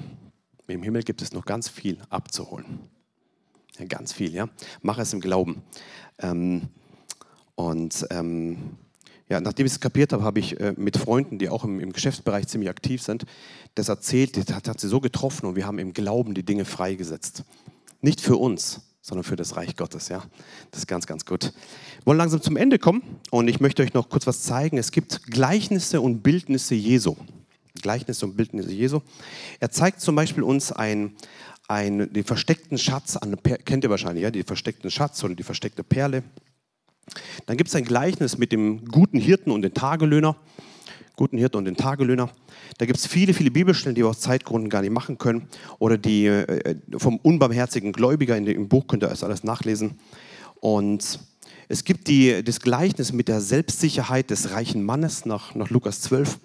Im 0.68 0.84
Himmel 0.84 1.04
gibt 1.04 1.22
es 1.22 1.34
noch 1.34 1.46
ganz 1.46 1.68
viel 1.68 1.98
abzuholen. 2.10 2.80
Ja, 3.78 3.86
ganz 3.86 4.14
viel, 4.14 4.34
ja. 4.34 4.50
Mach 4.82 4.98
es 4.98 5.14
im 5.14 5.20
Glauben. 5.20 5.64
Ähm, 6.20 6.70
und 7.56 8.06
ähm, 8.12 8.78
ja, 9.30 9.40
nachdem 9.40 9.68
ich 9.68 9.74
es 9.74 9.80
kapiert 9.80 10.12
habe, 10.12 10.24
habe 10.24 10.40
ich 10.40 10.60
äh, 10.60 10.74
mit 10.76 10.98
Freunden, 10.98 11.38
die 11.38 11.50
auch 11.50 11.64
im, 11.64 11.80
im, 11.80 11.94
Geschäftsbereich 11.94 12.48
ziemlich 12.48 12.70
aktiv 12.70 13.02
sind, 13.02 13.26
das 13.76 13.88
erzählt, 13.88 14.36
das 14.36 14.56
hat, 14.56 14.68
hat 14.68 14.80
sie 14.80 14.88
so 14.88 15.00
getroffen 15.00 15.46
und 15.46 15.56
wir 15.56 15.68
haben 15.68 15.78
im 15.78 15.94
Glauben 15.94 16.34
die 16.34 16.44
Dinge 16.44 16.66
freigesetzt. 16.66 17.44
Nicht 18.02 18.22
für 18.22 18.38
uns, 18.38 18.82
sondern 19.02 19.24
für 19.24 19.36
das 19.36 19.56
Reich 19.56 19.76
Gottes. 19.76 20.10
Ja? 20.10 20.24
Das 20.72 20.82
ist 20.82 20.88
ganz, 20.88 21.06
ganz 21.06 21.26
gut. 21.26 21.44
Wir 21.44 22.06
wollen 22.06 22.18
langsam 22.18 22.42
zum 22.42 22.58
Ende 22.58 22.80
kommen 22.80 23.04
und 23.30 23.48
ich 23.48 23.60
möchte 23.60 23.84
euch 23.84 23.94
noch 23.94 24.10
kurz 24.10 24.26
was 24.26 24.42
zeigen. 24.42 24.78
Es 24.78 24.92
gibt 24.92 25.24
Gleichnisse 25.28 26.02
und 26.02 26.22
Bildnisse 26.22 26.74
Jesu. 26.74 27.16
Gleichnisse 27.82 28.26
und 28.26 28.36
Bildnisse 28.36 28.72
Jesu. 28.72 29.02
Er 29.60 29.70
zeigt 29.70 30.02
zum 30.02 30.16
Beispiel 30.16 30.44
uns 30.44 30.72
ein, 30.72 31.16
ein, 31.68 32.12
den 32.12 32.24
versteckten 32.24 32.80
Schatz, 32.80 33.16
an, 33.16 33.38
kennt 33.44 33.84
ihr 33.84 33.90
wahrscheinlich, 33.92 34.24
ja, 34.24 34.32
den 34.32 34.44
versteckten 34.44 34.90
Schatz 34.90 35.24
oder 35.24 35.36
die 35.36 35.44
versteckte 35.44 35.84
Perle. 35.84 36.24
Dann 37.46 37.58
gibt 37.58 37.70
es 37.70 37.76
ein 37.76 37.86
Gleichnis 37.86 38.38
mit 38.38 38.52
dem 38.52 38.86
guten 38.86 39.20
Hirten 39.20 39.52
und 39.52 39.62
dem 39.62 39.74
Tagelöhner. 39.74 40.36
Guten 41.16 41.38
Hirten 41.38 41.58
und 41.58 41.66
den 41.66 41.76
Tagelöhner. 41.76 42.30
Da 42.78 42.86
gibt 42.86 42.98
es 42.98 43.06
viele, 43.06 43.34
viele 43.34 43.52
Bibelstellen, 43.52 43.96
die 43.96 44.04
wir 44.04 44.10
aus 44.10 44.22
Zeitgründen 44.22 44.70
gar 44.70 44.82
nicht 44.82 44.92
machen 44.92 45.18
können. 45.18 45.48
Oder 45.78 45.98
die 45.98 46.28
äh, 46.28 46.76
vom 46.98 47.18
unbarmherzigen 47.18 47.92
Gläubiger 47.92 48.38
in 48.38 48.46
dem 48.46 48.70
Buch 48.70 48.88
könnt 48.88 49.04
ihr 49.04 49.10
das 49.10 49.24
alles 49.24 49.44
nachlesen. 49.44 50.00
Und 50.62 51.20
es 51.68 51.84
gibt 51.84 52.08
die, 52.08 52.44
das 52.44 52.62
Gleichnis 52.62 53.14
mit 53.14 53.28
der 53.28 53.42
Selbstsicherheit 53.42 54.30
des 54.30 54.52
reichen 54.52 54.84
Mannes 54.84 55.26
nach, 55.26 55.56
nach 55.56 55.70
Lukas 55.70 56.02
12, 56.02 56.40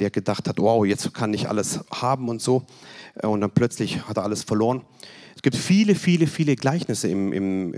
der 0.00 0.10
gedacht 0.10 0.48
hat, 0.48 0.58
wow, 0.58 0.84
jetzt 0.84 1.14
kann 1.14 1.32
ich 1.32 1.48
alles 1.48 1.80
haben 1.90 2.28
und 2.28 2.42
so. 2.42 2.66
Und 3.22 3.40
dann 3.40 3.50
plötzlich 3.50 4.06
hat 4.06 4.16
er 4.16 4.24
alles 4.24 4.42
verloren. 4.42 4.82
Es 5.40 5.42
gibt 5.42 5.56
viele, 5.56 5.94
viele, 5.94 6.26
viele 6.26 6.54
Gleichnisse 6.54 7.08
im, 7.08 7.32
im, 7.32 7.72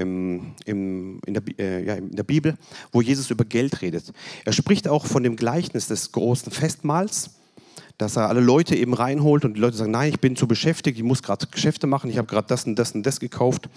im, 0.65 1.21
in, 1.25 1.33
der, 1.33 1.43
äh, 1.61 1.87
ja, 1.87 1.95
in 1.95 2.11
der 2.11 2.25
Bibel, 2.25 2.57
wo 2.91 3.01
Jesus 3.01 3.31
über 3.31 3.45
Geld 3.45 3.83
redet. 3.83 4.13
Er 4.45 4.53
spricht 4.53 4.89
auch 4.89 5.07
von 5.07 5.23
dem 5.23 5.37
Gleichnis 5.37 5.87
des 5.87 6.11
großen 6.11 6.51
Festmahls, 6.51 7.31
dass 7.99 8.17
er 8.17 8.29
alle 8.29 8.41
Leute 8.41 8.75
eben 8.75 8.95
reinholt 8.95 9.45
und 9.45 9.55
die 9.55 9.61
Leute 9.61 9.77
sagen, 9.77 9.93
nein, 9.93 10.09
ich 10.09 10.19
bin 10.19 10.35
zu 10.35 10.49
beschäftigt, 10.49 10.99
ich 10.99 11.05
muss 11.05 11.23
gerade 11.23 11.47
Geschäfte 11.47 11.87
machen, 11.87 12.11
ich 12.11 12.19
habe 12.19 12.27
gerade 12.27 12.49
das 12.49 12.65
und 12.65 12.75
das 12.75 12.97
und 12.97 13.07
das 13.07 13.21
gekauft. 13.21 13.69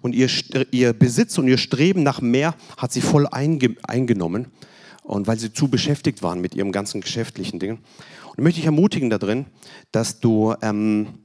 Und 0.00 0.16
ihr, 0.16 0.28
ihr 0.72 0.92
Besitz 0.92 1.38
und 1.38 1.46
ihr 1.46 1.58
Streben 1.58 2.02
nach 2.02 2.20
mehr 2.20 2.56
hat 2.76 2.90
sie 2.92 3.02
voll 3.02 3.28
einge, 3.28 3.76
eingenommen. 3.84 4.48
Und 5.04 5.28
weil 5.28 5.38
sie 5.38 5.52
zu 5.52 5.68
beschäftigt 5.68 6.24
waren 6.24 6.40
mit 6.40 6.56
ihrem 6.56 6.72
ganzen 6.72 7.02
geschäftlichen 7.02 7.60
Dingen. 7.60 7.78
Und 8.36 8.42
möchte 8.42 8.58
ich 8.58 8.66
ermutigen 8.66 9.10
darin, 9.10 9.46
dass 9.92 10.18
du 10.18 10.56
ähm, 10.60 11.20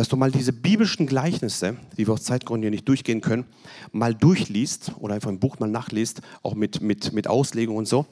dass 0.00 0.08
du 0.08 0.16
mal 0.16 0.30
diese 0.30 0.54
biblischen 0.54 1.06
Gleichnisse, 1.06 1.76
die 1.98 2.06
wir 2.06 2.14
aus 2.14 2.22
Zeitgründen 2.22 2.62
hier 2.62 2.70
nicht 2.70 2.88
durchgehen 2.88 3.20
können, 3.20 3.44
mal 3.92 4.14
durchliest 4.14 4.92
oder 4.98 5.12
einfach 5.12 5.28
im 5.28 5.38
Buch 5.38 5.58
mal 5.58 5.68
nachliest, 5.68 6.22
auch 6.42 6.54
mit, 6.54 6.80
mit, 6.80 7.12
mit 7.12 7.28
Auslegung 7.28 7.76
und 7.76 7.86
so. 7.86 8.06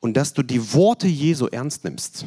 Und 0.00 0.16
dass 0.16 0.32
du 0.32 0.42
die 0.42 0.72
Worte 0.72 1.06
Jesu 1.08 1.44
ernst 1.44 1.84
nimmst. 1.84 2.24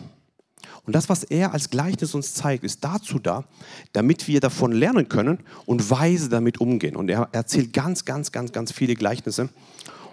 Und 0.86 0.94
das, 0.94 1.10
was 1.10 1.24
er 1.24 1.54
als 1.54 1.72
Gleichnis 1.72 2.14
uns 2.14 2.36
zeigt, 2.36 2.64
ist 2.64 2.84
dazu 2.84 3.18
da, 3.18 3.46
damit 3.94 4.28
wir 4.28 4.40
davon 4.40 4.72
lernen 4.72 5.10
können 5.10 5.40
und 5.66 5.90
weise 5.90 6.30
damit 6.30 6.62
umgehen. 6.62 6.96
Und 6.96 7.10
er 7.10 7.30
erzählt 7.32 7.74
ganz, 7.74 8.06
ganz, 8.06 8.32
ganz, 8.32 8.52
ganz 8.52 8.72
viele 8.72 8.94
Gleichnisse. 8.94 9.50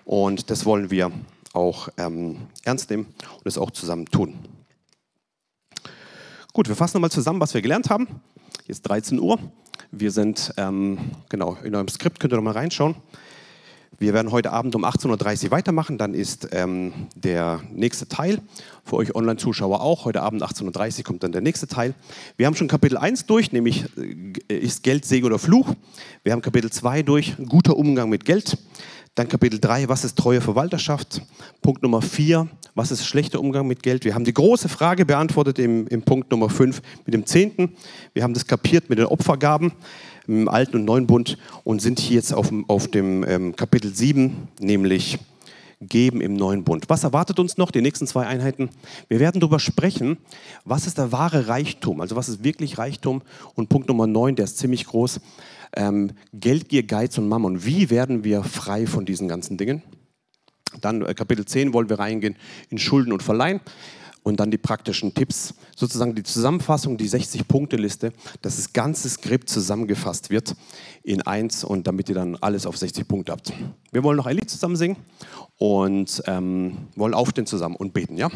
Und 0.07 0.49
das 0.49 0.65
wollen 0.65 0.91
wir 0.91 1.13
auch 1.53 1.91
ähm, 1.99 2.39
ernst 2.65 2.89
nehmen 2.89 3.05
und 3.05 3.47
es 3.47 3.59
auch 3.59 3.73
zusammen 3.73 4.07
tun. 4.07 4.39
Gut, 6.55 6.67
wir 6.67 6.77
fassen 6.77 6.97
nochmal 6.97 7.11
zusammen, 7.11 7.41
was 7.41 7.53
wir 7.53 7.61
gelernt 7.61 7.91
haben. 7.91 8.09
Jetzt 8.71 8.83
13 8.83 9.19
Uhr. 9.19 9.37
Wir 9.91 10.13
sind, 10.13 10.55
ähm, 10.57 10.97
genau, 11.29 11.57
in 11.65 11.75
eurem 11.75 11.89
Skript 11.89 12.21
könnt 12.21 12.33
ihr 12.33 12.37
noch 12.37 12.45
mal 12.45 12.53
reinschauen. 12.53 12.95
Wir 14.01 14.15
werden 14.15 14.33
heute 14.33 14.51
Abend 14.51 14.75
um 14.75 14.87
18.30 14.87 15.45
Uhr 15.45 15.51
weitermachen. 15.51 15.99
Dann 15.99 16.15
ist 16.15 16.49
ähm, 16.53 16.95
der 17.15 17.61
nächste 17.71 18.09
Teil. 18.09 18.41
Für 18.83 18.97
euch 18.97 19.15
Online-Zuschauer 19.15 19.83
auch. 19.83 20.07
Heute 20.07 20.23
Abend 20.23 20.43
18.30 20.43 20.99
Uhr 20.99 21.05
kommt 21.05 21.23
dann 21.23 21.33
der 21.33 21.43
nächste 21.43 21.67
Teil. 21.67 21.93
Wir 22.39 22.47
haben 22.47 22.55
schon 22.55 22.67
Kapitel 22.67 22.97
1 22.97 23.27
durch, 23.27 23.53
nämlich 23.53 23.85
äh, 23.99 24.57
ist 24.57 24.85
Geld 24.85 25.05
Segen 25.05 25.27
oder 25.27 25.39
Fluch. 25.39 25.75
Wir 26.25 26.33
haben 26.33 26.41
Kapitel 26.41 26.71
2 26.71 27.03
durch, 27.03 27.37
guter 27.47 27.77
Umgang 27.77 28.09
mit 28.09 28.25
Geld. 28.25 28.57
Dann 29.17 29.29
Kapitel 29.29 29.61
3, 29.61 29.91
was 29.91 30.05
ist 30.05 30.17
treue 30.17 30.41
Verwalterschaft? 30.41 31.21
Punkt 31.61 31.83
Nummer 31.83 32.01
4, 32.01 32.49
was 32.75 32.91
ist 32.91 33.05
schlechter 33.05 33.39
Umgang 33.39 33.67
mit 33.67 33.83
Geld? 33.83 34.07
Wir 34.07 34.15
haben 34.15 34.25
die 34.25 34.33
große 34.33 34.71
Frage 34.71 35.05
beantwortet 35.05 35.59
im, 35.59 35.87
im 35.89 36.01
Punkt 36.01 36.31
Nummer 36.31 36.49
5 36.49 36.81
mit 37.05 37.13
dem 37.13 37.27
Zehnten. 37.27 37.75
Wir 38.15 38.23
haben 38.23 38.33
das 38.33 38.47
kapiert 38.47 38.89
mit 38.89 38.99
den 38.99 39.05
Opfergaben 39.05 39.73
im 40.31 40.49
Alten 40.49 40.77
und 40.77 40.85
Neuen 40.85 41.07
Bund 41.07 41.37
und 41.65 41.83
sind 41.83 41.99
hier 41.99 42.17
jetzt 42.17 42.33
auf, 42.33 42.53
auf 42.69 42.89
dem 42.89 43.25
ähm, 43.27 43.57
Kapitel 43.57 43.93
7, 43.93 44.49
nämlich 44.61 45.19
Geben 45.81 46.21
im 46.21 46.35
Neuen 46.35 46.63
Bund. 46.63 46.85
Was 46.89 47.05
erwartet 47.05 47.41
uns 47.41 47.57
noch, 47.57 47.71
die 47.71 47.81
nächsten 47.81 48.07
zwei 48.07 48.27
Einheiten? 48.27 48.69
Wir 49.09 49.19
werden 49.19 49.41
darüber 49.41 49.59
sprechen, 49.59 50.19
was 50.65 50.87
ist 50.87 50.99
der 50.99 51.11
wahre 51.11 51.49
Reichtum, 51.49 52.01
also 52.01 52.15
was 52.15 52.29
ist 52.29 52.45
wirklich 52.45 52.79
Reichtum? 52.79 53.23
Und 53.55 53.71
Punkt 53.71 53.89
Nummer 53.89 54.07
9, 54.07 54.37
der 54.37 54.45
ist 54.45 54.59
ziemlich 54.59 54.87
groß, 54.87 55.21
ähm, 55.75 56.13
Geldgier, 56.33 56.85
Geiz 56.85 57.19
und 57.19 57.29
Mammon. 57.29 57.65
Wie 57.65 57.91
werden 57.91 58.23
wir 58.23 58.45
frei 58.45 58.87
von 58.87 59.07
diesen 59.07 59.27
ganzen 59.27 59.57
Dingen? 59.57 59.83
Dann 60.81 61.03
äh, 61.03 61.15
Kapitel 61.15 61.45
10 61.45 61.73
wollen 61.73 61.89
wir 61.89 61.99
reingehen 61.99 62.37
in 62.69 62.79
Schulden 62.79 63.13
und 63.13 63.23
Verleihen 63.23 63.61
und 64.23 64.41
dann 64.41 64.51
die 64.51 64.59
praktischen 64.59 65.15
Tipps, 65.15 65.55
sozusagen 65.77 66.15
die 66.15 66.23
Zusammenfassung, 66.23 66.97
die 66.97 67.09
60-Punkte-Liste, 67.09 68.13
dass 68.43 68.57
das 68.57 68.73
ganze 68.73 69.09
Skript 69.09 69.49
zusammengefasst 69.49 70.31
wird 70.31 70.55
in 71.03 71.23
eins 71.23 71.65
und 71.65 71.87
damit 71.87 72.09
ihr 72.09 72.15
dann 72.15 72.37
alles 72.37 72.67
auf 72.67 72.77
60 72.77 73.07
Punkte 73.09 73.33
habt. 73.33 73.53
Wir 73.93 74.05
wollen 74.05 74.17
noch 74.17 74.27
ein 74.27 74.37
Lied 74.37 74.51
zusammen 74.51 74.77
singen 74.77 74.97
und 75.59 76.23
ähm, 76.27 76.77
wollen 76.97 77.15
aufstehen 77.15 77.47
zusammen 77.47 77.77
und 77.77 77.93
beten, 77.93 78.17
ja? 78.17 78.31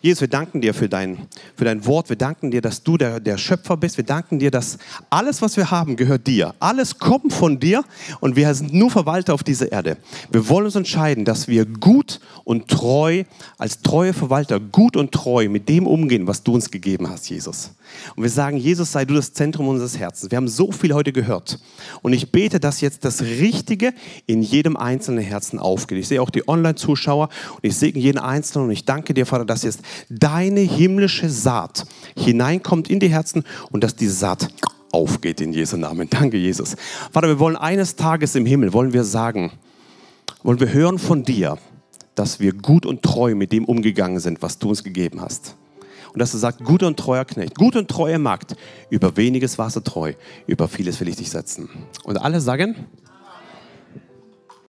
Jesus, 0.00 0.20
wir 0.20 0.28
danken 0.28 0.60
dir 0.60 0.74
für 0.74 0.88
dein, 0.88 1.26
für 1.56 1.64
dein 1.64 1.84
Wort. 1.84 2.08
Wir 2.08 2.16
danken 2.16 2.50
dir, 2.50 2.60
dass 2.60 2.82
du 2.82 2.96
der, 2.96 3.18
der 3.18 3.36
Schöpfer 3.36 3.76
bist. 3.76 3.96
Wir 3.96 4.04
danken 4.04 4.38
dir, 4.38 4.50
dass 4.50 4.78
alles, 5.10 5.42
was 5.42 5.56
wir 5.56 5.70
haben, 5.70 5.96
gehört 5.96 6.26
dir. 6.26 6.54
Alles 6.60 6.98
kommt 6.98 7.32
von 7.32 7.58
dir 7.58 7.84
und 8.20 8.36
wir 8.36 8.54
sind 8.54 8.72
nur 8.72 8.90
Verwalter 8.90 9.34
auf 9.34 9.42
dieser 9.42 9.72
Erde. 9.72 9.96
Wir 10.30 10.48
wollen 10.48 10.66
uns 10.66 10.76
entscheiden, 10.76 11.24
dass 11.24 11.48
wir 11.48 11.66
gut 11.66 12.20
und 12.44 12.68
treu, 12.68 13.24
als 13.58 13.82
treue 13.82 14.12
Verwalter, 14.12 14.60
gut 14.60 14.96
und 14.96 15.10
treu 15.10 15.48
mit 15.48 15.68
dem 15.68 15.86
umgehen, 15.86 16.26
was 16.26 16.44
du 16.44 16.54
uns 16.54 16.70
gegeben 16.70 17.10
hast, 17.10 17.28
Jesus. 17.28 17.72
Und 18.16 18.22
wir 18.22 18.30
sagen, 18.30 18.56
Jesus, 18.56 18.92
sei 18.92 19.04
du 19.04 19.14
das 19.14 19.32
Zentrum 19.32 19.68
unseres 19.68 19.98
Herzens. 19.98 20.30
Wir 20.30 20.36
haben 20.36 20.48
so 20.48 20.72
viel 20.72 20.94
heute 20.94 21.12
gehört. 21.12 21.58
Und 22.02 22.12
ich 22.12 22.32
bete, 22.32 22.60
dass 22.60 22.80
jetzt 22.80 23.04
das 23.04 23.22
Richtige 23.22 23.92
in 24.26 24.42
jedem 24.42 24.76
einzelnen 24.76 25.24
Herzen 25.24 25.58
aufgeht. 25.58 25.98
Ich 25.98 26.08
sehe 26.08 26.22
auch 26.22 26.30
die 26.30 26.48
Online-Zuschauer 26.48 27.28
und 27.54 27.64
ich 27.64 27.76
segne 27.76 28.00
jeden 28.00 28.18
Einzelnen 28.18 28.66
und 28.66 28.72
ich 28.72 28.84
danke 28.84 29.14
dir, 29.14 29.26
Vater, 29.26 29.44
dass 29.44 29.62
jetzt 29.62 29.80
deine 30.08 30.60
himmlische 30.60 31.28
Saat 31.28 31.84
hineinkommt 32.16 32.90
in 32.90 33.00
die 33.00 33.08
Herzen 33.08 33.44
und 33.70 33.84
dass 33.84 33.96
die 33.96 34.08
Saat 34.08 34.48
aufgeht 34.92 35.40
in 35.40 35.52
Jesu 35.52 35.76
Namen. 35.76 36.08
Danke, 36.10 36.36
Jesus. 36.36 36.76
Vater, 37.12 37.28
wir 37.28 37.38
wollen 37.38 37.56
eines 37.56 37.96
Tages 37.96 38.34
im 38.34 38.46
Himmel, 38.46 38.72
wollen 38.72 38.92
wir 38.92 39.04
sagen, 39.04 39.52
wollen 40.42 40.60
wir 40.60 40.72
hören 40.72 40.98
von 40.98 41.24
dir, 41.24 41.58
dass 42.14 42.40
wir 42.40 42.52
gut 42.52 42.86
und 42.86 43.02
treu 43.02 43.34
mit 43.34 43.52
dem 43.52 43.64
umgegangen 43.64 44.20
sind, 44.20 44.42
was 44.42 44.58
du 44.58 44.70
uns 44.70 44.82
gegeben 44.82 45.20
hast. 45.20 45.56
Und 46.18 46.22
dass 46.22 46.32
du 46.32 46.38
sagst, 46.38 46.64
guter 46.64 46.88
und 46.88 46.96
treuer 46.96 47.24
Knecht, 47.24 47.54
gut 47.54 47.76
und 47.76 47.86
treuer 47.86 48.18
Magd, 48.18 48.56
über 48.90 49.16
weniges 49.16 49.56
warst 49.56 49.76
du 49.76 49.80
treu, 49.80 50.14
über 50.48 50.66
vieles 50.66 50.98
will 50.98 51.06
ich 51.06 51.14
dich 51.14 51.30
setzen. 51.30 51.68
Und 52.02 52.16
alle 52.16 52.40
sagen, 52.40 52.74